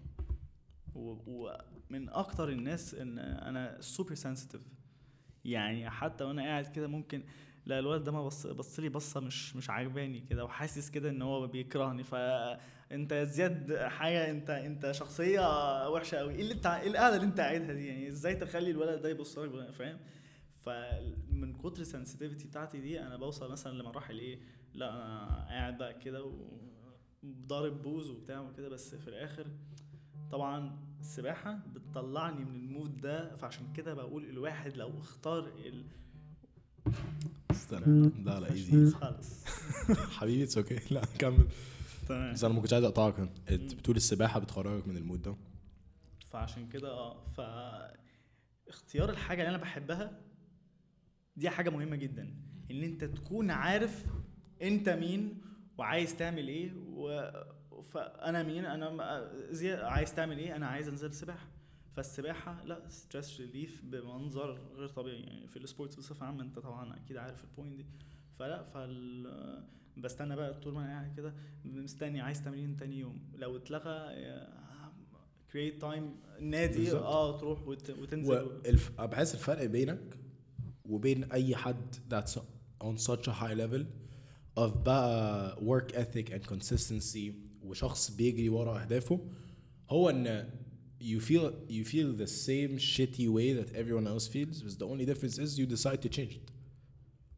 ومن 0.96 2.08
أكتر 2.08 2.48
الناس 2.48 2.94
إن 2.94 3.18
أنا 3.18 3.80
super 3.80 4.14
sensitive 4.14 4.62
يعني 5.44 5.90
حتى 5.90 6.24
وأنا 6.24 6.42
قاعد 6.42 6.66
كده 6.66 6.86
ممكن 6.86 7.22
لا 7.66 7.78
الولد 7.78 8.04
ده 8.04 8.12
ما 8.12 8.24
بص 8.26 8.46
بص 8.46 8.80
لي 8.80 8.88
بصة 8.88 9.20
مش 9.20 9.56
مش 9.56 9.70
عاجباني 9.70 10.20
كده 10.20 10.44
وحاسس 10.44 10.90
كده 10.90 11.08
إن 11.10 11.22
هو 11.22 11.46
بيكرهني. 11.46 12.04
فانت 12.04 13.12
يا 13.12 13.24
زياد 13.24 13.76
حاجة 13.76 14.30
أنت 14.30 14.50
أنت 14.50 14.90
شخصية 14.90 15.40
وحشة 15.88 16.18
قوي 16.18 16.34
إيه 16.34 16.40
اللي 16.40 16.54
أنت 16.54 16.66
إيه 16.66 16.88
القعدة 16.88 17.16
اللي 17.16 17.26
أنت 17.26 17.40
قاعدها 17.40 17.72
دي؟ 17.74 17.86
يعني 17.86 18.08
إزاي 18.08 18.34
تخلي 18.34 18.70
الولد 18.70 19.02
ده 19.02 19.08
يبص 19.08 19.38
لك 19.38 19.70
فاهم؟ 19.70 19.98
فمن 20.60 21.52
كتر 21.58 21.80
ال 21.80 21.86
sensitivity 21.86 22.48
بتاعتي 22.48 22.80
دي 22.80 23.00
أنا 23.00 23.16
بوصل 23.16 23.50
مثلا 23.52 23.72
لمراحل 23.82 24.18
إيه؟ 24.18 24.38
لا 24.74 24.90
أنا 24.94 25.46
قاعد 25.48 25.78
بقى 25.78 25.94
كده 25.94 26.32
وضارب 27.22 27.82
بوز 27.82 28.10
وبتاع 28.10 28.40
وكده 28.40 28.68
بس 28.68 28.94
في 28.94 29.08
الآخر 29.08 29.46
طبعا 30.30 30.85
السباحه 31.00 31.58
بتطلعني 31.74 32.44
من 32.44 32.54
ال 32.54 32.63
mood 32.63 33.00
ده 33.00 33.36
فعشان 33.36 33.72
كده 33.72 33.94
بقول 33.94 34.24
الواحد 34.24 34.76
لو 34.76 34.98
اختار 34.98 35.48
ال... 35.48 35.84
استنى 37.50 38.10
لا 38.24 38.40
لا 38.40 38.52
easy 38.52 38.90
خالص. 38.90 39.44
حبيبي 40.18 40.44
it's 40.44 40.58
okay 40.58 40.80
لا 40.90 41.02
كمل. 41.18 41.48
تمام. 42.08 42.32
بس 42.32 42.44
أنا 42.44 42.54
ما 42.54 42.60
كنتش 42.60 42.72
عايز 42.72 42.84
أقطعك. 42.84 43.18
أنت 43.50 43.74
بتقول 43.74 43.96
السباحة 43.96 44.40
بتخرجك 44.40 44.88
من 44.88 44.96
ال 44.96 45.01
mood 45.01 45.22
ده. 45.22 45.36
فعشان 46.26 46.68
كده 46.68 46.90
آه 46.90 47.24
ف 47.36 47.40
اختيار 48.68 49.10
الحاجة 49.10 49.40
اللي 49.40 49.50
أنا 49.50 49.58
بحبها 49.58 50.20
دي 51.36 51.50
حاجة 51.50 51.70
مهمة 51.70 51.96
جدا. 51.96 52.34
إن 52.70 52.82
أنت 52.82 53.04
تكون 53.04 53.50
عارف 53.50 54.04
أنت 54.62 54.88
مين 54.88 55.40
وعايز 55.78 56.16
تعمل 56.16 56.48
إيه 56.48 56.72
و... 56.74 57.30
فأنا 57.86 58.42
مين؟ 58.42 58.64
أنا 58.64 59.30
زي 59.50 59.74
عايز 59.74 60.14
تعمل 60.14 60.38
إيه؟ 60.38 60.56
أنا 60.56 60.66
عايز 60.66 60.88
أنزل 60.88 61.14
سباحة. 61.14 61.48
فالسباحة 61.92 62.64
لا 62.64 62.88
stress 62.88 63.40
relief 63.40 63.82
بمنظر 63.84 64.58
غير 64.76 64.88
طبيعي. 64.88 65.20
يعني 65.20 65.48
في 65.48 65.56
ال 65.56 65.62
sports 65.62 65.96
بصفة 65.96 66.26
عامة 66.26 66.42
أنت 66.42 66.58
طبعا 66.58 66.96
أكيد 66.96 67.16
عارف 67.16 67.44
ال 67.44 67.49
point 67.49 67.76
دي. 67.76 67.86
فلا 68.38 68.62
فال 68.62 69.66
بستنى 69.96 70.36
بقى 70.36 70.54
طول 70.54 70.74
ما 70.74 70.80
أنا 70.84 70.90
قاعد 70.90 71.16
كده 71.16 71.34
مستني 71.64 72.20
عايز 72.20 72.44
تمرين 72.44 72.76
تاني 72.76 72.98
يوم. 72.98 73.18
لو 73.34 73.56
اتلغى 73.56 74.14
great 75.52 75.80
time 75.80 76.16
نادي 76.40 76.78
بالظبط. 76.78 77.02
آه 77.02 77.38
تروح 77.38 77.68
وت... 77.68 77.90
وتنزل. 77.90 78.32
و... 78.32 78.60
والف... 78.64 79.00
بحس 79.00 79.34
الفرق 79.34 79.64
بينك 79.64 80.18
وبين 80.84 81.32
أي 81.32 81.56
حد 81.56 81.96
that's 82.14 82.38
on 82.84 82.96
such 82.98 83.28
a 83.28 83.32
high 83.32 83.54
level 83.54 83.84
of 84.58 84.70
بقى 84.84 85.56
work 85.56 85.92
ethic 85.92 86.30
and 86.30 86.46
consistency 86.52 87.32
وشخص 87.66 88.10
بيجري 88.10 88.48
ورا 88.48 88.82
أهدافه 88.82 89.20
هو 89.90 90.10
إن 90.10 90.50
you 91.00 91.20
feel 91.20 91.52
you 91.68 91.84
feel 91.84 92.12
the 92.24 92.26
same 92.26 92.78
shitty 92.78 93.28
way 93.28 93.52
that 93.52 93.70
everyone 93.74 94.06
else 94.06 94.26
feels 94.26 94.62
but 94.62 94.78
the 94.78 94.86
only 94.92 95.04
difference 95.04 95.38
is 95.38 95.58
you 95.58 95.66
decide 95.66 96.00
to 96.02 96.08
change 96.08 96.34
it. 96.34 96.52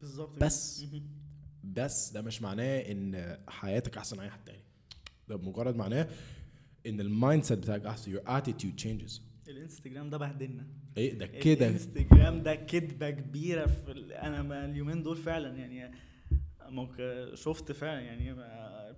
بالظبط. 0.01 0.43
بس. 0.43 0.85
بس. 1.63 2.11
ده 2.11 2.21
مش 2.21 2.41
معناه 2.41 2.79
إن 2.79 3.37
حياتك 3.47 3.97
أحسن 3.97 4.17
من 4.17 4.23
أي 4.23 4.29
حد 4.29 4.45
تاني. 4.45 4.63
ده 5.27 5.37
مجرد 5.37 5.75
معناه 5.75 6.07
إن 6.85 7.01
ال 7.01 7.43
mindset 7.43 7.59
بتاعك 7.59 7.85
أحسن. 7.85 8.15
Your 8.15 8.21
attitude 8.21 8.81
changes. 8.83 9.21
الإنستجرام 9.47 10.09
ده 10.09 10.17
بهدلنا. 10.17 10.67
إيه؟ 10.97 11.13
ده 11.13 11.25
كده. 11.25 11.67
الإنستجرام 11.67 12.43
ده 12.43 12.55
كدبة 12.55 13.09
كبيرة 13.09 13.65
في. 13.65 14.15
أنا 14.15 14.65
اليومين 14.65 15.03
دول 15.03 15.17
فعلا 15.17 15.57
يعني 15.57 15.91
ممكن 16.69 17.31
شفت 17.33 17.71
فعلا 17.71 17.99
يعني 18.01 18.35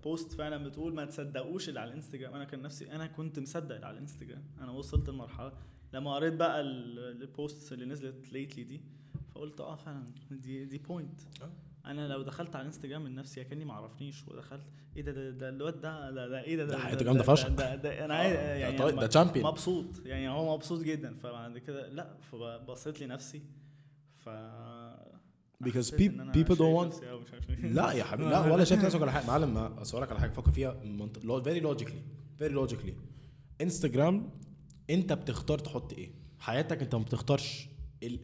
post 0.03 0.32
فعلا 0.34 0.63
بتقول 0.63 0.93
ما 0.93 1.05
تصدقوش 1.05 1.69
اللي 1.69 1.80
على 1.80 1.89
الإنستجرام 1.89 2.34
أنا 2.34 2.43
كان 2.43 2.61
نفسي 2.61 2.91
أنا 2.91 3.07
كنت 3.07 3.39
مصدق 3.39 3.76
اللي 3.76 3.86
على 3.88 3.93
الإنستجرام 3.93 4.43
أنا 4.61 4.72
وصلت 4.72 5.09
لمرحلة 5.09 5.51
لما 5.93 6.15
قريت 6.15 6.34
بقى 6.34 6.61
ال- 6.61 7.22
ال 7.21 7.30
posts 7.30 7.73
اللي 7.74 7.86
نزلت 7.86 8.34
lately 8.34 8.63
دي 8.63 8.82
فقلت 9.36 9.61
آه 9.61 9.76
فعلا 9.76 10.03
دي 10.32 10.65
دي 10.65 10.78
point 10.77 11.21
آه. 11.41 11.49
أنا 11.86 12.07
لو 12.07 12.22
دخلت 12.22 12.55
على 12.55 12.61
الإنستجرام 12.61 13.01
من 13.03 13.15
نفسي 13.15 13.43
كاني 13.43 13.65
ما 13.65 13.74
عرفنيش 13.74 14.28
ودخلت 14.28 14.63
إيه 14.97 15.01
ده 15.03 15.30
ده, 15.30 15.49
الواد 15.49 15.82
ده 15.82 16.11
ده, 16.11 16.28
ده 16.28 16.41
إيه 16.43 16.55
ده 16.55 16.65
ده 16.65 16.72
ده 16.72 16.78
حياته 16.80 17.13
ده- 17.13 17.24
فشخ. 17.24 17.47
ده, 17.47 17.76
ده 17.76 18.05
أنا 18.05 18.13
عايز 18.15 18.34
ده 18.34 18.41
يعني 18.55 18.78
طيب- 18.78 18.97
أنا 18.97 19.05
ده 19.07 19.24
champion. 19.26 19.38
مبسوط 19.45 19.86
يعني 20.05 20.30
هو 20.30 20.55
مبسوط 20.55 20.82
جدا 20.82 21.13
فبعد 21.17 21.57
كده 21.57 21.88
لأ 21.89 22.17
فبصيت 22.32 23.01
لنفسي 23.01 23.41
ف 24.17 24.30
Because 25.66 26.01
إن 26.01 26.20
أنا 26.20 26.34
people 26.34 26.55
don't 26.55 26.91
want-. 26.93 27.03
لا 27.64 27.91
يا 27.91 28.03
حبيبي 28.03 28.30
لا 28.30 28.39
ولا 28.53 28.64
شايف 28.64 28.86
نفسك 28.86 29.01
ولا 29.01 29.12
حاجة. 29.12 29.28
معلم 29.28 29.53
ما 29.53 29.82
اصل 29.82 30.01
لك 30.01 30.12
على 30.12 30.20
حاجة. 30.20 30.32
فكر 30.32 30.51
فيها 30.51 30.76
very 31.43 31.59
logically 31.59 32.01
very 32.38 32.53
logically 32.53 32.93
انستجرام 33.62 34.30
أنت 34.89 35.14
بتختار 35.14 35.59
تحط 35.59 35.93
إيه؟ 35.93 36.12
حياتك 36.39 36.82
أنت 36.82 36.95
ما 36.95 37.03
بتختارش 37.03 37.68
ال... 38.03 38.20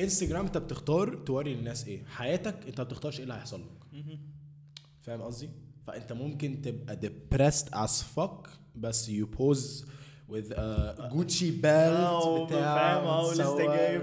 انستجرام 0.00 0.46
أنت 0.46 0.58
بتختار 0.58 1.14
توري 1.14 1.54
للناس 1.54 1.86
إيه؟ 1.88 2.04
حياتك 2.04 2.66
أنت 2.66 2.80
ما 2.80 2.84
بتختارش 2.86 3.16
إيه 3.16 3.22
اللي 3.22 3.34
هيحصل 3.34 3.60
لك. 3.60 4.04
فاهم 5.02 5.22
قصدي؟ 5.22 5.50
فأنت 5.86 6.12
ممكن 6.12 6.62
تبقى 6.62 7.00
depressed 7.02 7.68
as 7.74 8.02
fuck 8.16 8.48
بس 8.76 9.10
you 9.10 9.24
pose 9.38 9.84
with 10.30 10.50
a 10.52 11.10
Gucci 11.12 11.50
belt 11.62 12.46
بتاع 12.46 12.74
فاهم، 12.76 13.06
ولسه 13.26 13.50
وتصور 13.50 13.76
جايب،. 13.76 14.02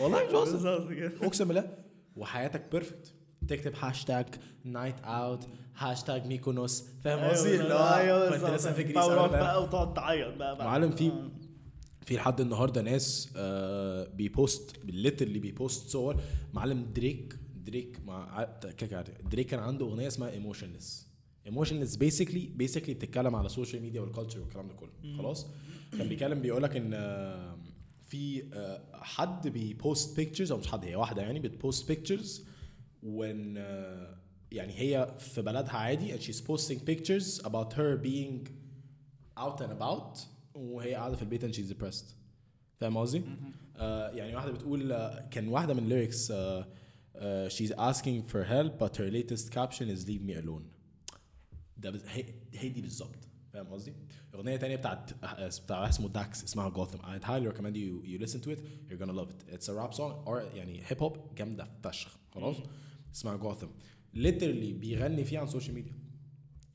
والله 0.00 0.24
مش 0.26 0.32
بهزر 0.32 1.12
اقسم 1.22 1.48
بالله. 1.48 1.68
وحياتك 2.16 2.62
perfect 2.72 3.12
تكتب 3.48 3.72
hashtag 3.80 4.26
night 4.64 4.94
out 5.04 5.46
هاشتاج 5.78 6.26
ميكونوس 6.26 6.84
فاهم 7.04 7.30
قصدي؟ 7.30 7.60
اللي 7.60 7.74
هو 7.74 8.30
كنت 8.40 8.50
لسه 8.50 8.72
في 8.72 8.82
Greece. 8.82 8.96
بقى 9.06 9.62
وتقعد 9.62 9.94
تعيط 9.94 10.34
بقى. 10.36 10.56
معلم، 10.64 10.90
في- 10.90 11.08
آه. 11.08 11.30
في 12.04 12.16
لحد 12.16 12.40
النهارده 12.40 12.82
ناس 12.82 13.28
آه 13.36 14.04
بي 14.08 14.31
post 14.31 14.76
اللي 15.22 15.38
بي 15.38 15.55
post 15.55 15.88
صور. 15.88 16.16
معلم 16.54 16.86
دريك 16.94 17.36
دريك 17.54 17.98
مع 18.06 18.48
دريك 19.30 19.46
كان 19.46 19.60
عنده 19.60 19.86
أغنية 19.86 20.06
اسمها 20.06 20.30
Emotionless 20.30 21.05
Emotionless 21.46 21.96
basically 21.96 22.46
basically 22.54 22.94
بتتكلم 22.94 23.36
على 23.36 23.46
ال 23.46 23.51
social 23.51 23.82
media 23.82 24.00
وال 24.00 24.09
culture 24.09 24.40
والكلام 24.40 24.68
ده 24.68 24.74
كله. 24.74 25.16
خلاص؟ 25.18 25.46
كان 25.98 26.08
بيتكلم 26.08 26.40
بيقول 26.42 26.62
لك 26.62 26.76
ان 26.76 26.92
في 28.06 28.42
حد 28.94 29.48
بي 29.48 29.71
post 29.71 30.16
pictures 30.16 30.52
أو 30.52 30.58
مش 30.58 30.66
حد 30.68 30.84
هي 30.84 30.96
واحدة 30.96 31.22
يعني 31.22 31.40
بت 31.40 31.56
post 31.56 31.88
pictures 31.88 32.46
آه، 33.04 34.18
يعني 34.52 34.72
هي 34.78 35.14
في 35.18 35.42
بلدها 35.42 35.72
عادي 35.76 36.18
and 36.18 36.20
she's 36.20 36.40
posting 36.40 36.78
pictures 36.90 37.44
about 37.44 37.72
her 37.72 37.96
being 38.04 38.48
out 39.38 39.60
and 39.60 39.70
about 39.80 40.18
وهي 40.54 40.94
قاعدة 40.94 41.16
في 41.16 41.22
البيت 41.22 41.44
and 41.44 41.54
she's 41.58 41.72
depressed. 41.72 42.04
فاهم 42.76 42.96
قصدي؟ 42.96 43.22
آه 43.76 44.10
يعني 44.10 44.34
واحدة 44.36 44.52
بتقول 44.52 44.92
آه 44.92 45.28
كان 45.30 45.48
واحدة 45.48 45.74
من 45.74 45.88
lyrics 45.90 46.30
آه 46.30 46.68
آه 47.16 47.48
she's 47.48 47.70
asking 47.72 48.32
for 48.32 48.44
help 48.44 48.84
but 48.84 48.96
her 48.96 49.10
latest 49.10 49.50
caption 49.50 49.88
is 49.96 50.06
leave 50.08 50.22
me 50.28 50.34
alone. 50.44 50.75
ده 51.78 51.90
بز... 51.90 52.04
هي, 52.06 52.24
هي 52.54 52.68
دي 52.68 52.80
بالظبط. 52.80 53.28
فاهم 53.52 53.66
قصدي؟ 53.66 53.92
أغنية 54.34 54.56
تانية 54.56 54.76
بتاعت 54.76 55.24
آه، 55.24 55.50
بتاع 55.64 55.88
اسمه 55.88 56.08
داكس 56.08 56.44
اسمها 56.44 56.70
Gotham. 56.70 56.98
I'd 57.00 57.24
highly 57.24 57.46
recommend 57.52 57.76
you 57.76 58.04
you 58.06 58.18
listen 58.26 58.40
to 58.40 58.50
it. 58.50 58.60
You're 58.88 58.98
gonna 59.04 59.12
love 59.20 59.30
it. 59.30 59.54
It's 59.54 59.68
a 59.68 59.72
rap 59.74 59.94
song 59.94 60.26
or 60.28 60.54
يعني 60.54 60.80
hip 60.86 61.02
hop 61.02 61.34
جامدة 61.34 61.68
فشخ. 61.84 62.18
خلاص؟ 62.34 62.56
اسمها 63.14 63.38
Gotham. 63.38 63.68
Literally 64.16 64.72
بيغني 64.74 65.24
فيها 65.24 65.40
عن 65.40 65.46
ال 65.46 65.50
social 65.50 65.74
media 65.74 65.92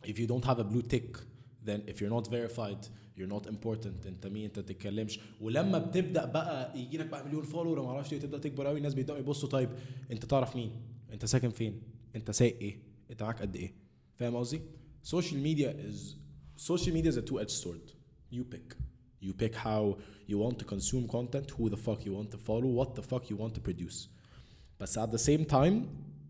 if 0.06 0.14
you 0.18 0.28
don't 0.28 0.46
have 0.48 0.58
a 0.60 0.64
blue 0.64 0.94
tick 0.94 1.18
then 1.66 1.92
if 1.92 1.96
you're 2.02 2.14
not 2.20 2.28
verified 2.28 2.86
you're 3.18 3.34
not 3.38 3.48
important. 3.48 4.08
أنت 4.08 4.28
مين؟ 4.28 4.46
أنت 4.46 4.60
تتكلمش 4.60 5.20
ولما 5.42 5.78
بتبدأ 5.78 6.26
بقى 6.26 6.80
يجي 6.80 6.98
لك 6.98 7.06
بقى 7.08 7.26
مليون 7.26 7.44
follower 7.44 7.80
وما 7.80 7.90
أعرفش 7.92 8.14
إيه 8.14 8.20
تبدا 8.20 8.38
تكبر 8.38 8.68
قوي 8.68 8.78
الناس 8.78 8.94
بيبدأوا 8.94 9.20
يبصوا 9.20 9.50
طيب 9.50 9.70
أنت 10.12 10.26
تعرف 10.26 10.56
مين؟ 10.56 10.72
أنت 11.14 11.26
ساكن 11.26 11.50
فين؟ 11.50 11.82
أنت 12.16 12.32
سايق 12.32 12.58
إيه؟ 12.62 12.78
أنت 13.12 13.24
معاك 13.24 13.42
قد 13.42 13.56
إيه؟ 13.56 13.74
فاهم 14.16 14.36
قصدي؟ 14.36 14.62
social 15.03 15.39
media 15.49 15.71
is 15.89 16.15
social 16.57 16.93
media 16.93 17.11
is 17.11 17.17
a 17.17 17.23
two-edged 17.23 17.57
sword 17.63 17.85
you 18.31 18.45
pick 18.45 18.69
you 19.21 19.33
pick 19.33 19.55
how 19.55 19.97
you 20.31 20.37
want 20.39 20.57
to 20.59 20.65
consume 20.75 21.05
content 21.09 21.51
who 21.57 21.69
the 21.75 21.81
fuck 21.87 22.01
you 22.07 22.13
want 22.19 22.31
to 22.31 22.39
follow 22.49 22.69
what 22.81 22.91
the 22.99 23.03
fuck 23.03 23.25
you 23.31 23.37
want 23.37 23.55
to 23.55 23.61
produce 23.61 24.09
بس 24.81 24.99
at 24.99 25.11
the 25.11 25.19
same 25.19 25.45
time 25.45 25.77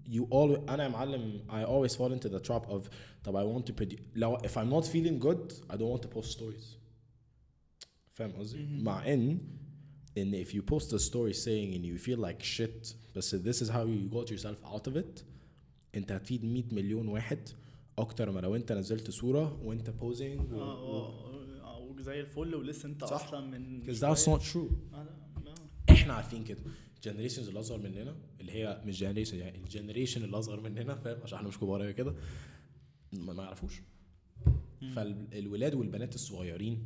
you 0.09 0.22
always 0.30 0.61
انا 0.68 0.82
يا 0.84 0.88
معلم 0.88 1.40
I 1.49 1.64
always 1.64 1.97
fall 1.97 2.12
into 2.12 2.28
the 2.28 2.40
trap 2.40 2.68
of 2.68 2.88
طب 3.24 3.34
I 3.36 3.42
want 3.44 3.66
to 3.66 3.72
produce 3.72 4.01
لو 4.14 4.36
if 4.38 4.57
I'm 4.57 4.70
not 4.70 4.84
feeling 4.86 5.18
good 5.18 5.53
I 5.70 5.76
don't 5.76 5.90
want 5.90 6.03
to 6.03 6.09
post 6.09 6.38
stories 6.38 6.76
فاهم 8.12 8.32
قصدي؟ 8.32 8.66
مع 8.82 9.12
ان 9.14 9.38
ان 10.18 10.44
if 10.44 10.49
you 10.49 10.62
post 10.62 10.92
a 10.92 10.99
story 10.99 11.32
saying 11.34 11.74
and 11.74 11.84
you 11.84 11.99
feel 11.99 12.18
like 12.18 12.42
shit 12.42 12.94
بس 13.16 13.34
this 13.34 13.61
is 13.62 13.68
how 13.68 13.84
you 13.84 14.09
got 14.18 14.30
yourself 14.30 14.74
out 14.74 14.86
of 14.90 14.97
it 14.97 15.22
انت 15.94 16.12
هتفيد 16.12 16.44
100 16.44 16.74
مليون 16.74 17.09
واحد 17.09 17.38
أكتر 17.97 18.31
ما 18.31 18.39
لو 18.39 18.55
أنت 18.55 18.71
نزلت 18.71 19.11
صورة 19.11 19.59
وأنت 19.63 19.89
posing 19.89 20.51
و... 20.51 20.61
آه 20.61 20.79
آه 20.79 21.61
آه 21.61 21.79
وزي 21.79 22.19
الفل 22.19 22.55
ولسه 22.55 22.89
أنت 22.89 23.03
صح. 23.05 23.13
أصلا 23.25 23.39
من 23.47 23.83
true. 24.39 24.57
آه، 24.93 25.03
لا، 25.03 25.09
لا. 25.45 25.53
إحنا 25.93 26.13
عارفين 26.13 26.43
كده. 26.43 26.61
ال 26.95 27.00
generations 27.00 27.47
اللي 27.47 27.59
أصغر 27.59 27.77
مننا 27.77 28.15
اللي 28.39 28.51
هي 28.51 28.81
مش 28.85 28.99
generation 28.99 29.38
يعني 29.37 29.57
ال 29.57 29.63
generation 29.63 30.24
اللي 30.23 30.39
أصغر 30.39 30.59
مننا 30.59 30.95
فاهم؟ 30.95 31.17
عشان 31.23 31.37
إحنا 31.37 31.47
مش 31.47 31.57
كبار 31.57 31.83
أوي 31.83 31.93
كده. 31.93 32.15
ما 33.13 33.33
ما 33.33 33.43
يعرفوش. 33.43 33.81
فالولاد 34.95 35.75
والبنات 35.75 36.15
الصغيرين 36.15 36.85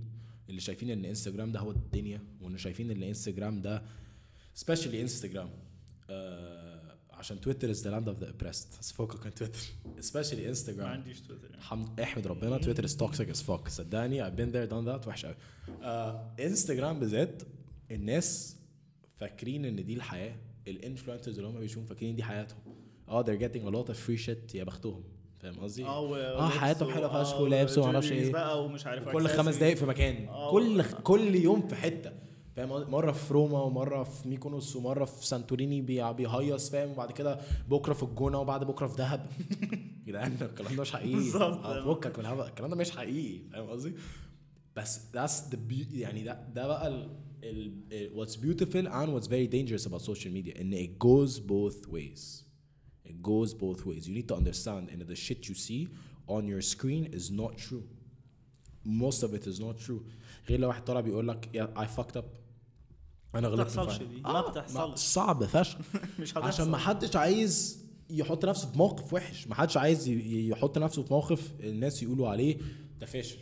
اللي 0.49 0.61
شايفين 0.61 0.89
إن 0.89 1.05
انستجرام 1.05 1.51
ده 1.51 1.59
هو 1.59 1.71
الدنيا 1.71 2.21
وإن 2.41 2.57
شايفين 2.57 2.91
إن 2.91 3.03
انستجرام 3.03 3.61
ده 3.61 3.83
especially 4.53 5.01
انستجرام 5.01 5.49
آه 6.09 6.84
عشان 7.25 7.41
تويتر 7.41 7.69
is 7.69 7.83
the 7.83 7.89
land 7.89 8.09
of 8.09 8.19
the 8.19 8.27
oppressed. 8.31 8.79
بس 8.79 8.91
فوقك 8.91 9.25
من 9.25 9.33
تويتر 9.33 9.59
especially 9.99 10.41
ما 10.41 10.49
انستجرام 10.49 10.87
عنديش 10.87 11.21
تويتر 11.21 11.43
يعني. 11.43 11.55
الحمد 11.57 11.99
احمد 11.99 12.27
ربنا 12.27 12.57
تويتر 12.57 12.83
is 12.83 12.97
toxic 12.97 13.29
as 13.29 13.41
fuck 13.41 13.67
صدقني 13.69 14.25
I've 14.29 14.33
been 14.35 14.51
there 14.55 14.71
done 14.71 14.85
that. 15.03 15.07
وحش 15.07 15.25
قوي 15.25 15.35
آه 15.83 16.31
انستجرام 16.39 16.99
بالذات 16.99 17.43
الناس 17.91 18.55
فاكرين 19.17 19.65
إن 19.65 19.85
دي 19.85 19.93
الحياة. 19.93 20.35
ال 20.67 20.73
influencers 20.73 21.39
اللي 21.39 21.49
هم 21.49 21.59
بيشوفوا 21.59 21.87
فاكرين 21.87 22.15
دي 22.15 22.23
حياتهم. 22.23 22.59
آه 23.09 23.23
they're 23.23 23.39
getting 23.41 23.65
a 23.67 23.75
lot 23.75 23.89
of 23.91 23.95
free 24.07 24.25
shit 24.27 24.55
يا 24.55 24.63
بختهم. 24.63 25.03
فاهم 25.39 25.59
قصدي؟ 25.59 25.85
آه 25.85 25.87
آه 25.87 26.01
ولبس 26.01 26.57
حياتهم 26.57 26.91
حلوة 26.91 27.19
آه، 27.19 27.23
فشخ 27.23 27.39
ولابس 27.41 27.77
وما 27.77 27.87
أعرفش 27.87 28.05
و 28.05 28.07
jewelries 28.07 28.25
إيه. 28.27 28.33
بقى 28.33 28.65
ومش 28.65 28.85
عارف 28.85 29.09
كل 29.09 29.27
خمس. 29.27 29.55
دقايق 29.55 29.77
في 29.77 29.85
مكان. 29.85 30.27
آه، 30.27 30.51
كل 30.51 30.83
كل 30.83 31.35
يوم 31.35 31.67
في 31.67 31.75
حتة. 31.75 32.11
فاهم؟ 32.55 32.91
مرة 32.91 33.11
في 33.11 33.33
روما 33.33 33.61
ومرة 33.61 34.03
في 34.03 34.27
ميكونوس 34.29 34.75
ومرة 34.75 35.05
في 35.05 35.25
سانتوريني 35.27 35.81
بي- 35.81 36.13
بيهيص 36.13 36.69
فاهم؟ 36.69 36.89
وبعد 36.91 37.11
كده 37.11 37.39
بكرة 37.69 37.93
في 37.93 38.03
الجونة 38.03 38.39
وبعد 38.39 38.63
بكرة 38.63 38.87
في 38.87 38.97
دهب. 38.97 39.25
يا 39.71 40.11
جدعان 40.11 40.37
الكلام 40.41 40.75
ده 40.75 40.81
مش 40.81 40.91
حقيقي. 40.91 41.15
بالظبط. 41.15 41.65
فكك 41.97 42.19
من 42.19 42.25
الكلام 42.25 42.69
ده 42.69 42.75
مش 42.75 42.91
حقيقي 42.91 43.49
فاهم 43.51 43.69
قصدي؟ 43.69 43.93
بس 44.75 44.99
the 45.51 45.55
beauty 45.71 45.93
يعني 45.93 46.23
ده 46.23 46.47
ده 46.55 46.67
بقى 46.67 46.87
ال 46.87 47.09
ال 47.43 47.73
ال- 47.91 48.11
what's 48.27 48.31
beautiful 48.35 48.87
and 48.87 49.09
what's 49.09 49.27
very 49.27 49.47
dangerous 49.47 49.87
about 49.89 50.01
social 50.01 50.31
media. 50.31 50.59
إن 50.61 50.73
it 50.85 50.89
goes 50.99 51.39
both 51.39 51.87
ways. 51.89 52.43
It 53.09 53.21
goes 53.21 53.53
both 53.53 53.85
ways. 53.85 54.07
You 54.07 54.13
need 54.21 54.27
to 54.29 54.35
understand 54.35 54.89
إن 54.93 55.05
the 55.09 55.15
shit 55.15 55.49
you 55.49 55.55
see 55.55 55.87
on 56.27 56.43
your 56.47 56.61
screen 56.61 57.13
is 57.13 57.29
not 57.31 57.57
true. 57.57 57.83
Most 58.85 59.23
of 59.23 59.33
it 59.33 59.47
is 59.47 59.59
not 59.59 59.87
true. 59.87 60.01
غير 60.49 60.59
لو 60.59 60.67
واحد 60.67 60.83
طالع 60.83 60.99
بيقول 61.01 61.27
لك 61.27 61.49
yeah, 61.53 61.79
I 61.81 61.85
fucked 61.99 62.17
up. 62.17 62.25
أنا 63.35 63.47
غلطت 63.47 63.61
بتحصلش. 63.61 63.97
دي. 63.97 64.21
ما 64.21 64.41
بتحصلش. 64.41 64.99
صعب 64.99 65.43
فشخ 65.45 65.77
مش 66.19 66.31
هتحصل 66.31 66.47
عشان 66.47 66.69
ما 66.71 66.77
حدش 66.77 67.15
عايز 67.15 67.85
يحط 68.09 68.45
نفسه 68.45 68.71
في 68.71 68.77
موقف 68.77 69.13
وحش 69.13 69.47
ما 69.47 69.55
حدش 69.55 69.77
عايز 69.77 70.07
ي- 70.07 70.49
يحط 70.49 70.77
نفسه 70.77 71.03
في 71.03 71.13
موقف 71.13 71.51
الناس 71.59 72.03
يقولوا 72.03 72.29
عليه 72.29 72.57
ده 72.99 73.05
فاشل 73.05 73.37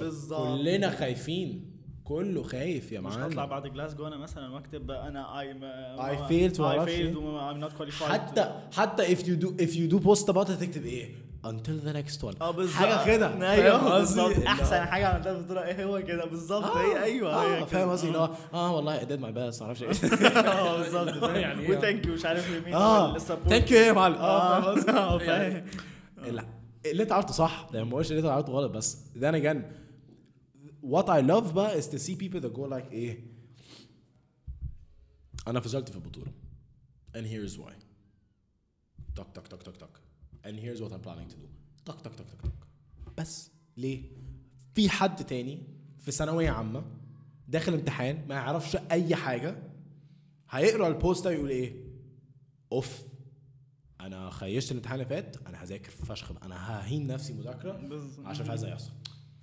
بالظبط. 0.00 0.40
كلنا 0.58 0.90
خايفين 0.90 1.76
كله 2.04 2.42
خايف 2.42 2.92
يا 2.92 3.00
مش 3.00 3.12
هطلع 3.12 3.26
معلم 3.46 3.50
بعد 3.50 3.66
جلاسجو 3.72 4.06
أنا 4.06 4.16
مثلا 4.16 4.54
وأكتب 4.54 4.86
بقى 4.86 5.08
أنا 5.08 5.40
اي 5.40 5.50
وما 5.54 5.94
اي 5.94 6.00
أعرفش 6.00 6.30
إيه. 6.30 6.48
فيلد 6.48 7.14
I'm 7.16 7.64
not 7.70 7.78
qualified 7.80 8.02
حتى 8.02 8.60
حتى 8.72 9.16
if 9.16 9.18
you 9.18 9.42
do 9.44 9.48
if 9.62 9.70
you 9.76 9.92
do 9.96 10.04
post 10.06 10.24
about 10.34 10.48
it 10.48 10.60
تكتب 10.60 10.84
إيه 10.84 11.25
until 11.50 11.78
the 11.86 11.92
next 11.92 12.22
one. 12.22 12.42
آه 12.42 12.50
بالظبط. 12.50 12.76
حاجة 12.76 13.06
كده. 13.16 13.50
أيوه 13.52 13.94
قصدي؟ 13.94 14.22
بالظبط. 14.22 14.46
أحسن 14.46 14.84
حاجة 14.84 15.06
عملتها 15.08 15.32
في 15.32 15.38
البطوله 15.38 15.64
إيه 15.64 15.84
هو 15.84 16.04
كده؟ 16.04 16.24
بالظبط. 16.24 16.64
آه، 16.64 16.78
هي 16.80 17.02
أيوه 17.02 17.34
آه 17.34 17.64
فاهم 17.64 17.90
قصدي؟ 17.90 18.06
اللي 18.08 18.18
هو 18.18 18.30
آه. 18.54 18.76
والله 18.76 19.00
I 19.00 19.02
did 19.02 19.20
my 19.20 19.32
best 19.36 19.62
معرفش 19.62 19.82
إيه. 19.82 19.90
آه 20.38 20.76
بالظبط. 20.78 21.30
يعني 21.36 21.62
إيه؟ 21.62 21.78
و 21.78 21.83
thank 21.83 22.06
you 22.06 22.14
مش 22.14 22.24
عارف 22.26 22.50
لمين. 22.50 22.74
آه. 22.74 23.18
thank 23.18 23.70
you 23.70 23.78
يا 23.78 23.92
معلم. 23.92 24.14
آه 24.14 24.56
آه. 24.56 24.60
فاهم 24.60 24.74
قصدي؟ 24.78 24.90
آه 24.92 25.22
يعني 25.22 25.64
فاهم. 26.16 26.46
اللي 26.86 27.02
انت 27.02 27.12
عملته 27.12 27.32
صح. 27.32 27.68
يعني 27.72 27.84
ما 27.84 27.90
بقولش 27.90 28.10
اللي 28.10 28.20
انت 28.20 28.28
عملته 28.28 28.52
غلط 28.52 28.70
بس 28.70 28.98
then 29.16 29.34
again 29.34 29.58
what 30.90 31.04
I 31.06 31.20
love 31.30 31.52
بقى 31.52 31.82
is 31.82 31.84
to 31.84 31.98
see 31.98 32.14
people 32.16 32.40
that 32.40 32.56
go 32.56 32.70
like 32.70 32.92
إيه؟ 32.92 33.36
أنا 35.48 35.60
فشلت 35.60 35.88
في 35.88 35.96
البطولة. 35.96 36.32
And 37.16 37.24
here's 37.26 37.58
why. 37.58 37.72
تك 39.16 39.26
تك 39.34 39.46
تك 39.46 39.62
تك 39.62 39.76
تك. 39.76 40.05
And 40.46 40.56
here's 40.64 40.80
what 40.82 40.92
I'm 40.92 41.04
planning 41.06 41.28
to 41.28 41.36
do. 41.36 41.48
تك 41.84 42.00
تك 42.00 42.14
تك 42.14 42.24
تك 42.30 42.40
تك. 42.42 42.52
بس. 43.18 43.50
ليه؟ 43.76 44.02
في 44.74 44.88
حد 44.88 45.24
تاني 45.26 45.62
في 46.00 46.10
ثانوية 46.12 46.50
عامة 46.50 46.84
داخل 47.48 47.74
امتحان 47.74 48.28
ما 48.28 48.34
يعرفش 48.34 48.76
أي 48.90 49.16
حاجة 49.16 49.56
هيقرأ 50.50 50.88
ال 50.88 50.95
post 50.95 51.24
ده 51.24 51.30
يقول 51.30 51.50
إيه؟ 51.50 51.74
أوف. 52.72 53.02
أنا 54.00 54.30
خيشت 54.30 54.70
الامتحان 54.72 54.94
اللي 54.94 55.08
فات 55.08 55.36
أنا 55.46 55.62
هذاكر 55.62 55.90
فشخ. 55.90 56.32
أنا 56.42 56.56
ههين 56.80 57.06
نفسي 57.06 57.32
مذاكرة 57.32 57.72
بالظبط. 57.72 58.26
عشان 58.26 58.50
عايز 58.50 58.64
يحصل 58.64 58.90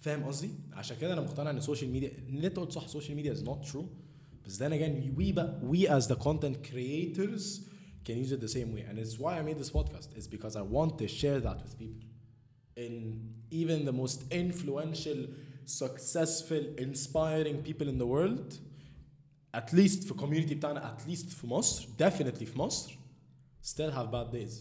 فاهم 0.02 0.24
قصدي؟ 0.24 0.50
عشان 0.74 0.98
كده 0.98 1.14
أنا 1.14 1.22
مقتنع 1.22 1.50
إن 1.50 1.58
ال 1.58 1.63
social 1.63 1.92
media 1.92 2.12
اللي 2.18 2.48
انت 2.48 2.58
قلت 2.60 2.72
صح 2.72 2.84
ال 2.84 2.88
social 2.88 3.16
media 3.16 3.32
is 3.32 3.44
not 3.44 3.66
true 3.68 3.90
بس 4.46 4.60
then 4.64 4.72
again 4.72 5.18
we 5.20 5.34
بقى 5.34 5.62
we 5.72 5.88
as 5.90 6.08
the 6.08 6.16
content 6.24 6.70
creators 6.72 7.62
can 8.07 8.17
use 8.25 8.31
it 8.37 8.41
the 8.41 8.53
same 8.59 8.71
way 8.75 8.83
and 8.89 8.95
it's 8.99 9.17
why 9.23 9.33
I 9.41 9.43
made 9.49 9.59
this 9.63 9.73
podcast 9.79 10.09
is 10.21 10.27
because 10.37 10.55
I 10.63 10.65
want 10.77 10.93
to 11.03 11.07
share 11.21 11.41
that 11.49 11.59
with 11.65 11.75
people 11.85 12.07
in 12.85 12.93
even 13.61 13.79
the 13.91 13.97
most 14.03 14.19
influential 14.45 15.19
successful 15.83 16.63
inspiring 16.87 17.57
people 17.69 17.89
in 17.93 17.99
the 17.99 18.09
world 18.17 18.49
at 19.55 19.73
least 19.73 20.01
في 20.09 20.15
community 20.15 20.55
بتاعنا 20.55 20.97
at 20.99 21.09
least 21.09 21.27
في 21.29 21.47
مصر 21.47 21.89
definitely 21.99 22.45
في 22.45 22.59
مصر 22.59 22.99
still 23.63 23.91
have 23.91 24.11
bad 24.11 24.33
days 24.33 24.55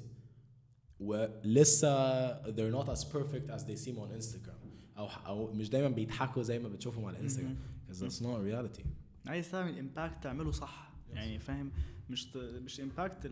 ولسه 0.99 2.33
they're 2.55 2.71
not 2.71 2.89
as 2.89 3.03
perfect 3.03 3.49
as 3.49 3.63
they 3.65 3.75
seem 3.75 3.97
on 3.99 4.09
Instagram 4.21 4.67
او 4.97 5.07
او 5.07 5.53
مش 5.53 5.69
دايما 5.69 5.89
بيضحكوا 5.89 6.43
زي 6.43 6.59
ما 6.59 6.69
بتشوفهم 6.69 7.05
على 7.05 7.19
انستغرام 7.19 7.57
because 7.87 7.99
that's 7.99 8.21
not 8.21 8.39
reality 8.51 8.83
عايز 9.25 9.51
تعمل 9.51 9.79
امباكت 9.79 10.23
تعمله 10.23 10.51
صح 10.51 10.90
يعني 11.14 11.38
فاهم 11.38 11.72
مش 12.10 12.26
ت... 12.26 12.36
مش 12.36 12.80
impact 12.80 13.26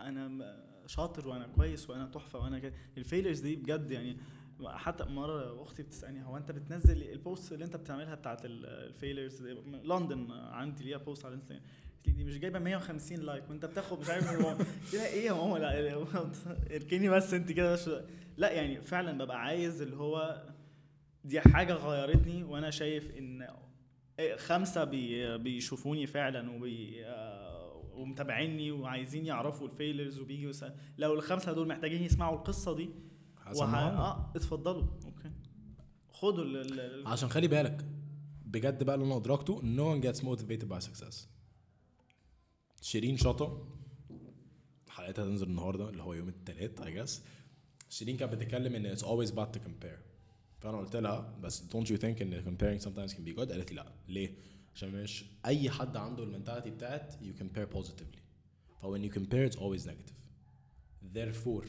أنا 0.00 0.56
شاطر 0.86 1.28
وأنا 1.28 1.46
كويس 1.46 1.90
وأنا 1.90 2.06
تحفة 2.06 2.38
وأنا 2.38 2.58
كده. 2.58 2.72
ال 2.98 3.03
failures 3.03 3.40
دي 3.40 3.56
بجد 3.56 3.90
يعني 3.90 4.16
حتى 4.64 5.04
مرة 5.04 5.62
أختي 5.62 5.82
بتسألني 5.82 6.24
هو 6.24 6.36
أنت 6.36 6.50
بتنزل 6.52 7.02
ال 7.02 7.12
post 7.12 7.52
اللي 7.52 7.64
أنت 7.64 7.76
بتعملها 7.76 8.14
بتاعت 8.14 8.44
ال- 8.44 8.66
ال 8.66 8.74
failures؟ 8.74 9.42
لندن 9.84 10.30
عندي 10.30 10.84
ليها 10.84 10.98
post 10.98 11.24
على 11.24 11.34
الانستغرام 11.34 11.62
دي 12.04 12.24
مش 12.24 12.38
جايبة 12.38 12.58
150 12.58 13.18
like 13.18 13.50
وأنت 13.50 13.64
بتاخد 13.64 14.00
مش 14.00 14.08
عارف 14.10 14.32
إيه 14.32 15.26
يا 15.26 15.32
ماما؟ 15.32 15.58
لا 15.58 15.94
اركني 16.76 17.08
بس 17.08 17.34
أنت 17.34 17.52
كده 17.52 17.72
بس. 17.72 17.90
لا 18.36 18.52
يعني 18.52 18.80
فعلا 18.80 19.24
ببقى 19.24 19.40
عايز 19.42 19.82
اللي 19.82 19.96
هو 19.96 20.46
دي 21.24 21.40
حاجة 21.40 21.72
غيرتني 21.74 22.44
وأنا 22.44 22.70
شايف 22.70 23.10
إن 23.18 23.48
خمسة 24.36 24.84
بي 24.84 25.38
بيشوفوني 25.38 26.06
فعلا 26.06 26.50
وبي 26.50 27.06
آه، 27.06 27.82
ومتابعيني 27.94 28.72
وعايزين 28.72 29.26
يعرفوا 29.26 29.66
ال 29.66 29.72
failures 29.72 30.20
وبيجوا 30.20 30.50
يسأل 30.50 30.74
لو 30.98 31.14
الخمسة 31.14 31.52
دول 31.52 31.68
محتاجين 31.68 32.02
يسمعوا 32.02 32.36
القصة 32.36 32.76
دي 32.76 32.90
وه... 33.54 33.74
آه 33.76 34.32
اتفضلوا. 34.36 34.86
okay. 35.04 35.30
خدوا 36.12 36.44
ال... 36.44 37.06
عشان 37.06 37.28
خلي 37.28 37.48
بالك 37.48 37.84
بجد 38.46 38.82
بقى 38.84 38.94
اللي 38.94 39.06
أنا 39.06 39.16
أدركته 39.16 39.60
no 39.60 39.98
one 40.00 40.04
gets 40.06 40.20
motivated 40.20 40.68
by 40.68 40.88
success. 40.88 41.16
شيرين 42.82 43.16
شطة 43.16 43.66
حلقتها 44.88 45.24
هتنزل 45.24 45.46
النهارده 45.46 45.88
اللي 45.88 46.02
هو 46.02 46.12
يوم 46.14 46.28
الثلاث 46.28 46.80
I 46.80 46.84
guess. 46.86 47.20
شيرين 47.88 48.16
كانت 48.16 48.32
بتتكلم 48.34 48.74
إن 48.74 48.96
it's 48.96 49.00
always 49.00 49.30
bad 49.32 49.56
to 49.56 49.60
compare. 49.60 50.07
فأنا 50.58 50.78
قلت 50.78 50.96
لها 50.96 51.34
بس 51.42 51.62
don't 51.62 51.86
you 51.86 51.96
think 52.00 52.22
إن 52.22 52.42
comparing 52.44 52.82
sometimes 52.84 53.12
can 53.14 53.24
be 53.28 53.36
good? 53.38 53.50
قالت 53.52 53.70
لي 53.72 53.76
لا. 53.76 53.92
ليه؟ 54.08 54.34
عشان 54.74 55.02
مش 55.02 55.24
أي 55.46 55.70
حد 55.70 55.96
عنده 55.96 56.22
المنتاليتي 56.24 56.70
بتاعت 56.70 57.14
you 57.14 57.40
compare 57.42 57.76
positively. 57.78 58.18
ف 58.82 58.86
when 58.86 59.00
you 59.10 59.14
compare 59.18 59.50
it's 59.52 59.58
always 59.58 59.86
negative. 59.86 60.18
Therefore 61.14 61.66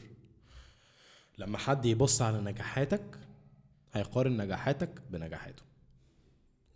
لما 1.38 1.58
حد 1.58 1.86
يبص 1.86 2.22
على 2.22 2.40
نجاحاتك 2.40 3.18
هيقارن 3.92 4.36
نجاحاتك 4.36 5.02
بنجاحاته. 5.10 5.62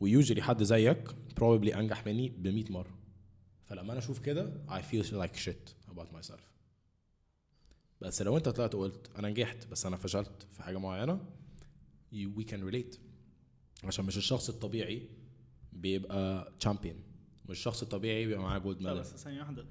ويوجولي 0.00 0.42
حد 0.42 0.62
زيك 0.62 1.08
probably 1.10 1.76
أنجح 1.76 2.06
مني 2.06 2.28
ب 2.28 2.48
100 2.48 2.64
مرة. 2.72 2.98
فلما 3.64 3.92
أنا 3.92 3.98
أشوف 3.98 4.18
كده 4.18 4.52
I 4.68 4.82
feel 4.92 5.04
like 5.06 5.36
shit 5.44 5.92
about 5.92 6.16
myself. 6.16 6.40
بس 8.00 8.22
لو 8.22 8.36
أنت 8.36 8.48
طلعت 8.48 8.74
وقلت 8.74 9.10
أنا 9.18 9.28
نجحت 9.28 9.66
بس 9.66 9.86
أنا 9.86 9.96
فشلت 9.96 10.46
في 10.52 10.62
حاجة 10.62 10.78
معينة 10.78 11.20
we 12.14 12.44
can 12.50 12.60
relate. 12.72 12.98
عشان 13.84 14.04
مش 14.04 14.16
الشخص 14.16 14.48
الطبيعي 14.48 15.08
بيبقى 15.72 16.52
champion. 16.64 16.96
مش 17.48 17.58
الشخص 17.58 17.82
الطبيعي 17.82 18.26
بيبقى 18.26 18.42
معاه 18.42 18.58
gold 18.58 18.78
medal 18.78 19.00
بس 19.00 19.16
ثانية 19.16 19.40
واحدة. 19.40 19.64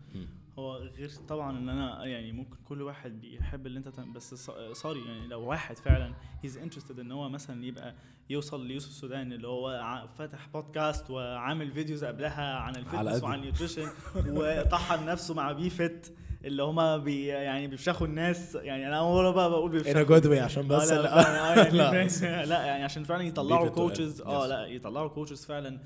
هو 0.59 0.77
غير 0.77 1.09
طبعا 1.27 1.57
إن 1.57 1.69
أنا 1.69 2.05
يعني 2.05 2.31
ممكن 2.31 2.55
كل 2.65 2.81
واحد 2.81 3.21
بيحب 3.21 3.67
اللي 3.67 3.79
أنت 3.79 3.87
تعمل 3.87 4.11
بس 4.11 4.51
sorry 4.73 5.05
يعني 5.07 5.27
لو 5.27 5.41
واحد 5.41 5.77
فعلا 5.77 6.13
he's 6.43 6.57
interested 6.57 6.99
إن 6.99 7.11
هو 7.11 7.29
مثلا 7.29 7.65
يبقى 7.65 7.95
يوصل 8.29 8.65
ليوسف 8.65 8.89
السودان 8.89 9.33
اللي 9.33 9.47
هو 9.47 10.03
فاتح 10.17 10.47
بودكاست 10.47 11.09
وعامل 11.09 11.71
videos 11.71 12.05
قبلها 12.05 12.55
عن 12.57 12.75
ال 12.75 12.80
fitness 12.80 13.15
قد. 13.17 13.23
وعن 13.23 13.37
ال 13.37 13.42
nutrition 13.42 13.87
وطحن 14.35 15.05
نفسه 15.05 15.33
مع 15.33 15.51
Be 15.51 15.69
Fit 15.69 16.07
اللي 16.45 16.63
هما 16.63 16.97
بي 16.97 17.25
يعني 17.25 17.67
بيفشخوا 17.67 18.07
الناس 18.07 18.55
يعني 18.55 18.87
أنا 18.87 18.99
أول 18.99 19.33
بقى 19.33 19.49
بقول 19.49 19.71
بيفشخوا 19.71 20.19
good 20.19 20.23
way 20.23 20.43
عشان 20.43 20.67
بس 20.67 20.91
آه، 20.91 20.95
لا, 20.95 21.01
لا, 21.01 21.71
لا, 21.71 21.95
يعني 21.95 22.07
لا. 22.21 22.45
لا 22.51 22.65
يعني 22.65 22.83
عشان 22.83 23.03
فعلا 23.03 23.23
يطلعوا 23.23 23.69
coaches. 23.69 24.21
آه. 24.21 24.47
لا 24.47 24.65
يطلعوا 24.65 25.07
coaches 25.07 25.45
فعلا 25.45 25.79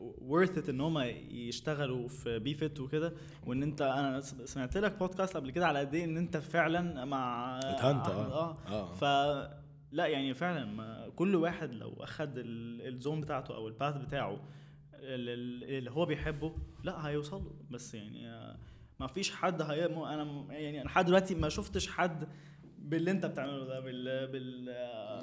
worth 0.00 0.58
it 0.58 0.68
إن 0.68 0.80
هم 0.80 0.98
يشتغلوا 1.30 2.08
في 2.08 2.38
Be 2.38 2.54
Fit 2.54 2.80
وكده 2.80 3.12
وإن 3.46 3.62
أنت 3.62 3.82
أنا 3.82 4.20
سمعت 4.20 4.76
لك 4.76 4.98
بودكاست 4.98 5.36
قبل 5.36 5.50
كده 5.50 5.66
على 5.66 5.78
قد 5.78 5.94
إيه 5.94 6.04
إن 6.04 6.16
أنت 6.16 6.36
فعلا 6.36 7.04
مع 7.04 7.58
اتهنت 7.58 8.06
آه. 8.06 8.32
آه. 8.32 8.56
آه. 8.68 8.92
ف 8.94 9.04
لا 9.92 10.06
يعني 10.06 10.34
فعلا 10.34 10.64
ما 10.64 11.08
كل 11.16 11.34
واحد 11.36 11.74
لو 11.74 11.92
أخد 12.00 12.38
ال- 12.38 12.88
ال 12.94 12.99
zone 12.99 13.20
بتاعته 13.20 13.54
أو 13.54 13.68
ال 13.68 13.74
path 13.74 13.96
بتاعه 13.96 14.32
ال- 14.94 15.28
ال- 15.28 15.78
اللي 15.78 15.90
هو 15.90 16.06
بيحبه 16.06 16.54
لا 16.84 17.06
هيوصل 17.08 17.44
له 17.44 17.52
بس 17.70 17.94
يعني 17.94 18.28
آه، 18.30 18.58
ما 19.00 19.06
فيش 19.06 19.30
حد 19.30 19.62
هي 19.62 19.86
أنا 19.86 20.46
يعني 20.50 20.80
أنا 20.80 20.86
لحد 20.86 21.04
دلوقتي 21.06 21.34
ما 21.34 21.48
شفتش 21.48 21.88
حد 21.88 22.28
باللي 22.84 23.10
انت 23.10 23.26
بتعمله 23.26 23.64
ده 23.64 23.80
بال 23.80 24.26
بال 24.32 24.74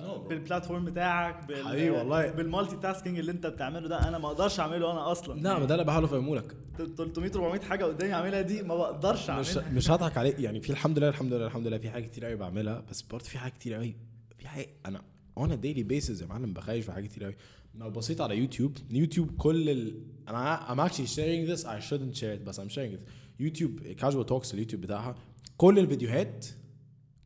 No. 0.02 0.28
بالبلاتفورم 0.30 0.86
بتاعك 0.86 1.48
بال 1.48 1.66
حبيبي 1.68 1.90
والله. 1.90 2.32
بالمالتي 2.32 2.76
تاسكينج 2.76 3.20
اللي 3.20 3.32
انت 3.32 3.48
بتعمله 3.48 3.88
ده 3.88 4.08
أنا 4.08 4.18
ما 4.18 4.28
أقدرش 4.28 4.60
اعمله 4.60 4.92
أنا 4.92 5.12
أصلا. 5.12 5.42
لا 5.42 5.60
ما 5.60 5.66
ده 5.66 5.74
اللي 5.76 5.86
بحاول 5.86 6.04
افهمه 6.04 6.36
لك 6.36 6.56
300 6.98 7.32
400 7.36 7.62
حاجة 7.62 7.86
قدامي 7.86 8.14
اعملها 8.14 8.42
دي 8.42 8.62
ما 8.62 8.76
بقدرش 8.76 9.30
مش 9.30 9.30
اعملها. 9.58 9.74
مش 9.74 9.92
هضحك 9.92 10.18
عليك 10.18 10.40
يعني 10.40 10.62
في 10.62 10.70
الحمد 10.70 10.98
لله 11.00 11.10
الحمد 11.10 11.34
لله 11.34 11.46
الحمد 11.48 11.68
لله 11.68 11.78
في 11.78 11.90
حاجات 11.90 12.10
كتير 12.12 12.26
قوي 12.26 12.36
بعملها 12.36 12.84
بس 12.90 13.02
برضه 13.02 13.24
في 13.26 13.38
حاجات 13.38 13.54
كتير 13.58 13.74
قوي 13.74 13.96
في 14.40 14.48
حاجة 14.48 14.68
أنا 14.86 15.02
a 15.40 15.42
daily 15.42 15.84
basis 15.92 16.22
يا 16.22 16.26
معلم 16.30 16.54
بخايش 16.54 16.86
في 16.86 16.92
حاجات 16.92 17.10
كتير 17.10 17.24
قوي. 17.24 17.36
لو 17.76 17.90
بصيت 17.90 18.22
على 18.22 18.38
يوتيوب 18.38 18.78
يوتيوب 18.92 19.32
كل 19.38 19.70
ال 19.70 20.02
أنا 20.28 20.60
I'm 20.68 20.90
actually 20.90 21.08
sharing 21.16 21.52
this 21.56 21.66
I 21.66 21.90
shouldn't 21.90 22.20
share 22.20 22.36
it 22.40 22.46
بس 22.46 22.60
I'm 22.60 22.70
sharing 22.74 22.94
it. 22.96 23.10
يوتيوب 23.40 23.80
casual 24.02 24.30
talks 24.30 24.54
اليوتيوب 24.54 24.82
بتاعها 24.82 25.16
كل 25.58 25.80
الفيديوهات 25.80 26.46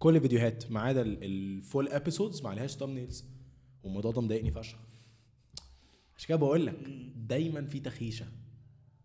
كل 0.05 0.15
الفيديوهات 0.15 0.71
ما 0.71 0.81
عدا 0.81 1.01
ال 1.01 1.18
full 1.18 1.87
episodes 1.87 2.41
ما 2.41 2.49
عليهاش 2.49 2.77
thumbnails. 2.77 3.23
والموضوع 3.83 4.11
ده 4.11 4.21
مضايقني 4.21 4.51
فشخ. 4.51 4.77
عشان 6.17 6.27
كده 6.27 6.37
بقول 6.37 6.65
لك 6.65 6.75
دايما 7.15 7.65
في 7.65 7.79
تخيشة. 7.79 8.25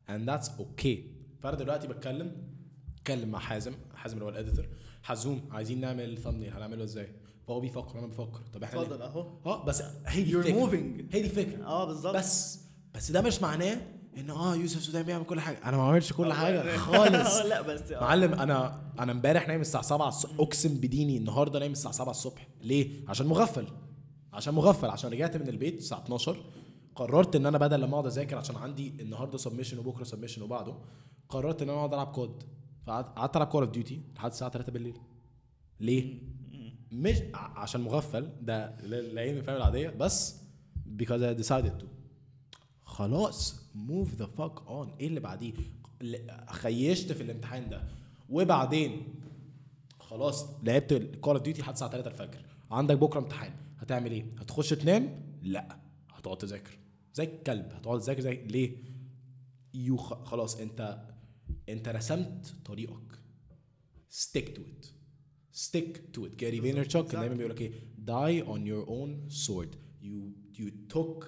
And 0.08 0.28
that's 0.28 0.46
okay. 0.48 0.98
فأنا 1.42 1.56
دلوقتي 1.56 1.88
بتكلم 1.88 2.36
اتكلم 2.96 3.28
مع 3.28 3.38
حازم 3.38 3.72
حازم 3.94 4.14
اللي 4.14 4.24
هو 4.24 4.28
ال 4.28 4.34
editor 4.34 4.68
حزوم 5.02 5.48
عايزين 5.50 5.80
نعمل 5.80 6.18
ثامنيل 6.18 6.52
هنعمله 6.52 6.84
إزاي؟ 6.84 7.08
فهو 7.46 7.60
بيفكر 7.60 7.96
وأنا 7.96 8.06
بفكر. 8.06 8.40
طب 8.52 8.62
إحنا 8.62 8.82
اتفضل 8.82 9.02
أهو. 9.02 9.38
آه 9.46 9.64
بس 9.64 9.82
هي 10.06 10.22
دي 10.22 10.36
الفكرة. 10.36 10.76
هي 11.10 11.22
دي 11.22 11.24
الفكرة. 11.24 11.64
آه 11.64 11.84
بالظبط. 11.84 12.16
بس 12.16 12.60
بس 12.94 13.10
ده 13.10 13.22
مش 13.22 13.42
معناه 13.42 13.99
إن 14.18 14.30
آه 14.30 14.54
يوسف 14.56 14.82
سودان 14.82 15.02
بيعمل 15.02 15.24
كل 15.24 15.40
حاجة. 15.40 15.58
أنا 15.64 15.76
ما 15.76 15.82
بعملش 15.86 16.12
كل 16.12 16.32
حاجة 16.32 16.76
خالص. 16.76 17.36
لا 17.50 17.60
بس 17.62 17.92
آه. 17.92 18.00
معلم 18.00 18.34
أنا 18.34 18.82
أنا 18.98 19.12
امبارح 19.12 19.48
نايم 19.48 19.60
الساعة 19.60 19.82
7 19.82 20.08
الصبح 20.08 20.32
أقسم 20.40 20.74
بديني 20.74 21.16
النهارده 21.16 21.58
نايم 21.58 21.72
الساعة 21.72 21.94
7 21.94 22.10
الصبح. 22.10 22.48
ليه؟ 22.62 23.08
عشان 23.08 23.26
مغفل. 23.26 23.66
عشان 24.32 24.54
مغفل. 24.54 24.88
عشان 24.90 25.10
رجعت 25.10 25.36
من 25.36 25.48
البيت 25.48 25.78
الساعة 25.78 26.02
12 26.04 26.36
قررت 26.96 27.36
إن 27.36 27.46
أنا 27.46 27.58
بدل 27.58 27.80
لما 27.80 27.92
أقعد 27.94 28.06
أذاكر 28.06 28.36
عشان 28.36 28.56
عندي 28.56 28.92
النهارده 29.00 29.38
سبمشن 29.38 29.78
وبكرة 29.78 30.04
سبمشن 30.04 30.42
وبعده 30.42 30.74
قررت 31.28 31.62
إن 31.62 31.68
أنا 31.70 31.78
أقعد 31.78 31.92
ألعب 31.94 32.06
COD 32.06 32.42
فقعدت 32.86 33.08
قعدت 33.18 33.36
ألعب 33.36 33.46
Call 33.48 33.62
of 33.62 33.72
Duty 33.72 34.02
لحد 34.16 34.30
الساعة 34.30 34.50
3 34.50 34.72
بالليل. 34.72 34.96
ليه؟ 35.80 36.18
مش 36.92 37.16
عشان 37.34 37.80
مغفل. 37.80 38.28
ده 38.42 38.76
ل- 38.82 39.14
لعين 39.14 39.36
الفهم 39.36 39.56
العادية. 39.56 39.90
بس 39.90 40.36
because 41.02 41.20
I 41.36 41.42
decided 41.42 41.82
to. 41.82 41.86
خلاص. 42.84 43.59
Move 43.74 44.20
the 44.22 44.26
fuck 44.38 44.68
on. 44.68 44.88
إيه 45.00 45.06
اللي 45.06 45.20
بعديه؟ 45.20 45.52
خيشت 46.48 47.12
في 47.12 47.22
الامتحان 47.22 47.68
ده. 47.70 47.82
وبعدين 48.28 49.02
خلاص 49.98 50.46
لعبت 50.64 50.92
Call 51.20 51.34
of 51.34 51.44
Duty 51.44 51.60
لحد 51.62 51.72
الساعة 51.72 51.90
3 51.90 52.10
الفجر. 52.10 52.40
عندك 52.70 52.98
بكرة 52.98 53.20
امتحان. 53.20 53.52
هتعمل 53.78 54.10
إيه؟ 54.12 54.24
هتخش 54.38 54.70
تنام؟ 54.70 55.22
لا. 55.42 55.76
هتقعد 56.10 56.38
تذاكر. 56.38 56.78
زي 57.14 57.24
الكلب. 57.24 57.72
هتقعد 57.72 58.00
تذاكر 58.00 58.20
زي 58.20 58.34
ليه؟ 58.34 58.76
يو 59.74 59.96
خلاص 59.96 60.56
انت 60.56 61.02
انت 61.68 61.88
رسمت 61.88 62.54
طريقك. 62.64 63.20
Stick 64.12 64.46
to 64.56 64.60
it. 64.60 64.86
Stick 65.54 66.16
to 66.16 66.20
it. 66.24 66.36
جاري 66.38 66.60
فينرتشوك 66.60 67.06
كان 67.06 67.20
دايما 67.20 67.34
بيقول 67.34 67.50
لك 67.50 67.60
إيه؟ 67.60 67.72
Die 68.06 68.44
on 68.46 68.60
your 68.60 68.88
own 68.88 69.32
sword. 69.46 69.76
You 70.02 70.32
you 70.60 70.70
took 70.94 71.24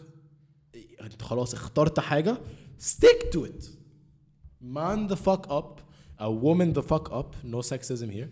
انت 1.02 1.22
خلاص 1.22 1.54
اخترت 1.54 2.00
حاجة 2.00 2.36
stick 2.80 3.32
to 3.34 3.38
it. 3.46 3.64
Man 4.62 5.08
the 5.12 5.16
fuck 5.16 5.46
up 5.48 5.80
a 6.20 6.30
woman 6.30 6.72
the 6.78 6.82
fuck 6.82 7.06
up 7.12 7.30
no 7.44 7.60
sexism 7.72 8.08
here 8.16 8.28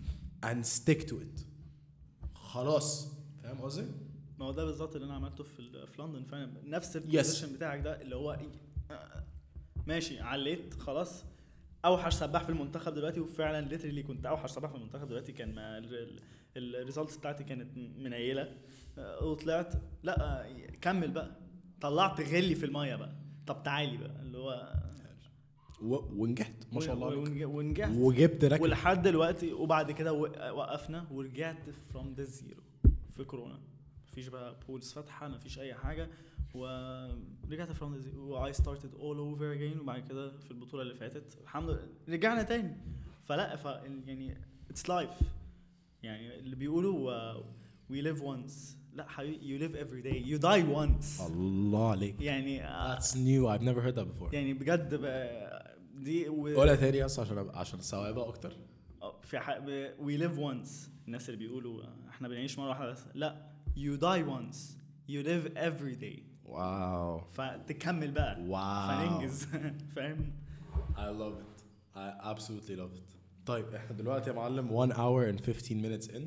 and 0.48 0.64
stick 0.66 1.00
to 1.08 1.14
it. 1.14 1.44
خلاص. 2.34 3.08
فاهم 3.42 3.60
قصدي؟ 3.60 3.86
ما 4.38 4.44
هو 4.46 4.52
ده 4.52 4.64
بالظبط 4.64 4.94
اللي 4.94 5.06
أنا 5.06 5.14
عملته 5.14 5.44
في 5.44 5.86
في 5.86 6.02
لندن 6.02 6.24
فعلا. 6.24 6.52
نفس 6.64 6.96
ال 6.96 7.02
position 7.02 7.52
بتاعك 7.52 7.80
ده 7.80 8.00
اللي 8.02 8.16
هو 8.16 8.32
إيه، 8.32 8.48
آه، 8.90 9.24
ماشي 9.86 10.20
عليت 10.20 10.74
خلاص. 10.74 11.24
أوحش 11.84 12.14
سباح 12.14 12.44
في 12.44 12.50
المنتخب 12.50 12.94
دلوقتي 12.94 13.20
وفعلا 13.20 13.66
literally 13.68 14.02
كنت 14.02 14.26
أوحش 14.26 14.50
سباح 14.50 14.70
في 14.70 14.76
المنتخب 14.76 15.08
دلوقتي. 15.08 15.32
كان 15.32 15.54
ال 16.56 16.63
results 16.63 17.16
بتاعتي 17.16 17.44
كانت 17.44 17.76
منيلة. 17.76 18.56
آه، 18.98 19.24
وطلعت 19.24 19.74
لا 20.02 20.20
آه، 20.42 20.66
كمل 20.80 21.10
بقى. 21.10 21.36
طلعت 21.84 22.20
غلي 22.20 22.54
في 22.54 22.66
المية 22.66 22.96
بقى. 22.96 23.12
طب 23.46 23.62
تعالي 23.62 23.96
بقى 23.96 24.22
اللي 24.22 24.38
هو 24.38 24.72
و- 25.82 26.22
ونجحت 26.22 26.52
ما 26.72 26.80
شاء 26.80 26.94
الله 26.94 27.06
عليك. 27.06 27.18
ونج- 27.28 27.42
ونجحت. 27.54 27.92
وجبت 27.96 28.44
ركب 28.44 28.62
ولحد 28.62 29.02
دلوقتي 29.02 29.52
وبعد 29.52 29.90
كده 29.92 30.12
وقفنا 30.52 31.06
ورجعت 31.10 31.70
from 31.92 32.14
the 32.16 32.22
zero 32.24 32.62
في 33.10 33.24
كورونا. 33.24 33.58
مفيش 34.08 34.28
بقى 34.28 34.56
pools 34.68 34.92
فاتحة 34.92 35.28
مفيش 35.28 35.58
أي 35.58 35.74
حاجة. 35.74 36.08
ورجعت 36.54 37.72
from 37.72 37.94
the 37.94 38.00
zero 38.00 38.28
و 38.28 38.52
I 38.52 38.57
started 38.57 38.94
all 38.94 39.18
over 39.18 39.52
again 39.52 39.80
وبعد 39.80 40.08
كده 40.08 40.38
في 40.38 40.50
البطولة 40.50 40.82
اللي 40.82 40.94
فاتت. 40.94 41.38
الحمد 41.42 41.70
لله. 41.70 41.88
رجعنا 42.08 42.42
تاني. 42.42 42.76
فلا 43.24 43.56
ف 43.56 43.64
يعني 43.64 44.36
it's 44.70 44.88
life 44.88 45.10
يعني 46.02 46.38
اللي 46.38 46.56
بيقولوا 46.56 47.32
we 47.90 48.00
live 48.00 48.22
once 48.22 48.78
لا 48.94 49.08
حبيبي 49.08 49.46
you 49.46 49.58
live 49.58 49.76
every 49.76 50.00
day 50.02 50.22
you 50.28 50.38
die 50.38 50.62
once 50.62 51.20
الله 51.20 51.90
عليك 51.90 52.20
يعني 52.20 52.64
آه، 52.64 52.98
That's 52.98 53.12
new. 53.14 53.48
I've 53.48 53.62
never 53.64 53.80
heard 53.86 53.96
that 53.96 54.06
before. 54.18 54.32
يعني 54.34 54.54
بجد 54.54 54.94
بقى 54.94 55.76
دي 55.94 56.28
و- 56.28 56.56
قولها 56.56 56.74
تاني 56.76 57.04
بس 57.04 57.18
عشان 57.18 57.44
أبقى- 57.48 57.56
عشان 57.56 57.78
استوعبها 57.78 58.28
أكتر 58.28 58.56
آه، 59.02 59.20
في 59.22 59.38
ح... 59.38 59.58
we 60.00 60.16
live 60.16 60.38
once 60.38 60.90
الناس 61.06 61.28
اللي 61.28 61.38
بيقولوا 61.46 61.82
إحنا 62.08 62.28
بنعيش 62.28 62.58
مره 62.58 62.68
واحدة 62.68 62.90
بس 62.92 63.04
لا 63.14 63.46
you 63.76 63.94
die 63.94 64.22
once 64.22 64.78
you 65.08 65.22
live 65.22 65.56
every 65.56 65.94
day 65.94 66.22
wow 66.44 67.20
فتكمل 67.32 68.10
بقى 68.10 68.40
wow 68.42 69.08
فننجز 69.08 69.44
فاهم 69.96 70.32
I 70.96 70.98
love 71.20 71.36
it. 71.42 71.62
I 71.96 72.30
absolutely 72.32 72.76
love 72.76 72.94
it. 73.00 73.13
طيب 73.45 73.73
احنا 73.75 73.97
دلوقتي 73.97 74.29
يا 74.29 74.35
معلم 74.35 74.71
1 74.71 74.93
hour 74.93 75.35
and 75.35 75.43
15 75.45 75.81
minutes 75.81 76.07
in 76.07 76.21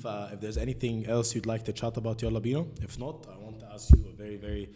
ف 0.00 0.06
if 0.06 0.40
there's 0.40 0.58
anything 0.58 1.06
else 1.06 1.34
you'd 1.34 1.46
like 1.46 1.64
to 1.70 1.72
chat 1.72 1.96
about 2.02 2.22
يلا 2.22 2.38
بينا 2.38 2.66
if 2.80 2.98
not 2.98 3.26
I 3.26 3.38
want 3.46 3.60
to 3.60 3.66
ask 3.76 3.90
you 3.90 4.04
a 4.06 4.16
very 4.22 4.36
very 4.36 4.66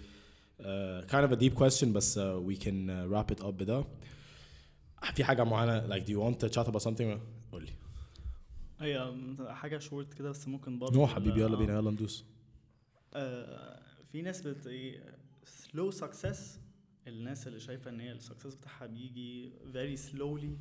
uh, 0.61 1.13
kind 1.13 1.25
of 1.25 1.33
a 1.33 1.37
deep 1.37 1.55
question 1.55 1.85
بس 1.93 2.19
uh, 2.19 2.23
we 2.23 2.57
can 2.57 2.91
uh, 2.91 3.13
wrap 3.13 3.37
it 3.37 3.43
up 3.43 3.47
بده 3.47 3.85
في 5.15 5.25
حاجة 5.25 5.45
معينة 5.45 5.89
like 5.89 6.05
do 6.07 6.11
you 6.11 6.21
want 6.21 6.39
to 6.45 6.49
chat 6.49 6.67
about 6.67 6.83
something 6.83 7.19
قول 7.53 7.65
لي 7.65 7.73
هي 8.81 9.15
حاجه 9.49 9.79
شورت 9.79 10.15
كده 10.15 10.31
بس 10.31 10.49
ممكن 10.49 10.79
برضه 10.79 10.95
نو 10.95 11.07
حبيبي 11.07 11.41
يلا 11.41 11.57
بينا 11.57 11.75
يلا 11.75 11.91
ندوس 11.91 12.25
آه، 13.15 13.83
في 14.13 14.23
ناس 14.23 14.43
بت 14.43 14.69
سلو 15.45 15.91
سكسس 15.91 16.61
الناس 17.07 17.47
اللي 17.47 17.61
شايفه 17.61 17.91
ان 17.91 18.01
هي 18.01 18.13
السكسس 18.13 18.55
بتاعها 18.55 18.87
بيجي 18.87 19.53
very 19.73 19.99
slowly 19.99 20.57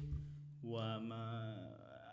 وما 0.65 1.55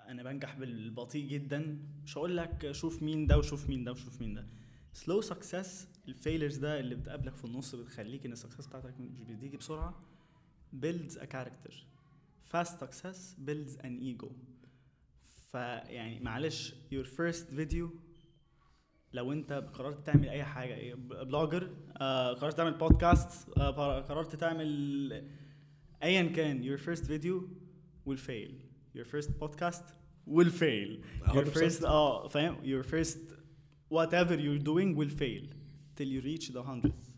أنا 0.07 0.23
بنجح 0.23 0.56
بالبطيء 0.60 1.28
جدا. 1.30 1.78
مش 2.03 2.18
هقول 2.18 2.38
لك 2.38 2.72
شوف 2.72 3.03
مين 3.03 3.28
ده 3.28 3.38
وشوف 3.38 3.69
مين 3.69 3.84
ده 3.84 3.91
وشوف 3.91 4.22
مين 4.22 4.34
ده. 4.34 4.48
slow 4.94 5.22
success 5.22 5.88
ال 6.07 6.13
failures 6.13 6.57
ده 6.57 6.80
اللي 6.80 6.95
بتقابلك 6.95 7.36
في 7.36 7.45
النص 7.45 7.76
بتخليك 7.76 8.26
إن 8.26 8.32
ال 8.32 8.36
success 8.36 8.68
بتاعتك 8.68 8.99
مش 8.99 9.22
بتيجي 9.22 9.57
بسرعة 9.57 10.02
builds 10.82 11.14
a 11.14 11.26
character. 11.36 11.73
Fast 12.53 12.72
success 12.84 13.36
builds 13.48 13.82
an 13.84 13.99
ego. 14.02 14.28
فيعني 15.52 16.19
معلش 16.19 16.73
your 16.94 17.06
first 17.06 17.53
video 17.57 17.86
لو 19.14 19.32
أنت 19.32 19.53
قررت 19.53 20.06
تعمل 20.06 20.30
أي 20.30 20.44
حاجة 20.44 20.95
blogger 20.95 21.69
آه 21.98 22.34
قررت 22.34 22.57
تعمل 22.57 22.73
بودكاست 22.73 23.49
آه 23.57 23.99
قررت 24.02 24.36
تعمل 24.36 25.11
ايا 26.03 26.23
كان 26.23 26.78
your 26.78 26.80
first 26.82 27.03
video 27.03 27.61
will 28.06 28.18
fail. 28.18 28.52
Your 28.94 29.06
first 29.06 29.30
podcast 29.40 29.84
will 30.26 30.49
fail. 30.49 30.90
Your 31.34 31.45
first 31.45 31.84
آه 31.84 32.28
فاهم 32.28 32.56
uh, 32.56 32.65
your 32.65 32.84
first 32.84 33.19
whatever 33.90 34.36
you're 34.36 34.64
doing 34.64 34.95
will 34.95 35.14
fail 35.19 35.44
till 35.95 36.07
you 36.07 36.22
reach 36.22 36.49
the 36.53 36.64
hundredth 36.64 37.11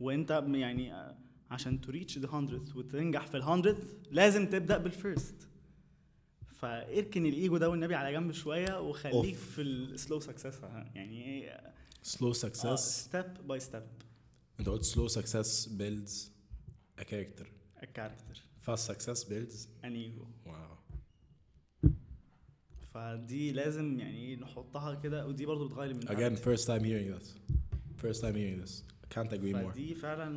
وانت 0.00 0.44
يعني 0.54 0.94
آه، 0.94 1.18
عشان 1.50 1.80
to 1.86 1.88
reach 1.90 2.14
the 2.14 2.28
hundredth 2.28 2.76
وتنجح 2.76 3.26
في 3.26 3.36
ال 3.36 3.44
100 3.44 3.76
لازم 4.10 4.46
تبدأ 4.46 4.78
بال 4.78 4.98
first 4.98 5.48
فاركن 6.46 7.26
الإيجو 7.26 7.56
ده 7.56 7.68
والنبي 7.68 7.94
على 7.94 8.12
جنب 8.12 8.32
شوية 8.32 8.80
وخليك 8.80 9.14
off. 9.14 9.50
في 9.50 9.62
ال 9.62 9.74
slow 9.74 10.20
success 10.20 10.60
يعني 10.94 11.24
إيه 11.24 11.72
slow 12.02 12.32
success 12.32 13.04
step 13.04 13.46
by 13.48 13.60
step 13.60 13.82
انت 14.60 14.68
قلت 14.68 14.82
slow 14.82 15.08
success 15.08 15.66
builds 15.68 16.32
a 16.98 17.02
character 17.02 17.52
a 17.76 17.84
character 17.84 18.42
fast 18.66 18.90
success 18.92 19.24
builds 19.24 19.68
an 19.84 19.94
ego 19.94 20.26
wow 20.46 20.50
فدي 22.94 23.52
لازم 23.52 23.98
يعني 24.00 24.36
نحطها 24.36 24.94
كده 24.94 25.26
ودي 25.26 25.46
برضو 25.46 25.68
بتغير 25.68 25.94
من 25.94 26.02
Again, 26.08 26.36
first 26.40 26.66
time 26.66 26.82
hearing 26.82 27.18
this. 27.18 27.28
First 28.02 28.20
time 28.22 28.34
hearing 28.34 28.60
this. 28.64 28.82
Can't 29.14 29.32
agree 29.32 29.54
more. 29.54 29.72
فدي 29.72 29.94
فعلا 29.94 30.28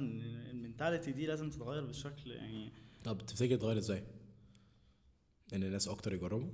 ال 0.52 0.58
mentality 0.58 1.12
دي 1.12 1.26
لازم 1.26 1.50
تتغير 1.50 1.86
بالشكل 1.86 2.32
يعني 2.32 2.72
طب 3.04 3.26
تفتكر 3.26 3.56
تغير 3.56 3.78
إزاي؟ 3.78 4.04
إن 5.54 5.64
الناس 5.64 5.88
أكتر 5.88 6.14
يجربوا؟ 6.14 6.50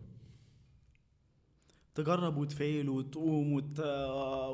تجرب 1.96 2.38
وت 2.38 2.55
fail 2.55 2.90
وتقوم 2.90 3.54
وت... 3.54 3.80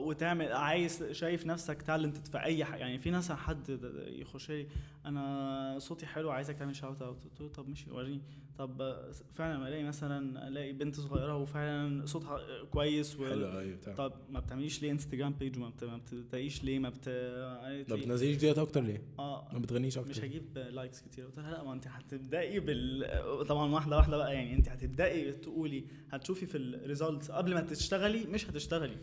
وتعمل. 0.06 0.52
عايز 0.52 1.04
شايف 1.12 1.46
نفسك 1.46 1.82
talented 1.82 2.28
في 2.28 2.38
أي 2.44 2.66
حاجة 2.66 2.80
يعني 2.80 3.00
في 3.00 3.10
ناس 3.12 3.32
حد 3.32 3.80
يخش 4.08 4.52
لي 4.52 4.68
أنا 5.06 5.76
صوتي 5.80 6.06
حلو 6.06 6.32
عايزك 6.32 6.56
تعمل 6.58 6.76
shout 6.76 7.02
out 7.02 7.24
قلت 7.24 7.42
له 7.42 7.48
طب 7.48 7.70
ماشي 7.70 7.92
وريني. 7.92 8.22
طب 8.58 8.96
فعلا 9.36 9.68
ألاقي 9.68 9.84
مثلا 9.84 10.48
ألاقي 10.48 10.72
بنت 10.74 10.96
صغيرة 10.96 11.38
وفعلا 11.38 12.06
صوتها 12.06 12.40
كويس 12.72 13.20
و... 13.20 13.28
حلو 13.28 13.60
أيوه 13.60 13.78
طب 13.98 14.14
ما 14.30 14.40
بتعمليش 14.40 14.82
ليه 14.82 14.92
Instagram 14.92 15.34
page 15.34 15.58
وما 15.58 15.70
بت- 15.70 15.84
ما 15.84 15.98
بتلاقيش 15.98 16.64
ليه 16.64 16.80
ما 16.80 16.90
بت 16.90 17.10
ما 17.90 17.96
بتنزليش 17.96 18.38
ديت 18.38 18.58
أكتر 18.58 18.82
ليه؟ 18.82 19.02
آه. 19.20 19.50
ما 19.54 19.60
بتغنيش 19.60 19.98
أكتر؟ 19.98 20.10
مش 20.10 20.20
هجيب 20.20 20.58
likes 20.58 21.02
كتير. 21.02 21.26
قلت 21.26 21.40
لها 21.40 21.52
لا 21.52 21.64
ما 21.64 21.74
انت 21.74 21.88
هتبداي 21.88 22.60
بال 22.60 23.46
طبعا 23.48 23.72
واحدة 23.72 23.98
واحدة 23.98 24.18
بقى 24.18 24.34
يعني 24.34 24.54
انت 24.56 24.70
هتبداي 24.70 25.32
تقولي 25.32 25.84
هتشوفي 26.10 26.46
في 26.46 26.58
ال 26.58 26.67
results 26.67 27.32
قبل 27.32 27.54
ما 27.54 27.62
تشتغلي 27.62 28.26
مش 28.26 28.50
هتشتغلي. 28.50 28.98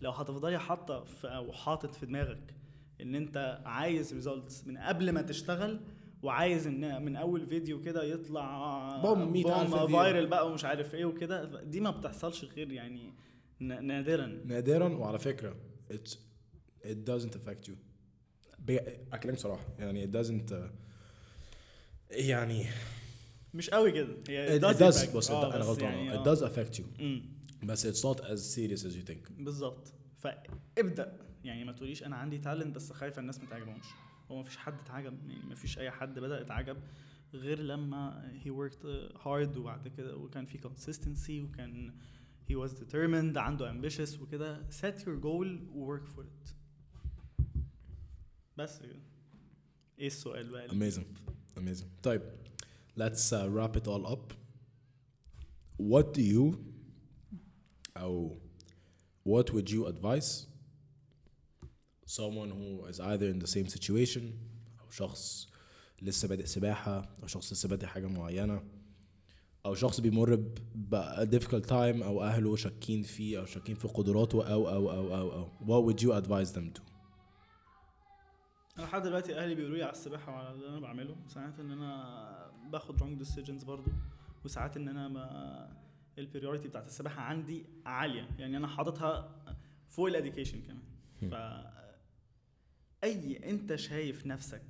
لو 0.00 0.10
هتفضلي 0.10 0.58
حاطة 0.58 1.04
أو 1.24 1.52
حاطط 1.52 1.94
في 1.94 2.06
دماغك 2.06 2.54
إن 3.00 3.14
أنت 3.14 3.62
عايز 3.64 4.14
results 4.14 4.66
من 4.66 4.78
قبل 4.78 5.10
ما 5.12 5.22
تشتغل 5.22 5.80
وعايز 6.22 6.66
إن 6.66 7.04
من 7.04 7.16
أول 7.16 7.46
فيديو 7.46 7.82
كده 7.82 8.04
يطلع 8.04 9.00
بوم، 9.02 9.32
100,000 9.32 9.74
فيديو. 9.74 9.98
فايرل 9.98 10.26
بقى 10.26 10.50
ومش 10.50 10.64
عارف 10.64 10.94
إيه 10.94 11.04
وكده. 11.04 11.62
دي 11.62 11.80
ما 11.80 11.90
بتحصلش 11.90 12.44
غير 12.44 12.72
يعني 12.72 13.12
نادرا. 13.60 14.26
نادرا 14.44 14.88
وعلى 14.88 15.18
فكرة 15.18 15.56
it 15.92 16.16
it 16.84 16.96
doesn't 17.10 17.34
affect 17.34 17.68
you. 17.68 17.72
اكلمك 19.12 19.38
صراحة 19.38 19.66
يعني 19.78 20.06
it 20.06 20.10
doesn't 20.10 20.50
uh, 20.52 20.54
يعني 22.10 22.66
مش 23.54 23.70
قوي 23.70 23.92
كده. 23.92 24.16
هي 24.28 24.60
it, 24.60 24.62
it 24.62 24.64
does 24.64 24.78
affect. 24.78 25.30
آه، 25.30 25.54
أنا 25.56 25.64
غلطان. 25.64 25.92
يعني 25.92 26.12
it 26.24 26.28
آه. 26.28 26.34
does 26.34 26.38
affect 26.38 26.78
you. 26.78 26.84
بس 27.64 27.86
it's 27.86 28.04
not 28.04 28.20
as 28.20 28.38
serious 28.56 28.82
as 28.84 28.94
you 28.94 29.10
think. 29.12 29.32
بالظبط. 29.38 29.92
فابدأ. 30.16 31.16
يعني 31.44 31.64
ما 31.64 31.72
تقوليش 31.72 32.04
أنا 32.04 32.16
عندي 32.16 32.38
تالنت 32.38 32.76
بس 32.76 32.92
خايفة 32.92 33.20
الناس 33.20 33.40
ما 33.40 33.46
تعجبهمش. 33.50 33.86
هو 34.30 34.36
ما 34.36 34.42
فيش 34.42 34.56
حد 34.56 34.80
اتعجب 34.80 35.28
يعني 35.30 35.44
ما 35.48 35.54
فيش 35.54 35.78
اي 35.78 35.90
حد 35.90 36.18
بدا 36.18 36.40
اتعجب 36.40 36.76
غير 37.34 37.60
لما 37.60 38.30
he 38.44 38.48
worked 38.48 38.84
hard 39.24 39.56
وبعد 39.56 39.88
كده 39.88 40.16
وكان 40.16 40.44
في 40.46 40.58
consistency 40.58 41.30
وكان 41.50 41.92
he 42.50 42.54
was 42.54 42.70
determined 42.72 43.36
عنده 43.36 43.72
ambitious 43.72 44.20
وكده 44.20 44.66
set 44.70 44.94
your 45.00 45.20
goal 45.22 45.46
و 45.74 45.96
work 45.96 46.02
for 46.06 46.22
it 46.22 46.52
بس 48.56 48.78
كده 48.82 48.96
إيه 49.98 50.06
السؤال 50.06 50.50
بقى 50.50 50.68
Amazing. 50.68 51.04
Amazing. 51.58 51.86
طيب 52.02 52.22
let's 52.98 53.32
uh, 53.32 53.48
wrap 53.48 53.76
it 53.76 53.86
all 53.86 54.06
up. 54.06 54.32
What 55.80 56.12
do 56.14 56.22
you 56.22 56.56
أو 57.96 58.38
what 59.28 59.50
would 59.52 59.70
you 59.70 59.86
advise 59.86 60.46
someone 62.08 62.50
who 62.50 62.86
is 62.90 63.00
either 63.00 63.28
in 63.34 63.38
the 63.44 63.50
same 63.56 63.68
situation 63.76 64.22
أو 64.80 64.90
شخص 64.90 65.48
لسه 66.02 66.28
بادئ 66.28 66.46
سباحة 66.46 67.08
أو 67.22 67.26
شخص 67.26 67.52
لسه 67.52 67.68
بادئ 67.68 67.86
حاجة 67.86 68.06
معينة 68.06 68.62
أو 69.66 69.74
شخص 69.74 70.00
بيمر 70.00 70.34
ب 70.74 70.96
difficult 71.38 71.66
time 71.68 72.02
أو 72.02 72.22
أهله 72.22 72.56
شاكين 72.56 73.02
فيه 73.02 73.38
أو 73.40 73.46
شاكين 73.46 73.74
في 73.74 73.88
قدراته 73.88 74.52
أو 74.52 74.68
أو 74.68 74.90
أو 74.90 75.14
أو 75.14 75.32
أو. 75.32 75.48
What 75.60 75.84
would 75.86 76.02
you 76.02 76.12
advise 76.12 76.52
them 76.52 76.78
to؟ 76.78 76.82
أنا 78.78 78.86
لحد 78.86 79.02
دلوقتي 79.02 79.38
أهلي 79.38 79.54
بيقولوا 79.54 79.76
لي 79.76 79.82
على 79.82 79.92
السباحة 79.92 80.32
وعلى 80.32 80.54
اللي 80.54 80.68
أنا 80.68 80.80
بعمله. 80.80 81.16
ساعات 81.26 81.60
إن 81.60 81.70
أنا 81.70 82.50
باخد 82.70 83.00
wrong 83.00 83.24
decisions 83.24 83.64
برضو 83.64 83.90
وساعات 84.44 84.76
إن 84.76 84.88
أنا 84.88 85.08
ما 85.08 85.76
ال 86.18 86.24
priority 86.24 86.68
بتاعت 86.68 86.86
السباحة 86.86 87.22
عندي 87.22 87.66
عالية. 87.86 88.28
يعني 88.38 88.56
أنا 88.56 88.66
حاططها 88.66 89.42
فوق 89.88 90.06
ال 90.06 90.11
education 90.11 90.60
كمان. 90.62 90.82
ف 91.30 91.34
أي 93.04 93.50
أنت 93.50 93.74
شايف 93.74 94.26
نفسك 94.26 94.62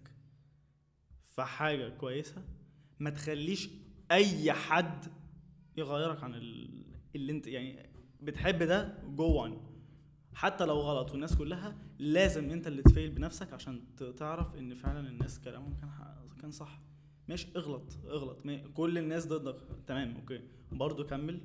في 1.28 1.42
حاجة 1.42 1.88
كويسة 1.88 2.42
ما 3.00 3.10
تخليش 3.10 3.68
أي 4.10 4.52
حد 4.52 5.04
يغيرك 5.76 6.22
عن 6.24 6.34
ال- 6.34 6.84
اللي 7.16 7.32
أنت 7.32 7.46
يعني 7.46 7.88
بتحب 8.22 8.62
ده 8.62 8.98
جو 9.16 9.48
on. 9.48 9.52
حتى 10.34 10.64
لو 10.64 10.80
غلط 10.80 11.10
والناس 11.10 11.36
كلها 11.36 11.76
لازم 11.98 12.50
أنت 12.50 12.66
اللي 12.66 12.82
ت 12.82 12.88
fail 12.88 13.10
بنفسك 13.10 13.52
عشان 13.52 13.80
تعرف 14.16 14.54
إن 14.56 14.74
فعلا 14.74 15.08
الناس 15.08 15.40
كلامهم 15.40 15.74
كان 15.80 15.90
كان 16.40 16.50
صح. 16.50 16.80
ماشي 17.28 17.48
اغلط 17.56 17.98
اغلط. 18.06 18.42
كل 18.74 18.98
الناس 18.98 19.26
ضدك. 19.26 19.56
تمام 19.86 20.16
أوكي. 20.16 20.40
برضه 20.72 21.04
كمل. 21.04 21.40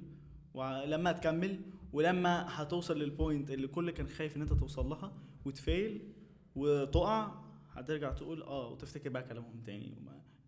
ولما 0.53 1.11
تكمل 1.11 1.59
ولما 1.93 2.45
هتوصل 2.61 2.99
لل 2.99 3.14
point 3.14 3.51
اللي 3.51 3.67
كل 3.67 3.91
كان 3.91 4.07
خايف 4.07 4.35
إن 4.37 4.41
أنت 4.41 4.53
توصل 4.53 4.85
لها 4.89 5.13
وت 5.45 5.68
fail 5.68 6.13
وتقع 6.55 7.31
هترجع 7.71 8.11
تقول 8.11 8.41
آه 8.43 8.67
وتفتكر 8.67 9.09
بقى 9.09 9.23
كلامهم 9.23 9.61
تاني 9.65 9.95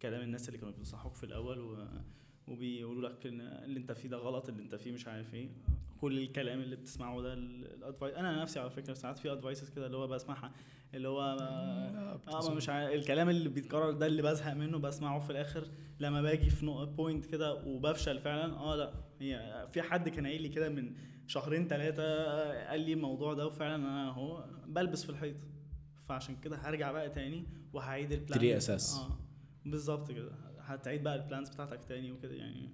كلام 0.01 0.21
الناس 0.21 0.47
اللي 0.47 0.57
كانوا 0.59 0.73
بينصحوك 0.73 1.15
في 1.15 1.23
الأول 1.23 1.59
و... 1.59 1.87
وبيقولوا 2.47 3.09
لك 3.09 3.25
إن 3.27 3.41
اللي 3.41 3.79
أنت 3.79 3.91
فيه 3.91 4.09
ده 4.09 4.17
غلط 4.17 4.49
اللي 4.49 4.61
أنت 4.63 4.75
فيه 4.75 4.91
مش 4.91 5.07
عارف 5.07 5.33
إيه. 5.33 5.49
كل 6.01 6.19
الكلام 6.19 6.59
اللي 6.59 6.75
بتسمعه 6.75 7.21
ده 7.21 7.33
ال 7.33 7.45
advice 7.45 8.15
أنا 8.15 8.41
نفسي 8.41 8.59
على 8.59 8.69
فكرة 8.69 8.93
ساعات 8.93 9.17
في 9.17 9.31
advices 9.31 9.69
كده 9.69 9.85
اللي 9.85 9.97
هو 9.97 10.07
بسمعها 10.07 10.51
اللي 10.93 11.07
هو 11.07 11.21
آه 12.27 12.53
مش 12.55 12.69
عارف 12.69 12.93
الكلام 12.93 13.29
اللي 13.29 13.49
بيتكرر 13.49 13.91
ده 13.91 14.05
اللي 14.05 14.21
بزهق 14.21 14.53
منه 14.53 14.77
بسمعه 14.79 15.19
في 15.19 15.29
الآخر 15.29 15.67
لما 15.99 16.21
باجي 16.21 16.49
في 16.49 16.65
point 16.97 17.25
كده 17.25 17.53
وبفشل 17.53 18.19
فعلا 18.19 18.53
آه 18.53 18.75
لأ. 18.75 18.93
هي 19.19 19.67
في 19.71 19.81
حد 19.81 20.09
كان 20.09 20.25
قايل 20.25 20.41
لي 20.41 20.49
كده 20.49 20.69
من 20.69 20.93
شهرين 21.27 21.67
ثلاثة 21.67 22.03
قال 22.69 22.81
لي 22.81 22.93
الموضوع 22.93 23.33
ده 23.33 23.47
وفعلا 23.47 23.75
أنا 23.75 24.09
أهو 24.09 24.45
بلبس 24.67 25.03
في 25.03 25.09
الحيط 25.09 25.35
فعشان 26.09 26.35
كده 26.35 26.55
هرجع 26.57 26.91
بقى 26.91 27.09
تاني 27.09 27.45
وهعيد 27.73 28.11
ال 28.11 28.17
plan 28.17 28.39
ت 28.39 28.57
reassess. 28.57 28.95
آه. 28.95 29.17
بالظبط 29.65 30.11
كده. 30.11 30.31
هتعيد 30.59 31.03
بقى 31.03 31.15
ال 31.15 31.21
plans 31.21 31.49
بتاعتك 31.49 31.83
تاني 31.85 32.11
وكده 32.11 32.33
يعني. 32.35 32.69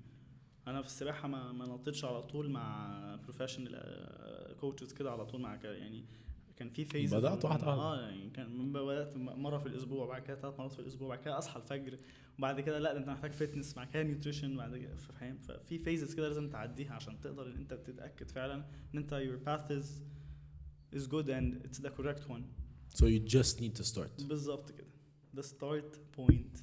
أنا 0.68 0.82
في 0.82 0.88
السباحة 0.88 1.28
ما 1.28 1.52
ما 1.52 1.66
نطيتش 1.66 2.06
على 2.06 2.22
طول 2.22 2.49
مع 2.49 3.16
professional 3.23 4.56
coaches 4.60 4.93
كده 4.94 5.12
على 5.12 5.26
طول 5.26 5.41
مع 5.41 5.56
كده 5.56 5.74
يعني 5.76 6.06
كان 6.56 6.70
في 6.70 6.86
phase 6.85 7.15
بدأت 7.16 7.45
واحدة 7.45 7.68
واحدة. 7.68 7.82
آه 7.82 8.02
يعني 8.02 8.30
كان 8.30 8.74
بدأت 8.74 9.18
مرة 9.18 9.58
في 9.58 9.66
الأسبوع 9.66 10.06
بعد 10.08 10.22
كده 10.22 10.36
ثلاث 10.36 10.60
مرات 10.60 10.72
في 10.72 10.80
الأسبوع 10.80 11.08
بعد 11.10 11.20
كده 11.20 11.38
أصحى 11.38 11.60
الفجر 11.60 11.98
وبعد 12.40 12.60
كده 12.60 12.80
لأ 12.80 12.98
أنت 12.98 13.10
محتاج 13.10 13.32
fitness 13.31 13.73
بعد 13.74 13.90
كده 13.90 14.03
nutrition 14.03 14.57
بعد 14.58 14.78
كده 14.78 14.95
فاهم؟ 14.95 15.38
ففي 15.38 15.80
phases 15.80 16.15
كده 16.16 16.28
لازم 16.28 16.49
تعديها 16.49 16.94
عشان 16.94 17.20
تقدر 17.22 17.48
إن 17.48 17.58
أنت 17.58 17.74
تتأكد 17.74 18.32
فعلا 18.32 18.56
إن 18.94 18.98
أنت 18.99 19.14
your 19.14 19.48
path 19.48 19.72
is 19.82 19.88
is 20.99 21.08
good 21.08 21.28
and 21.28 21.66
it's 21.68 21.80
the 21.82 21.90
correct 22.02 22.30
one. 22.30 22.44
So 22.95 23.05
you 23.05 23.19
just 23.19 23.59
need 23.61 23.76
to 23.81 23.84
start. 23.84 24.23
بالظبط 24.23 24.72
كده. 24.72 24.88
The 25.38 25.43
start 25.45 25.97
point. 26.18 26.61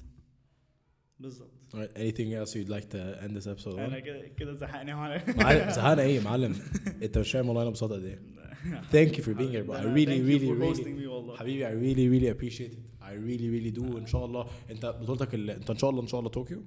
بالظبط 1.19 1.49
Alright, 1.73 1.97
anything 1.97 2.33
else 2.33 2.55
you'd 2.55 2.69
like 2.69 2.89
to 2.89 3.23
end 3.23 3.35
this 3.37 3.47
episode 3.47 3.73
on? 3.75 3.79
أنا 3.79 3.99
كده 3.99 4.27
كده 4.27 4.53
زهقني 4.53 4.93
معلم. 4.93 5.21
زهقنا 5.75 6.01
إيه 6.01 6.15
يا 6.15 6.21
معلم؟ 6.21 6.55
أنت 7.03 7.17
مش 7.17 7.31
فاهم 7.31 7.47
والله 7.47 7.61
أنا 7.61 7.69
انبسطت 7.69 7.93
قد 7.93 8.03
إيه. 8.03 8.19
Thank 8.93 9.15
you 9.15 9.21
for 9.21 9.33
being 9.33 9.51
here 9.51 9.63
bro. 9.63 9.73
I 9.73 9.83
really 9.83 10.21
really 10.21 10.51
really 10.51 11.37
حبيبي 11.39 11.65
I 11.67 11.71
really 11.71 12.07
really 12.09 12.29
appreciate 12.37 12.73
it. 12.73 12.79
I 13.01 13.13
really 13.13 13.49
really 13.49 13.79
do. 13.79 13.97
إن 13.97 14.05
شاء 14.05 14.25
الله. 14.25 14.47
أنت 14.69 14.85
بطولتك. 14.85 15.33
أنت 15.35 15.69
إن 15.69 15.77
شاء 15.77 15.89
الله 15.89 16.01
إن 16.01 16.07
شاء 16.07 16.19
الله 16.19 16.29
طوكيو؟ 16.31 16.63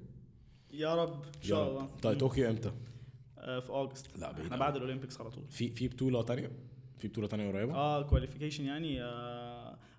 يا 0.72 0.94
رب 0.94 1.22
إن 1.24 1.42
شاء. 1.42 1.70
الله. 1.70 1.86
طيب. 2.02 2.18
طوكيو 2.18 2.50
إمتى؟ 2.50 2.72
آه، 3.38 3.60
في 3.60 3.70
August 3.70 4.18
لا 4.18 4.32
بعيد 4.32 4.44
إحنا 4.44 4.50
أوي. 4.56 4.60
بعد 4.60 4.76
ال 4.76 4.81
Olympics 4.81 5.20
على 5.20 5.30
طول. 5.30 5.44
في 5.48 5.68
في 5.70 5.88
بطولة 5.88 6.22
تانية؟ 6.22 6.50
في 6.98 7.08
بطولة 7.08 7.26
تانية 7.28 7.52
قريبة؟ 7.52 7.74
آه 7.74 8.02
qualification 8.02 8.64
يعني 8.64 9.02
آه 9.02 9.51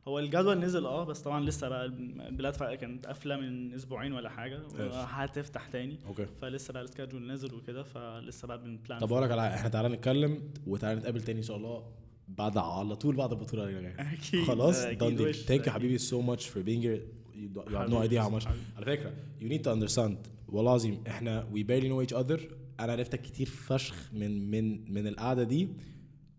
هو 0.08 0.20
الجدول 0.20 0.60
نزل 0.60 0.86
آه 0.86 1.04
بس 1.04 1.22
طبعا 1.22 1.46
لسه 1.46 1.70
بقى 1.70 1.86
البلاد 1.86 2.54
كانت 2.76 3.06
قافلة 3.06 3.38
من 3.38 3.74
أسبوعين 3.74 4.14
ولا 4.14 4.30
حاجة. 4.30 4.60
هتفتح 4.94 5.68
تاني. 5.68 5.98
أوكي. 6.08 6.26
فلسه 6.42 6.74
بقى 6.74 6.84
ال 6.84 6.89
schedule 6.89 7.32
نزل 7.32 7.54
وكده 7.54 7.84
فلسه 7.84 8.48
بقى 8.48 8.58
بن 8.64 8.76
plan 8.76 8.99
طب 9.00 9.14
أقول 9.14 9.24
لك 9.24 9.32
على 9.32 9.56
إحنا 9.56 9.70
تعالى 9.70 9.90
نتكلم 9.90 10.42
وتعالى 10.68 11.00
نتقابل 11.00 11.22
تاني 11.22 11.40
إن 11.40 11.44
شاء 11.44 11.58
الله 11.58 11.84
بعد 12.28 12.58
على 12.58 12.96
طول 12.96 13.16
بعد 13.16 13.32
البطولة 13.32 13.64
اللي 13.64 13.82
جاية 13.82 14.46
خلاص؟ 14.48 14.86
thank 14.86 14.88
you 14.88 15.04
أكيد. 15.52 15.70
حبيبي 15.70 15.98
being 16.00 16.82
here. 16.84 17.02
You, 17.36 17.60
you 17.60 17.76
have 17.76 17.90
no 17.90 17.96
حبيبي، 17.96 18.10
idea 18.10 18.24
how 18.24 18.30
much. 18.30 18.46
حبيبي. 18.46 18.64
على 18.78 18.86
فكرة 18.86 19.14
you 19.42 19.46
need 19.46 19.64
to 19.66 19.70
understand 19.76 20.30
والله 20.48 20.72
العظيم 20.72 21.04
إحنا 21.08 21.48
we 21.54 21.58
barely 21.64 21.88
know 21.90 22.10
each 22.12 22.18
other. 22.20 22.40
أنا 22.80 22.92
عرفتك 22.92 23.22
كتير 23.22 23.48
فشخ 23.48 24.10
من 24.14 24.52
من 24.52 24.94
من 24.94 25.08
القعدة 25.08 25.44
دي. 25.44 25.68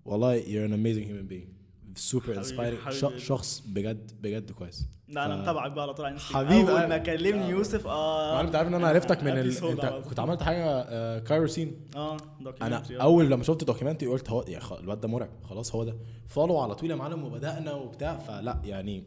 والله 0.04 0.42
you're 0.42 0.68
an 0.70 0.74
amazing 0.74 1.08
human 1.08 1.32
being. 1.34 1.63
ش- 1.98 3.02
حبيبي. 3.02 3.20
شخص 3.20 3.62
بجد 3.66 4.10
بجد 4.22 4.50
كويس. 4.52 4.86
لا 5.08 5.26
أنا 5.26 5.36
متابعك 5.36 5.72
بقى 5.72 5.82
على 5.82 5.94
طول 5.94 6.06
على 6.06 6.18
حبيبي، 6.18 6.70
أول 6.72 6.86
ما 6.88 6.98
كلمني 6.98 7.44
آه. 7.44 7.48
يوسف 7.48 7.86
آه 7.86 8.40
انت 8.40 8.54
عارف 8.54 8.68
إن 8.68 8.74
أنا 8.74 8.88
عرفتك 8.88 9.22
من 9.22 9.32
ال... 9.38 9.64
أنت. 9.66 9.86
كنت 10.08 10.20
عملت 10.20 10.42
حاجة 10.42 10.64
آه، 10.66 11.18
CairoScene 11.18 11.76
آه 11.96 12.16
أنا 12.62 12.82
documentary، 12.82 12.90
آه. 12.92 13.02
أول 13.02 13.30
لما 13.30 13.42
شفت 13.44 13.60
ال 13.60 13.64
documentary 13.64 14.08
قلت 14.10 14.30
هو 14.30 14.44
الواد 14.80 15.00
ده 15.00 15.08
مرعب. 15.08 15.30
خلاص 15.48 15.74
هو 15.74 15.84
ده. 15.84 15.96
follow 16.28 16.58
على 16.58 16.74
طول 16.74 16.90
يا 16.90 16.96
معلم 16.96 17.24
وبدأنا 17.24 17.72
وبتاع. 17.72 18.18
فلا 18.18 18.58
يعني 18.64 19.04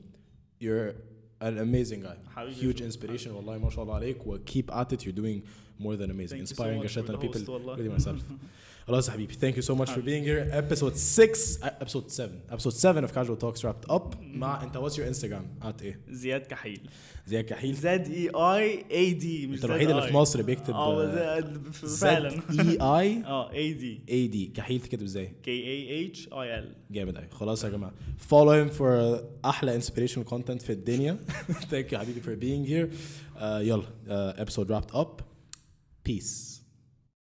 you're 0.64 0.92
an 1.44 1.58
amazing 1.58 2.04
guy. 2.06 2.30
حبيبي 2.36 2.74
huge 2.74 2.78
inspiration 2.94 3.28
والله 3.28 3.58
ما 3.58 3.70
شاء 3.70 3.84
الله 3.84 3.96
عليك. 3.96 4.28
و 4.28 4.38
keep 4.38 4.74
at 4.74 4.94
it. 4.96 5.02
You're 5.02 5.18
doing 5.20 5.42
more 5.84 5.96
than 5.98 6.10
amazing. 6.12 6.40
Inspiring 6.48 6.84
a 6.86 6.88
shit 6.88 7.06
ton 7.08 7.14
of 7.14 7.18
people. 7.18 7.40
including 7.40 7.98
myself. 7.98 8.22
خلاص 8.88 9.08
يا 9.08 9.14
حبيبي. 9.14 9.34
thank 9.34 9.56
you 9.56 9.62
so 9.62 9.76
much 9.76 9.92
for 9.92 10.04
being 10.04 10.28
here 10.28 10.58
episode 10.58 10.96
6 10.96 11.30
episode 11.64 12.10
7 12.10 12.32
episode 12.50 12.74
7 12.74 13.02
of 13.02 13.12
Casual 13.12 13.38
Talks 13.40 13.66
wrapped 13.66 13.86
up 13.90 14.14
مع 14.22 14.64
انت 14.64 14.78
what's 14.78 15.00
your 15.00 15.08
Instagram 15.08 15.48
at 15.62 15.82
إيه 15.82 16.00
زياد 16.10 16.42
كحيل. 16.42 16.90
زياد 17.28 17.44
كحيل. 17.44 17.74
Z 17.76 18.08
I 18.12 18.30
A 18.30 18.86
A 18.92 19.14
D 19.14 19.46
انت 19.46 19.66
الوحيد 19.66 19.90
اللي 19.90 20.02
في 20.08 20.14
مصر 20.14 20.42
بيكتب 20.42 20.74
آه، 20.74 21.52
فعلا. 22.02 22.30
A 22.60 22.78
A 22.82 23.24
آه 23.26 23.52
A 23.54 23.74
D 23.74 24.02
A 24.10 24.28
D 24.28 24.46
كحيل 24.56 24.80
تكتب 24.82 25.02
إزاي؟ 25.04 25.34
K 25.44 25.52
A 25.52 26.08
H 26.08 26.28
I 26.34 26.60
L 26.60 26.76
جامد 26.92 27.18
قوي 27.18 27.28
خلاص 27.32 27.64
يا 27.64 27.70
جماعة. 27.70 27.94
follow 28.18 28.52
him 28.52 28.68
for 28.70 29.22
أحلى 29.46 29.76
inspiration 29.76 30.24
content 30.24 30.62
في 30.62 30.72
الدنيا. 30.72 31.18
thank 31.72 31.94
you 31.94 32.00
حبيبي 32.00 32.22
for 32.22 32.36
being 32.36 32.70
here 32.72 32.90
يلا 33.42 33.84
episode 34.42 34.72
wrapped 34.72 34.92
up 34.96 35.20
peace 36.06 36.57